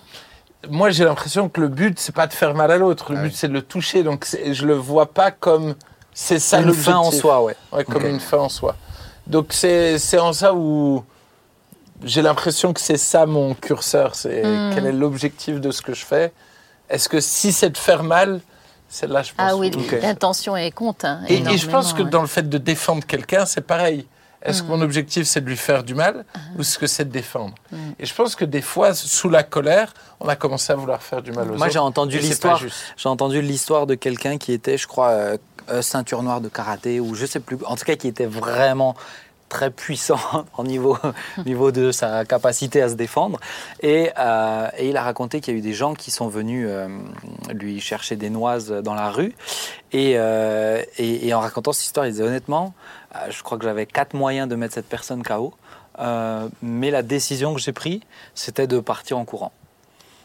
Moi, 0.70 0.89
j'ai 0.89 1.05
l'impression 1.05 1.47
que 1.47 1.62
le 1.62 1.68
but, 1.70 1.99
c'est 1.99 2.14
pas 2.14 2.28
de 2.28 2.34
faire 2.34 2.53
mal 2.53 2.72
à 2.72 2.78
l'autre. 2.78 3.14
Le 3.14 3.20
Ah 3.20 3.22
but, 3.24 3.30
oui. 3.30 3.34
c'est 3.36 3.47
de 3.47 3.53
le 3.53 3.62
toucher. 3.62 4.03
Donc, 4.03 4.26
je 4.51 4.66
le 4.66 4.74
vois 4.74 5.05
pas 5.14 5.32
comme 5.32 5.76
c'est 6.14 6.39
ça 6.39 6.60
une 6.60 6.74
fin 6.74 6.97
en 6.97 7.12
soi, 7.12 7.41
ouais. 7.43 7.55
Ouais, 7.72 7.86
comme 7.86 8.05
une 8.05 8.20
fin 8.20 8.39
en 8.39 8.49
soi. 8.49 8.76
Donc, 9.26 9.47
c'est 9.51 9.97
c'est 9.99 10.20
en 10.20 10.34
ça 10.34 10.53
où 10.53 11.03
j'ai 12.03 12.22
l'impression 12.22 12.74
que 12.74 12.82
c'est 12.82 12.97
ça 12.97 13.26
mon 13.26 13.53
curseur. 13.53 14.16
C'est 14.16 14.43
Hmm. 14.43 14.72
quel 14.76 14.86
est 14.86 14.91
l'objectif 14.91 15.62
de 15.62 15.72
ce 15.72 15.82
que 15.82 15.93
je 15.93 16.05
fais. 16.05 16.34
Est-ce 16.89 17.07
que 17.07 17.22
si 17.22 17.53
c'est 17.53 17.70
de 17.70 17.78
faire 17.78 18.03
mal, 18.03 18.41
c'est 18.89 19.07
là, 19.07 19.22
je 19.22 19.32
pense. 19.34 19.45
Ah 19.47 19.55
oui, 19.55 19.72
l'intention 20.01 20.57
est 20.57 20.72
compte. 20.72 21.05
hein, 21.05 21.22
Et, 21.30 21.36
et 21.38 21.57
je 21.57 21.70
pense 21.70 21.93
que 21.93 22.01
ouais. 22.01 22.10
dans 22.10 22.22
le 22.22 22.28
fait 22.28 22.49
de 22.49 22.57
défendre 22.57 23.05
quelqu'un, 23.05 23.45
c'est 23.45 23.62
pareil. 23.62 24.07
Est-ce 24.42 24.64
que 24.64 24.68
mon 24.68 24.82
objectif, 24.82 25.28
c'est 25.28 25.42
de 25.42 25.50
lui 25.50 25.58
faire 25.58 25.84
du 25.84 25.96
mal 25.96 26.26
ou 26.58 26.62
est-ce 26.62 26.78
que 26.78 26.88
c'est 26.88 27.06
de 27.06 27.12
défendre 27.12 27.56
Mm. 27.72 27.78
Et 28.00 28.06
je 28.06 28.14
pense 28.14 28.36
que 28.36 28.46
des 28.46 28.62
fois, 28.62 28.94
sous 28.94 29.30
la 29.30 29.44
colère, 29.44 29.94
on 30.20 30.28
a 30.28 30.36
commencé 30.36 30.72
à 30.74 30.76
vouloir 30.76 31.02
faire 31.02 31.22
du 31.22 31.32
mal 31.32 31.46
aux 31.50 31.56
Moi, 31.56 31.66
autres. 31.68 31.74
j'ai 31.74 31.80
entendu 31.80 32.20
l'histoire. 32.20 32.62
J'ai 32.98 33.10
entendu 33.10 33.42
l'histoire 33.42 33.88
de 33.88 33.96
quelqu'un 33.96 34.38
qui 34.38 34.54
était, 34.54 34.78
je 34.78 34.88
crois, 34.88 35.10
euh, 35.10 35.38
euh, 35.70 35.82
ceinture 35.82 36.24
noire 36.24 36.42
de 36.42 36.50
karaté 36.50 37.00
ou 37.00 37.16
je 37.16 37.26
sais 37.26 37.40
plus. 37.40 37.58
En 37.66 37.76
tout 37.76 37.86
cas, 37.86 37.96
qui 37.96 38.08
était 38.08 38.26
vraiment 38.26 38.96
très 39.50 39.72
puissant 39.72 40.20
au 40.58 40.64
niveau, 40.64 40.98
niveau 41.46 41.72
de 41.72 41.92
sa 41.92 42.26
capacité 42.26 42.82
à 42.82 42.90
se 42.90 42.96
défendre. 42.96 43.40
Et, 43.82 44.12
euh, 44.18 44.68
et 44.78 44.90
il 44.90 44.98
a 44.98 45.04
raconté 45.04 45.42
qu'il 45.42 45.54
y 45.54 45.58
a 45.58 45.60
eu 45.60 45.64
des 45.64 45.74
gens 45.74 45.94
qui 45.94 46.12
sont 46.12 46.28
venus 46.28 46.68
euh, 46.70 46.88
lui 47.54 47.80
chercher 47.80 48.16
des 48.16 48.30
noises 48.30 48.70
dans 48.70 48.94
la 48.94 49.10
rue. 49.10 49.34
Et, 49.92 50.14
euh, 50.18 50.84
et, 50.98 51.28
et 51.28 51.34
en 51.34 51.40
racontant 51.40 51.74
cette 51.74 51.86
histoire, 51.86 52.06
il 52.06 52.12
disait 52.12 52.24
honnêtement, 52.24 52.66
euh, 52.68 52.99
je 53.30 53.43
crois 53.43 53.57
que 53.57 53.64
j'avais 53.64 53.86
quatre 53.86 54.14
moyens 54.14 54.47
de 54.47 54.55
mettre 54.55 54.74
cette 54.74 54.89
personne 54.89 55.24
KO. 55.24 55.53
Euh, 55.99 56.47
mais 56.62 56.91
la 56.91 57.03
décision 57.03 57.53
que 57.53 57.60
j'ai 57.60 57.74
prise, 57.74 58.01
c'était 58.34 58.68
de 58.68 58.80
partir 58.80 59.18
en 59.18 59.26
courant. 59.26 59.51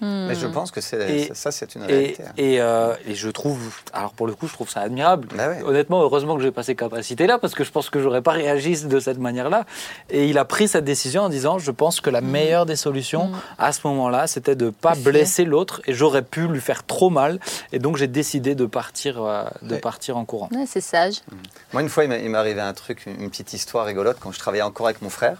Hmm. 0.04 0.26
Mais 0.28 0.34
je 0.34 0.46
pense 0.46 0.70
que 0.70 0.80
Et- 0.80 1.30
ça, 1.34 1.50
c'est 1.50 1.74
une 1.74 1.82
réalité. 1.84 2.22
hein. 2.26 2.32
et, 2.36 2.60
euh, 2.60 2.94
et 3.06 3.14
je 3.14 3.28
trouve, 3.30 3.58
alors 3.92 4.12
pour 4.12 4.26
le 4.26 4.34
coup, 4.34 4.46
je 4.48 4.52
trouve 4.52 4.68
ça 4.68 4.80
admirable. 4.80 5.28
Bah 5.34 5.48
ouais. 5.48 5.62
Honnêtement, 5.62 6.02
heureusement 6.02 6.36
que 6.36 6.42
j'ai 6.42 6.50
pas 6.50 6.62
ces 6.62 6.74
capacités-là, 6.74 7.38
parce 7.38 7.54
que 7.54 7.64
je 7.64 7.70
pense 7.70 7.88
que 7.90 8.00
j'aurais 8.00 8.22
pas 8.22 8.32
réagi 8.32 8.84
de 8.84 9.00
cette 9.00 9.18
manière-là. 9.18 9.64
Et 10.10 10.26
il 10.28 10.36
a 10.38 10.44
pris 10.44 10.68
cette 10.68 10.84
décision 10.84 11.22
en 11.22 11.28
disant, 11.28 11.58
je 11.58 11.70
pense 11.70 12.00
que 12.00 12.10
la 12.10 12.20
meilleure 12.20 12.66
des 12.66 12.76
solutions 12.76 13.28
Mm. 13.28 13.34
à 13.58 13.72
ce 13.72 13.80
moment-là, 13.86 14.26
c'était 14.26 14.56
de 14.56 14.70
pas 14.70 14.94
blesser 14.94 15.44
l'autre, 15.44 15.80
et 15.86 15.94
j'aurais 15.94 16.22
pu 16.22 16.46
lui 16.48 16.60
faire 16.60 16.84
trop 16.84 17.10
mal. 17.10 17.38
Et 17.72 17.78
donc 17.78 17.96
j'ai 17.96 18.08
décidé 18.08 18.54
de 18.54 18.66
partir, 18.66 19.22
euh, 19.22 19.44
de 19.62 19.74
Ouais. 19.74 19.80
partir 19.80 20.16
en 20.16 20.24
courant. 20.24 20.48
Ouais, 20.52 20.66
c'est 20.66 20.80
sage. 20.80 21.14
Moi, 21.72 21.82
une 21.82 21.88
fois, 21.88 22.04
il 22.04 22.10
m'est 22.10 22.34
arrivé 22.36 22.60
un 22.60 22.72
truc, 22.74 23.06
une 23.06 23.30
petite 23.30 23.52
histoire 23.54 23.86
rigolote, 23.86 24.18
quand 24.20 24.32
je 24.32 24.38
travaillais 24.38 24.62
encore 24.62 24.86
avec 24.86 25.00
mon 25.02 25.10
frère. 25.10 25.38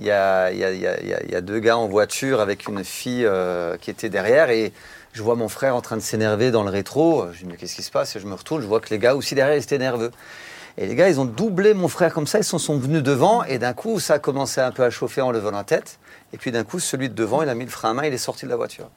Il 0.00 0.06
y 0.06 0.10
a, 0.10 1.40
deux 1.42 1.58
gars 1.58 1.76
en 1.76 1.86
voiture 1.86 2.40
avec 2.40 2.66
une 2.66 2.84
fille 2.84 3.26
euh, 3.26 3.76
qui 3.76 3.90
était 3.90 4.08
derrière 4.08 4.48
et 4.48 4.72
je 5.12 5.22
vois 5.22 5.34
mon 5.34 5.48
frère 5.48 5.76
en 5.76 5.82
train 5.82 5.96
de 5.96 6.02
s'énerver 6.02 6.50
dans 6.50 6.62
le 6.62 6.70
rétro. 6.70 7.26
Je 7.32 7.40
dis, 7.40 7.44
mais 7.44 7.56
qu'est-ce 7.56 7.74
qui 7.74 7.82
se 7.82 7.90
passe? 7.90 8.16
Et 8.16 8.20
je 8.20 8.26
me 8.26 8.34
retourne, 8.34 8.62
je 8.62 8.66
vois 8.66 8.80
que 8.80 8.88
les 8.90 8.98
gars 8.98 9.14
aussi 9.14 9.34
derrière, 9.34 9.56
ils 9.56 9.62
étaient 9.62 9.78
nerveux. 9.78 10.10
Et 10.78 10.86
les 10.86 10.94
gars, 10.94 11.08
ils 11.08 11.20
ont 11.20 11.26
doublé 11.26 11.74
mon 11.74 11.88
frère 11.88 12.14
comme 12.14 12.26
ça, 12.26 12.38
ils 12.38 12.44
sont 12.44 12.78
venus 12.78 13.02
devant, 13.02 13.44
et 13.44 13.58
d'un 13.58 13.74
coup, 13.74 14.00
ça 14.00 14.14
a 14.14 14.18
commencé 14.18 14.60
un 14.60 14.70
peu 14.70 14.84
à 14.84 14.90
chauffer 14.90 15.20
en 15.20 15.30
levant 15.30 15.50
la 15.50 15.64
tête. 15.64 15.98
Et 16.32 16.38
puis 16.38 16.52
d'un 16.52 16.64
coup, 16.64 16.78
celui 16.78 17.08
de 17.10 17.14
devant, 17.14 17.42
il 17.42 17.48
a 17.48 17.54
mis 17.54 17.64
le 17.64 17.70
frein 17.70 17.90
à 17.90 17.94
main, 17.94 18.04
il 18.06 18.14
est 18.14 18.18
sorti 18.18 18.46
de 18.46 18.50
la 18.50 18.56
voiture. 18.56 18.88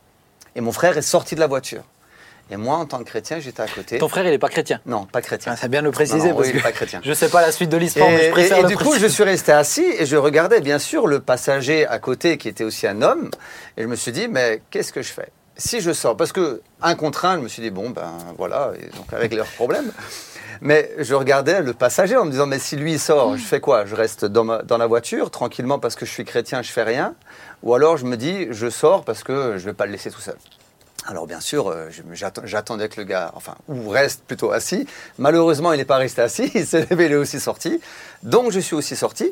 Et 0.56 0.62
mon 0.62 0.72
frère 0.72 0.98
est 0.98 1.02
sorti 1.02 1.36
de 1.36 1.40
la 1.40 1.48
voiture. 1.48 1.84
Et 2.52 2.58
moi, 2.58 2.76
en 2.78 2.86
tant 2.86 3.00
que 3.00 3.06
chrétien, 3.06 3.40
j'étais 3.40 3.62
à 3.62 3.68
côté. 3.68 3.98
Ton 3.98 4.10
frère, 4.10 4.26
il 4.26 4.30
n'est 4.32 4.38
pas 4.38 4.50
chrétien. 4.50 4.80
Non, 4.86 5.06
pas 5.06 5.22
chrétien. 5.22 5.54
Ah, 5.56 5.58
c'est 5.60 5.70
bien 5.70 5.80
de 5.82 5.86
le 5.86 5.92
préciser 5.92 6.20
Non, 6.20 6.26
non, 6.26 6.36
parce 6.36 6.48
oui, 6.48 6.52
il 6.54 6.58
est 6.58 6.60
que 6.60 6.64
pas 6.64 6.72
chrétien. 6.72 7.02
je 7.04 7.14
sais 7.14 7.30
pas 7.30 7.42
la 7.42 7.52
suite 7.52 7.70
de 7.70 7.78
l'histoire, 7.78 8.10
mais 8.10 8.26
je 8.28 8.32
préfère 8.32 8.58
et- 8.58 8.60
et 8.60 8.64
le 8.64 8.70
du 8.70 8.78
coup, 8.78 8.96
je 8.98 9.08
suis 9.08 9.24
resté 9.24 9.52
assis 9.54 9.86
et 9.98 10.06
je 10.06 10.16
regardais 10.18 10.60
bien 10.62 10.78
sûr 10.78 11.08
le 11.08 11.20
passager 11.20 11.88
à 11.88 12.00
côté 12.00 12.38
qui 12.38 12.50
était 12.50 12.64
aussi 12.66 12.86
un 12.86 13.02
homme. 13.02 13.30
Et 13.78 13.84
je 13.84 13.88
me 13.88 13.96
suis 13.96 14.12
dit, 14.12 14.28
mais 14.28 14.62
qu'est-ce 14.70 14.92
que 14.94 15.02
je 15.02 15.12
fais? 15.12 15.30
Si 15.56 15.82
je 15.82 15.94
sors, 15.94 16.18
parce 16.18 16.32
que 16.32 16.62
un 16.82 16.96
contre 16.96 17.26
un, 17.26 17.38
je 17.38 17.42
me 17.42 17.48
suis 17.48 17.62
dit, 17.62 17.70
bon, 17.72 17.92
ben 17.92 18.12
voilà, 18.38 18.72
ils 18.80 19.00
ont 19.00 19.04
qu'à 19.04 19.18
régler 19.18 19.38
leurs 19.38 19.46
problèmes. 19.48 19.92
Mais 20.62 20.92
je 21.00 21.14
regardais 21.14 21.62
le 21.62 21.74
passager 21.74 22.18
en 22.18 22.26
me 22.26 22.32
disant, 22.32 22.46
mais 22.46 22.60
si 22.60 22.76
lui 22.76 22.98
sort, 23.00 23.38
je 23.38 23.44
fais 23.44 23.60
quoi? 23.60 23.86
Je 23.86 23.96
reste 23.96 24.26
dans, 24.26 24.44
ma- 24.44 24.62
dans 24.64 24.78
la 24.78 24.88
voiture 24.88 25.30
tranquillement 25.32 25.80
parce 25.80 25.96
que 25.96 26.06
je 26.06 26.12
suis 26.12 26.26
chrétien, 26.26 26.62
je 26.62 26.72
fais 26.72 26.84
rien? 26.84 27.16
Ou 27.64 27.74
alors 27.74 27.98
je 27.98 28.06
me 28.06 28.18
dis, 28.18 28.48
je 28.52 28.70
sors 28.70 29.04
parce 29.04 29.24
que 29.24 29.58
je 29.58 29.66
vais 29.66 29.74
pas 29.74 29.86
le 29.86 29.92
laisser 29.94 30.12
tout 30.12 30.22
seul. 30.22 30.36
Alors 31.06 31.28
bien 31.28 31.42
sûr, 31.42 31.70
euh, 31.70 31.90
j'attendais 32.46 32.88
que 32.88 33.02
le 33.02 33.06
gars, 33.06 33.32
enfin, 33.36 33.56
ou 33.68 33.90
reste 33.90 34.24
plutôt 34.26 34.52
assis. 34.52 34.88
Malheureusement, 35.18 35.74
il 35.74 35.78
n'est 35.78 35.86
pas 35.86 35.98
resté 35.98 36.22
assis, 36.22 36.50
il 36.56 36.66
s'est 36.66 36.88
levé, 36.90 37.06
il 37.06 37.12
est 37.12 37.16
aussi 37.16 37.40
sorti. 37.40 37.82
Donc 38.24 38.52
je 38.52 38.60
suis 38.60 38.76
aussi 38.76 38.96
sorti. 38.96 39.32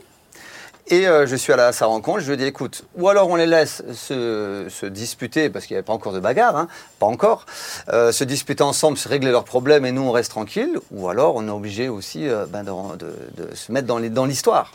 Et 0.88 1.08
euh, 1.08 1.26
je 1.26 1.36
suis 1.36 1.54
allé 1.54 1.62
à 1.62 1.72
sa 1.72 1.86
rencontre, 1.86 2.20
je 2.20 2.26
lui 2.26 2.34
ai 2.34 2.38
dit, 2.38 2.44
écoute, 2.44 2.84
ou 2.96 3.08
alors 3.08 3.30
on 3.30 3.36
les 3.36 3.46
laisse 3.46 3.84
se, 3.94 4.86
disputer, 4.88 5.50
parce 5.50 5.66
qu'il 5.66 5.76
n'y 5.76 5.78
avait 5.78 5.86
pas 5.86 5.94
encore 5.94 6.12
de 6.12 6.20
bagarre, 6.20 6.58
hein, 6.58 6.68
pas 7.00 7.06
encore, 7.06 7.46
euh, 7.90 8.12
se 8.12 8.26
disputer 8.26 8.64
ensemble, 8.64 8.98
se 8.98 9.08
régler 9.08 9.32
leurs 9.32 9.46
problèmes 9.46 9.86
et 9.86 9.94
nous 9.94 10.02
on 10.02 10.12
reste 10.12 10.32
tranquille, 10.32 10.80
ou 10.92 11.08
alors 11.08 11.36
on 11.36 11.48
est 11.48 11.52
obligé 11.52 11.88
aussi 11.88 12.28
ben, 12.50 12.64
de, 12.64 13.56
se 13.56 13.72
mettre 13.72 13.88
dans 13.88 14.26
l'histoire. 14.26 14.74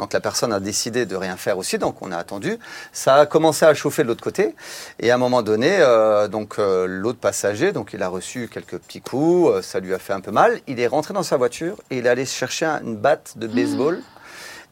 Donc 0.00 0.14
la 0.14 0.20
personne 0.20 0.50
a 0.54 0.60
décidé 0.60 1.04
de 1.04 1.14
rien 1.14 1.36
faire 1.36 1.58
aussi, 1.58 1.76
donc 1.76 2.00
on 2.00 2.10
a 2.10 2.16
attendu. 2.16 2.58
Ça 2.90 3.16
a 3.16 3.26
commencé 3.26 3.66
à 3.66 3.74
chauffer 3.74 4.02
de 4.02 4.08
l'autre 4.08 4.24
côté, 4.24 4.54
et 4.98 5.10
à 5.10 5.16
un 5.16 5.18
moment 5.18 5.42
donné, 5.42 5.76
euh, 5.80 6.26
donc 6.26 6.54
euh, 6.58 6.86
l'autre 6.86 7.18
passager, 7.18 7.72
donc 7.72 7.90
il 7.92 8.02
a 8.02 8.08
reçu 8.08 8.48
quelques 8.50 8.78
petits 8.78 9.02
coups, 9.02 9.50
euh, 9.50 9.60
ça 9.62 9.78
lui 9.78 9.92
a 9.92 9.98
fait 9.98 10.14
un 10.14 10.22
peu 10.22 10.30
mal. 10.30 10.58
Il 10.66 10.80
est 10.80 10.86
rentré 10.86 11.12
dans 11.12 11.22
sa 11.22 11.36
voiture 11.36 11.76
et 11.90 11.98
il 11.98 12.06
est 12.06 12.08
allé 12.08 12.24
chercher 12.24 12.64
un- 12.64 12.80
une 12.82 12.96
batte 12.96 13.34
de 13.36 13.46
baseball. 13.46 14.00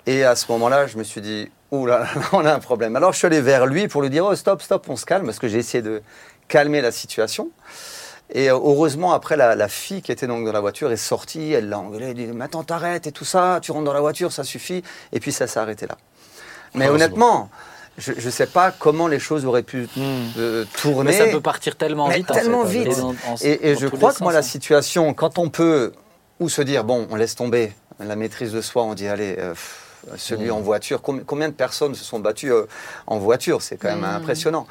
Et 0.06 0.24
à 0.24 0.34
ce 0.34 0.50
moment-là, 0.52 0.86
je 0.86 0.96
me 0.96 1.04
suis 1.04 1.20
dit, 1.20 1.50
ouh 1.72 1.84
là, 1.84 1.98
là, 1.98 2.08
on 2.32 2.46
a 2.46 2.54
un 2.54 2.58
problème. 2.58 2.96
Alors 2.96 3.12
je 3.12 3.18
suis 3.18 3.26
allé 3.26 3.42
vers 3.42 3.66
lui 3.66 3.86
pour 3.86 4.00
lui 4.00 4.08
dire, 4.08 4.24
oh 4.24 4.34
stop, 4.34 4.62
stop, 4.62 4.86
on 4.88 4.96
se 4.96 5.04
calme, 5.04 5.26
parce 5.26 5.38
que 5.38 5.48
j'ai 5.48 5.58
essayé 5.58 5.82
de 5.82 6.00
calmer 6.48 6.80
la 6.80 6.90
situation. 6.90 7.50
Et 8.30 8.50
euh, 8.50 8.54
heureusement, 8.54 9.12
après, 9.12 9.36
la, 9.36 9.54
la 9.54 9.68
fille 9.68 10.02
qui 10.02 10.12
était 10.12 10.26
donc 10.26 10.44
dans 10.44 10.52
la 10.52 10.60
voiture 10.60 10.90
est 10.92 10.96
sortie, 10.96 11.52
elle 11.52 11.68
l'a 11.70 11.78
engueulé, 11.78 12.06
elle 12.08 12.14
dit, 12.14 12.26
mais 12.26 12.44
attends, 12.44 12.62
t'arrêtes 12.64 13.06
et 13.06 13.12
tout 13.12 13.24
ça, 13.24 13.58
tu 13.62 13.72
rentres 13.72 13.84
dans 13.86 13.92
la 13.94 14.00
voiture, 14.00 14.32
ça 14.32 14.44
suffit. 14.44 14.82
Et 15.12 15.20
puis 15.20 15.32
ça 15.32 15.46
s'est 15.46 15.58
arrêté 15.58 15.86
là. 15.86 15.96
Mais 16.74 16.86
Heureusement. 16.86 16.94
honnêtement, 17.06 17.50
je 17.96 18.12
ne 18.12 18.30
sais 18.30 18.46
pas 18.46 18.70
comment 18.70 19.08
les 19.08 19.18
choses 19.18 19.46
auraient 19.46 19.62
pu 19.62 19.88
Hmm. 19.96 20.26
euh, 20.38 20.64
tourner. 20.80 21.10
Mais 21.12 21.16
ça 21.18 21.26
peut 21.26 21.40
partir 21.40 21.76
tellement 21.76 22.08
Mais 22.08 22.16
vite. 22.18 22.30
en 22.30 22.34
tellement 22.34 22.64
fait, 22.66 22.84
vite. 22.84 22.98
et 23.42 23.74
en- 23.74 23.78
je 23.78 23.86
crois 23.88 24.12
que 24.12 24.22
moi, 24.22 24.30
sens, 24.30 24.34
la 24.34 24.38
hein. 24.40 24.42
situation, 24.42 25.14
quand 25.14 25.38
on 25.38 25.48
peut, 25.48 25.92
ou 26.38 26.48
se 26.50 26.60
dire, 26.62 26.84
bon, 26.84 27.08
on 27.10 27.16
laisse 27.16 27.34
tomber 27.34 27.72
la 27.98 28.14
maîtrise 28.14 28.52
de 28.52 28.60
soi, 28.60 28.82
on 28.84 28.92
dit, 28.94 29.08
allez, 29.08 29.36
euh, 29.38 29.50
pff, 29.52 29.84
celui 30.16 30.48
Mmh. 30.48 30.52
en 30.52 30.60
voiture, 30.60 31.02
combien, 31.02 31.48
de 31.48 31.54
personnes 31.54 31.94
se 31.94 32.04
sont 32.04 32.18
battues 32.20 32.52
euh, 32.52 32.64
en 33.06 33.18
voiture? 33.18 33.62
C'est 33.62 33.76
quand 33.76 33.88
même 33.88 34.00
Mmh. 34.00 34.16
impressionnant. 34.16 34.66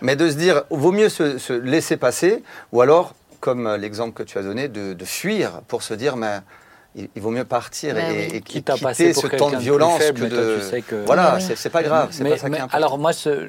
Mais 0.00 0.16
de 0.16 0.28
se 0.30 0.34
dire, 0.36 0.62
vaut 0.70 0.92
mieux 0.92 1.08
se, 1.08 1.38
se 1.38 1.52
laisser 1.52 1.96
passer, 1.96 2.42
ou 2.72 2.80
alors, 2.80 3.14
comme 3.40 3.66
euh, 3.66 3.76
l'exemple 3.76 4.12
que 4.14 4.22
tu 4.22 4.38
as 4.38 4.42
donné, 4.42 4.68
de, 4.68 4.92
de 4.94 5.04
fuir 5.04 5.62
pour 5.68 5.82
se 5.82 5.94
dire, 5.94 6.16
mais 6.16 6.38
il, 6.94 7.08
vaut 7.22 7.30
mieux 7.30 7.44
partir 7.44 7.94
Mais 7.94 8.02
et, 8.02 8.12
oui. 8.12 8.18
et- 8.32 8.36
et 8.36 8.40
Quitte 8.42 8.68
à 8.70 8.74
quitter 8.74 8.84
passer 8.84 9.12
pour 9.14 9.22
ce 9.22 9.26
temps 9.28 9.50
de 9.50 9.56
violence 9.56 9.98
faible, 9.98 10.20
que 10.28 10.34
de... 10.34 10.58
tu 10.60 10.68
sais 10.70 10.82
que- 10.82 11.04
Voilà, 11.06 11.36
Mais 11.38 11.44
oui. 11.46 11.52
c'est 11.56 11.70
pas 11.70 11.82
grave, 11.82 12.08
c'est 12.12 12.22
mais, 12.22 12.30
pas 12.30 12.36
ça 12.36 12.46
qui 12.46 12.50
mais 12.52 12.58
est 12.58 12.60
important. 12.60 12.76
alors 12.76 12.98
moi, 12.98 13.12
ce, 13.14 13.48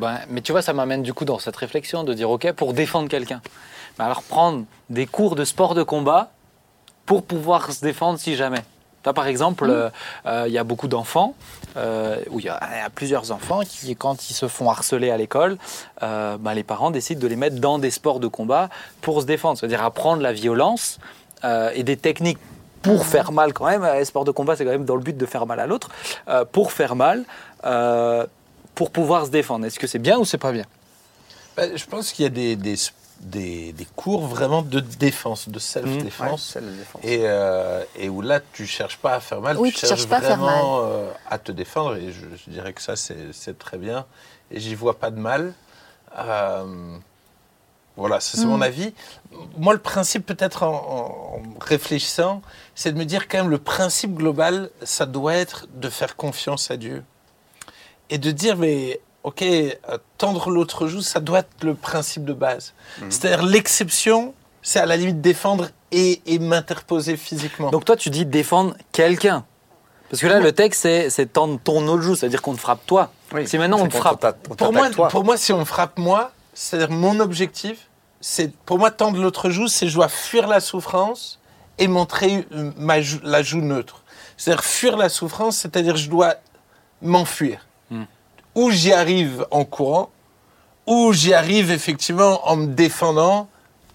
ben, 0.00 0.18
mais 0.28 0.40
tu 0.40 0.50
vois, 0.52 0.60
ça 0.62 0.72
m'amène 0.72 1.02
du 1.02 1.14
coup 1.14 1.24
dans 1.24 1.38
cette 1.38 1.56
réflexion 1.56 2.02
de 2.04 2.12
dire, 2.14 2.28
ok, 2.30 2.50
pour 2.52 2.72
défendre 2.72 3.08
quelqu'un, 3.08 3.40
mais 3.98 4.04
alors 4.06 4.22
prendre 4.24 4.64
des 4.88 5.06
cours 5.06 5.36
de 5.36 5.44
sport 5.44 5.74
de 5.76 5.82
combat 5.84 6.32
pour 7.06 7.22
pouvoir 7.24 7.70
se 7.72 7.80
défendre 7.80 8.18
si 8.18 8.34
jamais. 8.36 8.62
Toi, 9.02 9.12
par 9.14 9.26
exemple, 9.26 9.66
Mmh. 9.66 9.70
euh, 9.70 9.90
euh, 10.26 10.44
il 10.46 10.52
y 10.52 10.58
a 10.58 10.64
beaucoup 10.64 10.88
d'enfants, 10.88 11.34
euh, 11.76 12.16
où 12.30 12.38
il 12.40 12.46
y, 12.46 12.48
a 12.48 12.60
il 12.72 12.78
y 12.78 12.80
a 12.80 12.90
plusieurs 12.90 13.30
enfants 13.32 13.60
qui, 13.66 13.94
quand 13.96 14.28
ils 14.30 14.34
se 14.34 14.48
font 14.48 14.68
harceler 14.70 15.10
à 15.10 15.16
l'école, 15.16 15.56
euh, 16.02 16.36
ben, 16.38 16.54
les 16.54 16.64
parents 16.64 16.90
décident 16.90 17.20
de 17.20 17.26
les 17.26 17.36
mettre 17.36 17.56
dans 17.60 17.78
des 17.78 17.90
sports 17.90 18.20
de 18.20 18.28
combat 18.28 18.68
pour 19.00 19.20
se 19.20 19.26
défendre, 19.26 19.58
c'est-à-dire 19.58 19.82
apprendre 19.82 20.22
la 20.22 20.32
violence 20.32 20.98
euh, 21.44 21.70
et 21.74 21.82
des 21.82 21.96
techniques 21.96 22.38
pour 22.82 23.06
faire 23.06 23.32
mal 23.32 23.52
quand 23.52 23.66
même. 23.66 23.84
Les 23.94 24.04
sports 24.04 24.24
de 24.24 24.30
combat, 24.30 24.56
c'est 24.56 24.64
quand 24.64 24.70
même 24.70 24.84
dans 24.84 24.96
le 24.96 25.02
but 25.02 25.16
de 25.16 25.26
faire 25.26 25.46
mal 25.46 25.60
à 25.60 25.66
l'autre, 25.66 25.88
euh, 26.28 26.44
pour 26.44 26.72
faire 26.72 26.96
mal, 26.96 27.24
euh, 27.64 28.26
pour 28.74 28.90
pouvoir 28.90 29.26
se 29.26 29.30
défendre. 29.30 29.66
Est-ce 29.66 29.78
que 29.78 29.86
c'est 29.86 29.98
bien 29.98 30.18
ou 30.18 30.24
c'est 30.24 30.38
pas 30.38 30.52
bien? 30.52 30.64
Ben, 31.56 31.76
je 31.76 31.84
pense 31.84 32.12
qu'il 32.12 32.22
y 32.24 32.26
a 32.26 32.30
des, 32.30 32.56
des, 32.56 32.76
des, 33.20 33.72
des 33.72 33.84
cours 33.96 34.26
vraiment 34.26 34.62
de 34.62 34.80
défense, 34.80 35.48
de 35.48 35.58
self-défense. 35.58 36.56
Et, 37.02 37.20
euh, 37.24 37.84
et 37.96 38.08
où 38.08 38.22
là, 38.22 38.40
tu 38.52 38.66
cherches 38.66 38.96
pas 38.96 39.14
à 39.14 39.20
faire 39.20 39.40
mal, 39.40 39.58
Oui, 39.58 39.68
tu 39.70 39.74
tu 39.74 39.80
cherches 39.86 40.00
cherches 40.00 40.08
pas 40.08 40.16
à 40.16 40.20
faire 40.22 40.36
vraiment 40.38 40.80
euh, 40.84 41.10
à 41.28 41.38
te 41.38 41.52
défendre. 41.52 41.96
Et 41.96 42.12
je, 42.12 42.24
je 42.44 42.50
dirais 42.50 42.72
que 42.72 42.80
ça, 42.82 42.96
c'est 42.96 43.58
très 43.58 43.76
bien. 43.78 44.06
Et 44.50 44.58
j'y 44.60 44.74
vois 44.74 44.98
pas 44.98 45.10
de 45.10 45.18
mal. 45.20 45.52
Euh, 46.18 46.96
voilà, 47.96 48.20
c'est 48.20 48.38
Mm. 48.42 48.48
mon 48.48 48.60
avis. 48.62 48.94
Moi, 49.58 49.74
le 49.74 49.80
principe, 49.80 50.24
peut-être 50.24 50.62
en, 50.62 50.72
en- 50.74 51.36
en 51.38 51.42
réfléchissant, 51.60 52.40
c'est 52.74 52.92
de 52.92 52.98
me 52.98 53.04
dire 53.04 53.28
quand 53.28 53.38
même 53.38 53.50
le 53.50 53.58
principe 53.58 54.14
global, 54.14 54.70
ça 54.82 55.04
doit 55.06 55.34
être 55.34 55.66
de 55.74 55.90
faire 55.90 56.16
confiance 56.16 56.70
à 56.70 56.76
Dieu. 56.78 57.04
Et 58.08 58.18
de 58.18 58.30
dire, 58.30 58.56
mais 58.56 59.00
ok, 59.22 59.42
euh, 59.42 59.74
tendre 60.18 60.50
l'autre 60.50 60.86
joue, 60.88 61.02
ça 61.02 61.20
doit 61.20 61.40
être 61.40 61.62
le 61.64 61.74
principe 61.74 62.24
de 62.24 62.32
base. 62.32 62.72
C'est-à-dire 63.08 63.44
l'exception, 63.44 64.34
c'est 64.62 64.80
à 64.80 64.86
la 64.86 64.96
limite 64.96 65.20
défendre 65.20 65.68
et, 65.92 66.20
et 66.26 66.38
m'interposer 66.38 67.16
physiquement. 67.16 67.70
Donc 67.70 67.84
toi, 67.84 67.96
tu 67.96 68.10
dis 68.10 68.24
défendre 68.26 68.74
quelqu'un. 68.92 69.44
Parce 70.10 70.22
que 70.22 70.26
là, 70.26 70.40
le 70.40 70.52
texte, 70.52 70.82
c'est 70.82 71.32
tendre 71.32 71.60
ton 71.62 71.86
autre 71.86 72.02
joue, 72.02 72.16
c'est-à-dire 72.16 72.42
qu'on 72.42 72.54
te 72.54 72.60
frappe 72.60 72.84
toi. 72.84 73.12
Oui, 73.32 73.46
Si 73.46 73.58
maintenant 73.58 73.78
on 73.78 73.84
c'est 73.84 73.90
te 73.90 73.96
frappe, 73.96 74.36
on 74.50 74.54
pour 74.56 74.72
moi, 74.72 74.90
toi. 74.90 75.08
pour 75.08 75.24
moi, 75.24 75.36
si 75.36 75.52
on 75.52 75.60
me 75.60 75.64
frappe 75.64 75.98
moi, 75.98 76.32
c'est-à-dire 76.52 76.90
mon 76.90 77.20
objectif, 77.20 77.88
c'est 78.20 78.52
pour 78.66 78.78
moi 78.78 78.90
tendre 78.90 79.20
l'autre 79.22 79.50
joue, 79.50 79.68
c'est 79.68 79.86
je 79.86 79.94
dois 79.94 80.08
fuir 80.08 80.48
la 80.48 80.58
souffrance 80.60 81.38
et 81.78 81.86
montrer 81.86 82.44
euh, 82.52 82.72
ma 82.76 82.96
la 83.22 83.42
joue 83.42 83.60
neutre. 83.60 84.02
C'est-à-dire 84.36 84.64
fuir 84.64 84.96
la 84.96 85.08
souffrance, 85.08 85.58
c'est-à-dire 85.58 85.96
je 85.96 86.10
dois 86.10 86.34
m'enfuir. 87.02 87.66
Ou 88.54 88.70
j'y 88.70 88.92
arrive 88.92 89.46
en 89.50 89.64
courant, 89.64 90.10
ou 90.86 91.12
j'y 91.12 91.34
arrive 91.34 91.70
effectivement 91.70 92.48
en 92.48 92.56
me 92.56 92.66
défendant. 92.66 93.48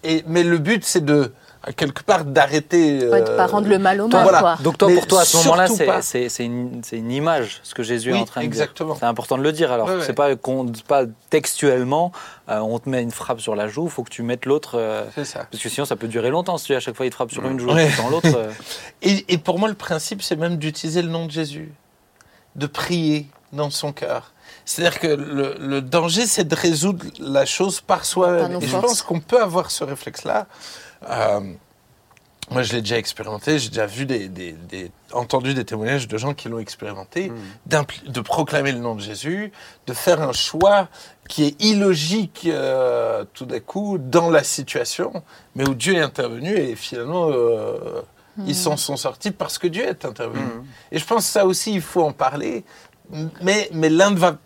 Et, 0.04 0.24
mais 0.28 0.44
le 0.44 0.58
but, 0.60 0.84
c'est 0.86 1.04
de 1.04 1.34
à 1.68 1.74
quelque 1.74 2.04
part 2.04 2.26
d'arrêter. 2.26 3.10
Ouais, 3.10 3.24
de 3.24 3.30
euh, 3.32 3.38
pas 3.38 3.48
rendre 3.48 3.68
le 3.68 3.80
mal 3.80 4.00
au 4.00 4.08
Toi, 4.08 4.20
mal, 4.20 4.24
voilà. 4.30 4.40
quoi. 4.40 4.56
Donc 4.64 4.78
toi, 4.78 4.88
Mais 4.88 4.94
pour 4.94 5.08
toi, 5.08 5.22
à 5.22 5.26
ce 5.26 5.38
moment-là, 5.38 5.66
c'est- 5.68 5.86
pas. 5.88 6.04
c'est 6.04 6.30
c'est 6.30 6.46
une, 6.46 6.82
c'est 6.84 6.98
une 6.98 7.12
image, 7.12 7.60
ce 7.64 7.74
que 7.74 7.82
Jésus 7.82 8.12
Oui, 8.12 8.20
est 8.20 8.22
en 8.22 8.26
train 8.26 8.42
de 8.42 8.46
exactement. 8.46 8.92
dire. 8.92 9.00
C'est 9.00 9.08
important 9.08 9.36
de 9.36 9.42
le 9.42 9.52
dire. 9.52 9.72
Alors, 9.72 9.88
Ouais, 9.88 9.96
ouais. 9.96 10.04
c'est 10.06 10.14
pas, 10.14 10.36
qu'on- 10.36 10.72
pas 10.88 11.06
textuellement, 11.32 12.12
euh, 12.50 12.60
on 12.60 12.78
te 12.78 12.88
met 12.88 13.02
une 13.02 13.10
frappe 13.10 13.42
sur 13.42 13.56
la 13.56 13.68
joue, 13.68 13.86
il 13.86 13.90
faut 13.90 14.04
que 14.04 14.12
tu 14.12 14.22
mettes 14.22 14.46
l'autre... 14.46 14.78
euh, 14.78 15.06
C'est 15.16 15.26
ça. 15.26 15.48
parce 15.52 15.62
que 15.64 15.68
sinon, 15.70 15.86
ça 15.86 15.96
peut 15.96 16.08
durer 16.08 16.30
longtemps 16.30 16.60
si 16.60 16.72
à 16.76 16.80
chaque 16.80 16.96
fois 16.96 17.08
il 17.08 17.10
te 17.10 17.16
frappe 17.16 17.32
sur 17.32 17.44
une 17.48 17.60
joue 17.60 17.72
Ouais. 17.74 17.90
dans 17.98 18.10
l'autre. 18.10 18.30
euh, 18.36 18.52
Et, 19.02 19.26
et 19.34 19.40
pour 19.40 19.58
moi, 19.58 19.68
le 19.68 19.74
principe, 19.76 20.22
c'est 20.22 20.36
même 20.36 20.58
d'utiliser 20.58 21.02
le 21.02 21.10
nom 21.10 21.26
de 21.26 21.32
Jésus, 21.32 21.74
de 22.56 22.68
prier 22.68 23.26
dans 23.54 23.72
son 23.72 23.92
cœur. 23.92 24.34
C'est-à-dire 24.66 25.00
que 25.00 25.08
le, 25.08 25.56
le 25.60 25.82
danger, 25.82 26.26
c'est 26.26 26.44
de 26.48 26.56
résoudre 26.56 27.06
la 27.20 27.46
chose 27.46 27.82
par 27.82 28.04
soi-même. 28.06 28.52
Et 28.62 28.68
je 28.68 28.76
pense 28.82 29.02
qu'on 29.04 29.20
peut 29.20 29.42
avoir 29.42 29.70
ce 29.72 29.84
réflexe-là. 29.84 30.48
Euh, 31.10 31.40
moi, 32.52 32.62
je 32.62 32.74
l'ai 32.74 32.82
déjà 32.82 32.98
expérimenté, 33.00 33.58
j'ai 33.58 33.70
déjà 33.70 33.88
vu 33.88 34.06
des, 34.06 34.28
des- 34.28 34.52
des- 34.54 34.92
entendu 35.14 35.54
des 35.56 35.66
témoignages 35.66 36.08
de 36.08 36.18
gens 36.18 36.34
qui 36.36 36.48
l'ont 36.48 36.60
expérimenté, 36.60 37.32
d'impl- 37.68 38.08
de 38.08 38.22
proclamer 38.22 38.72
le 38.72 38.78
nom 38.80 38.94
de 38.96 39.02
Jésus, 39.02 39.52
de 39.88 39.94
faire 39.94 40.22
un 40.22 40.32
choix 40.32 40.88
qui 41.28 41.44
est 41.46 41.64
illogique 41.64 42.44
euh, 42.46 43.26
tout 43.34 43.46
d'un 43.48 43.60
coup 43.60 43.98
dans 43.98 44.30
la 44.30 44.44
situation, 44.44 45.24
mais 45.56 45.68
où 45.68 45.74
Dieu 45.74 45.96
est 45.96 46.02
intervenu 46.02 46.56
et 46.56 46.76
finalement 46.76 47.30
euh, 47.32 48.02
ils 48.46 48.54
s'en 48.56 48.78
sont 48.78 48.98
sortis 48.98 49.32
parce 49.32 49.58
que 49.58 49.66
Dieu 49.66 49.84
est 49.88 50.06
intervenu. 50.06 50.44
Mhm. 50.44 50.66
Et 50.92 51.00
je 51.00 51.06
pense 51.06 51.26
que 51.26 51.32
ça 51.32 51.46
aussi 51.48 51.74
il 51.74 51.82
faut 51.82 52.04
en 52.04 52.12
parler, 52.14 52.64
mais, 53.42 53.70
mais 53.74 53.90
l'un 53.90 54.12
ne 54.12 54.18
va, 54.20 54.38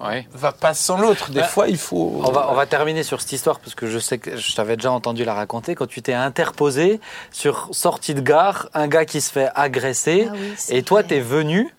ouais. 0.00 0.26
va 0.32 0.52
pas 0.52 0.74
sans 0.74 0.98
l'autre. 0.98 1.30
Des 1.30 1.40
Bah, 1.40 1.46
fois 1.46 1.68
il 1.68 1.76
faut... 1.78 2.20
On 2.24 2.30
va, 2.32 2.48
on 2.50 2.54
va 2.54 2.66
terminer 2.66 3.02
sur 3.02 3.20
cette 3.20 3.32
histoire 3.32 3.60
parce 3.60 3.74
que 3.74 3.86
je 3.88 3.98
sais 3.98 4.18
que 4.18 4.36
je 4.36 4.54
t'avais 4.54 4.76
déjà 4.76 4.90
entendu 4.92 5.24
la 5.24 5.34
raconter 5.34 5.74
quand 5.74 5.86
tu 5.86 6.02
t'es 6.02 6.14
interposé 6.14 7.00
sur 7.32 7.68
sortie 7.72 8.14
de 8.14 8.20
gare, 8.20 8.68
un 8.74 8.88
gars 8.88 9.04
qui 9.04 9.20
se 9.20 9.30
fait 9.32 9.50
agresser 9.54 10.26
Ah 10.30 10.34
oui, 10.34 10.54
et 10.70 10.82
toi 10.82 11.00
vrai. 11.00 11.08
t'es 11.08 11.20
venu 11.20 11.74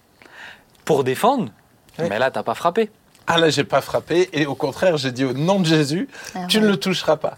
pour 0.86 1.03
défendre, 1.03 1.49
Ouais. 1.97 2.09
mais 2.09 2.20
là 2.20 2.30
t'as 2.32 2.43
pas 2.43 2.55
frappé. 2.55 2.89
Ah 3.28 3.38
là 3.38 3.49
j'ai 3.49 3.63
pas 3.63 3.82
frappé 3.82 4.30
et 4.34 4.45
au 4.45 4.53
contraire 4.55 4.97
j'ai 4.97 5.11
dit 5.11 5.24
au 5.26 5.34
nom 5.34 5.59
de 5.59 5.66
Jésus, 5.66 6.07
Ah 6.36 6.45
tu 6.47 6.57
ouais. 6.57 6.63
ne 6.63 6.70
le 6.70 6.78
toucheras 6.78 7.18
pas. 7.18 7.38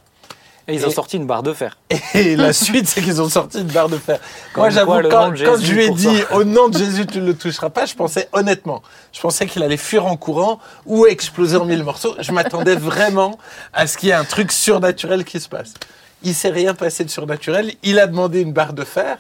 Et 0.70 0.74
ils 0.76 0.86
ont 0.86 0.90
Et- 0.90 0.94
sorti 0.94 1.16
une 1.18 1.26
barre 1.26 1.44
de 1.44 1.54
fer. 1.54 1.78
Et 2.14 2.36
la 2.36 2.52
suite, 2.52 2.88
c'est 2.90 3.02
qu'ils 3.02 3.22
ont 3.22 3.30
sorti 3.30 3.60
une 3.62 3.68
barre 3.68 3.88
de 3.88 3.98
fer. 3.98 4.20
Comme 4.54 4.64
Moi, 4.64 4.70
j'avoue, 4.70 4.92
quand, 5.10 5.32
quand 5.32 5.58
je 5.62 5.74
lui 5.74 5.86
ai 5.86 5.90
dit 5.92 6.18
ça. 6.18 6.36
au 6.36 6.44
nom 6.44 6.68
de 6.68 6.78
Jésus, 6.78 7.06
tu 7.06 7.20
ne 7.22 7.26
le 7.28 7.36
toucheras 7.38 7.70
pas, 7.70 7.86
je 7.86 7.94
pensais 7.96 8.28
honnêtement, 8.34 8.84
je 9.14 9.22
pensais 9.22 9.46
qu'il 9.46 9.64
allait 9.64 9.78
fuir 9.78 10.06
en 10.06 10.18
courant 10.18 10.60
ou 10.86 11.06
exploser 11.06 11.56
en 11.56 11.64
mille 11.66 11.84
morceaux. 11.86 12.16
Je 12.20 12.32
m'attendais 12.34 12.76
vraiment 12.76 13.38
à 13.72 13.88
ce 13.88 13.98
qu'il 13.98 14.10
y 14.10 14.12
ait 14.12 14.16
un 14.16 14.26
truc 14.26 14.52
surnaturel 14.52 15.24
qui 15.24 15.40
se 15.40 15.48
passe. 15.48 15.74
Il 16.24 16.34
s'est 16.36 16.50
rien 16.50 16.74
passé 16.74 17.06
de 17.06 17.10
surnaturel. 17.10 17.72
Il 17.84 17.98
a 18.00 18.08
demandé 18.08 18.42
une 18.42 18.52
barre 18.52 18.74
de 18.74 18.84
fer 18.84 19.20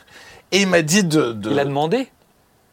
et 0.51 0.61
il 0.61 0.67
m'a 0.67 0.81
dit 0.81 1.03
de, 1.05 1.31
de- 1.31 1.51
Il 1.51 1.59
a 1.59 1.65
demandé? 1.65 2.09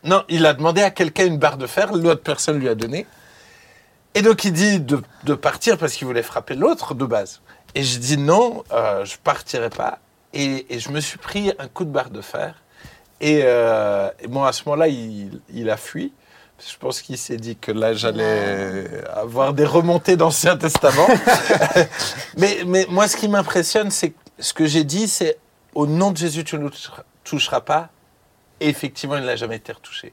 non, 0.03 0.23
il 0.29 0.45
a 0.47 0.53
demandé 0.53 0.83
à 0.83 0.91
quelqu'un 0.91 1.27
une 1.27 1.39
barre 1.39 1.57
de 1.59 1.67
fer, 1.67 1.93
l'autre 1.95 2.23
personne 2.23 2.59
lui 2.59 2.69
a 2.69 2.75
donné. 2.75 3.07
Et 4.17 4.23
donc 4.23 4.45
il 4.45 4.53
dit 4.53 4.81
de, 4.81 5.01
de 5.25 5.35
partir 5.35 5.79
parce 5.79 5.93
qu'il 5.95 6.07
voulait 6.07 6.23
frapper 6.23 6.55
l'autre 6.55 6.95
de 6.95 7.05
base. 7.05 7.41
Et 7.75 7.83
je 7.83 7.99
dis 7.99 8.17
non, 8.17 8.65
euh, 8.73 9.05
je 9.05 9.17
partirai 9.23 9.71
pas. 9.71 9.99
Et, 10.33 10.67
et 10.75 10.79
je 10.81 10.91
me 10.91 11.01
suis 11.01 11.19
pris 11.19 11.53
un 11.59 11.69
coup 11.69 11.85
de 11.85 11.91
barre 11.91 12.11
de 12.11 12.21
fer. 12.21 12.63
Et, 13.21 13.41
euh, 13.45 14.11
et 14.21 14.27
bon, 14.27 14.43
à 14.45 14.53
ce 14.53 14.63
moment-là, 14.67 14.89
il, 14.89 15.41
il 15.53 15.71
a 15.71 15.77
fui. 15.77 16.13
Je 16.59 16.77
pense 16.79 17.03
qu'il 17.03 17.19
s'est 17.19 17.37
dit 17.37 17.57
que 17.57 17.73
là, 17.73 17.95
j'allais 17.95 19.05
avoir 19.13 19.55
des 19.55 19.65
remontées 19.65 20.17
d'Ancien 20.17 20.57
Testament. 20.57 21.07
mais, 22.37 22.59
mais 22.67 22.87
moi, 22.89 23.09
ce 23.09 23.17
qui 23.17 23.29
m'impressionne, 23.29 23.91
c'est 23.91 24.11
que 24.11 24.17
ce 24.39 24.53
que 24.55 24.67
j'ai 24.67 24.85
dit, 24.85 25.09
c'est 25.09 25.39
au 25.75 25.87
nom 25.87 26.11
de 26.11 26.17
Jésus, 26.17 26.45
tu 26.45 26.57
ne 26.57 26.63
nous 26.63 26.71
toucheras- 26.71 27.05
toucheras 27.25 27.61
pas. 27.61 27.91
Et 28.61 28.69
effectivement, 28.69 29.17
il 29.17 29.25
n'a 29.25 29.37
jamais 29.37 29.57
été 29.57 29.73
retouché. 29.73 30.13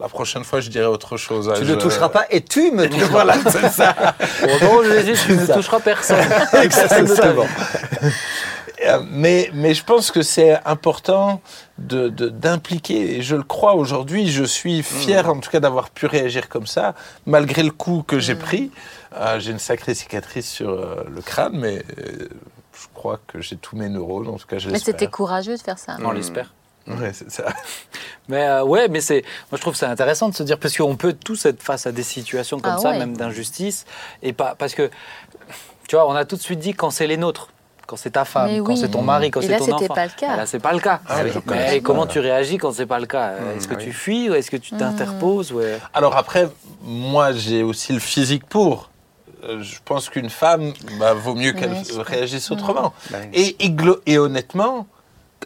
La 0.00 0.08
prochaine 0.08 0.42
fois, 0.44 0.60
je 0.60 0.70
dirai 0.70 0.86
autre 0.86 1.16
chose. 1.16 1.52
Tu 1.56 1.64
Je- 1.64 1.72
ne 1.74 1.76
toucheras 1.80 2.08
pas 2.08 2.26
et 2.30 2.40
tu 2.42 2.72
me 2.72 2.88
toucheras. 2.90 3.06
Voilà, 3.08 3.34
c'est 3.48 3.68
ça. 3.70 3.94
Au 4.42 4.64
nom 4.64 4.82
de 4.82 4.90
Jésus, 4.90 5.14
tu 5.26 5.32
ne 5.36 5.46
toucheras 5.46 5.80
personne. 5.80 6.18
Vie. 6.52 6.68
Euh, 8.86 9.00
Mais, 9.08 9.50
mais 9.54 9.72
je 9.72 9.82
pense 9.84 10.10
que 10.10 10.20
c'est 10.22 10.58
important 10.66 11.40
de- 11.78 12.08
de- 12.08 12.28
d'impliquer, 12.28 13.16
et 13.16 13.22
je 13.22 13.34
le 13.36 13.42
crois 13.44 13.74
aujourd'hui, 13.76 14.30
je 14.30 14.44
suis 14.44 14.82
fier 14.82 15.26
en 15.30 15.38
tout 15.38 15.48
cas 15.48 15.60
d'avoir 15.60 15.88
pu 15.90 16.04
réagir 16.06 16.48
comme 16.50 16.66
ça, 16.66 16.94
malgré 17.24 17.62
le 17.62 17.70
coup 17.70 18.04
que 18.06 18.18
j'ai 18.18 18.34
pris. 18.34 18.70
Euh, 19.16 19.38
j'ai 19.38 19.52
une 19.52 19.58
sacrée 19.60 19.94
cicatrice 19.94 20.50
sur 20.50 20.70
euh, 20.70 21.04
le 21.08 21.22
crâne, 21.22 21.52
mais 21.54 21.82
euh, 21.98 22.28
je 22.74 22.86
crois 22.92 23.20
que 23.26 23.40
j'ai 23.40 23.56
tous 23.56 23.76
mes 23.76 23.88
neurones, 23.88 24.28
en 24.28 24.36
tout 24.36 24.46
cas 24.46 24.58
je 24.58 24.68
Mais 24.68 24.80
c'était 24.80 25.06
courageux 25.06 25.56
de 25.56 25.62
faire 25.62 25.78
ça. 25.78 25.96
On 26.04 26.10
l'espère. 26.10 26.52
Ouais, 26.86 27.12
c'est 27.12 27.30
ça. 27.30 27.44
Mais 28.28 28.42
euh, 28.46 28.64
ouais, 28.64 28.88
mais 28.88 29.00
c'est, 29.02 29.22
moi 29.50 29.56
je 29.56 29.60
trouve 29.60 29.74
ça 29.74 29.90
intéressant 29.90 30.30
de 30.30 30.34
se 30.34 30.42
dire 30.42 30.58
parce 30.58 30.74
qu'on 30.76 30.96
peut 30.96 31.12
tous 31.12 31.44
être 31.44 31.62
face 31.62 31.86
à 31.86 31.92
des 31.92 32.02
situations 32.02 32.58
comme 32.58 32.74
Ah 32.76 32.80
ça, 32.80 32.90
ouais. 32.92 32.98
même 32.98 33.14
d'injustice, 33.16 33.84
et 34.22 34.32
pas 34.32 34.54
parce 34.58 34.74
que 34.74 34.90
tu 35.88 35.96
vois, 35.96 36.08
on 36.08 36.14
a 36.14 36.24
tout 36.24 36.36
de 36.36 36.40
suite 36.40 36.58
dit 36.58 36.72
quand 36.72 36.88
c'est 36.88 37.06
les 37.06 37.18
nôtres, 37.18 37.50
quand 37.86 37.96
c'est 37.96 38.12
ta 38.12 38.24
femme, 38.24 38.50
Mais 38.50 38.58
quand 38.60 38.72
oui. 38.72 38.78
c'est 38.78 38.88
ton 38.90 39.02
mari, 39.02 39.30
quand 39.30 39.42
c'est 39.42 39.48
là, 39.48 39.58
ton 39.58 39.64
c'était 39.66 39.74
enfant. 39.84 39.94
pas 39.94 40.06
le 40.06 40.12
cas. 40.18 40.36
Là, 40.36 40.46
c'est 40.46 40.58
pas 40.58 40.72
le 40.72 40.80
cas. 40.80 41.00
Ah 41.06 41.18
oui, 41.22 41.30
mais 41.46 41.80
comment 41.82 42.06
tu 42.06 42.18
réagis 42.18 42.56
quand 42.56 42.72
c'est 42.72 42.86
pas 42.86 42.98
le 42.98 43.04
cas? 43.06 43.34
Est-ce 43.56 43.68
que 43.68 43.74
oui. 43.74 43.84
tu 43.84 43.92
fuis 43.92 44.30
ou 44.30 44.34
est-ce 44.34 44.50
que 44.50 44.56
tu 44.56 44.74
t'interposes 44.74 45.52
ou, 45.52 45.60
euh, 45.60 45.76
Alors 45.92 46.16
après, 46.16 46.48
moi 46.82 47.32
j'ai 47.32 47.62
aussi 47.62 47.92
le 47.92 47.98
physique 48.00 48.46
pour. 48.46 48.88
Euh, 49.44 49.60
Je 49.62 49.76
pense 49.84 50.08
qu'une 50.08 50.30
femme, 50.30 50.72
bah, 50.98 51.12
vaut 51.12 51.34
mieux 51.34 51.52
qu'elle 51.52 51.72
Ouais, 51.72 51.82
réagisse 51.98 52.50
autrement. 52.50 52.94
Bah 53.10 53.18
et 53.34 54.18
honnêtement, 54.18 54.86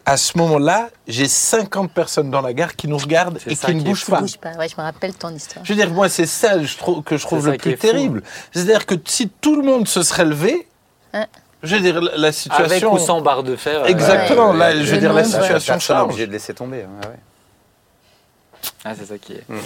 à 0.09 0.17
ce 0.17 0.35
moment-là, 0.39 0.89
j'ai 1.07 1.27
50 1.27 1.91
personnes 1.91 2.31
dans 2.31 2.41
la 2.41 2.51
gare 2.53 2.75
qui 2.75 2.87
nous 2.87 2.97
regardent 2.97 3.37
et 3.45 3.55
qui 3.55 3.75
ne 3.75 3.81
bougent 3.83 4.07
pas. 4.07 4.21
Bouge 4.21 4.37
pas. 4.37 4.53
Ouais, 4.53 4.67
je 4.67 4.75
me 4.75 4.81
rappelle 4.81 5.13
ton 5.13 5.29
histoire. 5.29 5.63
Je 5.63 5.71
veux 5.71 5.77
dire, 5.79 5.91
moi, 5.91 6.09
c'est 6.09 6.25
ça 6.25 6.63
je 6.63 6.77
trouve, 6.77 7.03
que 7.03 7.15
je 7.15 7.23
trouve 7.27 7.47
le 7.47 7.57
plus 7.57 7.73
fou. 7.75 7.77
terrible. 7.77 8.23
C'est-à-dire 8.51 8.87
que 8.87 8.95
si 9.05 9.29
tout 9.29 9.55
le 9.55 9.61
monde 9.61 9.87
se 9.87 10.01
serait 10.01 10.25
levé, 10.25 10.67
Hein. 11.13 11.25
je 11.63 11.75
veux 11.75 11.81
dire, 11.81 12.01
la, 12.01 12.31
situation. 12.31 12.89
avec 12.91 13.01
ou 13.01 13.03
sans 13.03 13.21
barre 13.21 13.43
de 13.43 13.55
fer 13.55 13.81
euh, 13.83 13.85
Exactement, 13.85 14.51
Ouais. 14.51 14.57
là, 14.57 14.83
je 14.83 14.91
veux 14.93 14.99
dire, 14.99 15.13
la 15.13 15.21
nombre, 15.23 15.35
ouais. 15.37 15.41
situation 15.41 15.79
change. 15.79 16.03
obligé 16.05 16.25
de 16.27 16.31
laisser 16.31 16.53
tomber. 16.55 16.77
ouais, 16.77 17.07
ouais. 17.07 17.15
Ah, 18.85 18.93
c'est 18.97 19.05
ça 19.05 19.17
qui 19.19 19.33
est. 19.33 19.43
Mm. 19.49 19.57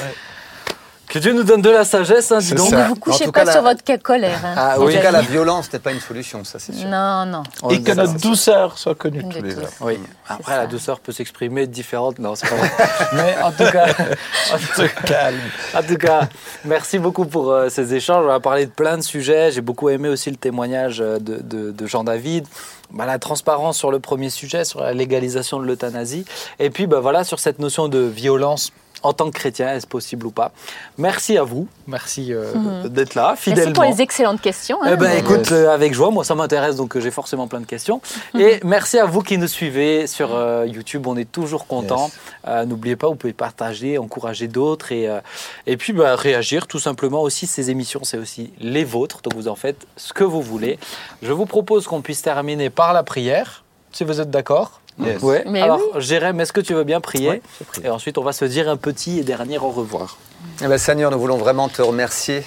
Que 1.13 1.19
Dieu 1.19 1.31
nous 1.31 1.43
donne 1.43 1.61
de 1.61 1.69
la 1.69 1.85
sagesse, 1.85 2.31
hein, 2.31 2.39
dis 2.39 2.55
donc. 2.55 2.71
ça. 2.71 2.83
Ne 2.83 2.87
vous 2.87 2.95
couchez 2.95 3.25
pas 3.25 3.45
cas, 3.45 3.51
sur 3.51 3.61
la- 3.61 3.73
votre 3.75 4.01
colère. 4.01 4.39
hein. 4.43 4.53
Ah 4.57 4.75
En 4.79 4.83
oui. 4.83 4.95
tout 4.95 5.01
cas, 5.03 5.11
la 5.11 5.21
violence 5.21 5.71
n'est 5.71 5.77
pas 5.77 5.91
une 5.91 5.99
solution, 5.99 6.43
ça 6.43 6.57
c'est 6.57 6.73
sûr. 6.73 6.87
Non, 6.89 7.23
non. 7.27 7.43
On 7.61 7.69
Et 7.69 7.83
que 7.83 7.91
notre 7.91 8.15
douceur 8.17 8.79
soit 8.79 8.95
connue 8.95 9.21
de 9.21 9.31
tous 9.31 9.43
les 9.43 9.55
hommes. 9.55 9.63
Oui. 9.81 9.99
Après, 10.27 10.57
la 10.57 10.65
douceur 10.65 10.99
peut 10.99 11.11
s'exprimer 11.11 11.67
différente. 11.67 12.17
Non, 12.17 12.33
c'est 12.33 12.49
pas 12.49 12.55
vrai. 12.55 12.71
Mais 13.13 13.35
en 13.43 13.51
tout 13.51 13.71
cas, 13.71 13.85
en 13.89 14.57
tout- 14.57 14.89
Calme. 15.05 15.37
En 15.75 15.83
tout 15.83 15.97
cas, 15.97 16.21
merci 16.65 16.97
beaucoup 16.97 17.25
pour 17.25 17.51
euh, 17.51 17.69
ces 17.69 17.93
échanges. 17.93 18.25
On 18.25 18.31
a 18.31 18.39
parlé 18.39 18.65
de 18.65 18.71
plein 18.71 18.97
de 18.97 19.03
sujets. 19.03 19.51
J'ai 19.51 19.61
beaucoup 19.61 19.89
aimé 19.89 20.09
aussi 20.09 20.31
le 20.31 20.37
témoignage 20.37 20.99
euh, 20.99 21.19
de, 21.19 21.37
de- 21.43 21.69
de 21.69 21.85
Jean-David. 21.85 22.47
Bah, 22.89 23.05
la 23.05 23.19
transparence 23.19 23.77
sur 23.77 23.91
le 23.91 23.99
premier 23.99 24.31
sujet, 24.31 24.65
sur 24.65 24.81
la 24.81 24.93
légalisation 24.93 25.59
de 25.59 25.65
l'euthanasie. 25.65 26.25
Et 26.57 26.71
puis, 26.71 26.87
bah, 26.87 26.99
voilà, 27.01 27.23
sur 27.23 27.37
cette 27.39 27.59
notion 27.59 27.87
de 27.87 27.99
violence 27.99 28.71
en 29.03 29.13
tant 29.13 29.25
que 29.29 29.37
chrétien, 29.37 29.73
est-ce 29.75 29.85
possible 29.85 30.25
ou 30.25 30.31
pas? 30.31 30.51
Merci 30.97 31.37
à 31.37 31.43
vous. 31.43 31.67
Merci 31.87 32.33
euh, 32.33 32.87
d'être 32.87 33.15
là, 33.15 33.35
fidèlement. 33.35 33.65
Merci 33.71 33.73
pour 33.73 33.83
les 33.83 34.01
excellentes 34.01 34.41
questions. 34.41 34.77
hein. 34.81 34.91
Eh 34.93 34.95
ben, 34.95 35.17
écoute, 35.17 35.51
euh, 35.51 35.73
avec 35.73 35.93
joie, 35.93 36.09
moi 36.09 36.23
ça 36.23 36.35
m'intéresse, 36.35 36.75
donc 36.77 36.95
euh, 36.95 37.01
j'ai 37.01 37.11
forcément 37.11 37.47
plein 37.47 37.59
de 37.59 37.65
questions. 37.65 38.01
Et 38.39 38.59
merci 38.63 38.97
à 38.97 39.05
vous 39.05 39.21
qui 39.21 39.37
nous 39.37 39.47
suivez 39.47 40.07
sur 40.07 40.33
euh, 40.33 40.65
YouTube, 40.65 41.05
on 41.07 41.17
est 41.17 41.31
toujours 41.31 41.67
contents. 41.67 42.09
Euh, 42.47 42.65
N'oubliez 42.65 42.95
pas, 42.95 43.07
vous 43.07 43.15
pouvez 43.15 43.33
partager, 43.33 43.97
encourager 43.97 44.47
d'autres 44.47 44.91
et, 44.91 45.07
euh, 45.07 45.19
et 45.67 45.77
puis 45.77 45.93
bah, 45.93 46.15
réagir 46.15 46.65
tout 46.67 46.79
simplement 46.79 47.21
aussi. 47.21 47.45
Ces 47.45 47.69
émissions, 47.69 48.01
c'est 48.03 48.17
aussi 48.17 48.53
les 48.59 48.83
vôtres, 48.85 49.21
donc 49.21 49.33
vous 49.35 49.47
en 49.47 49.55
faites 49.55 49.85
ce 49.97 50.13
que 50.13 50.23
vous 50.23 50.41
voulez. 50.41 50.79
Je 51.21 51.31
vous 51.33 51.45
propose 51.45 51.87
qu'on 51.87 52.01
puisse 52.01 52.21
terminer 52.21 52.69
par 52.69 52.93
la 52.93 53.03
prière, 53.03 53.63
si 53.91 54.03
vous 54.03 54.21
êtes 54.21 54.31
d'accord. 54.31 54.79
Yes. 54.99 55.21
Ouais. 55.21 55.43
Mais 55.47 55.61
Alors, 55.61 55.79
oui. 55.95 56.01
Jérém, 56.01 56.39
est-ce 56.39 56.53
que 56.53 56.61
tu 56.61 56.73
veux 56.73 56.83
bien 56.83 57.01
prier 57.01 57.29
Ouais. 57.29 57.41
Et 57.83 57.89
ensuite, 57.89 58.17
on 58.17 58.23
va 58.23 58.33
se 58.33 58.45
dire 58.45 58.69
un 58.69 58.77
petit 58.77 59.19
et 59.19 59.23
dernier 59.23 59.57
au 59.57 59.69
revoir. 59.69 60.17
Eh 60.61 60.67
ben, 60.67 60.77
Seigneur, 60.77 61.09
nous 61.11 61.19
voulons 61.19 61.37
vraiment 61.37 61.69
te 61.69 61.81
remercier 61.81 62.43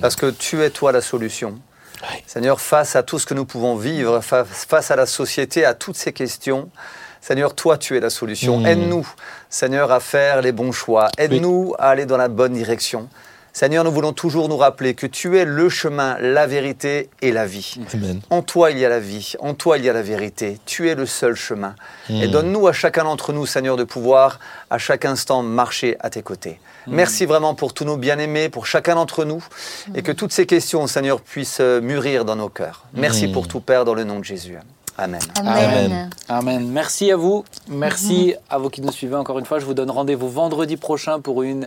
parce 0.00 0.16
que 0.16 0.30
tu 0.30 0.62
es 0.62 0.70
toi 0.70 0.92
la 0.92 1.00
solution. 1.00 1.58
Seigneur, 2.26 2.60
face 2.60 2.96
à 2.96 3.02
tout 3.02 3.18
ce 3.18 3.26
que 3.26 3.34
nous 3.34 3.44
pouvons 3.46 3.76
vivre, 3.76 4.20
fa- 4.20 4.44
face 4.44 4.90
à 4.90 4.96
la 4.96 5.06
société, 5.06 5.64
à 5.64 5.72
toutes 5.74 5.96
ces 5.96 6.12
questions, 6.12 6.68
Seigneur, 7.20 7.54
toi, 7.54 7.78
tu 7.78 7.96
es 7.96 8.00
la 8.00 8.10
solution. 8.10 8.58
Mm. 8.60 8.66
Aide-nous, 8.66 9.06
Seigneur, 9.48 9.90
à 9.90 10.00
faire 10.00 10.42
les 10.42 10.52
bons 10.52 10.72
choix. 10.72 11.08
Aide-nous 11.16 11.74
à 11.78 11.88
aller 11.88 12.04
dans 12.04 12.18
la 12.18 12.28
bonne 12.28 12.52
direction. 12.52 13.08
Seigneur, 13.56 13.84
nous 13.84 13.92
voulons 13.92 14.12
toujours 14.12 14.48
nous 14.48 14.56
rappeler 14.56 14.94
que 14.94 15.06
tu 15.06 15.38
es 15.38 15.44
le 15.44 15.68
chemin, 15.68 16.16
la 16.20 16.48
vérité 16.48 17.08
et 17.22 17.30
la 17.30 17.46
vie. 17.46 17.76
Amen. 17.94 18.20
En 18.30 18.42
toi, 18.42 18.72
il 18.72 18.78
y 18.80 18.84
a 18.84 18.88
la 18.88 18.98
vie. 18.98 19.34
En 19.38 19.54
toi, 19.54 19.78
il 19.78 19.84
y 19.84 19.88
a 19.88 19.92
la 19.92 20.02
vérité. 20.02 20.58
Tu 20.66 20.88
es 20.90 20.96
le 20.96 21.06
seul 21.06 21.36
chemin. 21.36 21.76
Et 22.10 22.26
Mm. 22.26 22.30
donne-nous 22.32 22.66
à 22.66 22.72
chacun 22.72 23.04
d'entre 23.04 23.32
nous, 23.32 23.46
Seigneur, 23.46 23.76
de 23.76 23.84
pouvoir 23.84 24.40
à 24.70 24.78
chaque 24.78 25.04
instant 25.04 25.44
marcher 25.44 25.96
à 26.00 26.10
tes 26.10 26.20
côtés. 26.22 26.58
Merci 26.88 27.26
vraiment 27.26 27.54
pour 27.54 27.72
tous 27.72 27.84
nos 27.84 27.96
bien-aimés, 27.96 28.48
pour 28.48 28.66
chacun 28.66 28.96
d'entre 28.96 29.24
nous, 29.24 29.42
et 29.94 30.02
que 30.02 30.10
toutes 30.10 30.32
ces 30.32 30.46
questions, 30.46 30.86
Seigneur, 30.88 31.20
puissent 31.20 31.58
euh, 31.60 31.80
mûrir 31.80 32.24
dans 32.24 32.36
nos 32.36 32.48
cœurs. 32.48 32.84
Merci 32.92 33.28
pour 33.28 33.46
tout, 33.46 33.60
Père, 33.60 33.84
dans 33.84 33.94
le 33.94 34.02
nom 34.02 34.18
de 34.18 34.24
Jésus. 34.24 34.58
Amen. 34.98 35.20
Amen. 35.38 35.50
Amen. 35.56 36.10
Amen. 36.28 36.68
Merci 36.70 37.10
à 37.12 37.16
vous. 37.16 37.44
Merci 37.68 38.34
à 38.50 38.58
vous 38.58 38.68
qui 38.68 38.80
nous 38.80 38.92
suivez 38.92 39.14
encore 39.16 39.38
une 39.38 39.46
fois. 39.46 39.60
Je 39.60 39.64
vous 39.64 39.74
donne 39.74 39.90
rendez-vous 39.90 40.28
vendredi 40.28 40.76
prochain 40.76 41.20
pour 41.20 41.42
une 41.44 41.66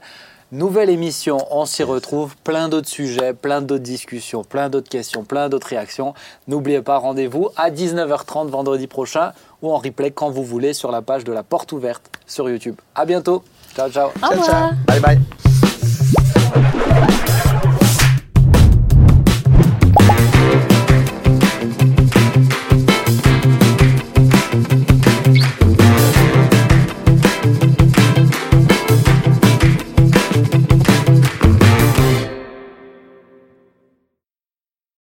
Nouvelle 0.54 0.90
émission, 0.90 1.46
on 1.52 1.66
s'y 1.66 1.84
retrouve, 1.84 2.38
plein 2.46 2.70
d'autres 2.70 2.88
sujets, 2.88 3.34
plein 3.34 3.62
d'autres 3.62 3.84
discussions, 3.84 4.46
plein 4.46 4.70
d'autres 4.70 4.88
questions, 4.88 5.26
plein 5.26 5.50
d'autres 5.50 5.68
réactions. 5.68 6.14
N'oubliez 6.48 6.82
pas, 6.82 6.98
rendez-vous 7.00 7.50
à 7.58 7.70
19h30 7.70 8.48
vendredi 8.48 8.88
prochain 8.88 9.34
ou 9.62 9.74
en 9.74 9.78
replay 9.78 10.12
quand 10.12 10.30
vous 10.30 10.46
voulez 10.46 10.72
sur 10.72 10.90
la 10.90 11.02
page 11.02 11.26
de 11.26 11.34
la 11.34 11.44
porte 11.44 11.74
ouverte 11.74 12.10
sur 12.26 12.50
YouTube. 12.50 12.76
À 12.96 13.04
bientôt. 13.04 13.44
Ciao, 13.76 13.90
ciao. 13.90 14.10
Bye 14.88 15.02
bye. 15.02 15.20